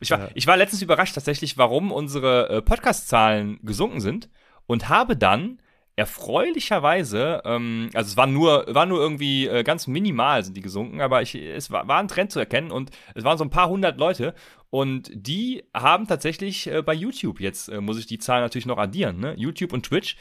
Ich 0.00 0.10
war, 0.10 0.18
ja. 0.18 0.28
ich 0.34 0.46
war 0.46 0.56
letztens 0.56 0.82
überrascht 0.82 1.14
tatsächlich, 1.14 1.56
warum 1.56 1.92
unsere 1.92 2.48
äh, 2.48 2.62
Podcast-Zahlen 2.62 3.58
gesunken 3.62 4.00
sind 4.00 4.28
und 4.66 4.88
habe 4.88 5.16
dann 5.16 5.58
erfreulicherweise, 5.96 7.42
ähm, 7.44 7.90
also 7.94 8.08
es 8.08 8.16
war 8.16 8.26
nur, 8.26 8.66
war 8.68 8.84
nur 8.86 8.98
irgendwie 8.98 9.46
äh, 9.46 9.62
ganz 9.62 9.86
minimal 9.86 10.42
sind 10.42 10.56
die 10.56 10.60
gesunken, 10.60 11.00
aber 11.00 11.22
ich, 11.22 11.34
es 11.36 11.70
war, 11.70 11.86
war 11.86 12.00
ein 12.00 12.08
Trend 12.08 12.32
zu 12.32 12.40
erkennen 12.40 12.72
und 12.72 12.90
es 13.14 13.22
waren 13.22 13.38
so 13.38 13.44
ein 13.44 13.50
paar 13.50 13.68
hundert 13.68 13.98
Leute 13.98 14.34
und 14.70 15.10
die 15.14 15.62
haben 15.72 16.08
tatsächlich 16.08 16.66
äh, 16.66 16.82
bei 16.82 16.94
YouTube, 16.94 17.40
jetzt 17.40 17.68
äh, 17.68 17.80
muss 17.80 17.98
ich 17.98 18.06
die 18.06 18.18
Zahlen 18.18 18.42
natürlich 18.42 18.66
noch 18.66 18.78
addieren, 18.78 19.20
ne? 19.20 19.34
YouTube 19.36 19.72
und 19.72 19.86
Twitch. 19.86 20.16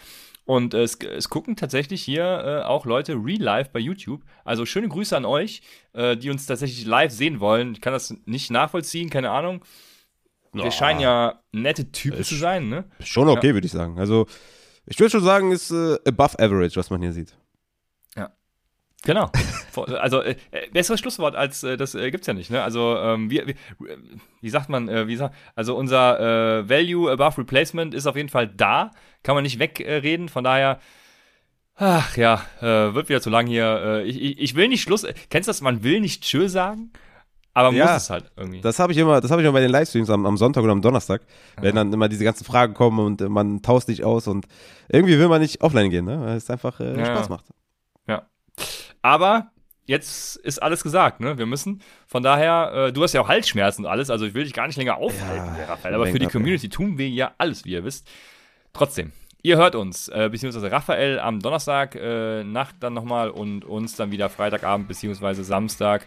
Und 0.45 0.73
äh, 0.73 0.83
es, 0.83 0.95
es 0.95 1.29
gucken 1.29 1.55
tatsächlich 1.55 2.03
hier 2.03 2.23
äh, 2.23 2.63
auch 2.63 2.85
Leute 2.85 3.13
real 3.13 3.41
live 3.41 3.69
bei 3.71 3.79
YouTube. 3.79 4.23
Also 4.43 4.65
schöne 4.65 4.89
Grüße 4.89 5.15
an 5.15 5.25
euch, 5.25 5.61
äh, 5.93 6.17
die 6.17 6.29
uns 6.29 6.45
tatsächlich 6.45 6.85
live 6.85 7.11
sehen 7.11 7.39
wollen. 7.39 7.73
Ich 7.73 7.81
kann 7.81 7.93
das 7.93 8.13
nicht 8.25 8.51
nachvollziehen, 8.51 9.09
keine 9.09 9.31
Ahnung. 9.31 9.63
Wir 10.51 10.65
oh. 10.65 10.71
scheinen 10.71 10.99
ja 10.99 11.41
nette 11.51 11.91
Typen 11.91 12.23
zu 12.23 12.35
sein, 12.35 12.69
ne? 12.69 12.85
Schon 12.99 13.27
okay, 13.29 13.47
ja. 13.47 13.53
würde 13.53 13.65
ich 13.65 13.71
sagen. 13.71 13.97
Also 13.99 14.27
ich 14.85 14.99
würde 14.99 15.11
schon 15.11 15.23
sagen, 15.23 15.51
ist 15.51 15.71
äh, 15.71 15.97
above 16.05 16.37
average, 16.39 16.75
was 16.75 16.89
man 16.89 17.01
hier 17.01 17.13
sieht. 17.13 17.35
Genau. 19.05 19.29
also, 19.99 20.21
äh, 20.21 20.35
äh, 20.51 20.69
besseres 20.71 20.99
Schlusswort 20.99 21.35
als 21.35 21.63
äh, 21.63 21.77
das 21.77 21.93
äh, 21.93 22.09
gibt's 22.09 22.27
ja 22.27 22.33
nicht, 22.33 22.49
ne? 22.49 22.63
Also, 22.63 22.97
ähm, 22.97 23.29
wie, 23.29 23.41
wie, 23.45 23.55
wie 24.41 24.49
sagt 24.49 24.69
man, 24.69 24.87
äh, 24.87 25.07
wie 25.07 25.15
sagt, 25.15 25.35
also 25.55 25.75
unser 25.75 26.19
äh, 26.59 26.69
Value 26.69 27.11
above 27.11 27.39
Replacement 27.39 27.93
ist 27.93 28.07
auf 28.07 28.15
jeden 28.15 28.29
Fall 28.29 28.47
da, 28.47 28.91
kann 29.21 29.35
man 29.35 29.43
nicht 29.43 29.59
wegreden, 29.59 30.29
von 30.29 30.43
daher. 30.43 30.79
Ach 31.75 32.15
ja, 32.17 32.41
äh, 32.61 32.93
wird 32.93 33.09
wieder 33.09 33.19
zu 33.19 33.31
lang 33.31 33.47
hier. 33.47 33.81
Äh, 33.83 34.03
ich, 34.03 34.21
ich, 34.21 34.39
ich 34.39 34.55
will 34.55 34.67
nicht 34.67 34.83
Schluss. 34.83 35.07
Kennst 35.29 35.47
du 35.47 35.49
das? 35.49 35.61
Man 35.61 35.83
will 35.83 36.01
nicht 36.01 36.21
Tschö 36.21 36.47
sagen. 36.47 36.91
Aber 37.55 37.69
man 37.69 37.77
ja, 37.77 37.85
muss 37.85 38.03
es 38.03 38.09
halt 38.09 38.31
irgendwie. 38.35 38.61
Das 38.61 38.79
habe 38.79 38.93
ich 38.93 38.97
immer, 38.97 39.21
das 39.21 39.29
habe 39.29 39.41
ich 39.41 39.45
immer 39.45 39.53
bei 39.53 39.61
den 39.61 39.71
Livestreams 39.71 40.09
am, 40.09 40.25
am 40.25 40.37
Sonntag 40.37 40.63
oder 40.63 40.71
am 40.71 40.81
Donnerstag, 40.81 41.21
wenn 41.59 41.75
dann 41.75 41.93
immer 41.93 42.09
diese 42.09 42.23
ganzen 42.23 42.45
Fragen 42.45 42.73
kommen 42.73 42.99
und 42.99 43.21
man 43.29 43.61
tauscht 43.61 43.87
sich 43.87 44.03
aus 44.03 44.27
und 44.27 44.47
irgendwie 44.89 45.19
will 45.19 45.27
man 45.27 45.41
nicht 45.41 45.61
offline 45.61 45.89
gehen, 45.89 46.05
ne? 46.05 46.19
Weil 46.21 46.37
es 46.37 46.49
einfach 46.49 46.79
äh, 46.79 46.97
ja. 46.97 47.05
Spaß 47.05 47.29
macht. 47.29 47.45
Ja. 48.07 48.27
Aber 49.03 49.51
jetzt 49.85 50.37
ist 50.37 50.63
alles 50.63 50.81
gesagt, 50.81 51.19
ne? 51.19 51.37
Wir 51.37 51.45
müssen. 51.45 51.81
Von 52.07 52.23
daher, 52.23 52.87
äh, 52.87 52.93
du 52.93 53.03
hast 53.03 53.13
ja 53.13 53.21
auch 53.21 53.27
Halsschmerzen 53.27 53.85
und 53.85 53.91
alles, 53.91 54.09
also 54.09 54.25
ich 54.25 54.33
will 54.33 54.45
dich 54.45 54.53
gar 54.53 54.65
nicht 54.65 54.77
länger 54.77 54.97
aufhalten, 54.97 55.55
ja, 55.59 55.65
Raphael. 55.65 55.93
Aber 55.93 56.07
für 56.07 56.19
die 56.19 56.27
Community 56.27 56.69
tun 56.69 56.97
wir 56.97 57.09
ja 57.09 57.33
alles, 57.37 57.65
wie 57.65 57.71
ihr 57.71 57.83
wisst. 57.83 58.09
Trotzdem, 58.71 59.11
ihr 59.43 59.57
hört 59.57 59.75
uns, 59.75 60.07
äh, 60.07 60.29
beziehungsweise 60.31 60.71
Raphael 60.71 61.19
am 61.19 61.39
Donnerstag 61.39 61.95
äh, 61.95 62.43
Nacht 62.43 62.77
dann 62.79 62.93
nochmal 62.93 63.29
und 63.29 63.65
uns 63.65 63.95
dann 63.95 64.11
wieder 64.11 64.29
Freitagabend, 64.29 64.87
beziehungsweise 64.87 65.43
Samstag. 65.43 66.05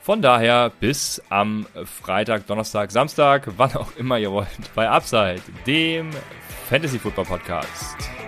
Von 0.00 0.20
daher 0.20 0.72
bis 0.80 1.22
am 1.28 1.66
Freitag, 1.84 2.48
Donnerstag, 2.48 2.90
Samstag, 2.90 3.46
wann 3.56 3.76
auch 3.76 3.94
immer 3.96 4.18
ihr 4.18 4.32
wollt, 4.32 4.48
bei 4.74 4.88
Upside, 4.88 5.42
dem 5.64 6.10
Fantasy 6.68 6.98
Football 6.98 7.26
Podcast. 7.26 8.21